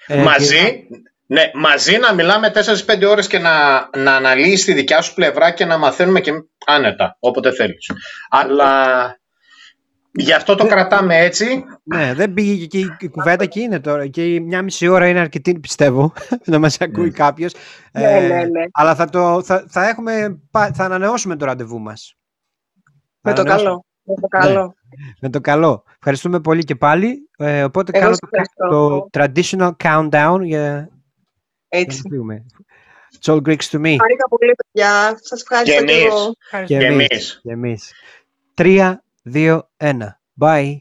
Ε, 0.07 0.23
μαζί, 0.23 0.87
ναι, 1.27 1.51
μαζί 1.55 1.97
να 1.97 2.15
μιλάμε 2.15 2.53
4-5 2.87 3.09
ώρες 3.09 3.27
και 3.27 3.39
να, 3.39 3.89
να 3.97 4.17
αναλύεις 4.17 4.65
τη 4.65 4.73
δικιά 4.73 5.01
σου 5.01 5.15
πλευρά 5.15 5.51
και 5.51 5.65
να 5.65 5.79
μαθαίνουμε 5.79 6.21
και 6.21 6.33
άνετα, 6.67 7.17
όποτε 7.21 7.53
θέλεις. 7.53 7.91
Αλλά 8.31 8.75
Γι' 10.13 10.33
αυτό 10.33 10.55
το 10.55 10.67
κρατάμε 10.67 11.19
έτσι. 11.19 11.65
Ναι, 11.83 12.15
δεν 12.15 12.33
πήγε 12.33 12.67
και 12.67 12.79
η 12.99 13.09
κουβέντα 13.09 13.47
και 13.47 13.61
είναι 13.61 13.81
τώρα. 13.81 14.07
Και 14.07 14.41
μια 14.41 14.63
μισή 14.63 14.89
ώρα 14.89 15.09
είναι 15.09 15.21
αρκετή, 15.21 15.61
πιστεύω, 15.61 16.13
να 16.45 16.59
μας 16.59 16.81
ακούει 16.81 17.05
ναι. 17.05 17.11
κάποιος. 17.11 17.55
Ναι, 17.93 18.21
ναι, 18.21 18.45
ναι. 18.45 18.65
Αλλά 18.73 18.95
θα, 18.95 19.05
το, 19.05 19.43
θα, 19.43 19.65
θα, 19.69 19.89
έχουμε, 19.89 20.41
θα 20.51 20.85
ανανεώσουμε 20.85 21.37
το 21.37 21.45
ραντεβού 21.45 21.81
μας. 21.81 22.15
Με 23.21 23.33
το 23.33 23.43
καλό. 23.43 23.85
Με 24.15 24.21
το 24.21 24.29
καλό. 24.29 24.63
Ναι, 24.63 25.05
με 25.21 25.31
το 25.31 25.41
καλό. 25.41 25.85
Ευχαριστούμε 25.95 26.41
πολύ 26.41 26.65
και 26.65 26.75
πάλι. 26.75 27.29
Ε, 27.37 27.65
οπότε 27.65 27.93
κάνω 27.93 28.17
το, 28.69 28.69
το, 28.69 29.09
traditional 29.13 29.71
countdown 29.85 30.41
για 30.43 30.91
Έτσι. 31.69 32.03
να 32.09 32.45
It's 33.19 33.33
all 33.33 33.43
Greeks 33.43 33.69
to 33.71 33.79
me. 33.79 33.97
Χάρηκα 33.99 34.29
πολύ, 34.29 34.55
παιδιά. 34.57 35.19
Σας 35.23 35.41
ευχαριστώ 35.41 35.85
και, 35.85 36.65
και, 36.65 36.79
και 36.79 36.87
εμείς. 36.87 37.41
Και 37.43 37.51
εμείς. 37.51 37.93
Τρία, 38.55 39.05
δύο, 39.23 39.69
ένα. 39.77 40.21
Bye. 40.41 40.77